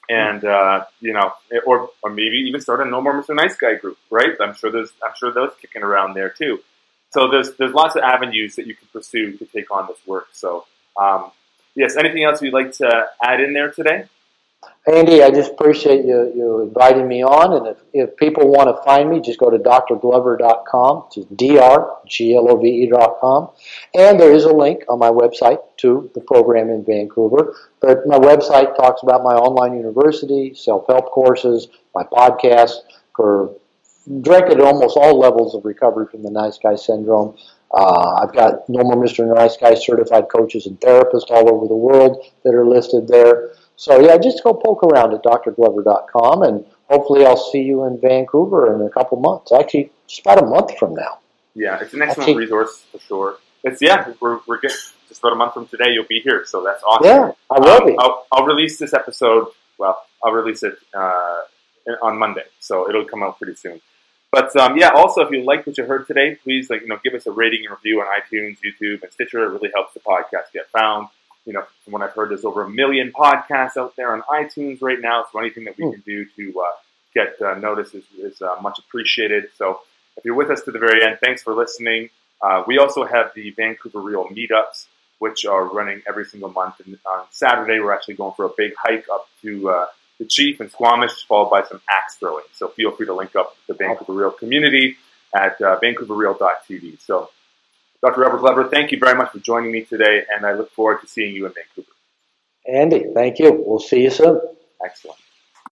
and 0.09 0.43
uh, 0.43 0.85
you 0.99 1.13
know, 1.13 1.31
or 1.65 1.89
or 2.03 2.09
maybe 2.09 2.37
even 2.47 2.59
start 2.59 2.81
a 2.81 2.85
No 2.85 2.99
More 3.01 3.21
Mr. 3.21 3.35
Nice 3.35 3.55
Guy 3.55 3.75
group, 3.75 3.97
right? 4.09 4.31
I'm 4.41 4.55
sure 4.55 4.71
there's 4.71 4.91
I'm 5.03 5.13
sure 5.15 5.31
those 5.31 5.51
kicking 5.61 5.83
around 5.83 6.15
there 6.15 6.29
too. 6.29 6.59
So 7.11 7.29
there's 7.29 7.53
there's 7.55 7.73
lots 7.73 7.95
of 7.95 8.01
avenues 8.01 8.55
that 8.55 8.65
you 8.67 8.75
can 8.75 8.87
pursue 8.91 9.37
to 9.37 9.45
take 9.45 9.71
on 9.71 9.87
this 9.87 9.97
work. 10.05 10.27
So 10.33 10.65
um, 10.99 11.31
yes, 11.75 11.95
anything 11.95 12.23
else 12.23 12.41
you'd 12.41 12.53
like 12.53 12.71
to 12.73 13.07
add 13.23 13.39
in 13.39 13.53
there 13.53 13.71
today? 13.71 14.05
Andy, 14.87 15.21
I 15.21 15.29
just 15.29 15.51
appreciate 15.51 16.03
you, 16.05 16.33
you 16.35 16.61
inviting 16.61 17.07
me 17.07 17.23
on. 17.23 17.53
And 17.53 17.67
if, 17.67 17.77
if 17.93 18.17
people 18.17 18.49
want 18.49 18.75
to 18.75 18.81
find 18.83 19.09
me, 19.09 19.21
just 19.21 19.39
go 19.39 19.49
to 19.49 19.57
drglover.com, 19.57 21.03
to 21.11 21.21
drglove.com. 22.09 23.49
And 23.93 24.19
there 24.19 24.31
is 24.31 24.45
a 24.45 24.53
link 24.53 24.83
on 24.89 24.97
my 24.97 25.11
website 25.11 25.59
to 25.77 26.09
the 26.15 26.21
program 26.21 26.69
in 26.69 26.83
Vancouver. 26.83 27.55
But 27.81 28.07
my 28.07 28.17
website 28.17 28.75
talks 28.75 29.03
about 29.03 29.21
my 29.23 29.35
online 29.35 29.77
university, 29.77 30.55
self-help 30.55 31.11
courses, 31.11 31.67
my 31.93 32.03
podcast 32.03 32.77
for 33.15 33.53
directed 34.21 34.59
at 34.59 34.63
almost 34.63 34.97
all 34.97 35.19
levels 35.19 35.53
of 35.53 35.65
recovery 35.65 36.07
from 36.09 36.23
the 36.23 36.31
nice 36.31 36.57
guy 36.57 36.75
syndrome. 36.75 37.37
Uh, 37.71 38.15
I've 38.23 38.33
got 38.33 38.67
No 38.67 38.83
More 38.83 38.95
Mr. 38.95 39.31
Nice 39.35 39.55
Guy 39.57 39.75
certified 39.75 40.29
coaches 40.29 40.65
and 40.65 40.79
therapists 40.79 41.29
all 41.29 41.53
over 41.53 41.67
the 41.67 41.75
world 41.75 42.25
that 42.43 42.55
are 42.55 42.65
listed 42.65 43.07
there. 43.07 43.51
So 43.79 43.97
yeah, 44.01 44.17
just 44.17 44.43
go 44.43 44.53
poke 44.53 44.83
around 44.83 45.13
at 45.13 45.23
drglover.com 45.23 46.43
and 46.43 46.65
hopefully 46.89 47.25
I'll 47.25 47.37
see 47.37 47.61
you 47.61 47.85
in 47.85 47.97
Vancouver 47.97 48.75
in 48.75 48.81
a 48.81 48.89
couple 48.89 49.17
months. 49.21 49.53
Actually, 49.53 49.89
just 50.05 50.19
about 50.19 50.43
a 50.43 50.45
month 50.45 50.77
from 50.77 50.95
now. 50.95 51.19
Yeah, 51.55 51.79
it's 51.79 51.93
an 51.93 52.01
excellent 52.01 52.27
Actually, 52.27 52.43
resource 52.43 52.83
for 52.91 52.99
sure. 52.99 53.37
It's 53.63 53.81
yeah, 53.81 54.11
we're 54.19 54.41
we're 54.45 54.59
getting 54.59 54.75
just 55.07 55.21
about 55.21 55.31
a 55.31 55.35
month 55.37 55.53
from 55.53 55.67
today. 55.67 55.91
You'll 55.91 56.03
be 56.09 56.19
here, 56.19 56.43
so 56.45 56.61
that's 56.61 56.83
awesome. 56.83 57.05
Yeah, 57.05 57.31
I 57.49 57.59
will 57.59 57.69
um, 57.69 57.85
be. 57.85 57.95
I'll, 57.97 58.27
I'll, 58.33 58.45
release 58.45 58.77
this 58.77 58.93
episode. 58.93 59.47
Well, 59.77 60.05
I'll 60.21 60.33
release 60.33 60.61
it 60.61 60.77
uh, 60.93 61.39
on 62.03 62.19
Monday, 62.19 62.43
so 62.59 62.89
it'll 62.89 63.05
come 63.05 63.23
out 63.23 63.37
pretty 63.37 63.55
soon. 63.55 63.79
But 64.29 64.53
um, 64.57 64.77
yeah, 64.77 64.89
also 64.89 65.21
if 65.21 65.31
you 65.31 65.45
liked 65.45 65.67
what 65.67 65.77
you 65.77 65.85
heard 65.85 66.05
today, 66.05 66.35
please 66.35 66.69
like 66.69 66.81
you 66.81 66.87
know 66.87 66.99
give 67.01 67.13
us 67.13 67.25
a 67.27 67.31
rating 67.31 67.61
and 67.65 67.71
review 67.71 68.01
on 68.01 68.07
iTunes, 68.07 68.57
YouTube, 68.59 69.03
and 69.03 69.13
Stitcher. 69.13 69.41
It 69.45 69.53
really 69.53 69.71
helps 69.73 69.93
the 69.93 70.01
podcast 70.01 70.51
get 70.53 70.69
found 70.69 71.07
you 71.49 71.53
know, 71.53 71.63
from 71.83 71.93
what 71.93 72.03
I've 72.03 72.11
heard, 72.11 72.29
there's 72.29 72.45
over 72.45 72.61
a 72.61 72.69
million 72.69 73.11
podcasts 73.11 73.75
out 73.75 73.95
there 73.95 74.13
on 74.13 74.21
iTunes 74.29 74.83
right 74.83 75.01
now. 75.01 75.25
So 75.31 75.39
anything 75.39 75.63
that 75.63 75.79
we 75.79 75.85
mm. 75.85 75.93
can 75.93 76.03
do 76.05 76.25
to 76.35 76.59
uh, 76.61 76.71
get 77.15 77.41
uh, 77.41 77.55
notice 77.57 77.95
is, 77.95 78.03
is 78.19 78.39
uh, 78.39 78.61
much 78.61 78.77
appreciated. 78.77 79.45
So 79.57 79.81
if 80.15 80.23
you're 80.23 80.35
with 80.35 80.51
us 80.51 80.61
to 80.65 80.71
the 80.71 80.77
very 80.77 81.03
end, 81.03 81.17
thanks 81.23 81.41
for 81.41 81.55
listening. 81.55 82.11
Uh, 82.39 82.61
we 82.67 82.77
also 82.77 83.03
have 83.03 83.31
the 83.33 83.49
Vancouver 83.49 83.99
Real 83.99 84.25
meetups, 84.25 84.85
which 85.17 85.43
are 85.43 85.65
running 85.65 86.03
every 86.07 86.25
single 86.25 86.49
month. 86.51 86.75
And 86.85 86.99
on 87.03 87.25
Saturday, 87.31 87.79
we're 87.79 87.93
actually 87.93 88.13
going 88.13 88.35
for 88.35 88.45
a 88.45 88.51
big 88.55 88.73
hike 88.77 89.07
up 89.11 89.27
to 89.41 89.71
uh, 89.71 89.85
the 90.19 90.25
Chief 90.25 90.59
and 90.59 90.69
Squamish, 90.69 91.25
followed 91.25 91.49
by 91.49 91.63
some 91.63 91.81
axe 91.89 92.17
throwing. 92.17 92.45
So 92.53 92.67
feel 92.67 92.91
free 92.91 93.07
to 93.07 93.15
link 93.15 93.35
up 93.35 93.55
with 93.67 93.75
the 93.75 93.83
Vancouver 93.83 94.13
Real 94.13 94.31
community 94.31 94.97
at 95.33 95.59
uh, 95.61 95.79
vancouverreal.tv. 95.81 97.01
So, 97.01 97.31
Dr. 98.01 98.21
Robert 98.21 98.39
Glover, 98.39 98.69
thank 98.69 98.91
you 98.91 98.99
very 98.99 99.17
much 99.17 99.31
for 99.31 99.39
joining 99.39 99.71
me 99.71 99.83
today, 99.83 100.23
and 100.33 100.45
I 100.45 100.53
look 100.53 100.71
forward 100.71 101.01
to 101.01 101.07
seeing 101.07 101.35
you 101.35 101.45
in 101.45 101.53
Vancouver. 101.53 101.91
Andy, 102.67 103.11
thank 103.13 103.39
you. 103.39 103.63
We'll 103.65 103.79
see 103.79 104.03
you 104.03 104.09
soon. 104.09 104.39
Excellent. 104.83 105.19